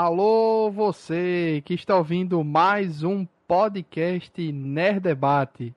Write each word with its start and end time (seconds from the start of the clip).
Alô, 0.00 0.70
você 0.70 1.60
que 1.64 1.74
está 1.74 1.96
ouvindo 1.96 2.44
mais 2.44 3.02
um 3.02 3.26
podcast 3.48 4.52
Nerd 4.52 5.00
Debate. 5.00 5.74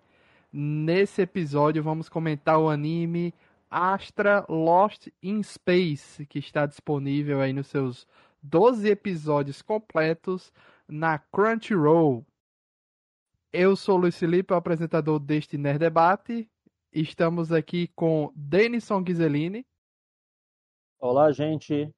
Nesse 0.54 1.24
episódio 1.24 1.82
vamos 1.82 2.08
comentar 2.08 2.60
o 2.60 2.70
anime 2.70 3.34
Astra 3.68 4.46
Lost 4.48 5.08
in 5.24 5.42
Space, 5.42 6.24
que 6.28 6.38
está 6.38 6.68
disponível 6.68 7.42
aí 7.42 7.52
nos 7.52 7.66
seus 7.66 8.08
12 8.44 8.90
episódios 8.90 9.64
completos 9.64 10.54
na 10.88 11.18
Crunchyroll. 11.18 12.24
Eu 13.52 13.76
sou 13.76 13.98
Luiz 13.98 14.20
Felipe, 14.20 14.54
o 14.54 14.56
apresentador 14.56 15.18
deste 15.20 15.58
Nerd 15.58 15.80
Debate. 15.80 16.48
Estamos 16.94 17.52
aqui 17.52 17.88
com 17.96 18.32
Denison 18.36 19.02
Ghiseline. 19.02 19.66
Olá, 21.00 21.32
gente. 21.32 21.92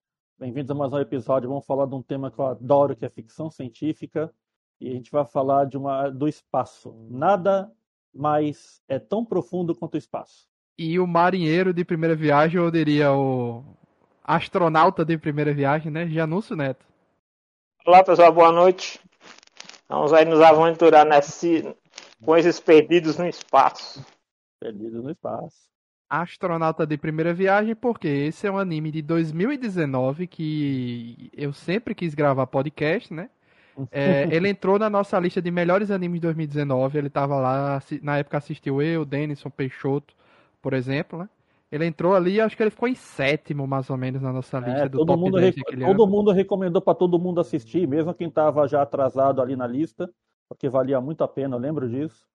Bem-vindos 0.43 0.71
a 0.71 0.73
mais 0.73 0.91
um 0.91 0.99
episódio. 0.99 1.47
Vamos 1.47 1.65
falar 1.65 1.85
de 1.85 1.95
um 1.95 2.01
tema 2.01 2.29
que 2.29 2.37
eu 2.37 2.45
adoro, 2.45 2.97
que 2.97 3.05
é 3.05 3.09
ficção 3.09 3.49
científica. 3.49 4.29
E 4.77 4.89
a 4.89 4.91
gente 4.91 5.09
vai 5.09 5.23
falar 5.23 5.63
de 5.63 5.77
uma, 5.77 6.09
do 6.09 6.27
espaço. 6.27 6.93
Nada 7.09 7.71
mais 8.13 8.81
é 8.89 8.99
tão 8.99 9.23
profundo 9.23 9.73
quanto 9.73 9.93
o 9.93 9.97
espaço. 9.97 10.45
E 10.77 10.99
o 10.99 11.07
marinheiro 11.07 11.73
de 11.73 11.85
primeira 11.85 12.13
viagem, 12.13 12.59
eu 12.59 12.69
diria 12.69 13.13
o 13.13 13.63
astronauta 14.21 15.05
de 15.05 15.17
primeira 15.17 15.53
viagem, 15.53 15.89
né? 15.89 16.09
Janúncio 16.09 16.57
Neto. 16.57 16.85
Olá, 17.85 18.03
pessoal. 18.03 18.33
Boa 18.33 18.51
noite. 18.51 18.99
Vamos 19.87 20.11
aí 20.11 20.25
nos 20.25 20.41
aventurar 20.41 21.05
nesse, 21.05 21.73
com 22.21 22.35
esses 22.35 22.59
perdidos 22.59 23.17
no 23.17 23.25
espaço. 23.25 24.05
Perdidos 24.59 25.05
no 25.05 25.09
espaço. 25.09 25.72
Astronauta 26.09 26.85
de 26.85 26.97
primeira 26.97 27.33
viagem, 27.33 27.75
porque 27.75 28.07
esse 28.07 28.45
é 28.45 28.51
um 28.51 28.57
anime 28.57 28.91
de 28.91 29.01
2019 29.01 30.27
que 30.27 31.29
eu 31.33 31.51
sempre 31.51 31.95
quis 31.95 32.13
gravar 32.13 32.47
podcast, 32.47 33.13
né? 33.13 33.29
É, 33.91 34.27
ele 34.31 34.49
entrou 34.49 34.77
na 34.77 34.87
nossa 34.87 35.17
lista 35.19 35.41
de 35.41 35.49
melhores 35.49 35.89
animes 35.89 36.17
de 36.19 36.27
2019. 36.27 36.95
Ele 36.95 37.09
tava 37.09 37.37
lá, 37.37 37.81
na 38.03 38.19
época 38.19 38.37
assistiu 38.37 38.79
eu, 38.83 39.03
Denison 39.03 39.49
Peixoto, 39.49 40.13
por 40.61 40.73
exemplo, 40.73 41.17
né? 41.17 41.29
Ele 41.73 41.87
entrou 41.87 42.13
ali, 42.15 42.39
acho 42.39 42.55
que 42.55 42.61
ele 42.61 42.69
ficou 42.69 42.87
em 42.87 42.93
sétimo, 42.93 43.65
mais 43.65 43.89
ou 43.89 43.97
menos, 43.97 44.21
na 44.21 44.31
nossa 44.31 44.59
lista 44.59 44.83
é, 44.83 44.89
do 44.89 44.99
todo 44.99 45.17
mundo 45.17 45.39
10 45.39 45.55
Todo 45.55 46.03
ano. 46.03 46.07
mundo 46.07 46.31
recomendou 46.31 46.79
para 46.79 46.93
todo 46.93 47.17
mundo 47.17 47.41
assistir, 47.41 47.87
mesmo 47.87 48.13
quem 48.13 48.29
tava 48.29 48.67
já 48.67 48.83
atrasado 48.83 49.41
ali 49.41 49.55
na 49.55 49.65
lista, 49.65 50.07
porque 50.47 50.69
valia 50.69 51.01
muito 51.01 51.23
a 51.23 51.27
pena, 51.27 51.55
eu 51.55 51.59
lembro 51.59 51.89
disso. 51.89 52.27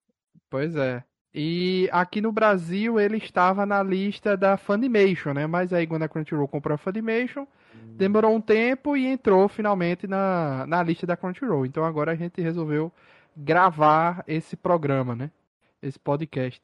Pois 0.49 0.75
é. 0.75 1.05
E 1.33 1.87
aqui 1.91 2.21
no 2.21 2.31
Brasil 2.31 2.99
ele 2.99 3.17
estava 3.17 3.65
na 3.65 3.83
lista 3.83 4.35
da 4.35 4.57
Funimation, 4.57 5.33
né? 5.33 5.45
Mas 5.45 5.71
aí 5.71 5.85
quando 5.85 6.03
a 6.03 6.09
Crunchyroll 6.09 6.47
comprou 6.47 6.75
a 6.75 6.77
Funimation, 6.77 7.41
hum. 7.43 7.95
demorou 7.95 8.35
um 8.35 8.41
tempo 8.41 8.97
e 8.97 9.05
entrou 9.05 9.47
finalmente 9.47 10.07
na, 10.07 10.65
na 10.67 10.81
lista 10.81 11.05
da 11.05 11.15
Crunchyroll. 11.15 11.65
Então 11.65 11.85
agora 11.85 12.13
a 12.13 12.15
gente 12.15 12.41
resolveu 12.41 12.91
gravar 13.37 14.23
esse 14.27 14.55
programa, 14.55 15.15
né? 15.15 15.29
Esse 15.81 15.99
podcast. 15.99 16.61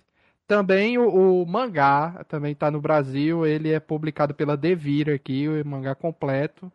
Também 0.48 0.98
o, 0.98 1.42
o 1.42 1.46
mangá 1.46 2.24
também 2.28 2.52
está 2.52 2.70
no 2.70 2.82
Brasil, 2.82 3.46
ele 3.46 3.72
é 3.72 3.80
publicado 3.80 4.34
pela 4.34 4.58
Devir 4.58 5.10
aqui, 5.10 5.48
o 5.48 5.68
mangá 5.68 5.96
completo. 5.96 6.72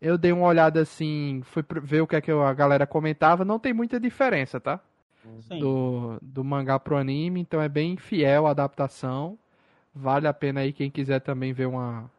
Eu 0.00 0.18
dei 0.18 0.32
uma 0.32 0.46
olhada 0.46 0.80
assim, 0.80 1.40
fui 1.44 1.64
ver 1.82 2.02
o 2.02 2.06
que, 2.06 2.16
é 2.16 2.20
que 2.20 2.30
a 2.30 2.52
galera 2.52 2.86
comentava, 2.86 3.44
não 3.44 3.58
tem 3.58 3.72
muita 3.72 3.98
diferença, 3.98 4.60
tá? 4.60 4.80
Do, 5.58 6.18
do 6.20 6.44
mangá 6.44 6.78
pro 6.78 6.96
anime, 6.96 7.40
então 7.40 7.60
é 7.60 7.68
bem 7.68 7.96
fiel 7.96 8.46
a 8.46 8.50
adaptação. 8.50 9.38
Vale 9.94 10.26
a 10.26 10.34
pena 10.34 10.60
aí 10.60 10.72
quem 10.72 10.90
quiser 10.90 11.20
também 11.20 11.52
ver 11.52 11.66
uma, 11.66 12.10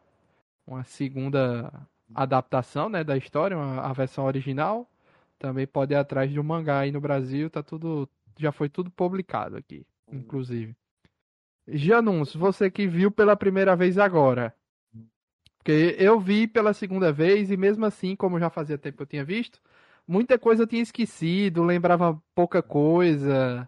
uma 0.66 0.84
segunda 0.84 1.72
adaptação 2.14 2.90
né, 2.90 3.04
da 3.04 3.18
história, 3.18 3.58
uma, 3.58 3.82
a 3.82 3.94
versão 3.94 4.26
original. 4.26 4.90
Também 5.38 5.68
pode 5.68 5.94
ir 5.94 5.98
atrás 5.98 6.32
de 6.32 6.40
um 6.40 6.44
mangá 6.44 6.80
aí 6.80 6.92
no 6.92 7.02
Brasil, 7.02 7.50
tá 7.50 7.62
tudo. 7.62 8.10
Já 8.38 8.52
foi 8.52 8.70
tudo 8.70 8.90
publicado 8.90 9.58
aqui, 9.58 9.86
inclusive. 10.12 10.76
Janus, 11.68 12.36
você 12.36 12.70
que 12.70 12.88
viu 12.88 13.12
pela 13.12 13.36
primeira 13.36 13.76
vez 13.76 13.98
agora. 13.98 14.54
Porque 15.58 15.96
eu 15.98 16.20
vi 16.20 16.48
pela 16.48 16.74
segunda 16.74 17.12
vez 17.12 17.50
e 17.50 17.58
mesmo 17.58 17.86
assim, 17.86 18.16
como 18.16 18.40
já 18.40 18.52
fazia 18.52 18.78
tempo 18.78 18.98
que 18.98 19.04
eu 19.04 19.08
tinha 19.08 19.26
visto, 19.26 19.60
muita 20.08 20.38
coisa 20.38 20.64
eu 20.64 20.68
tinha 20.68 20.82
esquecido, 20.82 21.64
lembrava 21.64 22.20
pouca 22.34 22.62
coisa. 22.62 23.68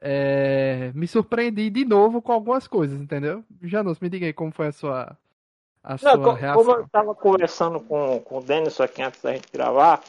É, 0.00 0.92
me 0.94 1.06
surpreendi 1.06 1.70
de 1.70 1.84
novo 1.84 2.20
com 2.20 2.32
algumas 2.32 2.68
coisas, 2.68 3.00
entendeu? 3.00 3.42
Janus, 3.62 3.98
me 3.98 4.08
diga 4.08 4.26
aí 4.26 4.32
como 4.32 4.52
foi 4.52 4.68
a 4.68 4.72
sua, 4.72 5.18
a 5.82 5.92
Não, 5.92 5.98
sua 5.98 6.12
como, 6.18 6.32
reação. 6.32 6.64
Como 6.64 6.76
eu 6.76 6.84
estava 6.84 7.14
conversando 7.14 7.80
com, 7.80 8.20
com 8.20 8.38
o 8.38 8.42
Denis 8.42 8.80
aqui 8.80 9.02
antes 9.02 9.22
da 9.22 9.32
gente 9.32 9.48
gravar, 9.52 10.02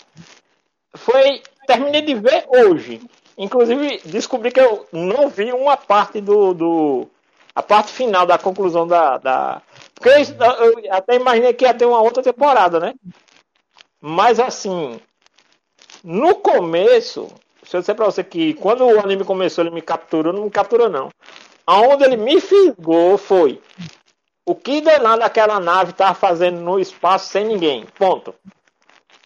foi. 0.93 1.41
Terminei 1.65 2.01
de 2.01 2.15
ver 2.15 2.45
hoje. 2.47 3.01
Inclusive, 3.37 4.01
descobri 4.05 4.51
que 4.51 4.59
eu 4.59 4.87
não 4.91 5.29
vi 5.29 5.51
uma 5.53 5.77
parte 5.77 6.19
do. 6.19 6.53
do 6.53 7.07
a 7.53 7.61
parte 7.61 7.91
final 7.91 8.25
da 8.25 8.37
conclusão 8.37 8.87
da. 8.87 9.17
da 9.17 9.61
porque 9.93 10.09
eu, 10.09 10.83
eu 10.83 10.93
até 10.93 11.15
imaginei 11.15 11.53
que 11.53 11.65
ia 11.65 11.73
ter 11.73 11.85
uma 11.85 12.01
outra 12.01 12.23
temporada, 12.23 12.79
né? 12.79 12.93
Mas 13.99 14.39
assim, 14.39 14.99
no 16.09 16.35
começo, 16.35 17.27
se 17.63 17.75
eu 17.75 17.81
disser 17.81 17.93
pra 17.93 18.05
você 18.05 18.23
que 18.23 18.53
quando 18.53 18.85
o 18.85 18.97
anime 18.97 19.25
começou 19.25 19.61
ele 19.61 19.75
me 19.75 19.81
capturou, 19.81 20.31
não 20.31 20.45
me 20.45 20.49
capturou 20.49 20.89
não. 20.89 21.09
Aonde 21.65 22.05
ele 22.05 22.15
me 22.15 22.39
fisgou 22.39 23.17
foi 23.17 23.61
o 24.45 24.55
que 24.55 24.79
danado 24.79 25.21
aquela 25.21 25.59
nave 25.59 25.91
tava 25.91 26.13
fazendo 26.13 26.61
no 26.61 26.79
espaço 26.79 27.29
sem 27.29 27.43
ninguém. 27.45 27.85
Ponto. 27.97 28.33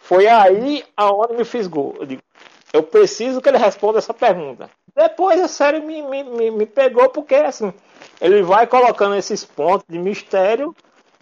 Foi 0.01 0.25
aí 0.25 0.83
aonde 0.97 1.35
me 1.35 1.45
fisgou. 1.45 1.95
Eu 1.99 2.05
digo, 2.07 2.23
eu 2.73 2.81
preciso 2.81 3.39
que 3.41 3.49
ele 3.49 3.59
responda 3.59 3.99
essa 3.99 4.11
pergunta. 4.11 4.67
Depois 4.95 5.39
a 5.39 5.47
série 5.47 5.81
me, 5.81 6.01
me, 6.01 6.23
me, 6.23 6.49
me 6.49 6.65
pegou 6.65 7.07
porque 7.09 7.35
assim, 7.35 7.71
ele 8.19 8.41
vai 8.41 8.65
colocando 8.65 9.15
esses 9.15 9.45
pontos 9.45 9.85
de 9.87 9.99
mistério 9.99 10.75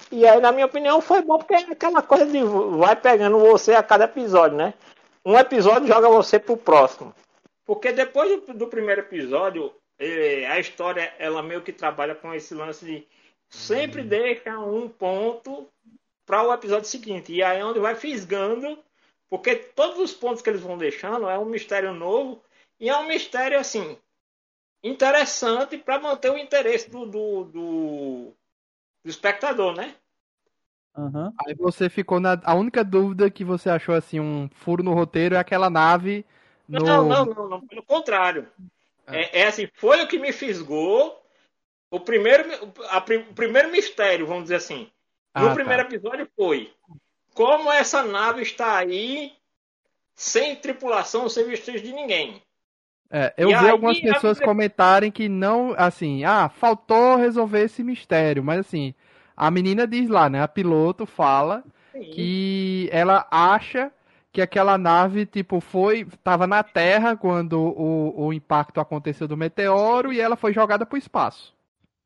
e 0.10 0.26
aí, 0.26 0.40
na 0.40 0.54
minha 0.54 0.68
opinião, 0.68 1.02
foi 1.02 1.22
bom 1.22 1.38
porque 1.38 1.54
é 1.54 1.60
aquela 1.70 2.02
coisa 2.02 2.26
de 2.26 2.42
vai 2.44 2.96
pegando 2.96 3.38
você 3.38 3.74
a 3.76 3.84
cada 3.84 4.06
episódio, 4.06 4.58
né? 4.58 4.74
Um 5.30 5.38
episódio 5.38 5.88
joga 5.88 6.10
você 6.10 6.40
pro 6.40 6.58
próximo. 6.58 7.14
Porque 7.64 7.92
depois 7.92 8.42
do, 8.42 8.54
do 8.54 8.68
primeiro 8.68 9.02
episódio, 9.02 9.72
é, 10.00 10.48
a 10.48 10.60
história 10.60 11.14
ela 11.20 11.44
meio 11.44 11.62
que 11.62 11.72
trabalha 11.72 12.16
com 12.16 12.34
esse 12.34 12.56
lance 12.56 12.84
de 12.84 13.08
sempre 13.48 14.02
deixa 14.02 14.58
um 14.60 14.90
ponto 14.90 15.70
para 16.26 16.42
o 16.42 16.52
episódio 16.52 16.90
seguinte. 16.90 17.32
E 17.32 17.44
aí 17.44 17.60
é 17.60 17.66
onde 17.66 17.80
vai 17.80 17.94
fisgando, 17.94 18.80
porque 19.30 19.56
todos 19.56 20.00
os 20.00 20.14
pontos 20.14 20.42
que 20.42 20.50
eles 20.50 20.62
vão 20.62 20.80
deixando 20.80 21.30
é 21.30 21.38
um 21.38 21.46
mistério 21.46 21.94
novo 21.94 22.42
e 22.80 22.90
é 22.90 22.98
um 22.98 23.08
mistério 23.08 23.60
assim 23.60 23.98
interessante 24.84 25.78
para 25.78 26.00
manter 26.00 26.32
o 26.32 26.38
interesse 26.38 26.90
do, 26.90 27.06
do, 27.06 27.44
do, 27.44 28.34
do 29.04 29.10
espectador, 29.10 29.76
né? 29.76 29.94
Uhum. 31.00 31.32
Aí 31.46 31.56
você 31.56 31.90
ficou 31.90 32.20
na. 32.20 32.40
A 32.44 32.54
única 32.54 32.84
dúvida 32.84 33.30
que 33.30 33.44
você 33.44 33.70
achou 33.70 33.96
assim, 33.96 34.20
um 34.20 34.50
furo 34.54 34.84
no 34.84 34.94
roteiro 34.94 35.36
é 35.36 35.38
aquela 35.38 35.70
nave. 35.70 36.26
No... 36.68 36.80
Não, 36.80 37.08
não, 37.08 37.26
não, 37.26 37.50
não, 37.50 37.62
pelo 37.62 37.84
contrário. 37.84 38.48
É. 39.08 39.40
é, 39.40 39.42
é 39.42 39.48
assim, 39.48 39.68
foi 39.76 40.04
o 40.04 40.08
que 40.08 40.20
me 40.20 40.34
fisgou. 40.34 41.18
O 41.90 42.00
primeiro, 42.00 42.44
a, 42.90 42.98
o 42.98 43.34
primeiro 43.34 43.72
mistério, 43.72 44.28
vamos 44.28 44.44
dizer 44.44 44.56
assim. 44.56 44.90
No 45.36 45.46
ah, 45.46 45.50
tá. 45.50 45.54
primeiro 45.56 45.84
episódio 45.84 46.28
foi 46.36 46.72
como 47.34 47.72
essa 47.72 48.04
nave 48.04 48.42
está 48.42 48.78
aí 48.78 49.32
sem 50.14 50.56
tripulação, 50.58 51.30
sem 51.30 51.46
vestígios 51.46 51.82
de 51.82 51.94
ninguém. 51.94 52.42
É, 53.10 53.34
eu 53.38 53.50
e 53.50 53.54
vi 53.54 53.66
aí, 53.66 53.70
algumas 53.70 54.00
pessoas 54.00 54.40
a... 54.40 54.44
comentarem 54.44 55.10
que 55.10 55.30
não, 55.30 55.74
assim, 55.78 56.26
ah, 56.26 56.50
faltou 56.50 57.16
resolver 57.16 57.62
esse 57.62 57.82
mistério, 57.82 58.44
mas 58.44 58.60
assim, 58.60 58.94
a 59.40 59.50
menina 59.50 59.88
diz 59.88 60.10
lá, 60.10 60.30
né? 60.30 60.42
A 60.44 60.48
piloto 60.48 61.06
fala 61.06 61.64
Sim. 61.94 62.02
que 62.12 62.90
ela 62.92 63.26
acha 63.32 63.90
que 64.34 64.42
aquela 64.42 64.78
nave, 64.78 65.26
tipo, 65.26 65.62
foi. 65.62 66.06
Tava 66.24 66.46
na 66.46 66.62
Terra 66.62 67.16
quando 67.16 67.58
o, 67.58 68.26
o 68.28 68.34
impacto 68.34 68.82
aconteceu 68.82 69.28
do 69.30 69.38
meteoro 69.38 70.12
e 70.12 70.20
ela 70.20 70.36
foi 70.36 70.54
jogada 70.54 70.86
pro 70.86 70.98
espaço. 70.98 71.56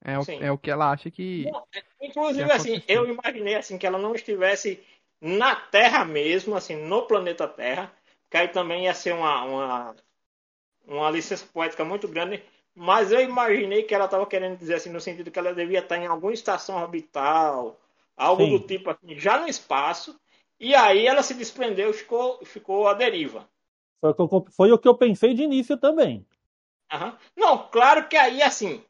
É 0.05 0.19
o, 0.19 0.23
é 0.41 0.51
o 0.51 0.57
que 0.57 0.69
ela 0.69 0.91
acha 0.91 1.09
que. 1.09 1.47
É, 1.73 2.05
inclusive, 2.05 2.45
que 2.45 2.51
assim, 2.51 2.83
eu 2.87 3.09
imaginei 3.09 3.55
assim 3.55 3.77
que 3.79 3.87
ela 3.87 3.97
não 3.97 4.13
estivesse 4.13 4.83
na 5.19 5.55
Terra 5.55 6.05
mesmo, 6.05 6.55
assim, 6.55 6.75
no 6.75 7.03
planeta 7.03 7.47
Terra, 7.47 7.91
que 8.29 8.37
aí 8.37 8.47
também 8.49 8.83
ia 8.83 8.93
ser 8.93 9.13
uma, 9.13 9.43
uma, 9.43 9.95
uma 10.85 11.09
licença 11.09 11.45
poética 11.51 11.83
muito 11.83 12.07
grande. 12.07 12.43
Mas 12.75 13.11
eu 13.11 13.21
imaginei 13.21 13.83
que 13.83 13.93
ela 13.93 14.05
estava 14.05 14.25
querendo 14.25 14.57
dizer 14.57 14.75
assim, 14.75 14.89
no 14.89 14.99
sentido 14.99 15.29
que 15.29 15.37
ela 15.37 15.53
devia 15.53 15.79
estar 15.79 15.97
em 15.97 16.07
alguma 16.07 16.33
estação 16.33 16.81
orbital, 16.81 17.79
algo 18.17 18.43
Sim. 18.43 18.57
do 18.57 18.59
tipo 18.67 18.89
assim, 18.89 19.19
já 19.19 19.39
no 19.39 19.47
espaço, 19.47 20.19
e 20.59 20.73
aí 20.73 21.05
ela 21.05 21.21
se 21.21 21.33
desprendeu 21.33 21.89
e 21.91 21.93
ficou, 21.93 22.43
ficou 22.45 22.87
à 22.87 22.93
deriva. 22.93 23.47
Foi, 24.01 24.13
foi 24.51 24.71
o 24.71 24.77
que 24.77 24.87
eu 24.87 24.95
pensei 24.95 25.33
de 25.33 25.43
início 25.43 25.77
também. 25.77 26.25
Não, 27.35 27.67
claro 27.69 28.07
que 28.07 28.17
aí, 28.17 28.41
assim, 28.41 28.83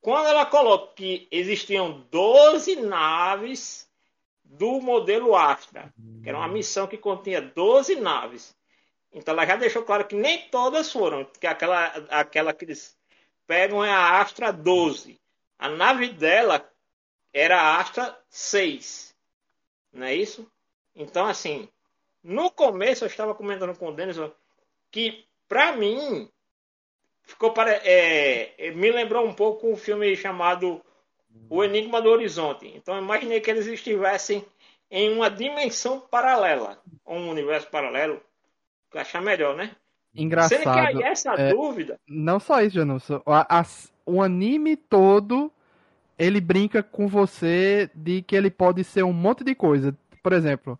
quando 0.00 0.26
ela 0.26 0.46
colocou 0.46 0.88
que 0.88 1.28
existiam 1.30 2.04
12 2.10 2.76
naves 2.76 3.88
do 4.44 4.80
modelo 4.80 5.36
Astra, 5.36 5.92
que 6.22 6.28
era 6.28 6.38
uma 6.38 6.48
missão 6.48 6.86
que 6.86 6.96
continha 6.96 7.40
12 7.40 7.96
naves. 7.96 8.56
Então 9.12 9.32
ela 9.34 9.46
já 9.46 9.56
deixou 9.56 9.82
claro 9.82 10.06
que 10.06 10.16
nem 10.16 10.48
todas 10.48 10.92
foram, 10.92 11.24
que 11.24 11.46
aquela, 11.46 11.86
aquela 12.10 12.52
que 12.52 12.64
eles 12.64 12.97
pegam 13.48 13.82
é 13.82 13.90
a 13.90 14.20
Astra 14.20 14.52
12. 14.52 15.18
A 15.58 15.68
nave 15.70 16.10
dela 16.10 16.70
era 17.32 17.60
a 17.60 17.80
Astra 17.80 18.16
6. 18.28 19.16
Não 19.92 20.06
é 20.06 20.14
isso? 20.14 20.48
Então, 20.94 21.26
assim, 21.26 21.68
no 22.22 22.50
começo 22.50 23.04
eu 23.04 23.08
estava 23.08 23.34
comentando 23.34 23.76
com 23.76 23.88
o 23.88 23.92
Denison 23.92 24.30
que, 24.90 25.26
para 25.48 25.72
mim, 25.72 26.30
ficou 27.22 27.52
para, 27.52 27.72
é, 27.84 28.70
me 28.72 28.92
lembrou 28.92 29.26
um 29.26 29.34
pouco 29.34 29.68
um 29.68 29.76
filme 29.76 30.14
chamado 30.14 30.84
O 31.48 31.64
Enigma 31.64 32.02
do 32.02 32.10
Horizonte. 32.10 32.68
Então, 32.68 32.94
eu 32.96 33.02
imaginei 33.02 33.40
que 33.40 33.50
eles 33.50 33.66
estivessem 33.66 34.44
em 34.90 35.12
uma 35.12 35.30
dimensão 35.30 36.00
paralela, 36.00 36.82
um 37.06 37.28
universo 37.30 37.68
paralelo, 37.68 38.22
que 38.90 38.98
achar 38.98 39.22
melhor, 39.22 39.56
né? 39.56 39.74
Engraçado. 40.14 40.58
Sendo 40.58 40.72
que 40.72 40.78
aí 40.78 41.02
essa 41.02 41.34
é, 41.34 41.52
dúvida. 41.52 41.98
Não 42.08 42.40
só 42.40 42.60
isso, 42.62 42.76
Janus. 42.76 43.08
O 44.04 44.22
anime 44.22 44.76
todo 44.76 45.52
ele 46.18 46.40
brinca 46.40 46.82
com 46.82 47.06
você 47.06 47.88
de 47.94 48.22
que 48.22 48.34
ele 48.34 48.50
pode 48.50 48.82
ser 48.82 49.04
um 49.04 49.12
monte 49.12 49.44
de 49.44 49.54
coisa. 49.54 49.96
Por 50.22 50.32
exemplo, 50.32 50.78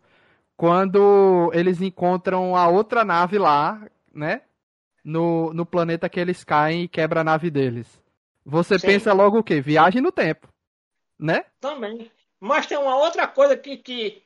quando 0.57 1.51
eles 1.55 1.81
encontram 1.81 2.57
a 2.57 2.69
outra 2.69 3.05
nave 3.05 3.39
lá, 3.39 3.81
né? 4.13 4.43
No, 5.05 5.55
no 5.55 5.65
planeta 5.65 6.09
que 6.09 6.19
eles 6.19 6.43
caem 6.43 6.83
e 6.83 6.89
quebra 6.89 7.21
a 7.21 7.25
nave 7.25 7.51
deles. 7.51 8.03
Você 8.45 8.79
Sim. 8.79 8.89
pensa 8.89 9.13
logo 9.13 9.39
o 9.39 9.43
quê? 9.43 9.61
Viagem 9.61 10.03
no 10.03 10.11
tempo. 10.11 10.49
Né? 11.19 11.45
Também. 11.61 12.11
Mas 12.41 12.67
tem 12.67 12.77
uma 12.77 12.97
outra 12.97 13.27
coisa 13.27 13.57
que, 13.57 13.77
que 13.77 14.23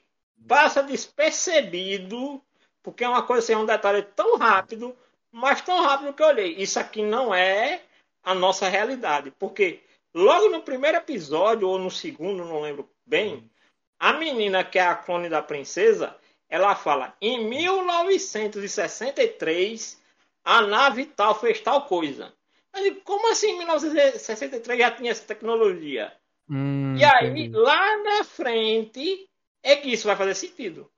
passa 0.48 0.82
despercebido, 0.82 2.43
porque 2.82 3.05
é 3.05 3.08
uma 3.08 3.23
coisa 3.23 3.43
assim, 3.43 3.52
é 3.52 3.58
um 3.58 3.67
detalhe 3.67 4.02
tão 4.02 4.37
rápido, 4.37 4.96
mas 5.31 5.61
tão 5.61 5.81
rápido 5.82 6.12
que 6.12 6.23
eu 6.23 6.26
olhei. 6.26 6.56
Isso 6.56 6.81
aqui 6.81 7.02
não 7.02 7.34
é 7.34 7.82
a 8.23 8.34
nossa 8.34 8.69
realidade. 8.69 9.31
Porque 9.31 9.81
logo 10.14 10.49
no 10.49 10.62
primeiro 10.62 10.99
episódio, 10.99 11.69
ou 11.69 11.79
no 11.79 11.90
segundo, 11.90 12.44
não 12.44 12.61
lembro 12.61 12.88
bem, 13.06 13.50
a 13.99 14.12
menina 14.12 14.62
que 14.64 14.79
é 14.79 14.87
a 14.87 14.94
clone 14.94 15.29
da 15.29 15.43
princesa, 15.43 16.17
ela 16.49 16.75
fala: 16.75 17.14
em 17.20 17.46
1963 17.49 20.00
a 20.44 20.61
nave 20.61 21.06
tal 21.06 21.38
fez 21.38 21.61
tal 21.61 21.87
coisa. 21.87 22.34
Eu 22.75 22.82
digo, 22.82 23.00
como 23.02 23.31
assim 23.31 23.50
em 23.50 23.58
1963 23.58 24.79
já 24.79 24.90
tinha 24.90 25.11
essa 25.11 25.25
tecnologia? 25.25 26.12
Hum, 26.49 26.96
e 26.96 27.05
aí, 27.05 27.31
entendi. 27.31 27.56
lá 27.56 28.02
na 28.02 28.25
frente, 28.25 29.29
é 29.62 29.76
que 29.76 29.93
isso 29.93 30.06
vai 30.06 30.17
fazer 30.17 30.34
sentido. 30.34 30.90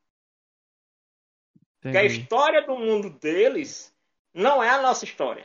Entendi. 1.85 1.93
Que 1.93 1.99
a 1.99 2.05
história 2.05 2.67
do 2.67 2.77
mundo 2.77 3.11
deles 3.11 3.95
não 4.33 4.63
é 4.63 4.71
a 4.71 4.81
nossa 4.81 5.05
história. 5.05 5.45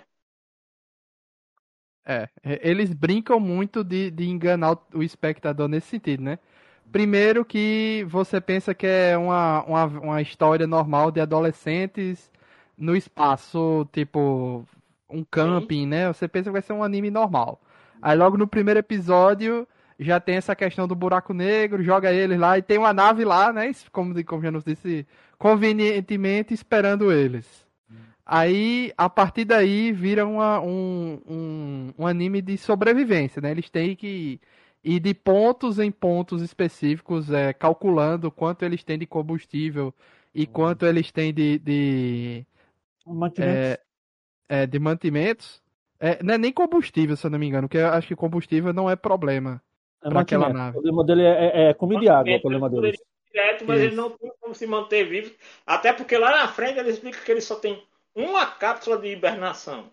É, 2.06 2.27
eles 2.44 2.94
brincam 2.94 3.39
muito 3.39 3.83
de, 3.83 4.09
de 4.09 4.27
enganar 4.27 4.77
o 4.94 5.03
espectador 5.03 5.68
nesse 5.68 5.88
sentido, 5.88 6.24
né? 6.24 6.39
Primeiro 6.91 7.45
que 7.45 8.03
você 8.09 8.41
pensa 8.41 8.74
que 8.74 8.88
é 8.88 9.15
uma, 9.15 9.63
uma, 9.63 9.86
uma 9.86 10.21
história 10.21 10.65
normal 10.65 11.12
de 11.12 11.19
adolescentes 11.21 12.31
no 12.75 12.95
espaço, 12.95 13.88
tipo 13.91 14.65
um 15.07 15.24
camping, 15.24 15.81
Sim. 15.81 15.88
né? 15.88 16.07
Você 16.07 16.27
pensa 16.27 16.45
que 16.45 16.53
vai 16.53 16.62
ser 16.62 16.74
um 16.74 16.83
anime 16.83 17.12
normal. 17.12 17.62
Aí 18.01 18.18
logo 18.18 18.38
no 18.38 18.47
primeiro 18.47 18.80
episódio 18.80 19.68
já 20.00 20.18
tem 20.19 20.38
essa 20.38 20.56
questão 20.56 20.88
do 20.88 20.96
buraco 20.96 21.34
negro, 21.34 21.84
joga 21.84 22.12
eles 22.12 22.40
lá 22.40 22.57
e 22.57 22.62
tem 22.62 22.78
uma 22.78 22.94
nave 22.94 23.25
lá, 23.25 23.51
né? 23.51 23.69
Como, 23.92 24.24
como 24.24 24.42
já 24.42 24.50
nos 24.50 24.63
disse, 24.63 25.06
convenientemente 25.38 26.54
esperando 26.54 27.12
eles. 27.12 27.68
Aí, 28.25 28.94
a 28.98 29.10
partir 29.10 29.44
daí, 29.44 29.92
vira 29.92 30.25
uma, 30.25 30.62
um, 30.62 31.19
um, 31.28 31.94
um 31.98 32.07
anime 32.07 32.42
de 32.42 32.57
sobrevivência, 32.57 33.42
né? 33.42 33.51
Eles 33.51 33.69
têm 33.69 33.96
que 33.96 34.40
ir 34.84 35.00
de 35.00 35.13
pontos 35.13 35.80
em 35.80 35.92
pontos 35.92 36.42
específicos, 36.42 37.30
é, 37.31 37.51
calculando 37.51 38.31
quanto 38.31 38.63
eles 38.63 38.84
têm 38.84 39.00
de 39.00 39.07
combustível 39.07 39.94
e 40.34 40.42
uhum. 40.42 40.48
quanto 40.54 40.86
eles 40.86 41.12
têm 41.12 41.34
de. 41.34 41.60
de 41.60 42.46
mantimentos. 43.06 43.57
É, 43.57 43.80
é, 44.48 44.68
de 44.68 44.80
mantimentos. 44.80 45.62
É, 46.00 46.24
não 46.24 46.36
é 46.36 46.38
nem 46.38 46.54
combustível, 46.54 47.18
se 47.18 47.25
eu 47.25 47.31
não 47.31 47.40
me 47.40 47.48
engano, 47.48 47.68
porque 47.68 47.80
eu 47.80 47.90
acho 47.90 48.07
que 48.07 48.16
combustível 48.16 48.72
não 48.72 48.90
é 48.90 48.96
problema 48.96 49.62
é 50.01 50.10
para 50.10 50.22
aquela 50.22 50.50
nave. 50.51 50.69
O 50.69 50.74
problema 50.81 51.04
dele 51.04 51.24
é, 51.24 51.69
é 51.69 51.74
comida 51.74 52.04
e 52.04 52.10
água, 52.10 52.36
o 52.36 52.42
problema 52.42 52.69
dele. 52.69 52.98
Direto, 53.31 53.66
mas 53.66 53.78
Isso. 53.78 53.88
ele 53.88 53.96
não 53.96 54.10
tem 54.10 54.31
como 54.40 54.56
se 54.56 54.66
manter 54.66 55.04
vivo. 55.07 55.31
Até 55.66 55.94
porque 55.94 56.18
lá 56.18 56.31
na 56.31 56.48
frente 56.48 56.80
ele 56.80 56.90
explica 56.90 57.19
que 57.19 57.31
ele 57.31 57.42
só 57.42 57.56
tem 57.56 57.84
uma 58.16 58.46
cápsula 58.46 58.98
de 58.98 59.07
hibernação. 59.07 59.92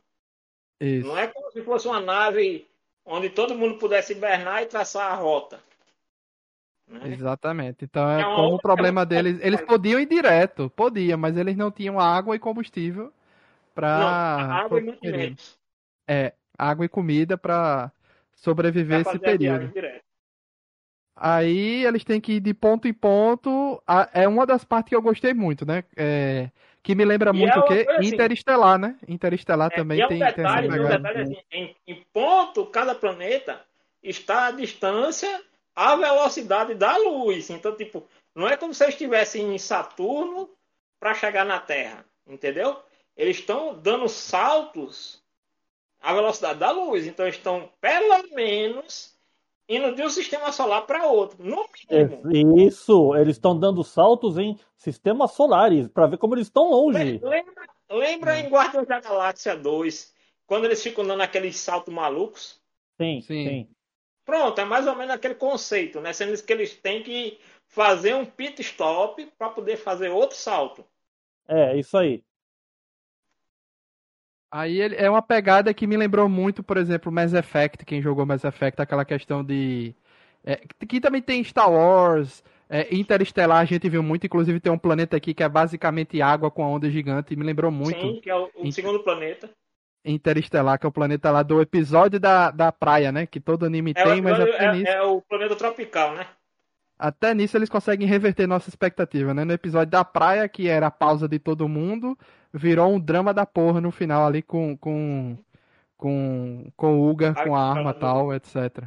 Isso. 0.81 1.07
Não 1.07 1.19
é 1.19 1.27
como 1.27 1.51
se 1.51 1.63
fosse 1.63 1.87
uma 1.87 2.01
nave 2.01 2.67
onde 3.05 3.31
todo 3.31 3.55
mundo 3.55 3.79
pudesse 3.79 4.13
hibernar 4.13 4.63
e 4.63 4.67
traçar 4.67 5.13
a 5.13 5.15
rota. 5.15 5.61
Né? 6.89 7.01
Exatamente. 7.13 7.85
Então 7.85 8.09
é, 8.09 8.21
é 8.21 8.25
como 8.25 8.55
o 8.55 8.61
problema 8.61 9.05
deles. 9.05 9.39
Eles 9.43 9.61
podiam 9.61 10.01
ir 10.01 10.07
direto, 10.07 10.71
podia, 10.71 11.17
mas 11.17 11.37
eles 11.37 11.57
não 11.57 11.71
tinham 11.71 12.01
água 12.01 12.37
e 12.37 12.39
combustível 12.39 13.13
para. 13.75 14.63
Água 14.65 14.81
e 14.81 14.85
mantimentos. 14.85 15.59
É, 16.09 16.33
água 16.57 16.85
e 16.85 16.89
comida 16.89 17.37
para 17.37 17.91
sobreviver 18.37 19.01
esse 19.01 19.19
período. 19.19 19.73
Aí 21.19 21.85
eles 21.85 22.05
têm 22.05 22.21
que 22.21 22.35
ir 22.35 22.41
de 22.41 22.53
ponto 22.53 22.87
em 22.87 22.93
ponto. 22.93 23.83
É 24.13 24.29
uma 24.29 24.47
das 24.47 24.65
partes 24.65 24.91
que 24.91 24.95
eu 24.95 25.03
gostei 25.03 25.33
muito, 25.33 25.65
né? 25.65 25.83
É, 25.97 26.51
que 26.83 26.95
me 26.95 27.05
lembra 27.05 27.31
e 27.31 27.33
muito 27.33 27.59
é 27.59 27.59
o 27.59 27.65
que? 27.65 27.91
Assim, 27.91 28.09
Interestelar, 28.09 28.79
né? 28.79 28.97
Interestelar 29.09 29.73
é, 29.73 29.77
também 29.77 30.01
é 30.01 30.05
um 30.05 30.09
tem, 30.09 30.19
detalhe, 30.19 30.69
tem 30.69 30.81
um 30.81 30.89
detalhe 30.89 31.23
assim, 31.23 31.39
em, 31.51 31.77
em, 31.87 32.05
ponto, 32.13 32.67
cada 32.67 32.95
planeta 32.95 33.65
está 34.03 34.49
à 34.49 34.51
distância 34.51 35.43
à 35.75 35.97
velocidade 35.97 36.75
da 36.75 36.97
luz. 36.99 37.49
Então, 37.49 37.75
tipo, 37.75 38.07
não 38.35 38.47
é 38.47 38.57
como 38.57 38.75
se 38.75 38.85
eles 38.85 38.95
estivessem 38.95 39.55
em 39.55 39.59
Saturno 39.59 40.51
para 41.01 41.15
chegar 41.15 41.47
na 41.47 41.59
Terra, 41.59 42.05
entendeu? 42.27 42.79
Eles 43.17 43.39
estão 43.39 43.75
dando 43.81 44.07
saltos 44.07 45.23
à 46.01 46.15
velocidade 46.15 46.59
da 46.59 46.71
luz. 46.71 47.07
Então, 47.07 47.27
estão 47.27 47.71
pelo 47.81 48.35
menos 48.35 49.17
indo 49.69 49.95
de 49.95 50.03
um 50.03 50.11
sistema 50.11 50.53
solar 50.53 50.87
para 50.87 51.07
outro, 51.07 51.43
no 51.43 51.67
mínimo. 51.91 52.61
Isso, 52.61 53.15
eles 53.17 53.37
estão 53.37 53.59
dando 53.59 53.83
saltos 53.83 54.39
em 54.39 54.59
sistemas 54.77 55.33
solares 55.33 55.89
para 55.89 56.07
ver 56.07 56.19
como 56.19 56.35
eles 56.35 56.47
estão 56.47 56.71
longe. 56.71 57.21
Lembra, 57.23 57.69
lembra 57.91 58.39
em 58.39 58.49
Guardiões 58.49 58.87
da 58.87 59.01
Galáxia 59.01 59.57
2, 59.57 60.15
quando 60.47 60.67
eles 60.67 60.83
ficam 60.83 61.05
dando 61.05 61.23
aqueles 61.23 61.57
saltos 61.57 61.93
malucos? 61.93 62.61
Sim, 62.97 63.21
sim, 63.21 63.49
sim. 63.49 63.69
Pronto, 64.25 64.61
é 64.61 64.65
mais 64.65 64.87
ou 64.87 64.97
menos 64.97 65.15
aquele 65.15 65.35
conceito, 65.35 66.01
né? 66.01 66.13
Sendo 66.13 66.41
que 66.43 66.53
eles 66.53 66.75
têm 66.75 67.03
que 67.03 67.39
fazer 67.67 68.15
um 68.15 68.25
pit 68.25 68.61
stop 68.63 69.25
para 69.39 69.51
poder 69.51 69.77
fazer 69.77 70.09
outro 70.09 70.37
salto. 70.37 70.85
É, 71.49 71.77
isso 71.77 71.97
aí. 71.97 72.25
Aí 74.51 74.81
ele, 74.81 74.97
é 74.97 75.11
uma 75.11 75.23
pegada 75.23 75.75
que 75.75 75.87
me 75.87 75.97
lembrou 75.97 76.29
muito, 76.29 76.63
por 76.63 76.77
exemplo, 76.77 77.11
Mass 77.11 77.35
Effect, 77.35 77.85
quem 77.85 78.01
jogou 78.01 78.25
Mass 78.25 78.45
Effect, 78.45 78.81
aquela 78.81 79.05
questão 79.05 79.45
de. 79.45 79.95
É, 80.45 80.61
que 80.87 81.01
também 81.01 81.21
tem 81.21 81.43
Star 81.43 81.71
Wars, 81.71 82.45
é, 82.69 82.95
Interestelar, 82.95 83.59
a 83.59 83.65
gente 83.65 83.89
viu 83.89 84.03
muito, 84.03 84.27
inclusive 84.27 84.61
tem 84.61 84.73
um 84.73 84.79
planeta 84.79 85.17
aqui 85.17 85.35
que 85.35 85.43
é 85.43 85.49
basicamente 85.49 86.23
água 86.23 86.51
com 86.51 86.65
a 86.65 86.69
onda 86.69 86.91
gigante, 86.91 87.35
e 87.35 87.37
me 87.37 87.45
lembrou 87.45 87.71
muito. 87.71 88.01
Sim, 88.01 88.21
que 88.21 88.31
é 88.31 88.37
o, 88.37 88.51
o 88.57 88.73
segundo 88.73 89.03
planeta. 89.03 89.51
Interestelar, 90.05 90.79
que 90.79 90.87
é 90.87 90.89
o 90.89 90.93
planeta 90.93 91.33
lá 91.33 91.43
do 91.43 91.61
episódio 91.61 92.21
da, 92.21 92.53
da 92.53 92.71
praia, 92.71 93.11
né? 93.11 93.27
Que 93.27 93.41
todo 93.41 93.67
anime 93.67 93.93
é 93.97 94.05
tem, 94.05 94.23
mas 94.23 94.39
até 94.39 94.65
é, 94.65 94.73
nisso... 94.73 94.89
é 94.89 95.03
o 95.03 95.21
planeta 95.21 95.57
tropical, 95.57 96.15
né? 96.15 96.27
Até 96.99 97.35
nisso 97.35 97.57
eles 97.57 97.69
conseguem 97.69 98.07
reverter 98.07 98.47
nossa 98.47 98.69
expectativa, 98.69 99.35
né? 99.35 99.45
No 99.45 99.53
episódio 99.53 99.91
da 99.91 100.05
praia, 100.05 100.49
que 100.49 100.69
era 100.69 100.87
a 100.87 100.91
pausa 100.91 101.29
de 101.29 101.39
todo 101.39 101.69
mundo, 101.69 102.17
virou 102.53 102.93
um 102.93 103.01
drama 103.01 103.33
da 103.35 103.47
porra 103.47 103.81
no 103.81 103.91
final 103.91 104.27
ali 104.27 104.43
com 104.43 104.77
com 104.77 105.37
com, 105.97 106.71
com 106.77 106.99
o 106.99 107.11
Uga, 107.11 107.35
com 107.35 107.55
a 107.55 107.71
arma 107.71 107.95
tal, 107.95 108.35
etc. 108.35 108.85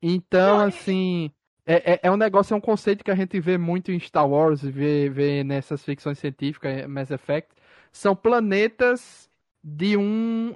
Então, 0.00 0.60
assim, 0.60 1.30
é, 1.66 1.94
é, 1.94 2.00
é, 2.04 2.10
um 2.10 2.16
negócio, 2.16 2.54
é 2.54 2.56
um 2.56 2.60
conceito 2.60 3.04
que 3.04 3.10
a 3.10 3.14
gente 3.14 3.40
vê 3.40 3.58
muito 3.58 3.90
em 3.90 3.98
Star 3.98 4.28
Wars, 4.28 4.62
vê, 4.62 5.08
vê 5.08 5.42
nessas 5.42 5.82
ficções 5.84 6.18
científicas, 6.18 6.86
Mass 6.86 7.10
Effect. 7.10 7.50
São 7.92 8.14
planetas 8.14 9.30
de 9.66 9.96
um, 9.96 10.54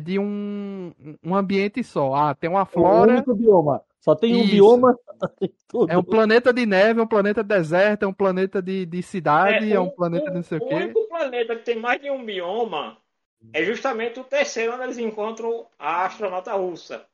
de 0.00 0.18
um, 0.18 0.92
um 1.24 1.34
ambiente 1.34 1.82
só. 1.82 2.14
Ah, 2.14 2.34
tem 2.34 2.48
uma 2.48 2.64
flora. 2.64 3.10
Um 3.10 3.14
único 3.16 3.34
bioma. 3.34 3.82
Só 3.98 4.14
tem 4.14 4.36
um 4.36 4.46
bioma. 4.46 4.96
é 5.88 5.98
um 5.98 6.04
planeta 6.04 6.52
de 6.52 6.64
neve, 6.64 7.00
é 7.00 7.02
um 7.02 7.06
planeta 7.06 7.42
deserto, 7.42 8.04
é 8.04 8.06
um 8.06 8.12
planeta 8.12 8.62
de, 8.62 8.86
de 8.86 9.02
cidade, 9.02 9.72
é, 9.72 9.74
é 9.74 9.80
um, 9.80 9.90
planeta 9.90 10.30
de 10.30 10.36
não 10.36 10.42
sei 10.42 10.58
o 10.58 10.60
quê. 10.60 10.74
O 10.74 10.76
único 10.76 11.08
planeta 11.08 11.56
que 11.56 11.64
tem 11.64 11.76
mais 11.76 12.00
de 12.00 12.10
um 12.10 12.24
bioma 12.24 12.96
é 13.52 13.64
justamente 13.64 14.20
o 14.20 14.24
terceiro, 14.24 14.74
onde 14.74 14.84
eles 14.84 14.98
encontram 14.98 15.66
a 15.78 16.04
astronauta 16.04 16.52
russa. 16.54 17.04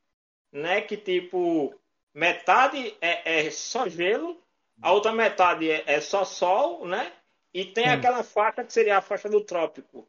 Né? 0.52 0.82
Que 0.82 0.96
tipo, 0.96 1.72
metade 2.12 2.94
é, 3.00 3.46
é 3.46 3.50
só 3.50 3.88
gelo 3.88 4.36
a 4.82 4.92
outra 4.92 5.12
metade 5.12 5.70
é, 5.70 5.84
é 5.86 6.00
só 6.00 6.24
sol, 6.24 6.86
né? 6.86 7.12
E 7.52 7.64
tem 7.64 7.84
Sim. 7.84 7.90
aquela 7.90 8.22
faixa 8.22 8.64
que 8.64 8.72
seria 8.72 8.98
a 8.98 9.02
faixa 9.02 9.28
do 9.28 9.40
trópico. 9.42 10.08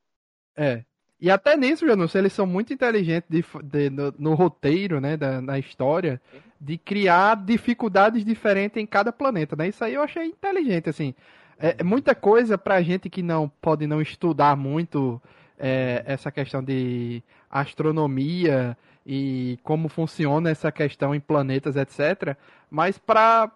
É. 0.55 0.83
E 1.21 1.29
até 1.29 1.55
nisso, 1.55 1.85
Janus, 1.85 2.15
eles 2.15 2.33
são 2.33 2.47
muito 2.47 2.73
inteligentes 2.73 3.29
de, 3.29 3.43
de- 3.63 3.89
no, 3.91 4.13
no 4.17 4.33
roteiro, 4.33 4.99
né, 4.99 5.15
da, 5.15 5.39
na 5.39 5.59
história, 5.59 6.19
de 6.59 6.77
criar 6.77 7.35
dificuldades 7.35 8.25
diferentes 8.25 8.77
em 8.81 8.85
cada 8.87 9.11
planeta, 9.11 9.55
né? 9.55 9.67
Isso 9.67 9.83
aí 9.83 9.93
eu 9.93 10.01
achei 10.01 10.25
inteligente, 10.25 10.89
assim. 10.89 11.13
É, 11.59 11.75
é 11.79 11.83
muita 11.83 12.15
coisa 12.15 12.57
pra 12.57 12.81
gente 12.81 13.09
que 13.09 13.21
não 13.21 13.47
pode 13.61 13.85
não 13.85 14.01
estudar 14.01 14.55
muito 14.57 15.21
é, 15.59 16.03
essa 16.07 16.31
questão 16.31 16.63
de 16.63 17.21
astronomia 17.49 18.75
e 19.05 19.59
como 19.63 19.89
funciona 19.89 20.49
essa 20.49 20.71
questão 20.71 21.13
em 21.13 21.19
planetas, 21.19 21.75
etc. 21.75 22.35
Mas 22.69 22.97
pra, 22.97 23.51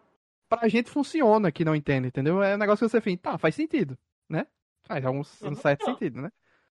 pra 0.50 0.68
gente 0.68 0.90
funciona 0.90 1.52
que 1.52 1.66
não 1.66 1.76
entende, 1.76 2.08
entendeu? 2.10 2.44
É 2.44 2.56
um 2.56 2.58
negócio 2.60 2.86
que 2.86 2.92
você 2.92 3.02
fica, 3.02 3.32
tá, 3.32 3.38
faz 3.40 3.56
sentido, 3.56 3.98
né? 4.30 4.46
Faz 4.88 5.04
um, 5.06 5.20
um 5.20 5.56
certo 5.56 5.84
Não. 5.86 5.94
sentido, 5.94 6.22
né? 6.22 6.32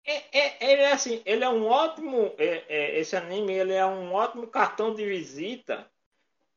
É, 0.07 0.23
é- 0.39 0.71
ele 0.71 0.81
é 0.83 0.91
assim, 0.93 1.21
ele 1.25 1.43
é 1.43 1.49
um 1.49 1.65
ótimo, 1.67 2.33
é- 2.37 2.63
é, 2.69 2.99
esse 2.99 3.13
anime 3.15 3.53
ele 3.53 3.73
é 3.73 3.85
um 3.85 4.13
ótimo 4.13 4.47
cartão 4.47 4.93
de 4.95 5.05
visita 5.05 5.85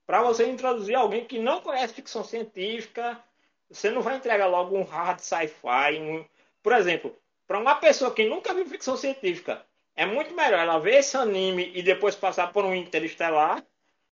para 0.07 0.23
você 0.23 0.47
introduzir 0.49 0.95
alguém 0.95 1.25
que 1.25 1.39
não 1.39 1.61
conhece 1.61 1.93
ficção 1.95 2.23
científica. 2.23 3.21
Você 3.69 3.91
não 3.91 4.03
vai 4.03 4.17
entregar 4.17 4.47
logo 4.47 4.77
um 4.77 4.85
hard 4.85 5.19
sci-fi, 5.19 6.01
um- 6.01 6.25
por 6.63 6.73
exemplo, 6.73 7.17
para 7.47 7.59
uma 7.59 7.75
pessoa 7.75 8.15
que 8.15 8.29
nunca 8.29 8.55
viu 8.55 8.65
ficção 8.67 8.97
científica, 8.97 9.67
é 9.97 10.07
muito 10.07 10.33
melhor 10.33 10.61
ela 10.61 10.79
ver 10.79 10.99
esse 10.99 11.17
anime 11.17 11.73
e 11.75 11.83
depois 11.83 12.15
passar 12.15 12.53
por 12.53 12.65
um 12.65 12.75
interestelar 12.75 13.65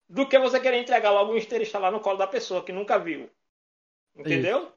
do 0.08 0.26
que 0.26 0.38
você 0.38 0.58
querer 0.58 0.78
entregar 0.78 1.10
logo 1.12 1.32
um 1.32 1.36
interestelar 1.38 1.92
no 1.92 2.00
colo 2.00 2.18
da 2.18 2.26
pessoa 2.26 2.64
que 2.64 2.72
nunca 2.72 2.98
viu. 2.98 3.30
Entendeu? 4.16 4.72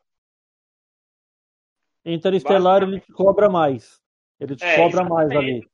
Interestelar 2.06 2.84
ele 2.84 3.00
te 3.00 3.12
cobra 3.12 3.50
mais. 3.50 4.01
Ele 4.42 4.56
te 4.56 4.66
É, 4.66 4.76
cobra 4.76 5.04
mais 5.04 5.30
exatamente. 5.30 5.64
ali. 5.64 5.72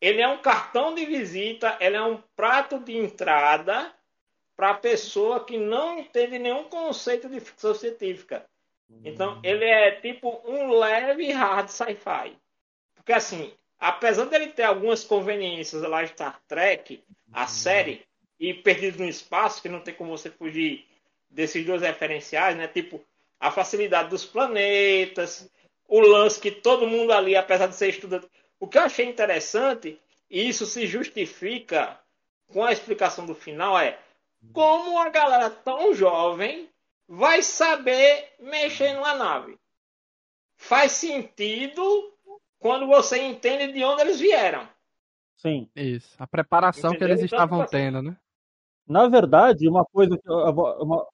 Ele 0.00 0.20
é 0.20 0.28
um 0.28 0.38
cartão 0.38 0.94
de 0.94 1.04
visita, 1.04 1.76
ele 1.80 1.96
é 1.96 2.02
um 2.02 2.22
prato 2.36 2.78
de 2.78 2.96
entrada 2.96 3.92
para 4.56 4.70
a 4.70 4.74
pessoa 4.74 5.44
que 5.44 5.58
não 5.58 5.98
entende 5.98 6.38
nenhum 6.38 6.64
conceito 6.64 7.28
de 7.28 7.40
ficção 7.40 7.74
científica. 7.74 8.46
Então, 9.04 9.40
ele 9.42 9.64
é 9.64 9.90
tipo 10.00 10.40
um 10.46 10.70
leve 10.70 11.30
hard 11.32 11.68
sci-fi. 11.68 12.36
Porque 12.94 13.12
assim, 13.12 13.52
apesar 13.78 14.26
dele 14.26 14.48
ter 14.48 14.62
algumas 14.62 15.04
conveniências 15.04 15.82
lá 15.82 16.02
em 16.02 16.06
Star 16.06 16.40
Trek, 16.48 17.02
a 17.32 17.46
série, 17.46 18.06
e 18.40 18.54
Perdido 18.54 19.00
no 19.00 19.08
Espaço, 19.08 19.60
que 19.60 19.68
não 19.68 19.80
tem 19.80 19.94
como 19.94 20.16
você 20.16 20.30
fugir 20.30 20.86
desses 21.28 21.64
dois 21.66 21.82
referenciais, 21.82 22.56
né? 22.56 22.68
Tipo, 22.68 23.04
a 23.40 23.50
facilidade 23.50 24.10
dos 24.10 24.24
planetas, 24.24 25.50
o 25.88 26.00
lance 26.00 26.40
que 26.40 26.50
todo 26.52 26.86
mundo 26.86 27.12
ali, 27.12 27.34
apesar 27.36 27.66
de 27.66 27.74
ser 27.74 27.88
estudante. 27.88 28.28
O 28.60 28.68
que 28.68 28.78
eu 28.78 28.82
achei 28.82 29.06
interessante, 29.06 29.98
e 30.30 30.48
isso 30.48 30.66
se 30.66 30.86
justifica 30.86 31.98
com 32.48 32.64
a 32.64 32.72
explicação 32.72 33.26
do 33.26 33.34
final, 33.34 33.78
é 33.78 33.98
como 34.52 34.92
uma 34.92 35.08
galera 35.10 35.50
tão 35.50 35.94
jovem 35.94 36.68
vai 37.08 37.42
saber 37.42 38.32
mexer 38.38 38.94
numa 38.94 39.14
nave. 39.14 39.58
Faz 40.56 40.92
sentido 40.92 41.82
quando 42.58 42.86
você 42.86 43.22
entende 43.22 43.72
de 43.72 43.82
onde 43.84 44.02
eles 44.02 44.20
vieram. 44.20 44.68
Sim. 45.36 45.68
Isso. 45.74 46.14
A 46.18 46.26
preparação 46.26 46.90
que 46.90 46.96
Entendeu? 46.96 47.16
eles 47.16 47.22
Então, 47.22 47.38
estavam 47.38 47.62
assim, 47.62 47.70
tendo, 47.76 48.02
né? 48.02 48.16
Na 48.86 49.06
verdade, 49.08 49.68
uma 49.68 49.84
coisa 49.84 50.16
que. 50.18 50.26
vou- 50.26 50.82
Uma, 50.82 51.06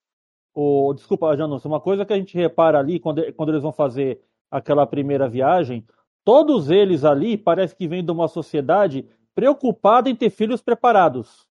o, 0.54 0.94
desculpa, 0.94 1.36
Janus, 1.36 1.64
uma 1.64 1.80
coisa 1.80 2.06
que 2.06 2.12
a 2.12 2.16
gente 2.16 2.36
repara 2.36 2.78
ali, 2.78 3.00
quando, 3.00 3.32
quando 3.34 3.50
eles 3.50 3.62
vão 3.62 3.72
fazer 3.72 4.22
aquela 4.50 4.86
primeira 4.86 5.28
viagem, 5.28 5.84
todos 6.24 6.70
eles 6.70 7.04
ali 7.04 7.36
parece 7.36 7.74
que 7.74 7.88
vêm 7.88 8.04
de 8.04 8.10
uma 8.10 8.28
sociedade 8.28 9.08
preocupada 9.34 10.08
em 10.08 10.16
ter 10.16 10.30
filhos 10.30 10.62
preparados. 10.62 11.46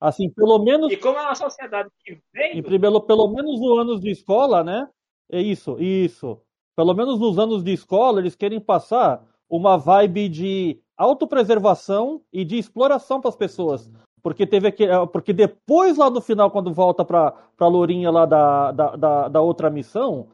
Assim, 0.00 0.30
pelo 0.30 0.58
menos 0.60 0.92
E 0.92 0.96
como 0.96 1.18
é 1.18 1.22
uma 1.22 1.34
sociedade 1.34 1.88
que 2.04 2.18
vem 2.32 2.62
primeiro, 2.62 3.00
pelo 3.00 3.28
menos 3.28 3.60
nos 3.60 3.78
anos 3.78 4.00
de 4.00 4.10
escola, 4.10 4.62
né? 4.62 4.88
É 5.30 5.40
isso, 5.40 5.76
isso. 5.80 6.40
Pelo 6.76 6.94
menos 6.94 7.18
nos 7.18 7.38
anos 7.38 7.62
de 7.64 7.72
escola, 7.72 8.20
eles 8.20 8.36
querem 8.36 8.60
passar 8.60 9.24
uma 9.50 9.76
vibe 9.76 10.28
de 10.28 10.80
autopreservação 10.96 12.22
e 12.32 12.44
de 12.44 12.56
exploração 12.56 13.20
para 13.20 13.28
as 13.28 13.36
pessoas. 13.36 13.90
Porque 14.22 14.46
teve 14.46 14.68
aqui, 14.68 14.84
eh, 14.84 15.06
porque 15.06 15.32
depois 15.32 15.96
lá 15.96 16.10
no 16.10 16.20
final, 16.20 16.50
quando 16.50 16.72
volta 16.72 17.04
para 17.04 17.34
a 17.58 17.66
Lourinha 17.66 18.10
lá 18.10 18.26
da, 18.26 18.72
da, 18.72 18.96
da, 18.96 19.28
da 19.28 19.40
outra 19.40 19.70
missão, 19.70 20.28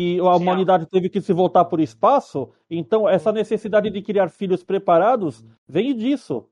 e 0.00 0.20
a 0.20 0.36
humanidade 0.36 0.86
teve 0.86 1.08
que 1.08 1.20
se 1.20 1.32
voltar 1.32 1.64
por 1.64 1.80
espaço, 1.80 2.52
então 2.70 3.08
essa 3.08 3.32
necessidade 3.32 3.90
de 3.90 4.00
criar 4.00 4.28
filhos 4.28 4.62
preparados 4.62 5.44
vem 5.66 5.92
disso. 5.92 6.48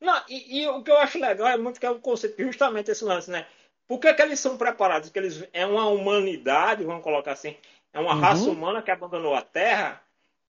Não, 0.00 0.22
e, 0.28 0.60
e 0.60 0.68
o 0.68 0.82
que 0.82 0.90
eu 0.90 0.96
acho 0.98 1.18
legal 1.18 1.48
é 1.48 1.56
muito 1.58 1.78
que 1.80 1.86
é 1.86 1.90
o 1.90 2.00
conceito, 2.00 2.40
justamente 2.42 2.90
esse 2.90 3.04
lance, 3.04 3.30
né? 3.30 3.46
Por 3.86 3.98
que, 3.98 4.12
que 4.14 4.22
eles 4.22 4.38
são 4.40 4.56
preparados? 4.56 5.08
Porque 5.08 5.18
eles 5.18 5.48
é 5.52 5.66
uma 5.66 5.86
humanidade, 5.88 6.84
vamos 6.84 7.02
colocar 7.02 7.32
assim, 7.32 7.56
é 7.92 7.98
uma 8.00 8.14
Uhum. 8.14 8.20
raça 8.20 8.50
humana 8.50 8.82
que 8.82 8.90
abandonou 8.90 9.34
a 9.34 9.42
Terra 9.42 10.02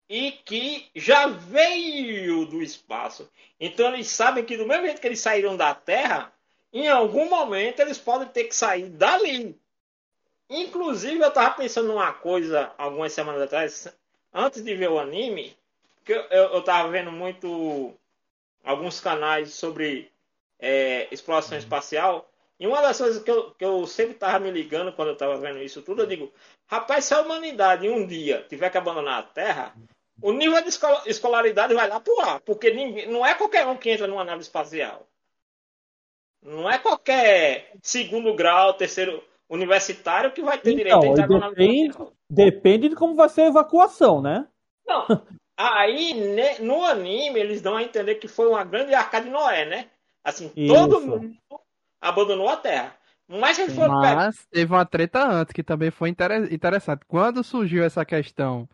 e 0.09 0.31
que 0.31 0.89
já 0.95 1.27
veio 1.27 2.45
do 2.45 2.61
espaço. 2.61 3.29
Então 3.59 3.93
eles 3.93 4.07
sabem 4.07 4.43
que 4.45 4.57
do 4.57 4.67
mesmo 4.67 4.85
jeito 4.85 5.01
que 5.01 5.07
eles 5.07 5.19
saíram 5.19 5.55
da 5.57 5.73
Terra, 5.75 6.33
em 6.73 6.87
algum 6.89 7.29
momento 7.29 7.79
eles 7.79 7.97
podem 7.97 8.27
ter 8.27 8.45
que 8.45 8.55
sair 8.55 8.89
dali. 8.89 9.59
Inclusive 10.49 11.19
eu 11.19 11.31
tava 11.31 11.55
pensando 11.55 11.87
numa 11.87 12.13
coisa 12.13 12.71
algumas 12.77 13.13
semanas 13.13 13.41
atrás, 13.41 13.87
antes 14.33 14.63
de 14.63 14.75
ver 14.75 14.89
o 14.89 14.99
anime, 14.99 15.57
que 16.03 16.13
eu, 16.13 16.21
eu, 16.29 16.61
tava 16.61 16.89
vendo 16.89 17.11
muito 17.11 17.93
alguns 18.63 18.99
canais 18.99 19.53
sobre 19.53 20.11
é, 20.59 21.07
exploração 21.11 21.57
espacial. 21.57 22.29
E 22.59 22.67
uma 22.67 22.81
das 22.81 22.97
coisas 22.97 23.23
que 23.23 23.29
eu, 23.29 23.51
que 23.51 23.65
eu 23.65 23.85
sempre 23.87 24.13
estava 24.13 24.39
me 24.39 24.51
ligando 24.51 24.93
quando 24.93 25.09
eu 25.09 25.13
estava 25.15 25.37
vendo 25.37 25.61
isso 25.61 25.81
tudo, 25.81 26.03
eu 26.03 26.07
digo, 26.07 26.31
rapaz, 26.67 27.05
se 27.05 27.13
a 27.13 27.21
humanidade 27.21 27.89
um 27.89 28.05
dia 28.05 28.45
tiver 28.47 28.69
que 28.69 28.77
abandonar 28.77 29.19
a 29.19 29.23
Terra, 29.23 29.75
o 30.21 30.31
nível 30.31 30.61
de 30.61 30.69
escola- 30.69 31.03
escolaridade 31.05 31.73
vai 31.73 31.87
lá 31.89 31.99
pro 31.99 32.19
ar, 32.21 32.39
porque 32.41 32.71
ninguém, 32.71 33.09
não 33.09 33.25
é 33.25 33.33
qualquer 33.33 33.65
um 33.67 33.75
que 33.75 33.89
entra 33.89 34.07
numa 34.07 34.23
nave 34.23 34.41
espacial. 34.41 35.05
Não 36.41 36.69
é 36.69 36.77
qualquer 36.77 37.73
segundo 37.81 38.33
grau, 38.35 38.75
terceiro 38.75 39.23
universitário 39.49 40.31
que 40.31 40.41
vai 40.41 40.57
ter 40.57 40.75
direito 40.75 40.95
a 40.95 40.97
Então, 40.97 41.11
entrar 41.11 41.27
numa 41.27 41.39
nave 41.39 41.55
depende, 41.55 41.97
depende 42.29 42.89
de 42.89 42.95
como 42.95 43.15
vai 43.15 43.29
ser 43.29 43.41
a 43.43 43.47
evacuação, 43.47 44.21
né? 44.21 44.47
Não. 44.85 45.05
Aí, 45.57 46.13
ne- 46.13 46.59
no 46.59 46.83
anime, 46.83 47.39
eles 47.39 47.61
dão 47.61 47.77
a 47.77 47.83
entender 47.83 48.15
que 48.15 48.27
foi 48.27 48.47
uma 48.47 48.63
grande 48.63 48.93
arca 48.93 49.21
de 49.21 49.29
Noé, 49.29 49.65
né? 49.65 49.89
Assim, 50.23 50.49
todo 50.67 50.97
Isso. 50.97 51.07
mundo 51.07 51.35
abandonou 52.01 52.49
a 52.49 52.57
Terra. 52.57 52.95
Mas 53.27 53.57
eles 53.57 53.73
foram. 53.73 53.93
Mas 53.93 54.45
teve 54.51 54.71
uma 54.73 54.85
treta 54.85 55.25
antes 55.25 55.53
que 55.53 55.63
também 55.63 55.89
foi 55.89 56.09
inter- 56.09 56.51
interessante. 56.53 57.03
Quando 57.07 57.43
surgiu 57.43 57.83
essa 57.83 58.05
questão 58.05 58.69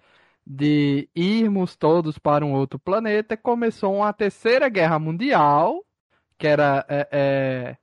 de 0.45 1.07
irmos 1.15 1.75
todos 1.75 2.17
para 2.17 2.45
um 2.45 2.53
outro 2.53 2.79
planeta, 2.79 3.37
começou 3.37 3.95
uma 3.95 4.11
terceira 4.11 4.67
guerra 4.67 4.99
mundial, 4.99 5.85
que 6.37 6.47
era 6.47 6.85
é, 6.89 7.07
é, 7.11 7.77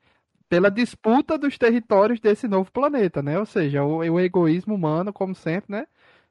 pela 0.48 0.70
disputa 0.70 1.36
dos 1.36 1.58
territórios 1.58 2.20
desse 2.20 2.48
novo 2.48 2.72
planeta, 2.72 3.22
né? 3.22 3.38
Ou 3.38 3.46
seja, 3.46 3.84
o, 3.84 3.98
o 3.98 4.20
egoísmo 4.20 4.74
humano, 4.74 5.12
como 5.12 5.34
sempre, 5.34 5.72
né? 5.72 5.86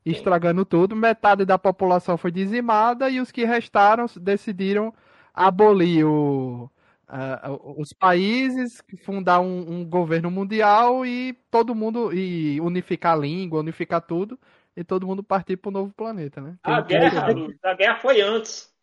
Estragando 0.05 0.65
tudo. 0.65 0.95
Metade 0.95 1.45
da 1.45 1.57
população 1.57 2.17
foi 2.17 2.31
dizimada 2.31 3.09
e 3.09 3.19
os 3.19 3.31
que 3.31 3.45
restaram 3.45 4.05
decidiram 4.19 4.93
abolir 5.33 6.05
o, 6.05 6.69
ah, 7.07 7.51
os 7.77 7.93
países, 7.93 8.81
fundar 9.03 9.39
um, 9.39 9.79
um 9.79 9.86
governo 9.86 10.31
mundial 10.31 11.05
e 11.05 11.33
todo 11.51 11.75
mundo 11.75 12.13
e 12.13 12.59
unificar 12.62 13.13
a 13.13 13.17
língua, 13.19 13.59
unificar 13.59 14.01
tudo 14.01 14.39
e 14.75 14.83
todo 14.83 15.07
mundo 15.07 15.24
partir 15.24 15.57
para 15.57 15.69
o 15.69 15.71
novo 15.71 15.93
planeta, 15.93 16.41
né? 16.41 16.57
A 16.63 16.81
guerra, 16.81 17.27
a 17.63 17.74
guerra 17.74 17.95
foi 18.00 18.21
antes. 18.21 18.74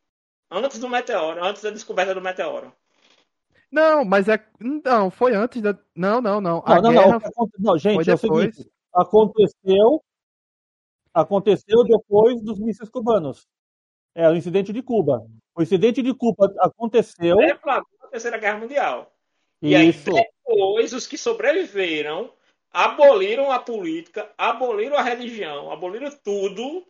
Antes 0.51 0.79
do 0.79 0.89
meteoro, 0.89 1.43
antes 1.43 1.63
da 1.63 1.71
descoberta 1.71 2.15
do 2.15 2.21
meteoro. 2.21 2.73
Não, 3.75 4.05
mas 4.05 4.29
é 4.29 4.39
não, 4.61 5.11
foi 5.11 5.35
antes 5.35 5.61
da 5.61 5.77
Não, 5.97 6.21
não, 6.21 6.41
não. 6.41 6.63
A 6.65 6.77
Não, 6.77 6.83
não, 6.83 6.93
guerra 6.93 7.19
não. 7.37 7.51
Não, 7.59 7.77
gente, 7.77 8.05
foi 8.05 8.13
é 8.13 8.15
o 8.15 8.19
seguinte. 8.19 8.71
Aconteceu, 8.95 10.05
aconteceu 11.13 11.83
depois 11.83 12.41
dos 12.41 12.61
mísseis 12.61 12.89
cubanos. 12.89 13.49
É, 14.15 14.29
o 14.31 14.37
incidente 14.37 14.73
de 14.73 14.81
Cuba. 14.81 15.27
O 15.57 15.61
incidente 15.61 16.03
de 16.03 16.15
Cuba 16.15 16.55
aconteceu. 16.61 17.37
Deflagrou 17.37 17.99
a 18.05 18.07
Terceira 18.07 18.39
Guerra 18.39 18.59
Mundial. 18.61 19.13
E 19.61 19.75
aí, 19.75 19.89
Isso. 19.89 20.13
depois, 20.13 20.93
os 20.93 21.09
que 21.09 21.19
sobreviveram 21.19 22.31
aboliram 22.73 23.51
a 23.51 23.59
política, 23.59 24.31
aboliram 24.39 24.97
a 24.97 25.03
religião, 25.03 25.73
aboliram 25.73 26.17
tudo. 26.23 26.87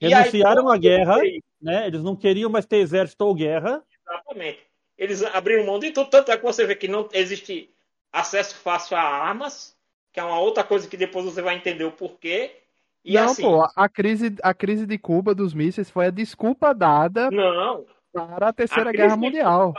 E 0.00 0.08
Renunciaram 0.08 0.70
à 0.70 0.78
guerra, 0.78 1.18
né? 1.60 1.86
Eles 1.86 2.02
não 2.02 2.16
queriam 2.16 2.48
mais 2.48 2.64
ter 2.64 2.78
exército 2.78 3.26
ou 3.26 3.34
guerra. 3.34 3.84
Exatamente. 4.06 4.67
Eles 4.98 5.22
abriram 5.22 5.64
mão 5.64 5.78
de 5.78 5.92
tudo, 5.92 6.10
tanto 6.10 6.32
é 6.32 6.36
que 6.36 6.42
você 6.42 6.66
vê 6.66 6.74
que 6.74 6.88
não 6.88 7.08
existe 7.12 7.70
acesso 8.12 8.56
fácil 8.56 8.96
a 8.96 9.00
armas, 9.00 9.76
que 10.12 10.18
é 10.18 10.24
uma 10.24 10.40
outra 10.40 10.64
coisa 10.64 10.88
que 10.88 10.96
depois 10.96 11.24
você 11.24 11.40
vai 11.40 11.54
entender 11.54 11.84
o 11.84 11.92
porquê. 11.92 12.56
E 13.04 13.14
não, 13.14 13.24
assim, 13.26 13.42
pô, 13.42 13.66
a 13.76 13.88
crise, 13.88 14.34
a 14.42 14.52
crise 14.52 14.86
de 14.86 14.98
Cuba 14.98 15.34
dos 15.34 15.54
mísseis 15.54 15.88
foi 15.88 16.06
a 16.06 16.10
desculpa 16.10 16.74
dada 16.74 17.30
não, 17.30 17.86
para 18.12 18.48
a 18.48 18.52
Terceira 18.52 18.90
A 18.90 18.92
Guerra 18.92 19.16
Mundial. 19.16 19.72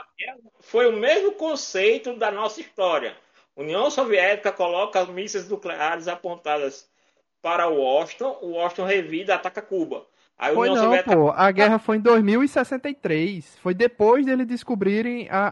foi 0.62 0.88
o 0.88 0.96
mesmo 0.96 1.34
conceito 1.34 2.16
da 2.16 2.32
nossa 2.32 2.62
história. 2.62 3.16
União 3.56 3.92
Soviética 3.92 4.54
coloca 4.54 5.06
mísseis 5.06 5.50
nucleares 5.50 6.08
apontadas 6.08 6.90
para 7.42 7.68
Washington, 7.68 8.38
o 8.42 8.52
Washington 8.52 8.86
revida 8.86 9.34
e 9.34 9.36
ataca 9.36 9.62
Cuba. 9.62 10.06
Aí 10.40 10.52
a 10.52 10.56
Foi 10.56 10.70
não, 10.70 10.78
Soviética 10.78 11.16
pô. 11.18 11.30
A 11.32 11.52
guerra 11.52 11.78
foi 11.80 11.98
em 11.98 12.02
2063. 12.02 13.58
Foi 13.62 13.74
depois 13.74 14.26
deles 14.26 14.48
descobrirem 14.48 15.28
a, 15.30 15.52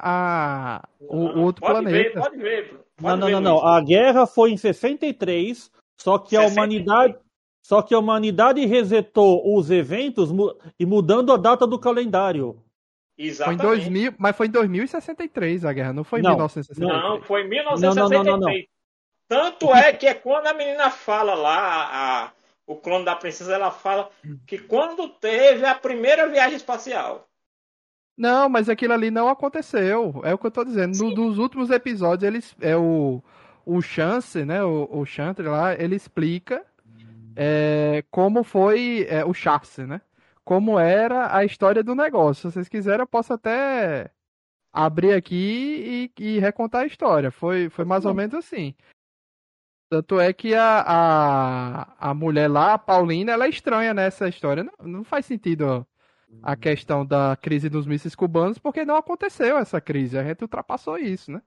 a, 0.82 0.88
o, 1.02 1.18
o 1.18 1.42
outro 1.42 1.62
pode 1.62 1.82
planeta. 1.82 1.92
Ver, 1.92 2.14
pode 2.22 2.38
ver. 2.38 2.70
Pode 2.70 2.82
Não, 3.02 3.18
não, 3.18 3.28
ver, 3.28 3.34
não, 3.34 3.42
não. 3.42 3.54
Luiz. 3.56 3.66
A 3.66 3.82
guerra 3.82 4.26
foi 4.26 4.52
em 4.52 4.58
63, 4.58 5.70
só 6.00 6.18
que 6.18 6.36
a 6.38 6.48
63. 6.48 6.54
humanidade. 6.54 7.16
Só 7.62 7.82
que 7.82 7.94
a 7.94 8.00
humanidade 8.00 8.66
resetou 8.66 9.54
os 9.58 9.70
eventos 9.70 10.30
e 10.80 10.86
mudando 10.86 11.34
a 11.34 11.38
data 11.38 11.68
do 11.68 11.78
calendário. 11.78 12.54
Foi 13.18 13.26
em 13.26 13.28
Exatamente. 13.28 13.62
2000, 13.62 14.14
mas 14.18 14.38
foi 14.38 14.48
em 14.48 14.52
2063 14.52 15.66
a 15.66 15.74
guerra, 15.74 15.92
não 15.92 16.06
foi 16.06 16.20
em 16.22 16.24
Não, 16.24 16.30
1963. 16.32 16.88
Não, 16.90 17.22
foi 17.24 17.42
em 17.42 17.50
Não, 17.50 17.58
não, 17.58 17.72
não, 17.72 18.10
1963. 18.10 18.26
não, 18.26 18.40
não. 18.40 18.64
Tanto 19.28 19.76
é 19.76 19.92
que 19.92 20.08
é 20.08 20.14
quando 20.14 20.48
a 20.48 20.54
menina 20.54 20.90
fala 20.90 21.34
lá, 21.34 21.58
a- 21.58 22.24
a- 22.28 22.32
o 22.68 22.76
clone 22.76 23.06
da 23.06 23.16
princesa, 23.16 23.56
ela 23.56 23.72
fala 23.72 24.12
que 24.46 24.60
quando 24.60 25.08
teve 25.08 25.66
a 25.66 25.74
primeira 25.74 26.28
viagem 26.28 26.58
espacial. 26.58 27.28
Não, 28.18 28.50
mas 28.50 28.68
aquilo 28.68 28.94
ali 28.94 29.10
não 29.10 29.30
aconteceu. 29.30 30.22
É 30.24 30.34
o 30.34 30.38
que 30.38 30.48
eu 30.48 30.52
tô 30.52 30.66
dizendo. 30.66 30.98
No, 30.98 31.14
dos 31.14 31.38
últimos 31.38 31.70
episódios, 31.70 32.28
eles. 32.28 32.56
É 32.60 32.76
o. 32.76 33.24
O 33.66 33.82
Chance, 33.82 34.46
né? 34.46 34.64
O, 34.64 34.88
o 34.90 35.06
Chantre 35.06 35.46
lá, 35.46 35.74
ele 35.74 35.94
explica 35.94 36.66
é, 37.36 38.04
como 38.10 38.44
foi 38.44 39.06
é, 39.10 39.24
o 39.24 39.34
Chance, 39.34 39.84
né? 39.84 40.02
Como 40.44 40.80
era 40.80 41.36
a 41.36 41.46
história 41.46 41.84
do 41.84 41.94
negócio. 41.94 42.50
Se 42.50 42.54
vocês 42.54 42.70
quiserem, 42.70 43.02
eu 43.02 43.08
posso 43.08 43.34
até 43.34 44.10
abrir 44.72 45.14
aqui 45.14 46.12
e, 46.18 46.24
e 46.24 46.40
recontar 46.40 46.84
a 46.84 46.88
história. 46.88 47.30
Foi, 47.30 47.70
foi 47.70 47.86
mais 47.86 48.06
ou 48.06 48.14
menos 48.14 48.34
assim. 48.34 48.74
Tanto 49.90 50.20
é 50.20 50.34
que 50.34 50.54
a, 50.54 50.84
a, 50.86 52.10
a 52.10 52.14
mulher 52.14 52.50
lá, 52.50 52.74
a 52.74 52.78
Paulina, 52.78 53.32
ela 53.32 53.46
é 53.46 53.50
estranha 53.50 53.94
nessa 53.94 54.28
história. 54.28 54.64
Não, 54.64 54.88
não 54.88 55.04
faz 55.04 55.26
sentido 55.26 55.88
a 56.44 56.56
questão 56.56 57.06
da 57.06 57.38
crise 57.42 57.70
dos 57.70 57.88
mísseis 57.88 58.14
cubanos, 58.14 58.58
porque 58.58 58.84
não 58.84 58.96
aconteceu 58.96 59.58
essa 59.58 59.80
crise. 59.80 60.18
A 60.18 60.24
gente 60.24 60.42
ultrapassou 60.42 60.98
isso, 60.98 61.32
né? 61.32 61.42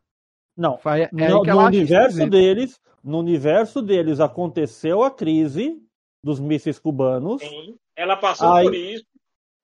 Não. 0.57 0.79
Foi- 0.79 1.03
é 1.03 1.09
no 1.13 1.43
que 1.43 1.51
no 1.51 1.59
universo 1.61 2.27
deles, 2.29 2.81
no 3.05 3.19
universo 3.19 3.83
deles 3.83 4.21
aconteceu 4.21 5.03
a 5.03 5.11
crise 5.11 5.79
dos 6.23 6.41
mísseis 6.41 6.79
cubanos. 6.79 7.43
Sim, 7.43 7.77
ela 7.97 8.17
passou 8.17 8.53
Aí, 8.53 8.65
por 8.65 8.75
isso. 8.75 9.05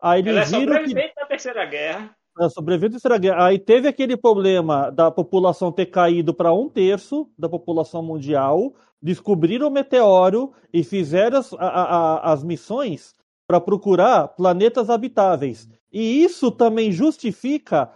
Aí 0.01 0.21
Ela 0.21 0.31
é 0.31 0.33
eles 0.33 0.51
viram 0.51 0.61
que 0.61 0.73
sobrevivente 0.73 1.15
da 1.15 1.27
Terceira 1.27 1.65
Guerra. 1.65 2.17
Da 2.37 2.49
Terceira 2.91 3.19
Guerra. 3.19 3.47
Aí 3.47 3.59
teve 3.59 3.89
aquele 3.89 4.17
problema 4.17 4.91
da 4.91 5.11
população 5.11 5.73
ter 5.73 5.87
caído 5.87 6.35
para 6.35 6.53
um 6.53 6.69
terço 6.69 7.29
da 7.39 7.49
população 7.49 8.03
mundial. 8.03 8.75
Descobriram 9.03 9.69
o 9.69 9.71
meteoro 9.71 10.53
e 10.73 10.83
fizeram 10.85 11.39
as, 11.39 11.53
a- 11.55 11.59
a- 11.59 12.33
as 12.33 12.43
missões 12.45 13.15
para 13.47 13.61
procurar 13.61 14.29
planetas 14.29 14.91
habitáveis. 14.91 15.69
E 15.93 16.23
isso 16.25 16.51
também 16.51 16.91
justifica 16.93 17.91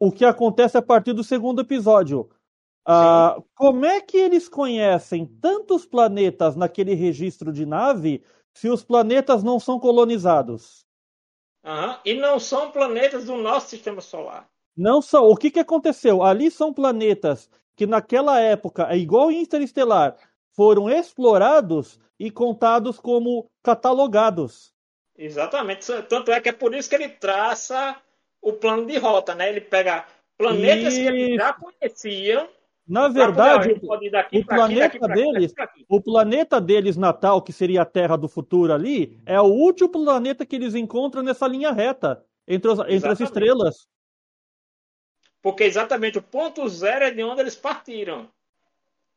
o 0.00 0.10
que 0.12 0.24
acontece 0.24 0.78
a 0.78 0.82
partir 0.82 1.12
do 1.12 1.24
segundo 1.24 1.60
episódio. 1.62 2.28
Ah, 2.86 3.38
como 3.56 3.86
é 3.86 4.00
que 4.00 4.16
eles 4.18 4.48
conhecem 4.48 5.26
tantos 5.40 5.86
planetas 5.86 6.56
naquele 6.56 6.94
registro 6.94 7.52
de 7.52 7.66
nave 7.66 8.24
se 8.54 8.68
os 8.70 8.84
planetas 8.84 9.42
não 9.44 9.60
são 9.60 9.80
colonizados? 9.80 10.86
Aham, 11.64 12.00
E 12.04 12.14
não 12.14 12.40
são 12.40 12.70
planetas 12.70 13.26
do 13.26 13.36
nosso 13.36 13.68
sistema 13.68 14.00
solar. 14.00 14.48
Não 14.76 15.02
são. 15.02 15.28
O 15.28 15.36
que, 15.36 15.50
que 15.50 15.60
aconteceu? 15.60 16.22
Ali 16.22 16.50
são 16.50 16.72
planetas 16.72 17.50
que 17.76 17.86
naquela 17.86 18.40
época, 18.40 18.86
é 18.90 18.96
igual 18.96 19.30
Interestelar, 19.30 20.16
foram 20.54 20.90
explorados 20.90 21.98
e 22.18 22.30
contados 22.30 22.98
como 22.98 23.50
catalogados. 23.62 24.74
Exatamente. 25.16 25.86
Tanto 26.02 26.30
é 26.30 26.40
que 26.40 26.48
é 26.48 26.52
por 26.52 26.74
isso 26.74 26.88
que 26.88 26.94
ele 26.94 27.08
traça 27.08 27.96
o 28.40 28.52
plano 28.52 28.86
de 28.86 28.96
rota, 28.98 29.34
né? 29.34 29.48
Ele 29.48 29.60
pega 29.60 30.06
planetas 30.36 30.94
que 30.94 31.06
ele 31.06 31.36
já 31.36 31.52
conheciam. 31.52 32.48
Na 32.90 33.06
verdade, 33.06 33.70
o 34.32 34.44
planeta 34.44 34.98
deles- 35.08 35.54
o 35.88 36.00
planeta 36.02 36.60
deles 36.60 36.96
natal, 36.96 37.40
que 37.40 37.52
seria 37.52 37.82
a 37.82 37.84
Terra 37.84 38.16
do 38.16 38.28
futuro 38.28 38.72
ali, 38.72 39.16
é 39.24 39.40
o 39.40 39.44
último 39.44 39.88
planeta 39.88 40.44
que 40.44 40.56
eles 40.56 40.74
encontram 40.74 41.22
nessa 41.22 41.46
linha 41.46 41.70
reta 41.70 42.24
entre, 42.48 42.68
os- 42.68 42.80
entre 42.88 43.08
as 43.08 43.20
estrelas. 43.20 43.88
Porque 45.40 45.62
exatamente 45.62 46.18
o 46.18 46.22
ponto 46.22 46.68
zero 46.68 47.04
é 47.04 47.10
de 47.12 47.22
onde 47.22 47.40
eles 47.40 47.54
partiram. 47.54 48.28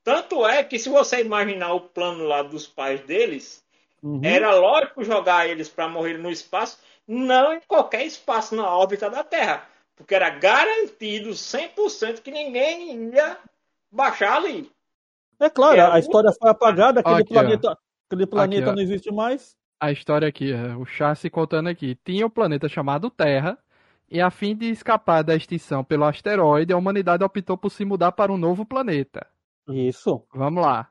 Tanto 0.03 0.45
é 0.45 0.63
que 0.63 0.77
se 0.77 0.87
você 0.89 1.21
imaginar 1.21 1.73
o 1.73 1.81
plano 1.81 2.25
lá 2.25 2.43
dos 2.43 2.67
pais 2.67 3.01
deles, 3.01 3.65
Uhum. 4.03 4.21
era 4.23 4.53
lógico 4.53 5.03
jogar 5.03 5.49
eles 5.49 5.67
para 5.67 5.87
morrer 5.89 6.19
no 6.19 6.29
espaço, 6.29 6.77
não 7.07 7.53
em 7.53 7.61
qualquer 7.67 8.05
espaço 8.05 8.55
na 8.55 8.69
órbita 8.69 9.09
da 9.09 9.23
Terra. 9.23 9.67
Porque 9.95 10.13
era 10.13 10.29
garantido 10.29 11.33
100% 11.33 12.21
que 12.21 12.29
ninguém 12.31 13.09
ia 13.13 13.37
baixar 13.93 14.37
ali. 14.37 14.71
É 15.39 15.49
claro, 15.49 15.77
É, 15.77 15.81
a 15.91 15.99
história 15.99 16.31
foi 16.39 16.49
apagada, 16.49 16.99
aquele 17.01 17.21
Aqui, 17.21 17.37
ó. 17.37 17.41
planeta, 17.41 17.77
aquele 18.09 18.25
planeta 18.27 18.71
ó. 18.71 18.73
não 18.73 18.81
existe 18.81 19.11
mais. 19.11 19.55
A 19.79 19.91
história 19.91 20.27
aqui, 20.27 20.51
é, 20.51 20.75
o 20.75 20.85
Chassi 20.85 21.29
contando 21.29 21.67
aqui. 21.67 21.97
Tinha 22.05 22.25
um 22.25 22.29
planeta 22.29 22.69
chamado 22.69 23.09
Terra, 23.09 23.57
e 24.09 24.21
a 24.21 24.29
fim 24.29 24.55
de 24.55 24.69
escapar 24.69 25.23
da 25.23 25.35
extinção 25.35 25.83
pelo 25.83 26.05
asteroide, 26.05 26.71
a 26.71 26.77
humanidade 26.77 27.23
optou 27.23 27.57
por 27.57 27.69
se 27.69 27.83
mudar 27.83 28.11
para 28.13 28.31
um 28.31 28.37
novo 28.37 28.65
planeta. 28.65 29.25
Isso. 29.67 30.23
Vamos 30.33 30.63
lá. 30.63 30.87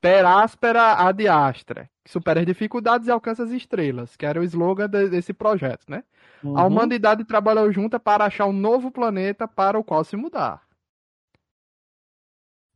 Peráspera 0.00 0.92
ad 0.92 1.26
astra, 1.26 1.90
que 2.04 2.10
supera 2.10 2.40
as 2.40 2.46
dificuldades 2.46 3.08
e 3.08 3.10
alcança 3.10 3.42
as 3.42 3.50
estrelas, 3.50 4.14
que 4.16 4.24
era 4.26 4.38
o 4.40 4.44
slogan 4.44 4.88
de- 4.88 5.08
desse 5.08 5.32
projeto, 5.32 5.84
né? 5.88 6.04
A 6.44 6.46
Uhum. 6.48 6.66
humanidade 6.66 7.24
trabalhou 7.24 7.72
junta 7.72 7.98
para 7.98 8.24
achar 8.26 8.46
um 8.46 8.52
novo 8.52 8.90
planeta 8.90 9.48
para 9.48 9.78
o 9.78 9.82
qual 9.82 10.04
se 10.04 10.16
mudar. 10.16 10.62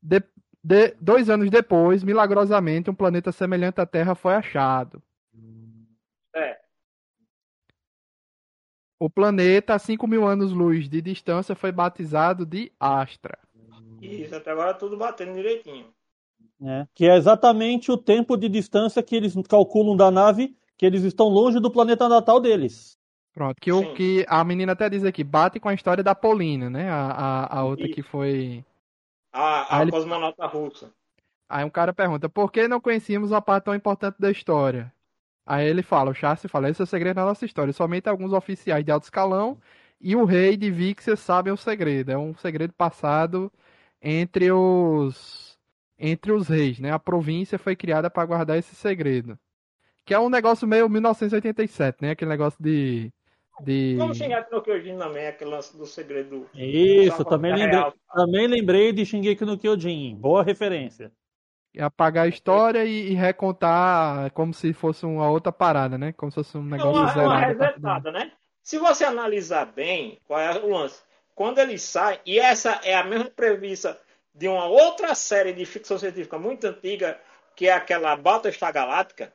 De- 0.03 0.23
de- 0.63 0.95
dois 1.01 1.29
anos 1.29 1.51
depois, 1.51 2.03
milagrosamente, 2.03 2.91
um 2.91 2.95
planeta 2.95 3.33
semelhante 3.33 3.81
à 3.81 3.87
Terra 3.87 4.15
foi 4.15 4.35
achado. 4.35 5.03
É. 6.35 6.59
O 8.99 9.09
planeta, 9.09 9.75
a 9.75 9.79
5 9.79 10.07
mil 10.07 10.27
anos-luz 10.27 10.89
de 10.89 11.01
distância, 11.01 11.55
foi 11.55 11.73
batizado 11.73 12.45
de 12.45 12.71
Astra. 12.79 13.39
Isso, 14.01 14.35
até 14.35 14.51
agora 14.51 14.75
tudo 14.75 14.97
batendo 14.97 15.35
direitinho. 15.35 15.87
né? 16.59 16.87
Que 16.95 17.07
é 17.07 17.17
exatamente 17.17 17.91
o 17.91 17.97
tempo 17.97 18.37
de 18.37 18.49
distância 18.49 19.03
que 19.03 19.17
eles 19.17 19.35
calculam 19.49 19.97
da 19.97 20.11
nave, 20.11 20.55
que 20.77 20.85
eles 20.85 21.03
estão 21.03 21.29
longe 21.29 21.59
do 21.59 21.71
planeta 21.71 22.09
natal 22.09 22.41
deles. 22.41 22.99
Pronto, 23.33 23.61
que, 23.61 23.71
o, 23.71 23.95
que 23.95 24.27
a 24.29 24.43
menina 24.45 24.73
até 24.73 24.91
diz 24.91 25.05
aqui, 25.05 25.23
bate 25.23 25.61
com 25.61 25.69
a 25.69 25.75
história 25.75 26.03
da 26.03 26.15
Polina, 26.15 26.69
né? 26.69 26.91
A, 26.91 27.07
a, 27.07 27.59
a 27.59 27.65
outra 27.65 27.87
Isso. 27.87 27.95
que 27.95 28.03
foi. 28.03 28.65
A, 29.33 29.79
a 29.79 29.83
ele- 29.83 29.91
cosmonauta 29.91 30.47
russa. 30.47 30.93
Aí 31.49 31.65
um 31.65 31.71
cara 31.71 31.93
pergunta, 31.93 32.29
por 32.29 32.51
que 32.53 32.69
não 32.69 32.81
conhecíamos 32.81 33.33
a 33.33 33.41
parte 33.41 33.65
tão 33.65 33.75
importante 33.75 34.17
da 34.21 34.31
história? 34.31 34.93
Aí 35.47 35.67
ele 35.67 35.83
fala, 35.83 36.11
o 36.11 36.15
Chassi 36.15 36.49
fala, 36.49 36.71
esse 36.71 36.81
é 36.81 36.85
o 36.85 36.87
segredo 36.87 37.17
da 37.17 37.25
nossa 37.25 37.45
história. 37.45 37.73
Somente 37.73 38.09
alguns 38.09 38.33
oficiais 38.33 38.85
de 38.85 38.93
alto 38.93 39.05
escalão 39.05 39.59
e 40.01 40.15
o 40.17 40.25
rei 40.25 40.57
de 40.57 40.71
Vixia 40.71 41.17
sabem 41.17 41.53
o 41.53 41.57
segredo. 41.57 42.11
É 42.13 42.19
um 42.19 42.35
segredo 42.37 42.73
passado 42.75 43.53
entre 44.01 44.51
os 44.53 45.59
entre 45.99 46.33
os 46.33 46.49
reis, 46.49 46.79
né? 46.81 46.93
A 46.93 46.99
província 46.99 47.59
foi 47.59 47.77
criada 47.77 48.09
para 48.11 48.25
guardar 48.27 48.57
esse 48.59 48.75
segredo. 48.75 49.39
Que 50.05 50.15
é 50.15 50.19
um 50.21 50.31
negócio 50.31 50.67
meio 50.69 50.89
1987, 50.89 51.99
né? 52.03 52.11
Aquele 52.13 52.31
negócio 52.31 52.63
de 52.63 53.13
de 53.65 53.95
Vamos 53.97 54.17
chegar 54.17 54.41
aqui 54.41 54.53
no 54.53 54.63
Kyojin 54.63 54.99
também, 54.99 55.27
aquele 55.27 55.51
lance 55.51 55.77
do 55.77 55.87
segredo. 55.87 56.49
Isso, 56.55 57.25
também 57.25 57.53
lembrei, 57.53 57.71
real. 57.71 57.95
também 58.13 58.47
lembrei 58.47 58.93
de 58.93 59.05
Shingeki 59.07 59.45
no 59.45 59.59
Kyojin. 59.59 60.17
Boa 60.17 60.43
referência. 60.43 61.13
E 61.73 61.81
apagar 61.81 62.25
a 62.25 62.29
história 62.29 62.85
e, 62.85 63.13
e 63.13 63.15
recontar 63.15 64.33
como 64.33 64.53
se 64.53 64.73
fosse 64.73 65.07
uma 65.07 65.31
outra 65.31 65.53
parada, 65.53 65.97
né? 65.97 66.13
Como 66.13 66.31
se 66.31 66.37
fosse 66.37 66.57
um 66.59 66.67
É 66.67 66.71
negócio 66.71 67.03
uma, 67.03 67.13
é 67.23 67.27
uma 67.27 67.39
zerado. 67.39 67.53
a 67.53 67.55
partir 67.55 67.55
do- 67.55 67.65
resetada, 67.65 68.13
né? 68.13 68.33
Se 68.63 68.79
você 68.79 69.05
analisar 69.05 69.67
bem 69.67 70.19
qual 70.27 70.41
é 70.41 70.59
o 70.59 70.69
lance, 70.69 71.03
quando 71.35 71.59
ele 71.59 71.79
sai, 71.79 72.21
e 72.27 72.39
essa 72.39 72.81
é 72.85 72.95
a 72.95 73.05
mesma 73.05 73.31
premissa 73.31 73.99
de 74.35 74.49
uma 74.49 74.67
outra 74.67 75.15
série 75.15 75.53
de 75.53 75.65
ficção 75.65 75.99
científica 75.99 76.39
muito 76.39 76.67
antiga, 76.67 77.19
que 77.57 77.67
é 77.69 77.73
aquela 77.73 78.17
Battlestar 78.17 78.73
Galáctica, 78.73 79.33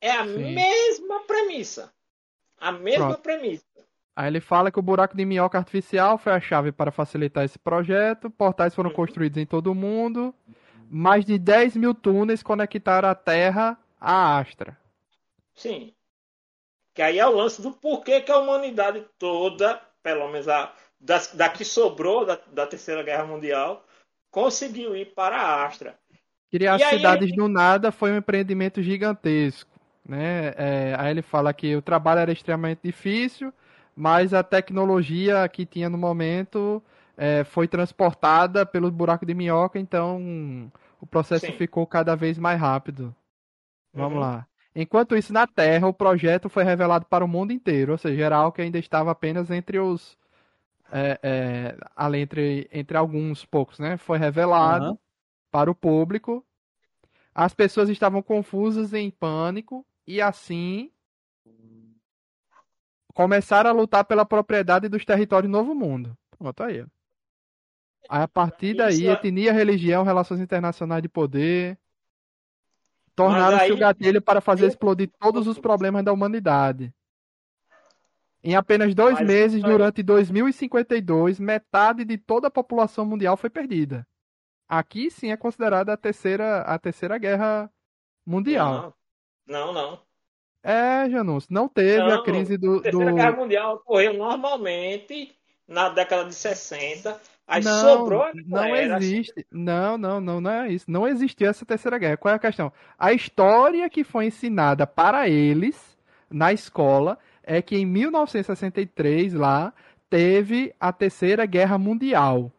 é 0.00 0.10
a 0.10 0.24
Sim. 0.24 0.54
mesma 0.54 1.20
premissa. 1.26 1.92
A 2.60 2.72
mesma 2.72 3.06
Pronto. 3.08 3.22
premissa. 3.22 3.64
Aí 4.16 4.26
ele 4.28 4.40
fala 4.40 4.70
que 4.72 4.78
o 4.78 4.82
buraco 4.82 5.16
de 5.16 5.24
minhoca 5.24 5.56
artificial 5.58 6.18
foi 6.18 6.32
a 6.32 6.40
chave 6.40 6.72
para 6.72 6.90
facilitar 6.90 7.44
esse 7.44 7.58
projeto. 7.58 8.28
Portais 8.30 8.74
foram 8.74 8.90
Uhum. 8.90 8.96
construídos 8.96 9.38
em 9.38 9.46
todo 9.46 9.68
o 9.70 9.74
mundo. 9.74 10.34
mais 10.90 11.24
de 11.24 11.38
10 11.38 11.76
mil 11.76 11.94
túneis 11.94 12.42
conectaram 12.42 13.08
a 13.10 13.14
Terra 13.14 13.78
à 14.00 14.38
Astra. 14.38 14.76
Sim. 15.54 15.92
Que 16.94 17.02
aí 17.02 17.18
é 17.18 17.26
o 17.26 17.30
lance 17.36 17.60
do 17.60 17.72
porquê 17.72 18.20
que 18.22 18.32
a 18.32 18.38
humanidade 18.38 19.04
toda, 19.18 19.80
pelo 20.02 20.28
menos 20.30 20.48
a, 20.48 20.72
da, 20.98 21.18
da 21.34 21.48
que 21.50 21.64
sobrou 21.64 22.24
da, 22.24 22.40
da 22.50 22.66
Terceira 22.66 23.02
Guerra 23.02 23.26
Mundial, 23.26 23.84
conseguiu 24.30 24.96
ir 24.96 25.14
para 25.14 25.36
a 25.36 25.66
Astra. 25.66 25.98
Criar 26.50 26.78
cidades 26.78 27.30
do 27.36 27.46
nada 27.48 27.92
foi 27.92 28.10
um 28.12 28.16
empreendimento 28.16 28.82
gigantesco. 28.82 29.77
Né? 30.08 30.54
É, 30.56 30.96
aí 30.98 31.10
ele 31.10 31.20
fala 31.20 31.52
que 31.52 31.76
o 31.76 31.82
trabalho 31.82 32.20
era 32.20 32.32
extremamente 32.32 32.80
difícil, 32.82 33.52
mas 33.94 34.32
a 34.32 34.42
tecnologia 34.42 35.46
que 35.48 35.66
tinha 35.66 35.90
no 35.90 35.98
momento 35.98 36.82
é, 37.14 37.44
foi 37.44 37.68
transportada 37.68 38.64
pelo 38.64 38.90
buraco 38.90 39.26
de 39.26 39.34
minhoca, 39.34 39.78
então 39.78 40.72
o 40.98 41.06
processo 41.06 41.44
Sim. 41.44 41.52
ficou 41.52 41.86
cada 41.86 42.16
vez 42.16 42.38
mais 42.38 42.58
rápido. 42.58 43.14
Vamos 43.92 44.14
uhum. 44.14 44.20
lá. 44.20 44.46
Enquanto 44.74 45.16
isso, 45.16 45.32
na 45.32 45.46
Terra, 45.46 45.88
o 45.88 45.92
projeto 45.92 46.48
foi 46.48 46.62
revelado 46.62 47.04
para 47.04 47.24
o 47.24 47.28
mundo 47.28 47.52
inteiro, 47.52 47.92
ou 47.92 47.98
seja, 47.98 48.24
era 48.24 48.36
algo 48.36 48.52
que 48.52 48.62
ainda 48.62 48.78
estava 48.78 49.10
apenas 49.10 49.50
entre 49.50 49.78
os. 49.78 50.16
É, 50.90 51.18
é, 51.22 51.76
ali 51.94 52.20
entre, 52.20 52.66
entre 52.72 52.96
alguns 52.96 53.44
poucos, 53.44 53.78
né? 53.78 53.98
Foi 53.98 54.16
revelado 54.16 54.90
uhum. 54.90 54.98
para 55.50 55.70
o 55.70 55.74
público. 55.74 56.42
As 57.34 57.52
pessoas 57.52 57.90
estavam 57.90 58.22
confusas 58.22 58.94
em 58.94 59.10
pânico 59.10 59.84
e 60.08 60.22
assim 60.22 60.90
começaram 63.12 63.68
a 63.68 63.74
lutar 63.74 64.06
pela 64.06 64.24
propriedade 64.24 64.88
dos 64.88 65.04
territórios 65.04 65.52
Novo 65.52 65.74
Mundo. 65.74 66.16
Pronto 66.38 66.62
aí. 66.62 66.86
A 68.08 68.26
partir 68.26 68.74
daí, 68.74 68.94
Isso... 68.94 69.08
É 69.08 69.12
etnia, 69.12 69.52
religião, 69.52 70.04
relações 70.04 70.40
internacionais 70.40 71.02
de 71.02 71.10
poder 71.10 71.78
tornaram-se 73.14 73.72
o 73.72 73.76
gatilho 73.76 74.22
para 74.22 74.40
fazer 74.40 74.68
explodir 74.68 75.10
todos 75.18 75.46
os 75.46 75.58
problemas 75.58 76.02
da 76.04 76.12
humanidade. 76.12 76.94
Em 78.42 78.54
apenas 78.54 78.94
dois 78.94 79.18
Mas 79.18 79.26
meses, 79.26 79.62
durante 79.62 80.02
2052, 80.02 81.38
metade 81.38 82.04
de 82.04 82.16
toda 82.16 82.46
a 82.46 82.50
população 82.50 83.04
mundial 83.04 83.36
foi 83.36 83.50
perdida. 83.50 84.06
Aqui 84.68 85.10
sim 85.10 85.32
é 85.32 85.36
considerada 85.36 85.92
a 85.92 85.96
terceira, 85.96 86.60
a 86.60 86.78
terceira 86.78 87.18
guerra 87.18 87.70
mundial. 88.24 88.96
Não, 89.48 89.72
não. 89.72 90.00
É, 90.62 91.08
Janus, 91.08 91.48
não 91.48 91.68
teve 91.68 91.98
não, 91.98 92.20
a 92.20 92.22
crise 92.22 92.58
do. 92.58 92.78
A 92.78 92.82
terceira 92.82 93.10
do... 93.10 93.16
guerra 93.16 93.36
mundial 93.36 93.74
ocorreu 93.76 94.12
normalmente 94.12 95.34
na 95.66 95.88
década 95.88 96.24
de 96.24 96.34
60 96.34 97.20
Aí 97.48 97.64
não, 97.64 97.80
sobrou 97.80 98.26
não 98.44 98.62
era, 98.62 98.98
existe. 98.98 99.46
Não, 99.50 99.96
não, 99.96 100.20
não, 100.20 100.38
não 100.38 100.50
é 100.50 100.70
isso. 100.70 100.84
Não 100.90 101.08
existiu 101.08 101.48
essa 101.48 101.64
terceira 101.64 101.96
guerra. 101.96 102.18
Qual 102.18 102.30
é 102.30 102.36
a 102.36 102.38
questão? 102.38 102.70
A 102.98 103.10
história 103.14 103.88
que 103.88 104.04
foi 104.04 104.26
ensinada 104.26 104.86
para 104.86 105.30
eles 105.30 105.96
na 106.30 106.52
escola 106.52 107.18
é 107.42 107.62
que 107.62 107.74
em 107.74 107.86
1963 107.86 109.32
lá 109.32 109.72
teve 110.10 110.74
a 110.78 110.92
terceira 110.92 111.46
guerra 111.46 111.78
mundial 111.78 112.52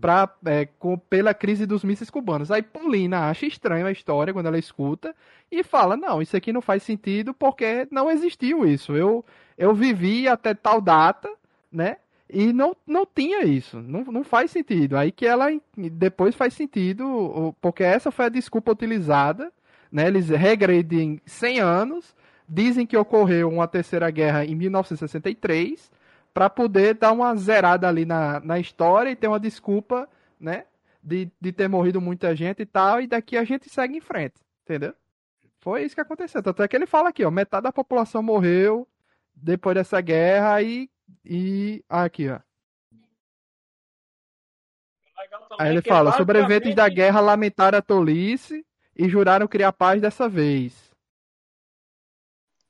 pra, 0.00 0.28
é, 0.44 0.66
com, 0.78 0.98
pela 0.98 1.34
crise 1.34 1.66
dos 1.66 1.84
mísseis 1.84 2.10
cubanos. 2.10 2.50
Aí 2.50 2.62
Paulina 2.62 3.28
acha 3.28 3.46
estranho 3.46 3.86
a 3.86 3.92
história 3.92 4.32
quando 4.32 4.46
ela 4.46 4.58
escuta 4.58 5.14
e 5.50 5.62
fala: 5.62 5.96
não, 5.96 6.20
isso 6.20 6.36
aqui 6.36 6.52
não 6.52 6.60
faz 6.60 6.82
sentido 6.82 7.32
porque 7.32 7.86
não 7.90 8.10
existiu 8.10 8.66
isso. 8.66 8.94
Eu, 8.94 9.24
eu 9.56 9.74
vivi 9.74 10.28
até 10.28 10.54
tal 10.54 10.80
data, 10.80 11.28
né? 11.70 11.96
E 12.28 12.52
não, 12.52 12.76
não 12.86 13.06
tinha 13.06 13.44
isso. 13.44 13.80
Não, 13.80 14.04
não 14.04 14.24
faz 14.24 14.50
sentido. 14.50 14.96
Aí 14.96 15.12
que 15.12 15.26
ela 15.26 15.46
depois 15.76 16.34
faz 16.34 16.54
sentido, 16.54 17.54
porque 17.60 17.84
essa 17.84 18.10
foi 18.10 18.26
a 18.26 18.30
desculpa 18.30 18.72
utilizada. 18.72 19.52
Né? 19.90 20.08
Eles 20.08 20.28
regredem 20.28 21.20
100 21.24 21.60
anos, 21.60 22.16
dizem 22.48 22.84
que 22.84 22.96
ocorreu 22.96 23.48
uma 23.48 23.68
terceira 23.68 24.10
guerra 24.10 24.44
em 24.44 24.54
1963, 24.56 25.90
para 26.36 26.50
poder 26.50 26.92
dar 26.92 27.12
uma 27.12 27.34
zerada 27.34 27.88
ali 27.88 28.04
na, 28.04 28.40
na 28.40 28.58
história 28.58 29.08
e 29.08 29.16
ter 29.16 29.26
uma 29.26 29.40
desculpa, 29.40 30.06
né? 30.38 30.66
De, 31.02 31.32
de 31.40 31.50
ter 31.50 31.66
morrido 31.66 31.98
muita 31.98 32.36
gente 32.36 32.60
e 32.60 32.66
tal, 32.66 33.00
e 33.00 33.06
daqui 33.06 33.38
a 33.38 33.44
gente 33.44 33.70
segue 33.70 33.96
em 33.96 34.02
frente, 34.02 34.34
entendeu? 34.62 34.92
Foi 35.60 35.82
isso 35.82 35.94
que 35.94 36.00
aconteceu. 36.02 36.42
Tanto 36.42 36.62
é 36.62 36.68
que 36.68 36.76
ele 36.76 36.84
fala 36.84 37.08
aqui, 37.08 37.24
ó, 37.24 37.30
metade 37.30 37.62
da 37.62 37.72
população 37.72 38.22
morreu 38.22 38.86
depois 39.34 39.76
dessa 39.76 39.98
guerra 40.02 40.60
e 40.60 40.90
e 41.24 41.82
aqui, 41.88 42.28
ó. 42.28 42.38
Aí 45.58 45.70
ele 45.70 45.80
fala: 45.80 46.12
sobreviventes 46.12 46.74
da 46.74 46.86
guerra 46.86 47.18
lamentaram 47.20 47.78
a 47.78 47.82
tolice 47.82 48.62
e 48.94 49.08
juraram 49.08 49.48
criar 49.48 49.72
paz 49.72 50.02
dessa 50.02 50.28
vez. 50.28 50.85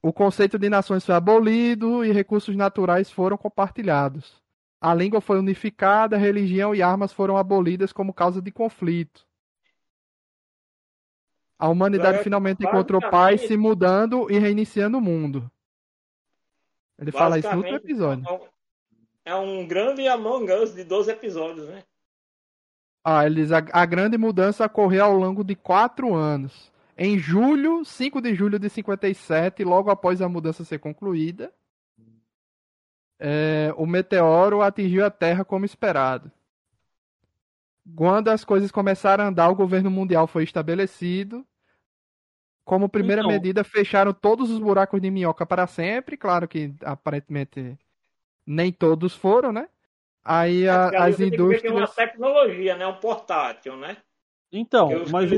O 0.06 0.12
conceito 0.12 0.56
de 0.56 0.70
nações 0.70 1.04
foi 1.04 1.16
abolido 1.16 2.04
e 2.04 2.12
recursos 2.12 2.54
naturais 2.54 3.10
foram 3.10 3.36
compartilhados. 3.36 4.40
A 4.80 4.94
língua 4.94 5.20
foi 5.20 5.36
unificada, 5.36 6.16
religião 6.16 6.72
e 6.72 6.80
armas 6.80 7.12
foram 7.12 7.36
abolidas 7.36 7.92
como 7.92 8.14
causa 8.14 8.40
de 8.40 8.52
conflito. 8.52 9.26
A 11.58 11.68
humanidade 11.68 12.22
finalmente 12.22 12.64
encontrou 12.64 13.00
paz, 13.00 13.40
se 13.48 13.56
mudando 13.56 14.30
e 14.30 14.38
reiniciando 14.38 14.98
o 14.98 15.00
mundo. 15.00 15.50
Ele 16.96 17.10
fala 17.10 17.36
isso 17.36 17.50
no 17.50 17.56
outro 17.56 17.74
episódio. 17.74 18.24
É 19.24 19.34
um 19.34 19.66
grande 19.66 20.06
Among 20.06 20.52
Us 20.52 20.72
de 20.72 20.84
12 20.84 21.10
episódios, 21.10 21.66
né? 21.66 21.82
Ah, 23.02 23.26
eles, 23.26 23.50
a, 23.50 23.58
a 23.72 23.84
grande 23.84 24.16
mudança 24.16 24.66
ocorreu 24.66 25.06
ao 25.06 25.16
longo 25.16 25.42
de 25.42 25.56
quatro 25.56 26.14
anos. 26.14 26.70
Em 26.96 27.18
julho, 27.18 27.84
5 27.84 28.20
de 28.22 28.34
julho 28.34 28.58
de 28.58 28.70
57, 28.70 29.62
logo 29.64 29.90
após 29.90 30.22
a 30.22 30.28
mudança 30.28 30.64
ser 30.64 30.78
concluída, 30.78 31.52
é, 33.18 33.72
o 33.76 33.86
meteoro 33.86 34.62
atingiu 34.62 35.04
a 35.04 35.10
Terra 35.10 35.44
como 35.44 35.64
esperado. 35.64 36.32
Quando 37.94 38.28
as 38.28 38.44
coisas 38.44 38.70
começaram 38.70 39.24
a 39.24 39.28
andar, 39.28 39.48
o 39.48 39.54
governo 39.54 39.90
mundial 39.90 40.26
foi 40.26 40.42
estabelecido 40.42 41.46
como 42.66 42.88
primeira 42.88 43.22
então, 43.22 43.30
medida, 43.30 43.62
fecharam 43.62 44.12
todos 44.12 44.50
os 44.50 44.58
buracos 44.58 45.00
de 45.00 45.08
minhoca 45.08 45.46
para 45.46 45.68
sempre. 45.68 46.16
Claro 46.16 46.48
que 46.48 46.74
aparentemente 46.82 47.78
nem 48.44 48.72
todos 48.72 49.14
foram, 49.14 49.52
né? 49.52 49.68
Aí 50.24 50.64
é 50.64 50.70
a, 50.70 51.04
as 51.04 51.20
indústrias. 51.20 51.62
Tem 51.62 51.70
uma 51.70 51.86
tecnologia, 51.86 52.76
né? 52.76 52.84
Um 52.84 52.96
portátil, 52.96 53.76
né? 53.76 53.96
Então, 54.50 54.90
mas 55.12 55.30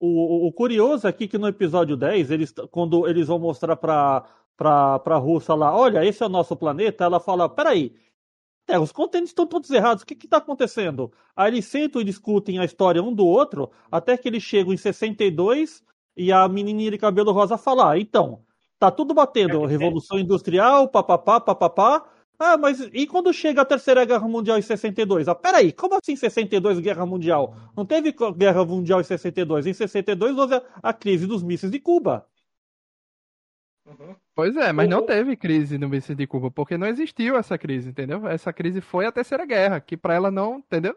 o, 0.00 0.06
o, 0.06 0.46
o, 0.48 0.52
curioso 0.52 1.06
aqui 1.06 1.24
é 1.24 1.28
que 1.28 1.38
no 1.38 1.48
episódio 1.48 1.96
10, 1.96 2.30
eles, 2.30 2.54
quando 2.70 3.08
eles 3.08 3.26
vão 3.26 3.38
mostrar 3.38 3.76
para 3.76 4.24
pra, 4.58 4.98
pra 4.98 5.16
russa 5.16 5.54
lá, 5.54 5.74
olha, 5.74 6.04
esse 6.04 6.20
é 6.20 6.26
o 6.26 6.28
nosso 6.28 6.56
planeta, 6.56 7.04
ela 7.04 7.20
fala, 7.20 7.48
peraí, 7.48 7.94
é, 8.66 8.76
os 8.76 8.90
contentes 8.90 9.30
estão 9.30 9.46
todos 9.46 9.70
errados, 9.70 10.02
o 10.02 10.06
que 10.06 10.14
está 10.26 10.38
acontecendo? 10.38 11.12
Aí 11.36 11.52
eles 11.52 11.64
sentam 11.64 12.02
e 12.02 12.04
discutem 12.04 12.58
a 12.58 12.64
história 12.64 13.00
um 13.02 13.14
do 13.14 13.24
outro, 13.24 13.70
até 13.90 14.16
que 14.16 14.28
eles 14.28 14.42
chegam 14.42 14.72
em 14.72 14.76
62 14.76 15.82
e 16.16 16.32
a 16.32 16.48
menininha 16.48 16.90
de 16.90 16.98
cabelo 16.98 17.30
rosa 17.30 17.56
falar, 17.56 17.92
ah, 17.92 17.98
então, 18.00 18.42
tá 18.80 18.90
tudo 18.90 19.14
batendo, 19.14 19.64
Revolução 19.64 20.18
Industrial, 20.18 20.88
papapá, 20.88 21.40
papapá, 21.40 22.04
ah, 22.38 22.56
mas 22.56 22.80
e 22.92 23.06
quando 23.06 23.32
chega 23.32 23.62
a 23.62 23.64
Terceira 23.64 24.04
Guerra 24.04 24.28
Mundial 24.28 24.58
em 24.58 24.62
62? 24.62 25.26
Ah, 25.26 25.34
peraí, 25.34 25.72
como 25.72 25.96
assim 25.96 26.14
62 26.14 26.78
Guerra 26.78 27.04
Mundial? 27.04 27.54
Não 27.76 27.84
teve 27.84 28.14
Guerra 28.36 28.64
Mundial 28.64 29.00
em 29.00 29.04
62. 29.04 29.66
Em 29.66 29.72
62 29.72 30.38
houve 30.38 30.54
a, 30.54 30.62
a 30.82 30.92
crise 30.92 31.26
dos 31.26 31.42
mísseis 31.42 31.72
de 31.72 31.80
Cuba. 31.80 32.26
Uhum. 33.84 34.14
Pois 34.34 34.54
é, 34.56 34.72
mas 34.72 34.88
não 34.88 35.04
teve 35.04 35.34
crise 35.36 35.78
no 35.78 35.88
míssil 35.88 36.14
de 36.14 36.26
Cuba, 36.26 36.50
porque 36.50 36.76
não 36.76 36.86
existiu 36.86 37.36
essa 37.36 37.58
crise, 37.58 37.88
entendeu? 37.88 38.28
Essa 38.28 38.52
crise 38.52 38.80
foi 38.80 39.06
a 39.06 39.12
Terceira 39.12 39.44
Guerra, 39.44 39.80
que 39.80 39.96
para 39.96 40.14
ela 40.14 40.30
não, 40.30 40.58
entendeu? 40.58 40.94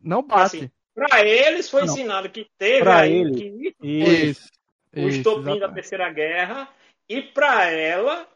Não 0.00 0.22
bate. 0.22 0.56
Assim, 0.56 0.70
para 0.94 1.24
eles 1.24 1.70
foi 1.70 1.82
não. 1.82 1.92
ensinado 1.92 2.30
que 2.30 2.48
teve 2.58 2.82
pra 2.82 3.00
aí 3.00 3.12
ele. 3.12 3.74
que 3.80 3.86
isso, 3.86 4.50
o 4.96 5.08
estopim 5.08 5.58
da 5.58 5.70
Terceira 5.70 6.10
Guerra 6.10 6.68
e 7.08 7.22
para 7.22 7.70
ela 7.70 8.26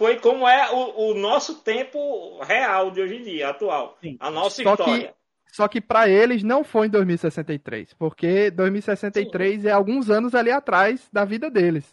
foi 0.00 0.18
como 0.18 0.48
é 0.48 0.70
o, 0.72 1.10
o, 1.10 1.14
nosso 1.14 1.56
tempo 1.56 2.42
real 2.42 2.90
de 2.90 3.02
hoje 3.02 3.16
em 3.16 3.22
dia, 3.22 3.50
atual. 3.50 3.98
Sim. 4.00 4.16
A 4.18 4.30
nossa 4.30 4.62
só 4.62 4.72
história. 4.72 5.08
Que, 5.08 5.14
só 5.54 5.68
que 5.68 5.78
para 5.78 6.08
eles 6.08 6.42
não 6.42 6.64
foi 6.64 6.86
em 6.86 6.90
2063, 6.90 7.92
porque 7.92 8.50
2063 8.50 9.60
Sim. 9.60 9.68
é 9.68 9.70
alguns 9.70 10.08
anos 10.08 10.34
ali 10.34 10.50
atrás 10.50 11.06
da 11.12 11.26
vida 11.26 11.50
deles. 11.50 11.84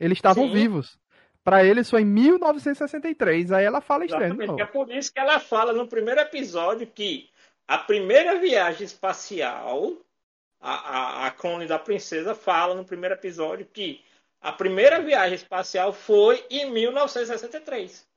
Eles 0.00 0.16
estavam 0.16 0.46
Sim. 0.46 0.54
vivos. 0.54 0.98
Para 1.44 1.62
eles 1.62 1.90
foi 1.90 2.00
em 2.00 2.06
1963. 2.06 3.52
Aí 3.52 3.66
ela 3.66 3.82
fala 3.82 4.06
estranho. 4.06 4.58
É 4.58 4.64
por 4.64 4.90
isso 4.90 5.12
que 5.12 5.20
ela 5.20 5.38
fala 5.38 5.74
no 5.74 5.86
primeiro 5.86 6.20
episódio 6.22 6.86
que 6.86 7.28
a 7.68 7.76
primeira 7.76 8.38
viagem 8.38 8.86
espacial, 8.86 9.92
a, 10.58 10.72
a, 10.72 11.26
a 11.26 11.30
Clone 11.32 11.66
da 11.66 11.78
Princesa 11.78 12.34
fala 12.34 12.74
no 12.74 12.86
primeiro 12.86 13.16
episódio 13.16 13.68
que 13.70 14.00
a 14.40 14.52
primeira 14.52 15.00
viagem 15.00 15.34
espacial 15.34 15.92
foi 15.92 16.44
em 16.50 16.70
1963. 16.70 18.08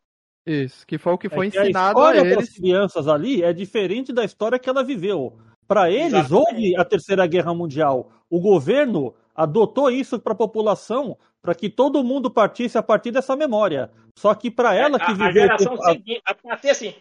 Isso, 0.45 0.85
que 0.85 0.97
foi 0.97 1.13
o 1.13 1.17
que 1.17 1.29
foi 1.29 1.47
é 1.47 1.51
que 1.51 1.59
ensinado 1.59 1.99
a, 2.01 2.11
a 2.11 2.17
eles. 2.17 2.35
das 2.35 2.49
crianças 2.49 3.07
ali 3.07 3.43
é 3.43 3.53
diferente 3.53 4.11
da 4.11 4.25
história 4.25 4.59
que 4.59 4.69
ela 4.69 4.83
viveu. 4.83 5.37
Para 5.67 5.89
eles, 5.89 6.13
Exatamente. 6.13 6.33
houve 6.33 6.75
a 6.77 6.83
Terceira 6.83 7.25
Guerra 7.25 7.53
Mundial. 7.53 8.11
O 8.29 8.39
governo 8.39 9.15
adotou 9.33 9.89
isso 9.89 10.19
para 10.19 10.33
a 10.33 10.35
população 10.35 11.17
para 11.41 11.55
que 11.55 11.69
todo 11.69 12.03
mundo 12.03 12.29
partisse 12.29 12.77
a 12.77 12.83
partir 12.83 13.11
dessa 13.11 13.35
memória. 13.35 13.89
Só 14.17 14.33
que 14.35 14.51
para 14.51 14.75
ela 14.75 14.99
que 14.99 15.05
a, 15.05 15.09
a 15.09 15.13
viveu. 15.13 15.33
geração 15.33 15.73
a 15.73 15.91
seguinte, 15.91 16.21
a 16.25 16.33
partir 16.33 16.69
assim, 16.69 16.95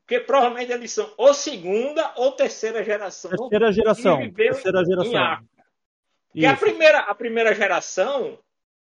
porque 0.00 0.20
provavelmente 0.20 0.72
eles 0.72 0.92
são 0.92 1.10
ou 1.16 1.34
segunda 1.34 2.12
ou 2.16 2.32
terceira 2.32 2.82
geração. 2.82 3.30
terceira 3.30 3.72
geração. 3.72 4.16
que 4.18 4.28
viveu 4.28 4.52
Terceira 4.54 4.80
em 4.80 4.86
geração. 4.86 5.16
África. 5.24 5.64
Porque 6.30 6.46
a 6.46 6.56
primeira, 6.56 6.98
a 7.00 7.14
primeira 7.14 7.54
geração 7.54 8.38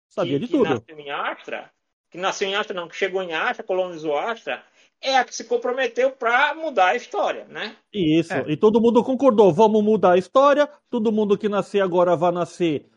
Sabia 0.09 0.33
que, 0.39 0.45
de 0.45 0.51
que 0.51 0.57
tudo. 0.57 0.69
nasceu 0.69 0.99
em 0.99 1.09
Astra, 1.11 1.71
que 2.09 2.17
nasceu 2.17 2.47
em 2.47 2.55
Astra 2.55 2.75
não, 2.79 2.87
que 2.87 2.95
chegou 2.95 3.21
em 3.21 3.33
Astra, 3.33 3.63
colonizou 3.65 4.17
Astra, 4.17 4.63
é 5.01 5.17
a 5.17 5.23
que 5.23 5.35
se 5.35 5.43
comprometeu 5.43 6.11
para 6.11 6.55
mudar 6.55 6.87
a 6.87 6.95
história, 6.95 7.45
né? 7.45 7.75
Isso. 7.93 8.33
É. 8.33 8.45
E 8.49 8.57
todo 8.57 8.81
mundo 8.81 9.03
concordou. 9.03 9.53
Vamos 9.53 9.83
mudar 9.83 10.13
a 10.13 10.17
história. 10.17 10.67
Todo 10.89 11.11
mundo 11.11 11.37
que 11.37 11.47
nascer 11.47 11.81
agora 11.81 12.15
vai 12.15 12.31
nascer 12.31 12.89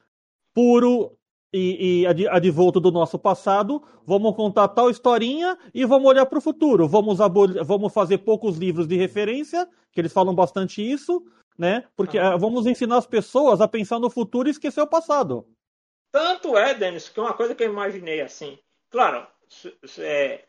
puro 0.55 1.17
e, 1.53 2.01
e 2.03 2.07
ad- 2.07 2.29
advolto 2.29 2.81
do 2.81 2.91
nosso 2.91 3.19
passado. 3.19 3.83
Vamos 4.07 4.35
contar 4.35 4.69
tal 4.69 4.89
historinha 4.89 5.59
e 5.75 5.85
vamos 5.85 6.09
olhar 6.09 6.25
para 6.27 6.39
o 6.39 6.43
futuro. 6.43 6.89
Vamos, 6.89 7.19
vamos 7.67 7.93
fazer 7.93 8.19
poucos 8.19 8.57
livros 8.57 8.87
de 8.87 8.97
referência, 8.97 9.69
que 9.93 10.01
eles 10.01 10.13
falam 10.13 10.35
bastante 10.35 10.81
isso, 10.81 11.23
né? 11.59 11.85
Porque 11.97 12.19
Ah. 12.19 12.37
vamos 12.37 12.67
ensinar 12.67 12.97
as 12.97 13.07
pessoas 13.07 13.61
a 13.61 13.69
pensar 13.69 13.99
no 13.99 14.09
futuro 14.09 14.49
e 14.49 14.53
esquecer 14.53 14.81
o 14.81 14.87
passado. 14.87 15.45
Tanto 16.13 16.57
é, 16.57 16.75
Denis, 16.75 17.09
que 17.09 17.21
uma 17.21 17.35
coisa 17.35 17.55
que 17.55 17.63
eu 17.63 17.71
imaginei 17.71 18.21
assim, 18.21 18.59
claro, 18.91 19.27
é, 19.99 20.45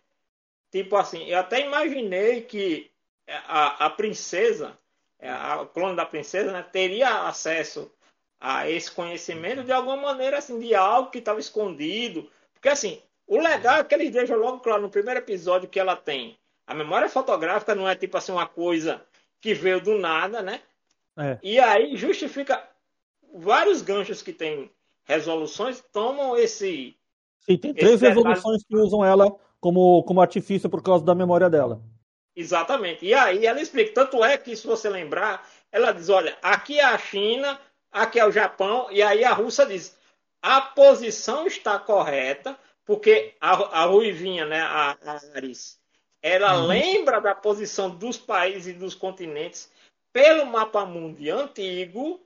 tipo 0.71 0.95
assim, 0.95 1.26
eu 1.26 1.38
até 1.38 1.65
imaginei 1.65 2.41
que 2.41 2.91
a, 3.28 3.86
a 3.86 3.89
princesa, 3.89 4.78
é, 5.19 5.30
a 5.30 5.65
clone 5.71 5.95
da 5.95 6.06
princesa, 6.06 6.52
né, 6.52 6.63
teria 6.63 7.28
acesso 7.28 7.91
a 8.39 8.67
esse 8.67 8.91
conhecimento 8.91 9.63
de 9.63 9.71
alguma 9.71 9.97
maneira, 9.97 10.39
assim, 10.39 10.60
de 10.60 10.74
algo 10.74 11.12
que 11.12 11.19
estava 11.19 11.39
escondido. 11.39 12.30
Porque, 12.54 12.69
assim, 12.69 13.00
o 13.28 13.39
legal 13.39 13.78
é 13.78 13.84
que 13.84 13.93
eles 13.93 14.12
deixam 14.12 14.38
logo 14.38 14.60
claro 14.60 14.82
no 14.82 14.89
primeiro 14.89 15.19
episódio 15.19 15.69
que 15.69 15.80
ela 15.80 15.95
tem. 15.95 16.38
A 16.65 16.74
memória 16.74 17.08
fotográfica 17.08 17.76
não 17.76 17.88
é, 17.88 17.95
tipo 17.95 18.17
assim, 18.17 18.32
uma 18.32 18.47
coisa 18.47 19.06
que 19.39 19.54
veio 19.54 19.80
do 19.80 20.00
nada, 20.00 20.41
né? 20.41 20.62
É. 21.17 21.38
E 21.43 21.60
aí 21.60 21.95
justifica 21.95 22.67
vários 23.34 23.82
ganchos 23.82 24.21
que 24.21 24.34
tem 24.34 24.71
resoluções 25.06 25.84
tomam 25.92 26.36
esse. 26.38 26.96
Sim, 27.40 27.58
tem 27.58 27.74
três 27.74 28.00
detalhe- 28.00 28.16
resoluções 28.16 28.64
que 28.64 28.76
usam 28.76 29.04
ela 29.04 29.34
como, 29.60 30.04
como 30.04 30.22
artifício 30.22 30.70
por 30.70 30.82
causa 30.82 31.04
da 31.04 31.16
memória 31.16 31.50
dela. 31.50 31.82
Exatamente. 32.36 33.06
E 33.06 33.14
aí 33.14 33.46
ela 33.46 33.62
explica. 33.62 33.94
Tanto 33.94 34.24
é 34.24 34.38
que, 34.38 34.56
se 34.56 34.66
você 34.66 34.90
lembrar, 34.90 35.48
ela 35.72 35.92
diz: 35.92 36.10
olha, 36.10 36.38
aqui 36.42 36.80
é 36.80 36.84
a 36.84 36.98
China, 36.98 37.60
aqui 37.92 38.20
é 38.20 38.26
o 38.26 38.32
Japão, 38.32 38.88
e 38.92 39.02
aí 39.02 39.24
a 39.24 39.34
Rússia 39.34 39.66
diz: 39.66 39.98
a 40.42 40.62
posição 40.62 41.46
está 41.46 41.78
correta, 41.78 42.58
porque 42.86 43.34
a, 43.40 43.82
a 43.82 43.86
Ruivinha, 43.86 44.46
né, 44.46 44.62
a, 44.62 44.98
a 45.06 45.20
Aris, 45.36 45.80
ela 46.22 46.58
Uhum. 46.58 46.68
lembra 46.68 47.20
da 47.20 47.36
posição 47.36 47.90
dos 47.90 48.18
países 48.18 48.76
e 48.76 48.78
dos 48.78 48.96
continentes 48.96 49.70
pelo 50.14 50.46
mapa 50.46 50.86
mundi 50.86 51.30
antigo. 51.30 52.20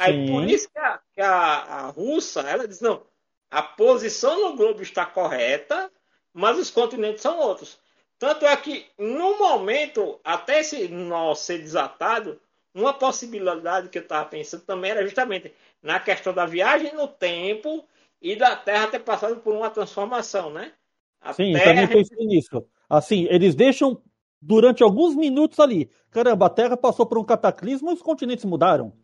Aí 0.00 0.26
Sim. 0.26 0.32
por 0.32 0.48
isso 0.48 0.70
que 0.70 0.78
a, 0.78 1.00
que 1.12 1.20
a, 1.20 1.28
a 1.28 1.86
russa, 1.88 2.40
ela 2.40 2.66
diz: 2.66 2.80
não, 2.80 3.02
a 3.50 3.62
posição 3.62 4.40
no 4.40 4.56
globo 4.56 4.80
está 4.80 5.04
correta, 5.04 5.92
mas 6.32 6.58
os 6.58 6.70
continentes 6.70 7.20
são 7.20 7.38
outros. 7.38 7.78
Tanto 8.18 8.46
é 8.46 8.56
que, 8.56 8.86
no 8.98 9.38
momento, 9.38 10.18
até 10.24 10.60
esse 10.60 10.88
nó 10.88 11.34
ser 11.34 11.58
desatado, 11.58 12.40
uma 12.74 12.94
possibilidade 12.94 13.90
que 13.90 13.98
eu 13.98 14.02
estava 14.02 14.24
pensando 14.24 14.62
também 14.62 14.90
era 14.90 15.02
justamente 15.02 15.52
na 15.82 16.00
questão 16.00 16.32
da 16.32 16.46
viagem 16.46 16.94
no 16.94 17.06
tempo 17.06 17.84
e 18.22 18.34
da 18.34 18.56
Terra 18.56 18.86
ter 18.86 19.00
passado 19.00 19.36
por 19.40 19.54
uma 19.54 19.68
transformação, 19.68 20.48
né? 20.48 20.72
A 21.20 21.34
Sim, 21.34 21.52
Terra, 21.52 21.64
também 21.64 21.88
pensei 21.88 22.26
nisso. 22.26 22.64
Assim, 22.88 23.26
eles 23.28 23.54
deixam 23.54 24.02
durante 24.40 24.82
alguns 24.82 25.14
minutos 25.14 25.60
ali. 25.60 25.90
Caramba, 26.10 26.46
a 26.46 26.50
Terra 26.50 26.74
passou 26.74 27.04
por 27.04 27.18
um 27.18 27.24
cataclismo 27.24 27.90
e 27.90 27.94
os 27.94 28.00
continentes 28.00 28.46
mudaram. 28.46 28.94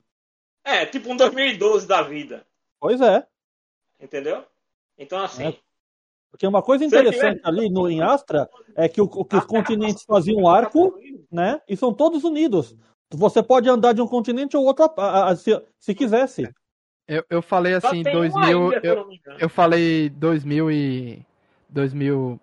É, 0.67 0.85
tipo 0.85 1.11
um 1.13 1.17
2012 1.17 1.87
da 1.87 2.03
vida, 2.03 2.45
Pois 2.81 3.01
é. 3.01 3.25
entendeu? 4.01 4.45
Então, 4.99 5.19
assim, 5.23 5.45
É. 5.45 5.55
Porque 6.31 6.47
uma 6.47 6.61
coisa 6.61 6.85
interessante 6.85 7.41
ali 7.45 7.71
no, 7.71 7.89
em 7.89 8.03
Astra 8.03 8.51
é 8.75 8.89
que, 8.89 9.01
o- 9.01 9.09
que 9.09 9.17
os 9.19 9.25
a 9.25 9.29
Terra 9.29 9.47
continentes 9.47 10.03
faziam 10.05 10.39
um 10.43 10.49
arco, 10.49 10.91
cataclismo. 10.91 11.27
né? 11.33 11.63
E 11.67 11.75
são 11.77 11.95
todos 11.95 12.25
unidos. 12.25 12.77
Você 13.11 13.43
pode 13.43 13.71
andar 13.71 13.95
de 13.95 14.03
um 14.03 14.07
continente 14.09 14.55
ou 14.57 14.65
outro 14.65 14.85
a- 14.85 14.93
a- 15.03 15.29
a- 15.31 15.37
se, 15.37 15.59
se 15.79 15.95
quisesse. 15.95 16.53
Eu, 17.09 17.25
eu 17.31 17.41
falei 17.41 17.73
assim, 17.75 18.03
tem 18.03 18.15
uma 18.17 18.29
2000. 18.29 18.73
ilha, 18.73 18.81
eu 18.85 19.09
Eu, 19.39 19.49
falei 19.49 20.11
2000 20.11 20.71
e. 20.71 21.25
2000. 21.71 22.39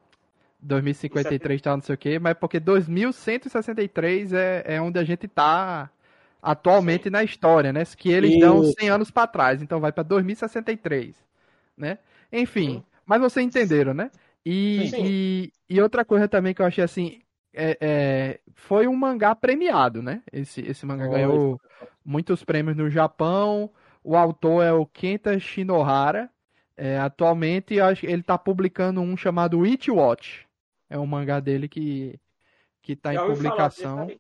2053 0.65 1.61
tal, 1.61 1.75
não 1.75 1.83
sei 1.83 1.93
o 1.93 1.97
quê, 1.97 2.17
mas 2.17 2.35
porque 2.37 2.57
2163 2.57 4.31
é, 4.33 4.63
é 4.65 4.81
onde 4.81 4.97
a 4.97 5.03
gente 5.03 5.27
tá 5.27 5.89
atualmente 6.43 7.05
Sim. 7.05 7.09
na 7.09 7.23
história, 7.23 7.71
né? 7.71 7.83
Que 7.97 8.11
eles 8.11 8.37
dão 8.37 8.61
Isso. 8.61 8.73
100 8.77 8.89
anos 8.89 9.09
pra 9.09 9.25
trás, 9.25 9.61
então 9.61 9.79
vai 9.79 9.93
pra 9.93 10.03
2063, 10.03 11.15
né? 11.77 11.97
Enfim, 12.31 12.75
Sim. 12.75 12.83
mas 13.05 13.21
vocês 13.21 13.45
entenderam, 13.45 13.93
né? 13.93 14.11
E, 14.45 14.91
e, 14.97 15.53
e 15.69 15.81
outra 15.81 16.03
coisa 16.03 16.27
também 16.27 16.53
que 16.53 16.61
eu 16.61 16.65
achei 16.65 16.83
assim, 16.83 17.21
é, 17.53 17.77
é, 17.79 18.39
foi 18.53 18.87
um 18.87 18.95
mangá 18.95 19.33
premiado, 19.33 20.03
né? 20.03 20.21
Esse, 20.33 20.59
esse 20.61 20.85
mangá 20.85 21.07
ganhou 21.07 21.61
muitos 22.03 22.43
prêmios 22.43 22.75
no 22.75 22.89
Japão. 22.89 23.71
O 24.03 24.17
autor 24.17 24.63
é 24.63 24.73
o 24.73 24.85
Kenta 24.85 25.39
Shinohara. 25.39 26.29
É, 26.75 26.97
atualmente 26.97 27.75
eu 27.75 27.85
acho 27.85 28.01
que 28.01 28.07
ele 28.07 28.21
está 28.21 28.37
publicando 28.37 28.99
um 28.99 29.15
chamado 29.15 29.59
Witch 29.59 29.87
Watch. 29.87 30.45
É 30.89 30.99
um 30.99 31.05
mangá 31.05 31.39
dele 31.39 31.69
que 31.69 32.19
que 32.81 32.91
está 32.91 33.13
em 33.13 33.17
publicação. 33.17 34.01
aí. 34.01 34.19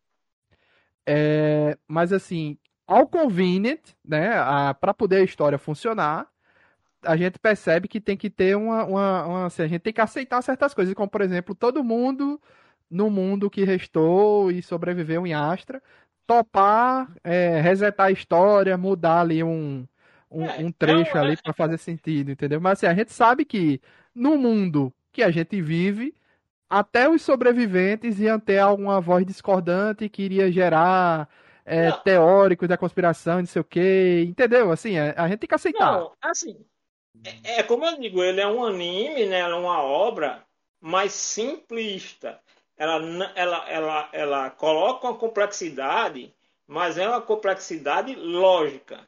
É, 1.05 1.77
mas 1.87 2.13
assim, 2.13 2.57
ao 2.87 3.07
convenient, 3.07 3.79
né, 4.05 4.29
para 4.75 4.93
poder 4.93 5.17
a 5.17 5.23
história 5.23 5.57
funcionar, 5.57 6.27
a 7.03 7.17
gente 7.17 7.39
percebe 7.39 7.87
que 7.87 8.01
tem 8.01 8.17
que 8.17 8.29
ter 8.29 8.55
uma, 8.57 8.85
uma, 8.85 9.25
uma- 9.25 9.45
assim, 9.47 9.63
a 9.63 9.67
gente 9.67 9.81
tem 9.81 9.93
que 9.93 10.01
aceitar 10.01 10.41
certas 10.41 10.73
coisas, 10.73 10.93
como 10.93 11.09
por 11.09 11.21
exemplo, 11.21 11.55
todo 11.55 11.83
mundo 11.83 12.41
no 12.89 13.09
mundo 13.09 13.49
que 13.49 13.63
restou 13.63 14.51
e 14.51 14.61
sobreviveu 14.61 15.25
em 15.27 15.33
Astra, 15.33 15.81
topar, 16.27 17.11
é, 17.23 17.59
resetar 17.61 18.07
a 18.07 18.11
história, 18.11 18.77
mudar 18.77 19.21
ali 19.21 19.43
um, 19.43 19.87
um, 20.31 20.45
É, 20.45 20.67
um 20.67 20.71
trecho 20.71 21.17
é 21.21 21.21
ali 21.21 21.37
para 21.37 21.53
fazer 21.53 21.77
sentido, 21.77 22.31
entendeu? 22.31 22.61
Mas 22.61 22.79
assim, 22.79 22.87
a 22.87 22.93
gente 22.95 23.11
sabe 23.13 23.45
que 23.45 23.81
no 24.15 24.37
mundo 24.37 24.93
que 25.11 25.23
a 25.23 25.31
gente 25.31 25.61
vive, 25.61 26.15
até 26.79 27.07
os 27.07 27.21
sobreviventes 27.21 28.19
iam 28.19 28.39
ter 28.39 28.57
alguma 28.57 28.99
voz 28.99 29.25
discordante 29.25 30.09
que 30.09 30.23
iria 30.23 30.51
gerar 30.51 31.29
é, 31.65 31.91
teóricos 31.91 32.67
da 32.67 32.77
conspiração, 32.77 33.39
não 33.39 33.45
sei 33.45 33.61
o 33.61 33.65
quê, 33.65 34.25
entendeu? 34.27 34.71
Assim, 34.71 34.97
é- 34.97 35.13
a 35.17 35.27
gente 35.27 35.39
tem 35.39 35.47
que 35.47 35.55
aceitar. 35.55 35.91
Não, 35.91 36.11
assim, 36.21 36.65
é, 37.23 37.59
é 37.59 37.63
como 37.63 37.85
eu 37.85 37.99
digo, 37.99 38.23
ele 38.23 38.41
é 38.41 38.47
um 38.47 38.65
anime, 38.65 39.25
né? 39.27 39.39
Ela 39.39 39.55
é 39.55 39.59
uma 39.59 39.81
obra 39.81 40.43
mais 40.81 41.13
simplista. 41.13 42.39
Ela, 42.75 42.95
ela, 43.35 43.69
ela, 43.69 44.09
ela 44.11 44.49
coloca 44.49 45.07
uma 45.07 45.17
complexidade, 45.17 46.33
mas 46.67 46.97
é 46.97 47.07
uma 47.07 47.21
complexidade 47.21 48.15
lógica. 48.15 49.07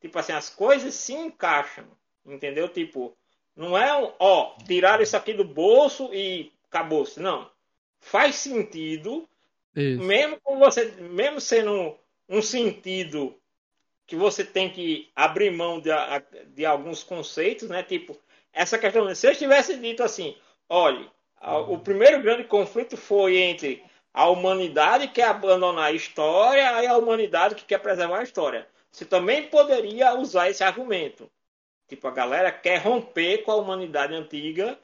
Tipo 0.00 0.18
assim, 0.18 0.32
as 0.32 0.48
coisas 0.48 0.94
se 0.94 1.12
encaixam, 1.12 1.84
entendeu? 2.24 2.68
Tipo, 2.68 3.16
não 3.54 3.76
é 3.76 3.94
um, 3.96 4.12
ó, 4.18 4.54
tirar 4.66 5.00
isso 5.00 5.16
aqui 5.16 5.34
do 5.34 5.44
bolso 5.44 6.08
e 6.14 6.52
acabou-se. 6.70 7.20
Não. 7.20 7.50
Faz 8.00 8.36
sentido, 8.36 9.28
Isso. 9.76 10.02
mesmo 10.02 10.40
com 10.42 10.58
você, 10.58 10.86
mesmo 11.00 11.40
sendo 11.40 11.72
um, 11.72 11.96
um 12.38 12.42
sentido 12.42 13.36
que 14.06 14.16
você 14.16 14.44
tem 14.44 14.70
que 14.70 15.10
abrir 15.14 15.50
mão 15.50 15.80
de, 15.80 15.90
de 16.54 16.66
alguns 16.66 17.02
conceitos, 17.02 17.68
né? 17.68 17.82
Tipo, 17.82 18.16
essa 18.52 18.78
questão, 18.78 19.12
se 19.14 19.26
eu 19.28 19.34
tivesse 19.36 19.76
dito 19.76 20.02
assim, 20.02 20.36
olha, 20.68 21.10
a- 21.36 21.58
o 21.58 21.78
primeiro 21.78 22.20
grande 22.22 22.44
conflito 22.44 22.96
foi 22.96 23.36
entre 23.38 23.82
a 24.12 24.28
humanidade 24.28 25.06
que 25.08 25.14
quer 25.14 25.28
abandonar 25.28 25.84
a 25.86 25.92
história 25.92 26.82
e 26.82 26.86
a 26.86 26.96
humanidade 26.96 27.54
que 27.54 27.64
quer 27.64 27.78
preservar 27.78 28.18
a 28.20 28.24
história. 28.24 28.66
Você 28.90 29.04
também 29.04 29.48
poderia 29.48 30.14
usar 30.14 30.50
esse 30.50 30.64
argumento. 30.64 31.30
Tipo, 31.88 32.08
a 32.08 32.12
galera 32.12 32.50
quer 32.52 32.78
romper 32.78 33.38
com 33.44 33.52
a 33.52 33.56
humanidade 33.56 34.14
antiga 34.14 34.78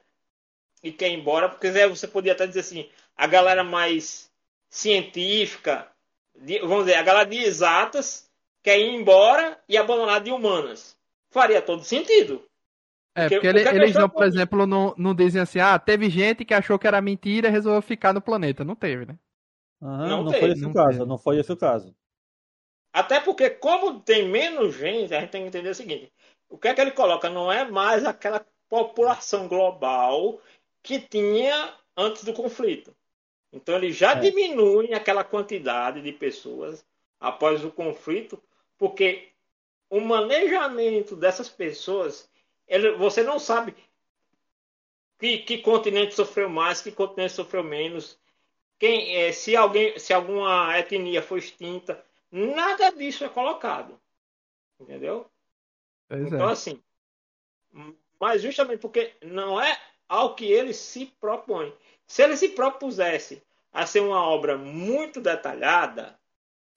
e 0.88 0.92
quer 0.92 1.08
ir 1.10 1.14
embora, 1.18 1.48
porque 1.48 1.70
você 1.88 2.06
podia 2.08 2.32
até 2.32 2.46
dizer 2.46 2.60
assim, 2.60 2.88
a 3.16 3.26
galera 3.26 3.64
mais 3.64 4.30
científica, 4.70 5.90
de- 6.34 6.60
vamos 6.60 6.86
dizer, 6.86 6.96
a 6.96 7.02
galera 7.02 7.28
de 7.28 7.38
exatas 7.38 8.30
quer 8.62 8.78
ir 8.78 8.94
embora 8.94 9.60
e 9.68 9.76
abandonar 9.76 10.20
de 10.22 10.30
humanas. 10.30 10.96
Faria 11.30 11.62
todo 11.62 11.84
sentido. 11.84 12.44
É, 13.14 13.30
Porque 13.30 13.38
porque 13.38 13.46
o 13.48 13.48
ele- 13.48 13.66
eles 13.70 13.96
não, 13.96 14.08
por 14.10 14.24
exemplo, 14.26 14.66
não, 14.66 14.94
não 14.98 15.14
dizem 15.14 15.40
assim, 15.40 15.58
ah, 15.58 15.78
teve 15.78 16.10
gente 16.10 16.44
que 16.44 16.52
achou 16.52 16.78
que 16.78 16.86
era 16.86 17.00
mentira 17.00 17.48
e 17.48 17.50
resolveu 17.50 17.80
ficar 17.80 18.12
no 18.12 18.20
planeta. 18.20 18.62
Não 18.64 18.76
teve, 18.76 19.06
né? 19.06 19.18
Aham, 19.80 20.22
Não 20.22 20.24
não, 20.24 20.34
teve, 20.34 20.34
foi 20.34 20.50
esse 20.52 20.66
não 20.66 20.70
o 20.70 20.70
caso, 20.72 21.06
teve. 21.06 21.06
não 21.06 21.16
foi 21.18 21.38
esse 21.38 21.50
o 21.52 21.56
caso. 21.56 21.94
Até 22.92 23.20
porque, 23.20 23.50
como 23.50 24.00
tem 24.00 24.28
menos 24.28 24.74
gente, 24.74 25.14
a 25.14 25.20
gente 25.20 25.30
tem 25.30 25.42
que 25.42 25.48
entender 25.48 25.68
o 25.70 25.74
seguinte: 25.74 26.12
o 26.48 26.58
que 26.58 26.68
é 26.68 26.74
que 26.74 26.80
ele 26.80 26.90
coloca? 26.92 27.28
Não 27.30 27.50
é 27.52 27.64
mais 27.64 28.04
aquela 28.04 28.44
população 28.68 29.46
global 29.48 30.40
que 30.86 31.00
tinha 31.00 31.74
antes 31.96 32.22
do 32.22 32.32
conflito. 32.32 32.94
Então 33.52 33.74
ele 33.74 33.90
já 33.90 34.12
é. 34.12 34.20
diminui 34.20 34.94
aquela 34.94 35.24
quantidade 35.24 36.00
de 36.00 36.12
pessoas 36.12 36.86
após 37.18 37.64
o 37.64 37.72
conflito, 37.72 38.40
porque 38.78 39.30
o 39.90 40.00
manejamento 40.00 41.16
dessas 41.16 41.48
pessoas, 41.48 42.30
ele, 42.68 42.92
você 42.92 43.24
não 43.24 43.40
sabe 43.40 43.74
que, 45.18 45.38
que 45.38 45.58
continente 45.58 46.14
sofreu 46.14 46.48
mais, 46.48 46.80
que 46.80 46.92
continente 46.92 47.32
sofreu 47.32 47.64
menos, 47.64 48.16
quem, 48.78 49.16
é, 49.16 49.32
se 49.32 49.56
alguém, 49.56 49.98
se 49.98 50.14
alguma 50.14 50.78
etnia 50.78 51.20
foi 51.20 51.40
extinta, 51.40 52.04
nada 52.30 52.90
disso 52.92 53.24
é 53.24 53.28
colocado, 53.28 53.98
entendeu? 54.78 55.28
Pois 56.08 56.26
então 56.28 56.48
é. 56.48 56.52
assim, 56.52 56.80
mas 58.20 58.40
justamente 58.40 58.78
porque 58.78 59.16
não 59.22 59.60
é 59.60 59.76
ao 60.08 60.34
que 60.34 60.44
ele 60.50 60.72
se 60.72 61.06
propõe. 61.20 61.72
Se 62.06 62.22
ele 62.22 62.36
se 62.36 62.50
propusesse 62.50 63.42
a 63.72 63.84
ser 63.86 64.00
uma 64.00 64.20
obra 64.20 64.56
muito 64.56 65.20
detalhada, 65.20 66.18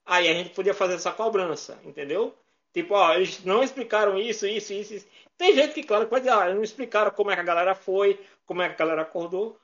aí 0.05 0.27
a 0.27 0.33
gente 0.33 0.49
podia 0.49 0.73
fazer 0.73 0.95
essa 0.95 1.11
cobrança, 1.11 1.79
entendeu? 1.83 2.35
Tipo, 2.73 2.95
ó, 2.95 3.13
eles 3.13 3.43
não 3.43 3.63
explicaram 3.63 4.17
isso, 4.17 4.45
isso, 4.45 4.73
isso. 4.73 4.93
isso. 4.95 5.07
Tem 5.37 5.55
gente 5.55 5.73
que, 5.73 5.83
claro, 5.83 6.07
pode 6.07 6.25
dizer, 6.25 6.35
ah, 6.35 6.53
não 6.53 6.63
explicaram 6.63 7.11
como 7.11 7.31
é 7.31 7.35
que 7.35 7.41
a 7.41 7.45
galera 7.45 7.73
foi, 7.73 8.19
como 8.45 8.61
é 8.61 8.67
que 8.67 8.75
a 8.75 8.77
galera 8.77 9.03
acordou, 9.03 9.57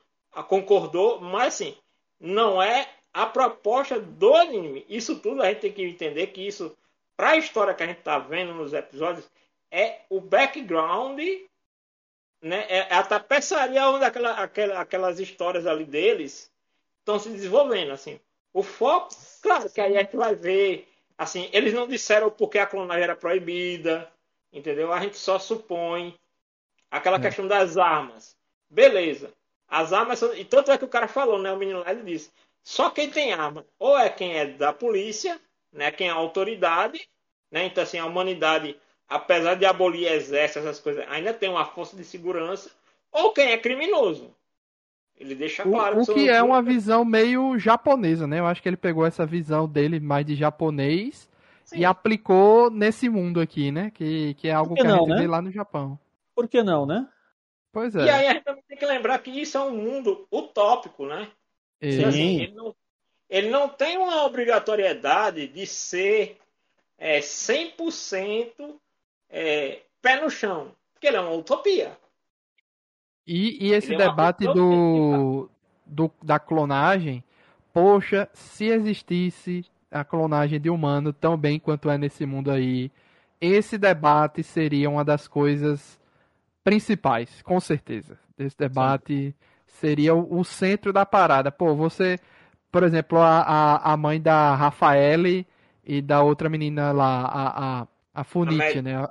concordou, 0.48 1.20
mas 1.20 1.54
assim, 1.54 1.76
não 2.18 2.62
é 2.62 2.88
a 3.12 3.26
proposta 3.26 4.00
do 4.00 4.34
anime. 4.34 4.84
Isso 4.88 5.18
tudo 5.18 5.42
a 5.42 5.48
gente 5.48 5.60
tem 5.60 5.72
que 5.72 5.82
entender 5.82 6.28
que 6.28 6.46
isso, 6.46 6.76
para 7.16 7.30
a 7.30 7.36
história 7.36 7.74
que 7.74 7.82
a 7.82 7.86
gente 7.86 7.98
está 7.98 8.18
vendo 8.18 8.54
nos 8.54 8.72
episódios, 8.72 9.28
é 9.70 10.00
o 10.08 10.20
background, 10.20 11.20
né? 12.46 12.64
É 12.68 12.94
a 12.94 13.02
tapeçaria 13.02 13.88
onde 13.88 14.04
aquela, 14.04 14.32
aquela, 14.32 14.80
aquelas 14.80 15.18
histórias 15.18 15.66
ali 15.66 15.84
deles 15.84 16.50
estão 17.00 17.18
se 17.18 17.28
desenvolvendo, 17.28 17.92
assim. 17.92 18.20
O 18.52 18.62
foco, 18.62 19.14
claro, 19.42 19.68
que 19.68 19.80
aí 19.80 19.96
a 19.96 20.02
gente 20.02 20.16
vai 20.16 20.34
ver, 20.34 20.88
assim, 21.18 21.50
eles 21.52 21.74
não 21.74 21.86
disseram 21.86 22.30
porque 22.30 22.58
a 22.58 22.66
clonagem 22.66 23.02
era 23.02 23.16
proibida, 23.16 24.10
entendeu? 24.52 24.92
A 24.92 25.00
gente 25.00 25.16
só 25.16 25.38
supõe 25.38 26.14
aquela 26.90 27.18
é. 27.18 27.20
questão 27.20 27.46
das 27.46 27.76
armas. 27.76 28.36
Beleza. 28.70 29.32
As 29.68 29.92
armas 29.92 30.18
são... 30.18 30.34
E 30.34 30.44
tanto 30.44 30.70
é 30.70 30.78
que 30.78 30.84
o 30.84 30.88
cara 30.88 31.08
falou, 31.08 31.38
né? 31.38 31.52
O 31.52 31.56
menino 31.56 31.80
lá 31.80 31.90
ele 31.90 32.04
disse: 32.04 32.30
só 32.62 32.90
quem 32.90 33.10
tem 33.10 33.32
arma, 33.32 33.66
ou 33.78 33.98
é 33.98 34.08
quem 34.08 34.36
é 34.36 34.46
da 34.46 34.72
polícia, 34.72 35.40
né? 35.72 35.90
Quem 35.90 36.08
é 36.08 36.10
a 36.10 36.14
autoridade, 36.14 37.08
né? 37.50 37.66
Então, 37.66 37.82
assim, 37.82 37.98
a 37.98 38.06
humanidade, 38.06 38.78
apesar 39.08 39.54
de 39.54 39.64
abolir 39.64 40.10
exército, 40.10 40.60
essas 40.60 40.80
coisas, 40.80 41.04
ainda 41.08 41.32
tem 41.32 41.48
uma 41.48 41.64
força 41.64 41.96
de 41.96 42.04
segurança, 42.04 42.70
ou 43.12 43.32
quem 43.32 43.50
é 43.50 43.58
criminoso. 43.58 44.34
Ele 45.18 45.34
deixa 45.34 45.62
claro. 45.62 45.98
O, 45.98 46.02
o 46.02 46.06
que 46.06 46.28
é 46.28 46.42
uma 46.42 46.60
visão 46.60 47.04
meio 47.04 47.58
japonesa, 47.58 48.26
né? 48.26 48.38
Eu 48.38 48.46
acho 48.46 48.62
que 48.62 48.68
ele 48.68 48.76
pegou 48.76 49.06
essa 49.06 49.24
visão 49.24 49.66
dele 49.66 49.98
mais 49.98 50.26
de 50.26 50.34
japonês 50.34 51.28
Sim. 51.64 51.78
e 51.78 51.84
aplicou 51.84 52.70
nesse 52.70 53.08
mundo 53.08 53.40
aqui, 53.40 53.72
né? 53.72 53.90
Que, 53.94 54.34
que 54.34 54.48
é 54.48 54.52
algo 54.52 54.74
que, 54.74 54.82
que, 54.82 54.86
a 54.86 54.90
gente 54.90 55.08
né? 55.08 55.16
vê 55.16 55.26
lá 55.26 55.40
no 55.40 55.50
Japão. 55.50 55.98
Por 56.34 56.46
que 56.46 56.62
não, 56.62 56.84
né? 56.84 57.08
Pois 57.72 57.96
é. 57.96 58.04
E 58.04 58.10
aí 58.10 58.26
a 58.26 58.32
gente 58.34 58.44
também 58.44 58.62
tem 58.68 58.76
que 58.76 58.86
lembrar 58.86 59.18
que 59.20 59.30
isso 59.30 59.56
é 59.56 59.62
um 59.62 59.74
mundo 59.74 60.26
utópico, 60.30 61.06
né? 61.06 61.28
Sim. 61.82 62.04
Assim, 62.04 62.40
ele, 62.42 62.54
não, 62.54 62.74
ele 63.28 63.48
não 63.48 63.68
tem 63.70 63.96
uma 63.96 64.24
obrigatoriedade 64.24 65.46
de 65.46 65.66
ser 65.66 66.38
é, 66.98 67.20
100% 67.20 68.78
é, 69.30 69.82
pé 70.00 70.20
no 70.20 70.30
chão, 70.30 70.72
porque 70.92 71.06
ele 71.06 71.16
é 71.16 71.20
uma 71.20 71.32
utopia. 71.32 71.96
E, 73.26 73.66
e 73.66 73.72
esse 73.72 73.92
ele 73.92 73.98
debate 73.98 74.46
é 74.46 74.52
do, 74.52 75.50
do, 75.84 76.10
da 76.22 76.38
clonagem, 76.38 77.24
poxa, 77.72 78.28
se 78.32 78.66
existisse 78.66 79.64
a 79.90 80.04
clonagem 80.04 80.60
de 80.60 80.70
humano 80.70 81.12
tão 81.12 81.36
bem 81.36 81.58
quanto 81.58 81.90
é 81.90 81.98
nesse 81.98 82.24
mundo 82.24 82.50
aí, 82.50 82.90
esse 83.40 83.76
debate 83.76 84.42
seria 84.42 84.88
uma 84.88 85.04
das 85.04 85.28
coisas 85.28 85.98
principais, 86.62 87.42
com 87.42 87.60
certeza. 87.60 88.18
Esse 88.38 88.56
debate 88.56 89.28
Sim. 89.28 89.34
seria 89.66 90.14
o, 90.14 90.40
o, 90.40 90.44
centro 90.44 90.92
da 90.92 91.06
parada. 91.06 91.50
Pô, 91.50 91.74
você, 91.74 92.18
por 92.70 92.82
exemplo, 92.82 93.18
a, 93.18 93.40
a, 93.40 93.92
a 93.92 93.96
mãe 93.96 94.20
da 94.20 94.54
Rafaele 94.54 95.46
e 95.84 96.02
da 96.02 96.22
outra 96.22 96.48
menina 96.48 96.92
lá, 96.92 97.22
a, 97.24 97.80
a, 97.82 97.88
a 98.14 98.24
Funite, 98.24 98.82
né? 98.82 99.06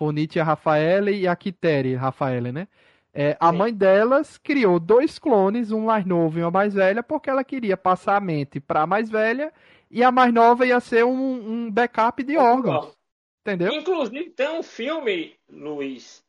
A 0.00 0.04
Funite, 0.04 0.40
a 0.40 0.44
Rafaele 0.44 1.12
e 1.12 1.28
a 1.28 1.36
Kiteri, 1.36 1.94
Rafaele, 1.94 2.50
né? 2.50 2.66
É, 3.12 3.36
a 3.38 3.52
mãe 3.52 3.74
delas 3.74 4.38
criou 4.38 4.80
dois 4.80 5.18
clones, 5.18 5.72
um 5.72 5.86
mais 5.86 6.06
novo 6.06 6.38
e 6.38 6.42
uma 6.42 6.50
mais 6.50 6.72
velha, 6.72 7.02
porque 7.02 7.28
ela 7.28 7.44
queria 7.44 7.76
passar 7.76 8.16
a 8.16 8.20
mente 8.20 8.60
para 8.60 8.82
a 8.82 8.86
mais 8.86 9.10
velha 9.10 9.52
e 9.90 10.02
a 10.02 10.10
mais 10.10 10.32
nova 10.32 10.64
ia 10.64 10.80
ser 10.80 11.04
um, 11.04 11.12
um 11.12 11.70
backup 11.70 12.22
de 12.22 12.38
órgãos. 12.38 12.96
Entendeu? 13.42 13.74
Inclusive, 13.74 14.30
tem 14.30 14.48
um 14.48 14.62
filme, 14.62 15.36
Luiz, 15.50 16.24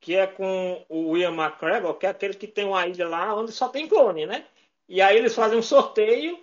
que 0.00 0.14
é 0.14 0.26
com 0.26 0.84
o 0.88 1.16
Ian 1.16 1.32
McGregor, 1.32 1.94
que 1.94 2.06
é 2.06 2.10
aquele 2.10 2.34
que 2.34 2.46
tem 2.46 2.66
uma 2.66 2.86
ilha 2.86 3.08
lá 3.08 3.34
onde 3.34 3.52
só 3.52 3.68
tem 3.68 3.88
clone, 3.88 4.26
né? 4.26 4.44
E 4.88 5.00
aí 5.00 5.16
eles 5.16 5.34
fazem 5.34 5.58
um 5.58 5.62
sorteio. 5.62 6.38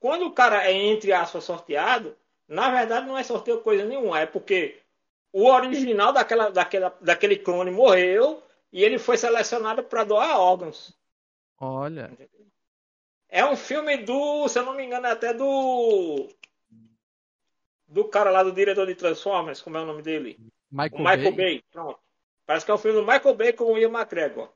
Quando 0.00 0.26
o 0.26 0.32
cara 0.32 0.64
é, 0.64 0.72
entre 0.72 1.12
aspas, 1.12 1.44
sorteado, 1.44 2.16
na 2.48 2.70
verdade 2.70 3.06
não 3.06 3.18
é 3.18 3.22
sorteio 3.22 3.60
coisa 3.60 3.84
nenhuma, 3.84 4.20
é 4.20 4.26
porque 4.26 4.80
o 5.36 5.52
original 5.52 6.14
daquela, 6.14 6.48
daquela, 6.48 6.96
daquele 6.98 7.36
clone 7.36 7.70
morreu 7.70 8.42
e 8.72 8.82
ele 8.82 8.98
foi 8.98 9.18
selecionado 9.18 9.84
para 9.84 10.02
doar 10.02 10.40
órgãos. 10.40 10.96
Olha. 11.60 12.10
É 13.28 13.44
um 13.44 13.54
filme 13.54 13.98
do, 13.98 14.48
se 14.48 14.58
eu 14.58 14.64
não 14.64 14.74
me 14.74 14.82
engano, 14.82 15.06
é 15.06 15.10
até 15.10 15.34
do. 15.34 16.26
Do 17.86 18.04
cara 18.06 18.30
lá 18.30 18.42
do 18.42 18.50
diretor 18.50 18.86
de 18.86 18.94
Transformers, 18.94 19.60
como 19.60 19.76
é 19.76 19.82
o 19.82 19.86
nome 19.86 20.00
dele? 20.00 20.38
Michael, 20.70 21.02
Michael 21.02 21.32
Bay. 21.32 21.32
Bay. 21.32 21.64
Pronto. 21.70 22.00
Parece 22.46 22.64
que 22.64 22.70
é 22.70 22.74
o 22.74 22.78
filme 22.78 22.98
do 22.98 23.06
Michael 23.06 23.34
Bay 23.34 23.52
com 23.52 23.64
o 23.64 23.78
Ian 23.78 23.90
McGregor. 23.90 24.48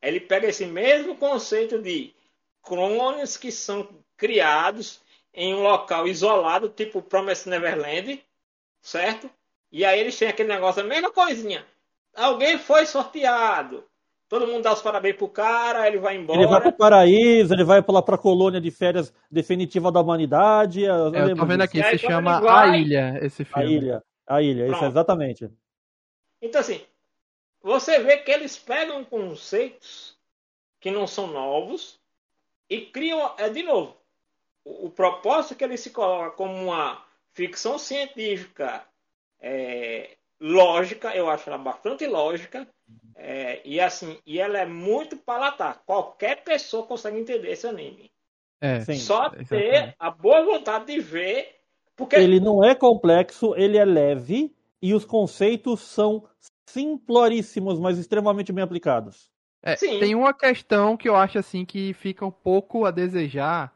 Ele 0.00 0.20
pega 0.20 0.46
esse 0.46 0.66
mesmo 0.66 1.16
conceito 1.16 1.82
de 1.82 2.14
clones 2.62 3.36
que 3.36 3.50
são 3.50 3.88
criados 4.16 5.00
em 5.34 5.52
um 5.52 5.62
local 5.62 6.06
isolado, 6.06 6.68
tipo 6.68 7.02
Promise 7.02 7.48
Neverland, 7.48 8.24
certo? 8.80 9.28
E 9.70 9.84
aí 9.84 10.00
eles 10.00 10.18
têm 10.18 10.28
aquele 10.28 10.48
negócio, 10.48 10.82
a 10.82 10.86
mesma 10.86 11.10
coisinha. 11.10 11.64
Alguém 12.14 12.58
foi 12.58 12.86
sorteado. 12.86 13.84
Todo 14.28 14.46
mundo 14.46 14.62
dá 14.62 14.74
os 14.74 14.82
parabéns 14.82 15.16
pro 15.16 15.28
cara, 15.28 15.86
ele 15.88 15.98
vai 15.98 16.16
embora. 16.16 16.38
Ele 16.38 16.48
vai 16.48 16.60
pro 16.60 16.72
paraíso, 16.72 17.54
ele 17.54 17.64
vai 17.64 17.82
pra, 17.82 18.02
pra 18.02 18.18
colônia 18.18 18.60
de 18.60 18.70
férias 18.70 19.12
definitiva 19.30 19.90
da 19.90 20.00
humanidade. 20.00 20.82
Eu, 20.82 21.14
eu 21.14 21.34
tô 21.36 21.46
vendo 21.46 21.62
aqui, 21.62 21.82
se 21.82 21.98
chama 21.98 22.40
vai... 22.40 22.70
A 22.70 22.76
Ilha, 22.76 23.18
esse 23.22 23.42
filme. 23.44 23.64
A 23.64 23.66
Ilha, 23.66 24.02
a 24.26 24.42
Ilha, 24.42 24.66
Pronto. 24.66 24.76
isso 24.76 24.84
exatamente. 24.84 25.50
Então 26.42 26.60
assim, 26.60 26.82
você 27.62 28.00
vê 28.00 28.18
que 28.18 28.30
eles 28.30 28.58
pegam 28.58 29.02
conceitos 29.02 30.14
que 30.78 30.90
não 30.90 31.06
são 31.06 31.26
novos 31.28 31.98
e 32.68 32.82
criam, 32.82 33.32
é 33.38 33.48
de 33.48 33.62
novo, 33.62 33.96
o, 34.62 34.86
o 34.86 34.90
propósito 34.90 35.54
que 35.54 35.64
ele 35.64 35.78
se 35.78 35.88
coloca 35.88 36.36
como 36.36 36.54
uma 36.54 37.02
ficção 37.32 37.78
científica 37.78 38.84
é, 39.40 40.16
lógica, 40.40 41.14
eu 41.14 41.28
acho 41.28 41.48
ela 41.48 41.58
bastante 41.58 42.06
lógica, 42.06 42.66
é, 43.14 43.60
e 43.64 43.80
assim, 43.80 44.18
e 44.24 44.38
ela 44.38 44.58
é 44.58 44.66
muito 44.66 45.16
palatar. 45.16 45.82
Qualquer 45.84 46.42
pessoa 46.44 46.86
consegue 46.86 47.18
entender 47.18 47.50
esse 47.50 47.66
anime. 47.66 48.10
É, 48.60 48.80
Só 48.80 49.26
exatamente. 49.26 49.48
ter 49.48 49.94
a 49.98 50.10
boa 50.10 50.44
vontade 50.44 50.86
de 50.86 51.00
ver. 51.00 51.56
Porque... 51.96 52.16
Ele 52.16 52.40
não 52.40 52.64
é 52.64 52.74
complexo, 52.74 53.54
ele 53.56 53.76
é 53.76 53.84
leve 53.84 54.54
e 54.80 54.94
os 54.94 55.04
conceitos 55.04 55.80
são 55.80 56.24
simploríssimos, 56.68 57.78
mas 57.78 57.98
extremamente 57.98 58.52
bem 58.52 58.62
aplicados. 58.62 59.28
É, 59.62 59.74
tem 59.74 60.14
uma 60.14 60.32
questão 60.32 60.96
que 60.96 61.08
eu 61.08 61.16
acho 61.16 61.38
assim 61.38 61.64
que 61.64 61.92
fica 61.94 62.24
um 62.24 62.30
pouco 62.30 62.84
a 62.84 62.92
desejar, 62.92 63.74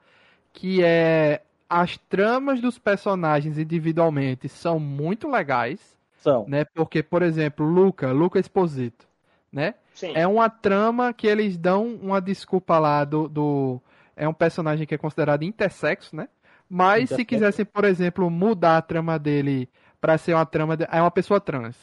que 0.52 0.82
é 0.84 1.42
as 1.80 1.96
tramas 1.96 2.60
dos 2.60 2.78
personagens 2.78 3.56
individualmente 3.56 4.46
são 4.48 4.78
muito 4.78 5.26
legais. 5.28 5.80
São. 6.18 6.46
Né? 6.46 6.64
Porque, 6.66 7.02
por 7.02 7.22
exemplo, 7.22 7.66
Luca, 7.66 8.12
Luca 8.12 8.38
Exposito, 8.38 9.08
né? 9.50 9.74
Sim. 9.94 10.12
É 10.14 10.26
uma 10.26 10.50
trama 10.50 11.12
que 11.12 11.26
eles 11.26 11.56
dão 11.56 11.98
uma 12.00 12.20
desculpa 12.20 12.78
lá 12.78 13.04
do, 13.04 13.28
do... 13.28 13.80
É 14.14 14.28
um 14.28 14.34
personagem 14.34 14.86
que 14.86 14.94
é 14.94 14.98
considerado 14.98 15.42
intersexo, 15.42 16.14
né? 16.14 16.28
Mas 16.68 17.08
se 17.08 17.24
quisessem, 17.24 17.64
por 17.64 17.84
exemplo, 17.84 18.30
mudar 18.30 18.76
a 18.76 18.82
trama 18.82 19.18
dele 19.18 19.68
para 20.00 20.16
ser 20.16 20.34
uma 20.34 20.46
trama... 20.46 20.76
De... 20.76 20.86
É 20.90 21.00
uma 21.00 21.10
pessoa 21.10 21.40
trans. 21.40 21.76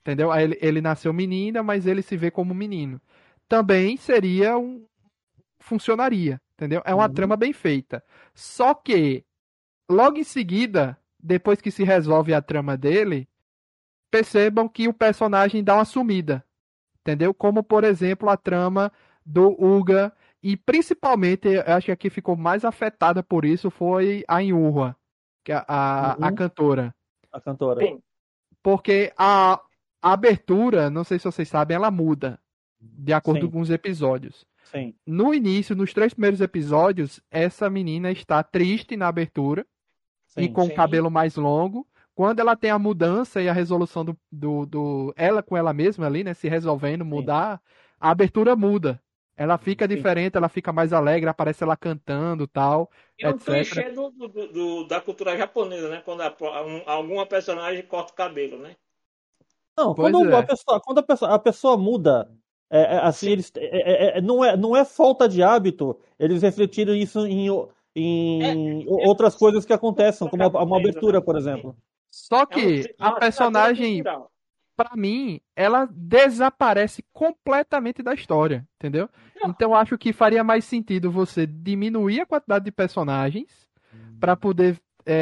Entendeu? 0.00 0.32
Ele, 0.34 0.56
ele 0.60 0.80
nasceu 0.80 1.12
menina, 1.12 1.62
mas 1.62 1.86
ele 1.86 2.00
se 2.00 2.16
vê 2.16 2.30
como 2.30 2.54
menino. 2.54 3.00
Também 3.48 3.96
seria 3.96 4.56
um. 4.56 4.84
Funcionaria, 5.58 6.40
entendeu? 6.60 6.82
É 6.84 6.94
uma 6.94 7.06
uhum. 7.06 7.14
trama 7.14 7.36
bem 7.36 7.52
feita. 7.54 8.04
Só 8.34 8.74
que, 8.74 9.24
logo 9.90 10.18
em 10.18 10.24
seguida, 10.24 10.98
depois 11.18 11.60
que 11.60 11.70
se 11.70 11.82
resolve 11.82 12.34
a 12.34 12.42
trama 12.42 12.76
dele, 12.76 13.26
percebam 14.10 14.68
que 14.68 14.86
o 14.86 14.92
personagem 14.92 15.64
dá 15.64 15.76
uma 15.76 15.84
sumida. 15.86 16.44
Entendeu? 17.00 17.32
Como, 17.32 17.62
por 17.62 17.82
exemplo, 17.82 18.28
a 18.28 18.36
trama 18.36 18.92
do 19.24 19.48
Uga. 19.58 20.12
E 20.42 20.54
principalmente, 20.54 21.48
eu 21.48 21.62
acho 21.74 21.86
que 21.86 21.92
aqui 21.92 22.10
ficou 22.10 22.36
mais 22.36 22.64
afetada 22.64 23.22
por 23.22 23.44
isso 23.44 23.70
foi 23.70 24.22
a 24.28 24.42
Inurra, 24.42 24.96
que 25.44 25.52
é 25.52 25.56
a, 25.56 25.64
a, 25.66 26.12
a 26.12 26.32
cantora. 26.32 26.94
A 27.32 27.40
cantora. 27.40 27.80
Sim. 27.80 28.02
Porque 28.62 29.12
a, 29.16 29.60
a 30.02 30.12
abertura, 30.12 30.90
não 30.90 31.04
sei 31.04 31.18
se 31.18 31.24
vocês 31.24 31.48
sabem, 31.48 31.74
ela 31.74 31.90
muda 31.90 32.38
de 32.78 33.12
acordo 33.12 33.46
Sim. 33.46 33.50
com 33.50 33.60
os 33.60 33.70
episódios. 33.70 34.46
Sim. 34.70 34.94
No 35.06 35.34
início, 35.34 35.74
nos 35.74 35.92
três 35.92 36.14
primeiros 36.14 36.40
episódios, 36.40 37.20
essa 37.30 37.68
menina 37.68 38.10
está 38.10 38.42
triste 38.42 38.96
na 38.96 39.08
abertura 39.08 39.66
Sim, 40.26 40.42
e 40.42 40.48
com 40.48 40.64
o 40.64 40.74
cabelo 40.74 41.10
mais 41.10 41.36
longo. 41.36 41.86
Quando 42.14 42.40
ela 42.40 42.54
tem 42.54 42.70
a 42.70 42.78
mudança 42.78 43.40
e 43.40 43.48
a 43.48 43.52
resolução 43.52 44.04
do, 44.04 44.16
do, 44.30 44.66
do, 44.66 45.14
ela 45.16 45.42
com 45.42 45.56
ela 45.56 45.72
mesma 45.72 46.06
ali, 46.06 46.22
né, 46.22 46.34
se 46.34 46.48
resolvendo 46.48 47.04
mudar, 47.04 47.60
a 47.98 48.10
abertura 48.10 48.54
muda. 48.54 49.00
Ela 49.36 49.56
fica 49.56 49.88
Sim. 49.88 49.94
diferente, 49.94 50.36
ela 50.36 50.50
fica 50.50 50.70
mais 50.70 50.92
alegre, 50.92 51.28
aparece 51.28 51.64
ela 51.64 51.76
cantando 51.76 52.46
tal. 52.46 52.90
É 53.18 53.30
um 53.30 53.38
clichê 53.38 53.90
do, 53.90 54.10
do, 54.10 54.28
do, 54.28 54.84
da 54.84 55.00
cultura 55.00 55.36
japonesa, 55.36 55.88
né? 55.88 56.02
Quando 56.04 56.20
a, 56.20 56.36
um, 56.62 56.82
alguma 56.84 57.24
personagem 57.24 57.82
corta 57.82 58.12
o 58.12 58.16
cabelo, 58.16 58.58
né? 58.58 58.76
Não, 59.76 59.94
quando, 59.94 60.30
é. 60.30 60.36
a 60.36 60.42
pessoa, 60.42 60.80
quando 60.80 60.98
a 60.98 61.02
pessoa, 61.02 61.34
a 61.34 61.38
pessoa 61.38 61.76
muda, 61.78 62.30
é, 62.70 62.80
é 62.80 62.98
assim, 62.98 63.30
eles, 63.30 63.52
é, 63.56 64.14
é, 64.14 64.18
é, 64.18 64.20
não, 64.20 64.44
é, 64.44 64.56
não 64.56 64.76
é 64.76 64.84
falta 64.84 65.28
de 65.28 65.42
hábito, 65.42 65.98
eles 66.18 66.42
refletiram 66.42 66.94
isso 66.94 67.26
em, 67.26 67.48
em 67.96 68.86
outras 68.88 69.34
coisas 69.34 69.64
que 69.64 69.72
acontecem, 69.72 70.28
como 70.28 70.46
uma 70.46 70.78
abertura, 70.78 71.20
por 71.20 71.36
exemplo. 71.36 71.76
Só 72.10 72.46
que 72.46 72.94
a 72.98 73.12
personagem, 73.12 74.02
para 74.76 74.96
mim, 74.96 75.40
ela 75.54 75.88
desaparece 75.90 77.04
completamente 77.12 78.02
da 78.02 78.14
história, 78.14 78.66
entendeu? 78.76 79.08
Então. 79.44 79.74
Acho 79.74 79.96
que 79.96 80.12
faria 80.12 80.44
mais 80.44 80.64
sentido 80.64 81.10
você 81.10 81.46
diminuir 81.46 82.20
a 82.20 82.26
quantidade 82.26 82.64
de 82.64 82.72
personagens 82.72 83.68
para 84.18 84.36
poder 84.36 84.80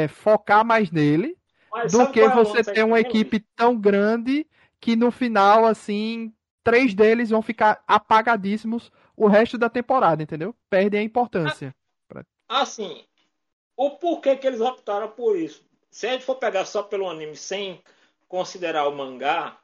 focar 0.09 0.65
mais 0.65 0.91
nele 0.91 1.35
mas 1.71 1.91
do 1.91 2.11
que 2.11 2.27
você 2.27 2.63
ter 2.63 2.83
uma 2.83 2.99
equipe 2.99 3.39
tão 3.55 3.79
grande 3.79 4.45
que 4.81 4.95
no 4.95 5.11
final, 5.11 5.65
assim, 5.65 6.33
três 6.69 6.93
deles 6.93 7.31
vão 7.31 7.41
ficar 7.41 7.83
apagadíssimos 7.87 8.91
o 9.17 9.27
resto 9.27 9.57
da 9.57 9.67
temporada, 9.69 10.21
entendeu? 10.21 10.55
Perdem 10.69 10.99
a 10.99 11.03
importância. 11.03 11.75
Assim, 12.47 13.03
o 13.75 13.91
porquê 13.91 14.35
que 14.35 14.45
eles 14.45 14.61
optaram 14.61 15.09
por 15.09 15.35
isso? 15.35 15.63
Se 15.89 16.05
a 16.05 16.11
gente 16.11 16.25
for 16.25 16.35
pegar 16.35 16.65
só 16.65 16.83
pelo 16.83 17.09
anime 17.09 17.35
sem 17.35 17.81
considerar 18.27 18.87
o 18.87 18.95
mangá, 18.95 19.57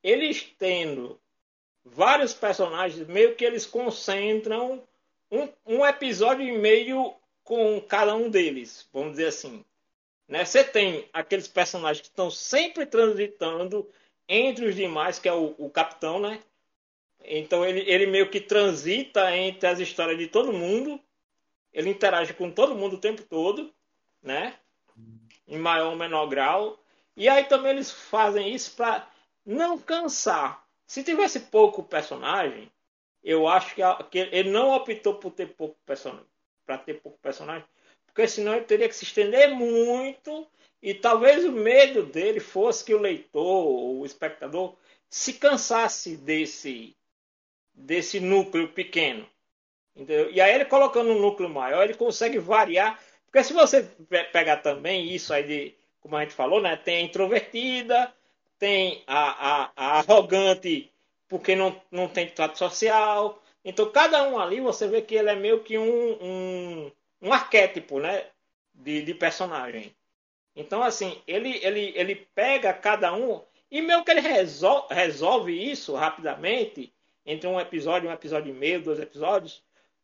eles 0.00 0.54
tendo 0.56 1.20
vários 1.84 2.32
personagens, 2.32 3.08
meio 3.08 3.34
que 3.34 3.44
eles 3.44 3.66
concentram 3.66 4.80
um, 5.30 5.48
um 5.66 5.84
episódio 5.84 6.46
e 6.46 6.56
meio 6.56 7.14
com 7.42 7.80
cada 7.80 8.14
um 8.14 8.30
deles, 8.30 8.88
vamos 8.92 9.12
dizer 9.12 9.26
assim. 9.26 9.64
Né? 10.28 10.44
Você 10.44 10.62
tem 10.62 11.08
aqueles 11.12 11.48
personagens 11.48 12.00
que 12.00 12.08
estão 12.08 12.30
sempre 12.30 12.86
transitando 12.86 13.88
entre 14.28 14.66
os 14.66 14.76
demais, 14.76 15.18
que 15.18 15.28
é 15.28 15.32
o, 15.32 15.54
o 15.58 15.70
capitão, 15.70 16.20
né? 16.20 16.40
Então 17.24 17.64
ele, 17.64 17.80
ele 17.80 18.06
meio 18.06 18.30
que 18.30 18.40
transita 18.40 19.34
entre 19.36 19.66
as 19.66 19.78
histórias 19.80 20.18
de 20.18 20.26
todo 20.26 20.52
mundo. 20.52 21.00
Ele 21.72 21.90
interage 21.90 22.34
com 22.34 22.50
todo 22.50 22.74
mundo 22.74 22.96
o 22.96 23.00
tempo 23.00 23.22
todo, 23.22 23.72
né? 24.22 24.54
Em 25.46 25.58
maior 25.58 25.90
ou 25.90 25.96
menor 25.96 26.26
grau. 26.26 26.78
E 27.16 27.28
aí 27.28 27.44
também 27.44 27.72
eles 27.72 27.90
fazem 27.90 28.54
isso 28.54 28.76
para 28.76 29.08
não 29.44 29.78
cansar. 29.78 30.64
Se 30.86 31.02
tivesse 31.02 31.40
pouco 31.40 31.82
personagem, 31.82 32.70
eu 33.22 33.48
acho 33.48 33.74
que, 33.74 33.82
que 34.10 34.18
ele 34.18 34.50
não 34.50 34.70
optou 34.70 35.14
por 35.14 35.32
ter 35.32 35.48
pouco 35.48 35.76
personagem, 35.84 36.26
para 36.64 36.78
ter 36.78 36.94
pouco 36.94 37.18
personagem, 37.18 37.66
porque 38.06 38.26
senão 38.26 38.54
ele 38.54 38.64
teria 38.64 38.88
que 38.88 38.94
se 38.94 39.04
estender 39.04 39.50
muito 39.50 40.46
e 40.82 40.94
talvez 40.94 41.44
o 41.44 41.52
medo 41.52 42.04
dele 42.04 42.40
fosse 42.40 42.84
que 42.84 42.94
o 42.94 43.00
leitor, 43.00 43.66
o 43.66 44.04
espectador, 44.04 44.74
se 45.08 45.32
cansasse 45.34 46.16
desse, 46.16 46.96
desse 47.74 48.20
núcleo 48.20 48.68
pequeno. 48.68 49.26
Entendeu? 49.94 50.30
E 50.30 50.40
aí 50.40 50.54
ele 50.54 50.64
colocando 50.64 51.10
um 51.10 51.20
núcleo 51.20 51.48
maior, 51.48 51.82
ele 51.84 51.94
consegue 51.94 52.38
variar. 52.38 53.00
Porque 53.26 53.42
se 53.42 53.52
você 53.52 53.82
pegar 54.32 54.58
também 54.58 55.12
isso 55.12 55.32
aí 55.32 55.42
de, 55.42 55.74
como 56.00 56.16
a 56.16 56.22
gente 56.22 56.34
falou, 56.34 56.60
né? 56.60 56.76
Tem 56.76 56.98
a 56.98 57.00
introvertida, 57.00 58.12
tem 58.58 59.02
a, 59.06 59.64
a, 59.64 59.72
a 59.76 59.98
arrogante 59.98 60.90
porque 61.28 61.54
não, 61.56 61.80
não 61.90 62.08
tem 62.08 62.28
trato 62.28 62.56
social. 62.58 63.42
Então 63.64 63.90
cada 63.90 64.22
um 64.28 64.38
ali 64.38 64.60
você 64.60 64.86
vê 64.86 65.02
que 65.02 65.14
ele 65.14 65.30
é 65.30 65.34
meio 65.34 65.62
que 65.62 65.76
um, 65.76 66.12
um 66.22 66.92
um 67.20 67.32
arquétipo 67.32 67.98
né, 68.00 68.26
de, 68.72 69.02
de 69.02 69.14
personagem. 69.14 69.94
Então, 70.58 70.82
assim, 70.82 71.22
ele, 71.24 71.64
ele, 71.64 71.92
ele 71.94 72.16
pega 72.34 72.74
cada 72.74 73.14
um 73.14 73.40
e 73.70 73.80
meio 73.80 74.02
que 74.02 74.10
ele 74.10 74.20
resolve, 74.20 74.92
resolve 74.92 75.52
isso 75.70 75.94
rapidamente 75.94 76.92
entre 77.24 77.46
um 77.46 77.60
episódio, 77.60 78.10
um 78.10 78.12
episódio 78.12 78.52
e 78.52 78.58
meio, 78.58 78.82
dois 78.82 78.98
episódios. 78.98 79.62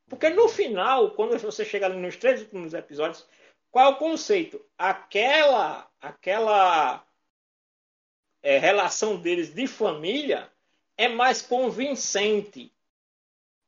Porque 0.08 0.28
no 0.28 0.48
final, 0.48 1.10
quando 1.10 1.36
você 1.38 1.64
chega 1.64 1.86
ali 1.86 1.96
nos 1.96 2.16
três 2.16 2.40
últimos 2.42 2.72
episódios, 2.72 3.26
qual 3.68 3.86
é 3.86 3.88
o 3.94 3.96
conceito? 3.96 4.64
Aquela, 4.78 5.90
aquela 6.00 7.04
é, 8.40 8.56
relação 8.56 9.16
deles 9.16 9.52
de 9.52 9.66
família 9.66 10.48
é 10.96 11.08
mais 11.08 11.42
convincente. 11.42 12.72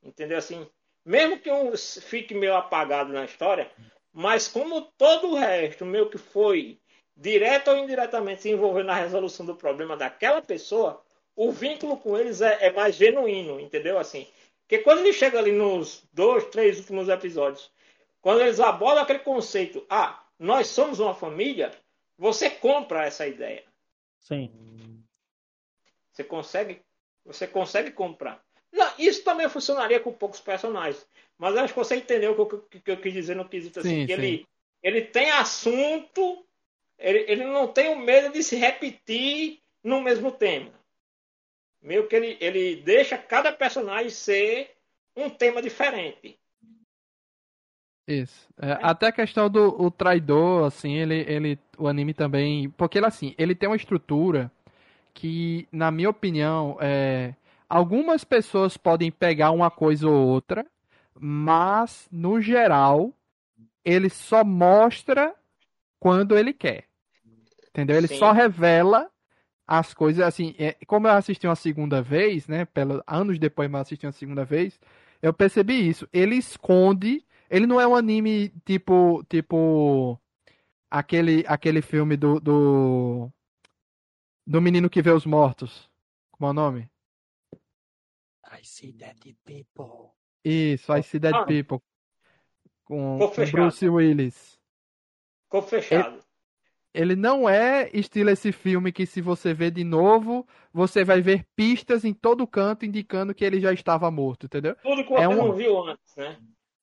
Entendeu? 0.00 0.38
Assim, 0.38 0.64
mesmo 1.04 1.40
que 1.40 1.50
um 1.50 1.76
fique 1.76 2.32
meio 2.32 2.54
apagado 2.54 3.12
na 3.12 3.24
história, 3.24 3.68
mas 4.16 4.48
como 4.48 4.80
todo 4.80 5.28
o 5.28 5.34
resto 5.34 5.84
meio 5.84 6.08
que 6.08 6.16
foi 6.16 6.80
direto 7.14 7.70
ou 7.70 7.76
indiretamente 7.76 8.40
se 8.40 8.50
envolver 8.50 8.82
na 8.82 8.94
resolução 8.94 9.44
do 9.44 9.54
problema 9.54 9.94
daquela 9.94 10.40
pessoa, 10.40 11.04
o 11.36 11.52
vínculo 11.52 11.98
com 11.98 12.16
eles 12.16 12.40
é, 12.40 12.64
é 12.64 12.72
mais 12.72 12.94
genuíno, 12.94 13.60
entendeu? 13.60 13.98
Assim, 13.98 14.26
porque 14.62 14.78
quando 14.78 15.00
ele 15.00 15.12
chega 15.12 15.38
ali 15.38 15.52
nos 15.52 16.02
dois, 16.14 16.46
três 16.46 16.78
últimos 16.78 17.10
episódios, 17.10 17.70
quando 18.22 18.40
eles 18.40 18.58
abordam 18.58 19.02
aquele 19.02 19.18
conceito, 19.18 19.84
ah, 19.90 20.24
nós 20.38 20.68
somos 20.68 20.98
uma 20.98 21.14
família, 21.14 21.70
você 22.16 22.48
compra 22.48 23.04
essa 23.04 23.26
ideia. 23.26 23.64
Sim. 24.18 24.50
Você 26.10 26.24
consegue, 26.24 26.80
você 27.22 27.46
consegue 27.46 27.90
comprar. 27.90 28.42
Não, 28.76 28.92
isso 28.98 29.24
também 29.24 29.48
funcionaria 29.48 29.98
com 29.98 30.12
poucos 30.12 30.38
personagens. 30.38 31.04
Mas 31.38 31.56
acho 31.56 31.72
que 31.72 31.78
você 31.78 31.96
entendeu 31.96 32.32
o 32.32 32.46
que 32.46 32.54
eu, 32.54 32.60
que 32.60 32.90
eu 32.90 33.00
quis 33.00 33.12
dizer 33.12 33.34
no 33.34 33.48
quesito 33.48 33.80
assim. 33.80 34.00
Sim, 34.00 34.06
que 34.06 34.14
sim. 34.14 34.22
Ele, 34.22 34.46
ele 34.82 35.02
tem 35.02 35.30
assunto, 35.30 36.44
ele, 36.98 37.24
ele 37.26 37.44
não 37.44 37.68
tem 37.68 37.88
o 37.88 37.98
medo 37.98 38.32
de 38.32 38.42
se 38.42 38.54
repetir 38.54 39.60
no 39.82 40.02
mesmo 40.02 40.30
tema. 40.30 40.70
Meio 41.82 42.06
que 42.06 42.16
ele, 42.16 42.36
ele 42.38 42.76
deixa 42.76 43.16
cada 43.16 43.50
personagem 43.50 44.10
ser 44.10 44.76
um 45.16 45.30
tema 45.30 45.62
diferente. 45.62 46.38
Isso. 48.06 48.48
É, 48.60 48.72
é. 48.72 48.78
Até 48.82 49.06
a 49.06 49.12
questão 49.12 49.48
do 49.48 49.82
o 49.82 49.90
traidor, 49.90 50.66
assim, 50.66 50.94
ele, 50.96 51.24
ele, 51.26 51.58
o 51.78 51.88
anime 51.88 52.12
também, 52.12 52.68
porque 52.70 52.98
ele 52.98 53.06
assim, 53.06 53.34
ele 53.38 53.54
tem 53.54 53.68
uma 53.68 53.76
estrutura 53.76 54.50
que, 55.14 55.66
na 55.72 55.90
minha 55.90 56.10
opinião, 56.10 56.76
é, 56.80 57.34
Algumas 57.68 58.24
pessoas 58.24 58.76
podem 58.76 59.10
pegar 59.10 59.50
uma 59.50 59.70
coisa 59.70 60.08
ou 60.08 60.26
outra, 60.26 60.64
mas 61.18 62.08
no 62.10 62.40
geral 62.40 63.12
ele 63.84 64.08
só 64.08 64.44
mostra 64.44 65.34
quando 65.98 66.36
ele 66.36 66.52
quer. 66.52 66.84
Entendeu? 67.70 67.96
Ele 67.96 68.08
Sim. 68.08 68.18
só 68.18 68.32
revela 68.32 69.10
as 69.66 69.92
coisas 69.92 70.24
assim. 70.24 70.54
É, 70.58 70.76
como 70.86 71.08
eu 71.08 71.12
assisti 71.12 71.46
uma 71.46 71.56
segunda 71.56 72.00
vez, 72.00 72.46
né? 72.46 72.64
Pelo, 72.64 73.02
anos 73.06 73.38
depois 73.38 73.70
eu 73.70 73.76
assisti 73.76 74.06
uma 74.06 74.12
segunda 74.12 74.44
vez, 74.44 74.78
eu 75.20 75.32
percebi 75.32 75.88
isso. 75.88 76.08
Ele 76.12 76.36
esconde. 76.36 77.24
Ele 77.50 77.66
não 77.66 77.80
é 77.80 77.86
um 77.86 77.94
anime 77.94 78.50
tipo. 78.64 79.24
Tipo. 79.28 80.18
Aquele, 80.90 81.44
aquele 81.48 81.82
filme 81.82 82.16
do, 82.16 82.40
do. 82.40 83.30
Do 84.46 84.62
menino 84.62 84.88
que 84.88 85.02
vê 85.02 85.10
os 85.10 85.26
mortos. 85.26 85.90
Como 86.30 86.46
é 86.46 86.50
o 86.50 86.54
nome? 86.54 86.88
I 88.58 88.64
See 88.64 88.92
Dead 88.92 89.36
People. 89.44 90.12
Isso, 90.44 90.94
I 90.94 91.02
See 91.02 91.18
Dead 91.18 91.34
ah. 91.34 91.44
People. 91.44 91.78
Com, 92.84 93.18
com 93.18 93.50
Bruce 93.50 93.88
Willis. 93.88 94.58
Ficou 95.44 95.62
fechado. 95.62 96.20
Ele, 96.94 97.12
ele, 97.12 97.16
não 97.16 97.48
é 97.48 97.90
estilo 97.92 98.30
esse 98.30 98.52
filme 98.52 98.92
que 98.92 99.04
se 99.04 99.20
você 99.20 99.52
ver 99.52 99.72
de 99.72 99.84
novo, 99.84 100.46
você 100.72 101.04
vai 101.04 101.20
ver 101.20 101.46
pistas 101.54 102.04
em 102.04 102.14
todo 102.14 102.46
canto 102.46 102.86
indicando 102.86 103.34
que 103.34 103.44
ele 103.44 103.60
já 103.60 103.72
estava 103.72 104.10
morto, 104.10 104.46
entendeu? 104.46 104.76
Tudo 104.82 105.04
que 105.04 105.10
você 105.10 105.22
é 105.22 105.28
um... 105.28 105.36
não 105.36 105.52
viu 105.52 105.84
antes, 105.84 106.16
né? 106.16 106.38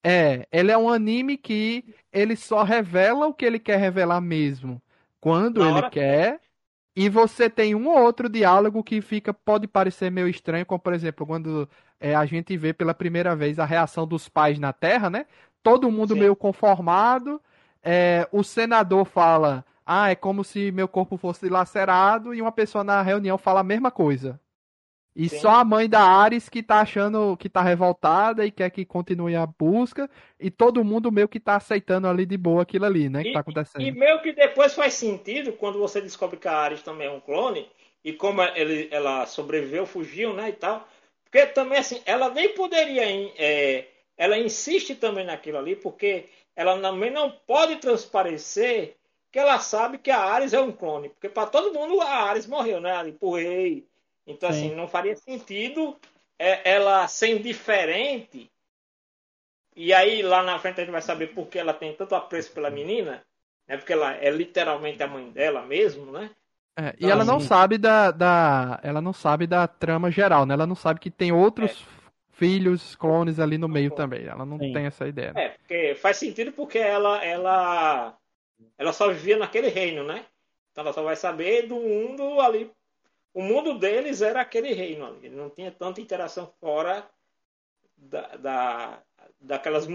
É, 0.06 0.46
ele 0.52 0.70
é 0.70 0.78
um 0.78 0.90
anime 0.90 1.38
que 1.38 1.96
ele 2.12 2.36
só 2.36 2.62
revela 2.64 3.28
o 3.28 3.34
que 3.34 3.46
ele 3.46 3.58
quer 3.58 3.80
revelar 3.80 4.20
mesmo. 4.20 4.82
quando 5.22 5.62
Na 5.62 5.70
ele 5.70 5.78
hora- 5.78 5.90
quer. 5.90 6.42
E 6.96 7.10
você 7.10 7.50
tem 7.50 7.74
um 7.74 7.88
ou 7.88 8.00
outro 8.04 8.30
diálogo 8.30 8.84
que 8.84 9.02
fica 9.02 9.34
pode 9.34 9.68
parecer 9.68 10.12
meio 10.12 10.28
estranho, 10.28 10.66
como 10.66 10.80
por 10.80 10.94
exemplo, 10.94 11.26
quando 11.26 11.68
é, 12.00 12.14
a 12.16 12.26
gente 12.26 12.56
vê 12.58 12.74
pela 12.74 12.94
primeira 12.94 13.36
vez 13.36 13.58
a 13.60 13.66
reação 13.66 14.06
dos 14.08 14.30
pais 14.30 14.60
na 14.60 14.72
Terra, 14.72 15.10
né? 15.10 15.26
Todo 15.64 15.92
mundo 15.92 16.14
Sim. 16.14 16.20
meio 16.20 16.36
conformado. 16.36 17.42
é, 17.84 18.28
o 18.32 18.44
senador 18.44 19.06
fala: 19.06 19.66
Ah, 19.86 20.10
é 20.12 20.16
como 20.16 20.44
se 20.44 20.72
meu 20.72 20.88
corpo 20.88 21.18
fosse 21.18 21.42
dilacerado, 21.46 22.34
e 22.34 22.42
uma 22.42 22.52
pessoa 22.52 22.84
na 22.84 23.02
reunião 23.02 23.38
fala 23.38 23.62
a 23.62 23.64
mesma 23.64 23.92
coisa. 23.92 24.40
E 25.16 25.30
Sim. 25.30 25.40
só 25.40 25.50
a 25.50 25.64
mãe 25.64 25.88
da 25.88 26.02
Ares 26.02 26.50
que 26.50 26.64
tá 26.64 26.82
achando 26.82 27.38
que 27.38 27.48
tá 27.48 27.62
revoltada 27.62 28.46
e 28.46 28.52
quer 28.52 28.70
que 28.72 28.84
continue 28.84 29.36
a 29.36 29.46
busca, 29.46 30.10
e 30.40 30.50
todo 30.50 30.84
mundo 30.84 31.12
meio 31.12 31.28
que 31.28 31.40
tá 31.40 31.56
aceitando 31.56 32.08
ali 32.08 32.26
de 32.26 32.36
boa 32.36 32.64
aquilo 32.64 32.86
ali, 32.86 33.10
né? 33.10 33.24
Que 33.24 33.34
tá 33.34 33.42
acontecendo. 33.42 33.82
E 33.84 33.92
meio 33.92 34.22
que 34.22 34.34
depois 34.34 34.74
faz 34.74 34.96
sentido 34.96 35.54
quando 35.54 35.78
você 35.78 36.02
descobre 36.02 36.38
que 36.38 36.48
a 36.48 36.58
Ares 36.58 36.82
também 36.82 37.08
é 37.08 37.12
um 37.12 37.20
clone 37.20 37.70
e 38.04 38.12
como 38.12 38.42
ele, 38.42 38.90
ela 38.92 39.26
sobreviveu, 39.28 39.86
fugiu, 39.86 40.34
né, 40.34 40.50
e 40.50 40.54
tal. 40.54 40.88
Porque 41.24 41.46
também 41.48 41.78
assim, 41.78 42.02
ela 42.06 42.30
nem 42.30 42.50
poderia, 42.50 43.04
é, 43.38 43.86
ela 44.18 44.38
insiste 44.38 44.96
também 44.96 45.26
naquilo 45.26 45.60
ali, 45.60 45.76
porque 45.76 46.26
ela 46.56 46.80
também 46.80 47.12
não 47.12 47.32
pode 47.32 47.76
transparecer 47.78 48.96
que 49.32 49.40
ela 49.40 49.60
sabe 49.60 49.98
que 49.98 50.12
a 50.12 50.20
Ares 50.20 50.54
é 50.54 50.60
um 50.60 50.72
clone, 50.72 51.10
porque 51.10 51.30
para 51.30 51.48
todo 51.48 51.74
mundo 51.74 52.02
a 52.02 52.08
Ares 52.08 52.46
morreu, 52.48 52.80
né, 52.80 52.92
ali 52.96 53.12
pro 53.12 53.36
rei. 53.36 53.88
Então 54.26 54.50
Sim. 54.50 54.68
assim, 54.68 54.76
não 54.76 54.88
faria 54.88 55.16
sentido 55.16 55.98
é, 56.40 56.72
ela 56.72 57.08
ser 57.08 57.28
indiferente. 57.28 58.50
E 59.76 59.94
aí 59.94 60.22
lá 60.22 60.44
na 60.44 60.60
frente 60.60 60.80
a 60.80 60.84
gente 60.84 60.92
vai 60.92 61.02
saber 61.02 61.28
por 61.34 61.48
que 61.48 61.58
ela 61.60 61.74
tem 61.74 61.96
tanto 61.96 62.16
apreço 62.16 62.52
pela 62.54 62.70
menina, 62.70 63.26
né? 63.68 63.78
Porque 63.78 63.94
ela 63.94 64.14
é 64.16 64.30
literalmente 64.30 65.02
a 65.02 65.08
mãe 65.08 65.30
dela 65.32 65.64
mesmo, 65.66 66.12
né? 66.12 66.30
É, 66.78 66.96
e 67.00 67.06
Ah, 67.06 67.10
ela 67.12 67.24
não 67.24 67.40
sim. 67.40 67.48
sabe 67.48 67.78
da, 67.78 68.12
da. 68.12 68.80
Ela 68.84 69.02
não 69.02 69.14
sabe 69.14 69.46
da 69.46 69.68
trama 69.68 70.10
geral, 70.10 70.46
né? 70.46 70.54
Ela 70.54 70.66
não 70.66 70.76
sabe 70.76 71.00
que 71.00 71.12
tem 71.12 71.32
outros 71.32 71.86
filhos, 72.32 72.96
clones 72.96 73.40
ali 73.40 73.58
no 73.58 73.68
meio 73.70 73.92
também. 73.92 74.26
Ela 74.26 74.46
não 74.46 74.58
Sim. 74.58 74.74
tem 74.74 74.86
essa 74.86 75.08
ideia. 75.08 75.34
né? 75.34 75.46
É, 75.46 75.50
porque 75.50 75.96
faz 75.96 76.18
sentido 76.18 76.52
porque 76.52 76.80
ela, 76.80 77.24
ela, 77.24 78.18
ela 78.78 78.94
só 78.94 79.10
vivia 79.10 79.38
naquele 79.38 79.68
reino, 79.68 80.04
né? 80.04 80.26
Então 80.72 80.84
ela 80.84 80.94
só 80.94 81.04
vai 81.04 81.16
saber 81.16 81.68
do 81.68 81.76
mundo 81.76 82.40
ali. 82.42 82.72
O 83.34 83.42
mundo 83.42 83.78
deles 83.80 84.22
era 84.22 84.42
aquele 84.42 84.74
reino 84.74 85.06
ali. 85.06 85.30
Não 85.30 85.50
tinha 85.50 85.72
tanta 85.72 86.00
interação 86.00 86.52
fora 86.60 87.08
da, 87.98 88.36
da, 88.38 89.00
daquelas. 89.42 89.88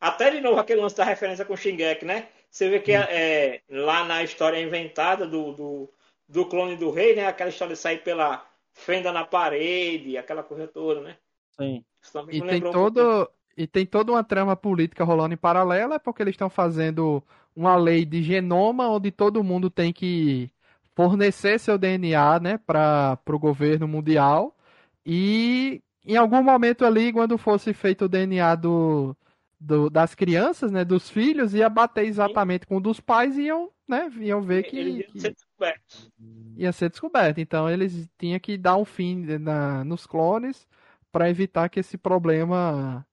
Até 0.00 0.30
de 0.30 0.40
novo 0.40 0.60
aquele 0.60 0.80
lance 0.80 0.96
da 0.96 1.04
referência 1.04 1.44
com 1.44 1.54
o 1.54 1.56
Shingeki, 1.56 2.04
né? 2.04 2.28
Você 2.50 2.68
vê 2.68 2.78
que 2.78 2.92
é, 2.92 3.62
lá 3.68 4.04
na 4.04 4.22
história 4.22 4.60
inventada 4.60 5.26
do, 5.26 5.52
do, 5.52 5.90
do 6.28 6.46
clone 6.46 6.76
do 6.76 6.90
rei, 6.90 7.16
né? 7.16 7.26
Aquela 7.26 7.50
história 7.50 7.74
de 7.74 7.80
sair 7.80 8.02
pela 8.02 8.46
fenda 8.72 9.12
na 9.12 9.24
parede, 9.24 10.16
aquela 10.16 10.42
coisa 10.42 10.68
toda, 10.68 11.00
né? 11.00 11.16
Sim. 11.50 11.84
E 12.30 12.40
tem 12.40 12.64
um 12.64 12.70
todo. 12.70 13.30
E 13.56 13.68
tem 13.68 13.86
toda 13.86 14.10
uma 14.10 14.24
trama 14.24 14.56
política 14.56 15.04
rolando 15.04 15.34
em 15.34 15.38
paralelo, 15.38 15.94
é 15.94 15.98
porque 15.98 16.22
eles 16.22 16.34
estão 16.34 16.50
fazendo 16.50 17.22
uma 17.54 17.76
lei 17.76 18.04
de 18.04 18.20
genoma 18.20 18.88
onde 18.88 19.12
todo 19.12 19.44
mundo 19.44 19.70
tem 19.70 19.92
que 19.92 20.50
fornecer 20.94 21.58
seu 21.58 21.76
DNA, 21.78 22.38
né, 22.40 22.58
para 22.58 23.18
o 23.28 23.38
governo 23.38 23.86
mundial. 23.88 24.56
E 25.04 25.82
em 26.04 26.16
algum 26.16 26.42
momento 26.42 26.84
ali, 26.84 27.12
quando 27.12 27.36
fosse 27.38 27.72
feito 27.72 28.04
o 28.04 28.08
DNA 28.08 28.54
do, 28.54 29.16
do- 29.58 29.90
das 29.90 30.14
crianças, 30.14 30.70
né, 30.70 30.84
dos 30.84 31.10
filhos, 31.10 31.54
ia 31.54 31.68
bater 31.68 32.04
exatamente 32.06 32.66
com 32.66 32.76
o 32.76 32.80
dos 32.80 33.00
pais 33.00 33.36
e 33.36 33.42
iam, 33.42 33.70
né, 33.88 34.10
iam 34.20 34.40
ver 34.42 34.62
que, 34.64 35.02
que- 35.04 35.20
ser 35.20 35.32
descobertos. 35.32 36.10
ia 36.56 36.72
ser 36.72 36.90
descoberto. 36.90 37.38
Então 37.40 37.68
eles 37.68 38.08
tinham 38.18 38.38
que 38.38 38.56
dar 38.56 38.76
um 38.76 38.84
fim 38.84 39.24
na- 39.38 39.84
nos 39.84 40.06
clones 40.06 40.66
para 41.10 41.28
evitar 41.30 41.68
que 41.68 41.80
esse 41.80 41.96
problema 41.98 43.06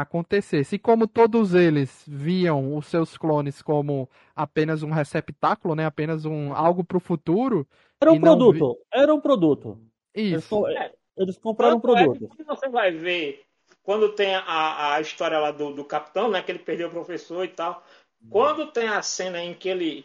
acontecesse. 0.00 0.76
E 0.76 0.78
como 0.78 1.06
todos 1.06 1.54
eles 1.54 2.04
viam 2.06 2.76
os 2.76 2.86
seus 2.86 3.16
clones 3.16 3.62
como 3.62 4.08
apenas 4.34 4.82
um 4.82 4.90
receptáculo, 4.90 5.74
né, 5.74 5.84
apenas 5.86 6.24
um 6.24 6.52
algo 6.54 6.84
para 6.84 6.96
o 6.96 7.00
futuro, 7.00 7.66
Era 8.00 8.12
um 8.12 8.20
produto. 8.20 8.78
Era 8.92 9.14
um 9.14 9.20
produto. 9.20 9.78
Eles, 10.14 10.44
isso. 10.44 10.48
co- 10.48 10.68
É. 10.68 10.92
eles 11.16 11.38
compraram 11.38 11.76
um 11.76 11.78
é 11.78 11.80
que 11.80 11.86
produto. 11.86 12.28
quando 12.28 12.46
você 12.46 12.68
vai 12.68 12.90
ver, 12.90 13.44
quando 13.82 14.10
tem 14.10 14.34
a, 14.34 14.94
a 14.94 15.00
história 15.00 15.38
lá 15.38 15.50
do, 15.50 15.72
do 15.72 15.84
capitão, 15.84 16.30
né? 16.30 16.42
Que 16.42 16.52
ele 16.52 16.58
perdeu 16.58 16.88
o 16.88 16.90
professor 16.90 17.44
e 17.44 17.48
tal. 17.48 17.82
Quando 18.30 18.66
tem 18.72 18.88
a 18.88 19.00
cena 19.02 19.42
em 19.42 19.54
que 19.54 19.68
ele, 19.68 20.04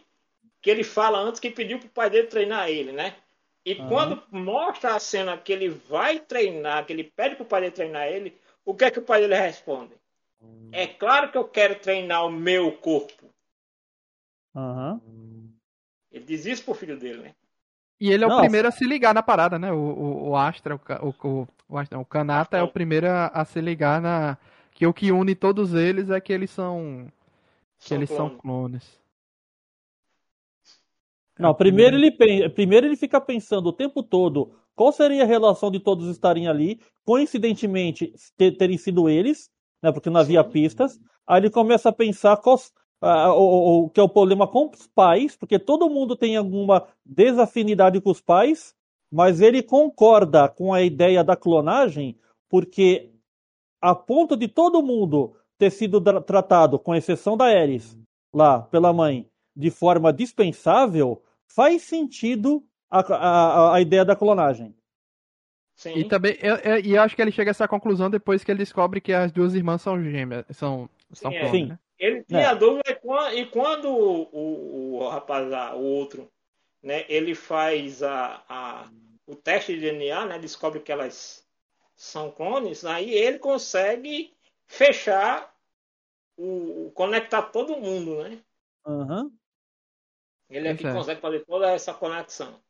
que 0.62 0.70
ele 0.70 0.84
fala 0.84 1.18
antes 1.18 1.40
que 1.40 1.50
pediu 1.50 1.78
pro 1.78 1.88
pai 1.88 2.08
dele 2.10 2.26
treinar 2.28 2.68
ele, 2.68 2.92
né? 2.92 3.14
E 3.64 3.74
Aham. 3.74 3.88
quando 3.88 4.22
mostra 4.30 4.94
a 4.94 5.00
cena 5.00 5.36
que 5.38 5.52
ele 5.52 5.68
vai 5.68 6.18
treinar, 6.18 6.84
que 6.84 6.92
ele 6.92 7.04
pede 7.04 7.36
pro 7.36 7.44
pai 7.44 7.62
dele 7.62 7.72
treinar 7.72 8.06
ele, 8.08 8.36
o 8.64 8.74
que 8.74 8.84
é 8.84 8.90
que 8.90 8.98
o 8.98 9.04
pai 9.04 9.20
dele 9.20 9.34
responde? 9.34 9.94
É 10.72 10.86
claro 10.86 11.30
que 11.30 11.38
eu 11.38 11.44
quero 11.44 11.78
treinar 11.78 12.26
o 12.26 12.30
meu 12.30 12.72
corpo. 12.72 13.30
Aham. 14.54 15.00
Ele 16.10 16.24
diz 16.24 16.46
isso 16.46 16.64
pro 16.64 16.74
filho 16.74 16.98
dele, 16.98 17.22
né? 17.22 17.34
E 18.00 18.10
ele 18.10 18.24
é 18.24 18.26
o 18.26 18.30
Nossa. 18.30 18.42
primeiro 18.42 18.68
a 18.68 18.70
se 18.70 18.84
ligar 18.84 19.14
na 19.14 19.22
parada, 19.22 19.58
né? 19.58 19.72
O, 19.72 19.76
o, 19.76 20.28
o 20.30 20.36
Astra, 20.36 20.74
o, 20.74 20.78
o, 20.78 21.28
o, 21.28 21.48
o, 21.68 21.78
Astra, 21.78 21.98
o 21.98 22.04
Kanata 22.04 22.56
é 22.56 22.62
o 22.62 22.68
primeiro 22.68 23.08
a, 23.08 23.28
a 23.28 23.44
se 23.44 23.60
ligar 23.60 24.00
na. 24.00 24.36
Que 24.72 24.86
o 24.86 24.92
que 24.92 25.12
une 25.12 25.34
todos 25.34 25.72
eles 25.74 26.10
é 26.10 26.20
que 26.20 26.32
eles 26.32 26.50
são. 26.50 27.10
Que 27.78 27.88
São 27.88 27.96
eles 27.98 28.10
são 28.10 28.28
clones. 28.30 28.40
clones. 28.40 29.00
É 31.38 31.42
Não, 31.42 31.54
primeiro 31.54 31.96
ele, 31.96 32.10
primeiro 32.50 32.86
ele 32.86 32.96
fica 32.96 33.20
pensando 33.20 33.68
o 33.68 33.72
tempo 33.72 34.02
todo 34.02 34.54
qual 34.74 34.92
seria 34.92 35.22
a 35.22 35.26
relação 35.26 35.70
de 35.70 35.80
todos 35.80 36.08
estarem 36.08 36.48
ali, 36.48 36.80
coincidentemente 37.04 38.12
ter- 38.36 38.52
terem 38.56 38.76
sido 38.78 39.08
eles, 39.08 39.50
né, 39.82 39.92
porque 39.92 40.10
não 40.10 40.20
havia 40.20 40.42
pistas. 40.44 40.98
Aí 41.26 41.40
ele 41.40 41.50
começa 41.50 41.88
a 41.88 41.92
pensar 41.92 42.36
quais- 42.38 42.72
ah, 43.00 43.32
o, 43.34 43.84
o- 43.84 43.90
que 43.90 44.00
é 44.00 44.02
o 44.02 44.08
problema 44.08 44.46
com 44.48 44.70
os 44.70 44.86
pais, 44.88 45.36
porque 45.36 45.58
todo 45.58 45.88
mundo 45.90 46.16
tem 46.16 46.36
alguma 46.36 46.86
desafinidade 47.04 48.00
com 48.00 48.10
os 48.10 48.20
pais, 48.20 48.74
mas 49.12 49.40
ele 49.40 49.62
concorda 49.62 50.48
com 50.48 50.72
a 50.74 50.82
ideia 50.82 51.22
da 51.22 51.36
clonagem, 51.36 52.18
porque 52.48 53.10
a 53.80 53.94
ponto 53.94 54.36
de 54.36 54.48
todo 54.48 54.82
mundo 54.82 55.36
ter 55.58 55.70
sido 55.70 56.00
tra- 56.00 56.20
tratado, 56.20 56.78
com 56.78 56.94
exceção 56.94 57.36
da 57.36 57.44
Ares, 57.46 57.96
lá 58.34 58.60
pela 58.62 58.92
mãe, 58.92 59.28
de 59.56 59.70
forma 59.70 60.12
dispensável, 60.12 61.22
faz 61.46 61.82
sentido 61.82 62.64
a, 63.00 63.16
a, 63.16 63.74
a 63.76 63.80
ideia 63.80 64.04
da 64.04 64.16
clonagem. 64.16 64.74
Sim. 65.74 65.94
E 65.96 66.04
também, 66.08 66.36
eu, 66.40 66.56
eu- 66.56 66.78
e 66.78 66.94
eu 66.94 67.02
acho 67.02 67.16
que 67.16 67.22
ele 67.22 67.32
chega 67.32 67.50
a 67.50 67.52
essa 67.52 67.66
conclusão 67.66 68.08
depois 68.08 68.44
que 68.44 68.50
ele 68.50 68.58
descobre 68.58 69.00
que 69.00 69.12
as 69.12 69.32
duas 69.32 69.54
irmãs 69.54 69.82
são 69.82 70.00
gêmeas, 70.02 70.44
são, 70.52 70.88
são 71.12 71.30
Sim, 71.30 71.36
é. 71.36 71.40
clones, 71.40 71.60
Sim. 71.60 71.66
né? 71.68 71.78
Ele 71.98 72.24
tinha 72.24 72.54
dúvida 72.54 72.90
e 72.90 72.94
quan- 72.96 73.32
e 73.32 73.46
quando 73.46 73.88
o, 73.88 74.22
o, 74.32 74.94
o 74.98 75.08
rapaz, 75.08 75.48
lá, 75.48 75.74
o 75.74 75.82
outro, 75.82 76.30
né, 76.82 77.04
ele 77.08 77.34
faz 77.34 78.02
a, 78.02 78.42
a, 78.48 78.88
o 79.26 79.34
teste 79.34 79.74
de 79.74 79.80
DNA, 79.80 80.26
né, 80.26 80.38
descobre 80.38 80.80
que 80.80 80.92
elas 80.92 81.46
são 81.96 82.30
clones, 82.30 82.84
aí 82.84 83.12
ele 83.14 83.38
consegue 83.38 84.34
fechar, 84.66 85.52
o, 86.36 86.90
conectar 86.94 87.42
todo 87.42 87.76
mundo, 87.76 88.22
né? 88.22 88.38
Aham. 88.86 89.30
Ele 90.50 90.68
é 90.68 90.76
que 90.76 90.86
é. 90.86 90.92
consegue 90.92 91.20
fazer 91.20 91.44
toda 91.46 91.70
essa 91.70 91.94
conexão. 91.94 92.60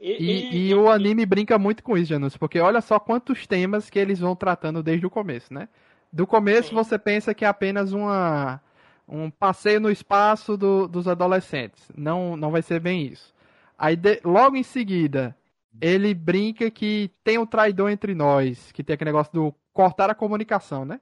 E, 0.00 0.12
E, 0.12 0.68
e 0.68 0.74
o 0.74 0.90
anime 0.90 1.26
brinca 1.26 1.58
muito 1.58 1.82
com 1.82 1.96
isso, 1.96 2.08
Janus, 2.08 2.36
porque 2.36 2.58
olha 2.58 2.80
só 2.80 2.98
quantos 2.98 3.46
temas 3.46 3.90
que 3.90 3.98
eles 3.98 4.18
vão 4.18 4.34
tratando 4.34 4.82
desde 4.82 5.06
o 5.06 5.10
começo, 5.10 5.52
né? 5.52 5.68
Do 6.12 6.26
começo 6.26 6.70
Sim. 6.70 6.74
você 6.74 6.98
pensa 6.98 7.34
que 7.34 7.44
é 7.44 7.48
apenas 7.48 7.92
uma, 7.92 8.60
um 9.06 9.30
passeio 9.30 9.78
no 9.78 9.90
espaço 9.90 10.56
do- 10.56 10.88
dos 10.88 11.06
adolescentes. 11.06 11.86
Não, 11.96 12.36
não 12.36 12.50
vai 12.50 12.62
ser 12.62 12.80
bem 12.80 13.02
isso. 13.06 13.34
Aí 13.78 13.94
de- 13.94 14.20
logo 14.24 14.56
em 14.56 14.62
seguida, 14.62 15.36
ele 15.80 16.14
brinca 16.14 16.70
que 16.70 17.10
tem 17.22 17.36
um 17.38 17.46
traidor 17.46 17.90
entre 17.90 18.14
nós, 18.14 18.72
que 18.72 18.82
tem 18.82 18.94
aquele 18.94 19.10
negócio 19.10 19.32
do 19.32 19.54
cortar 19.72 20.08
a 20.10 20.14
comunicação, 20.14 20.84
né? 20.84 20.98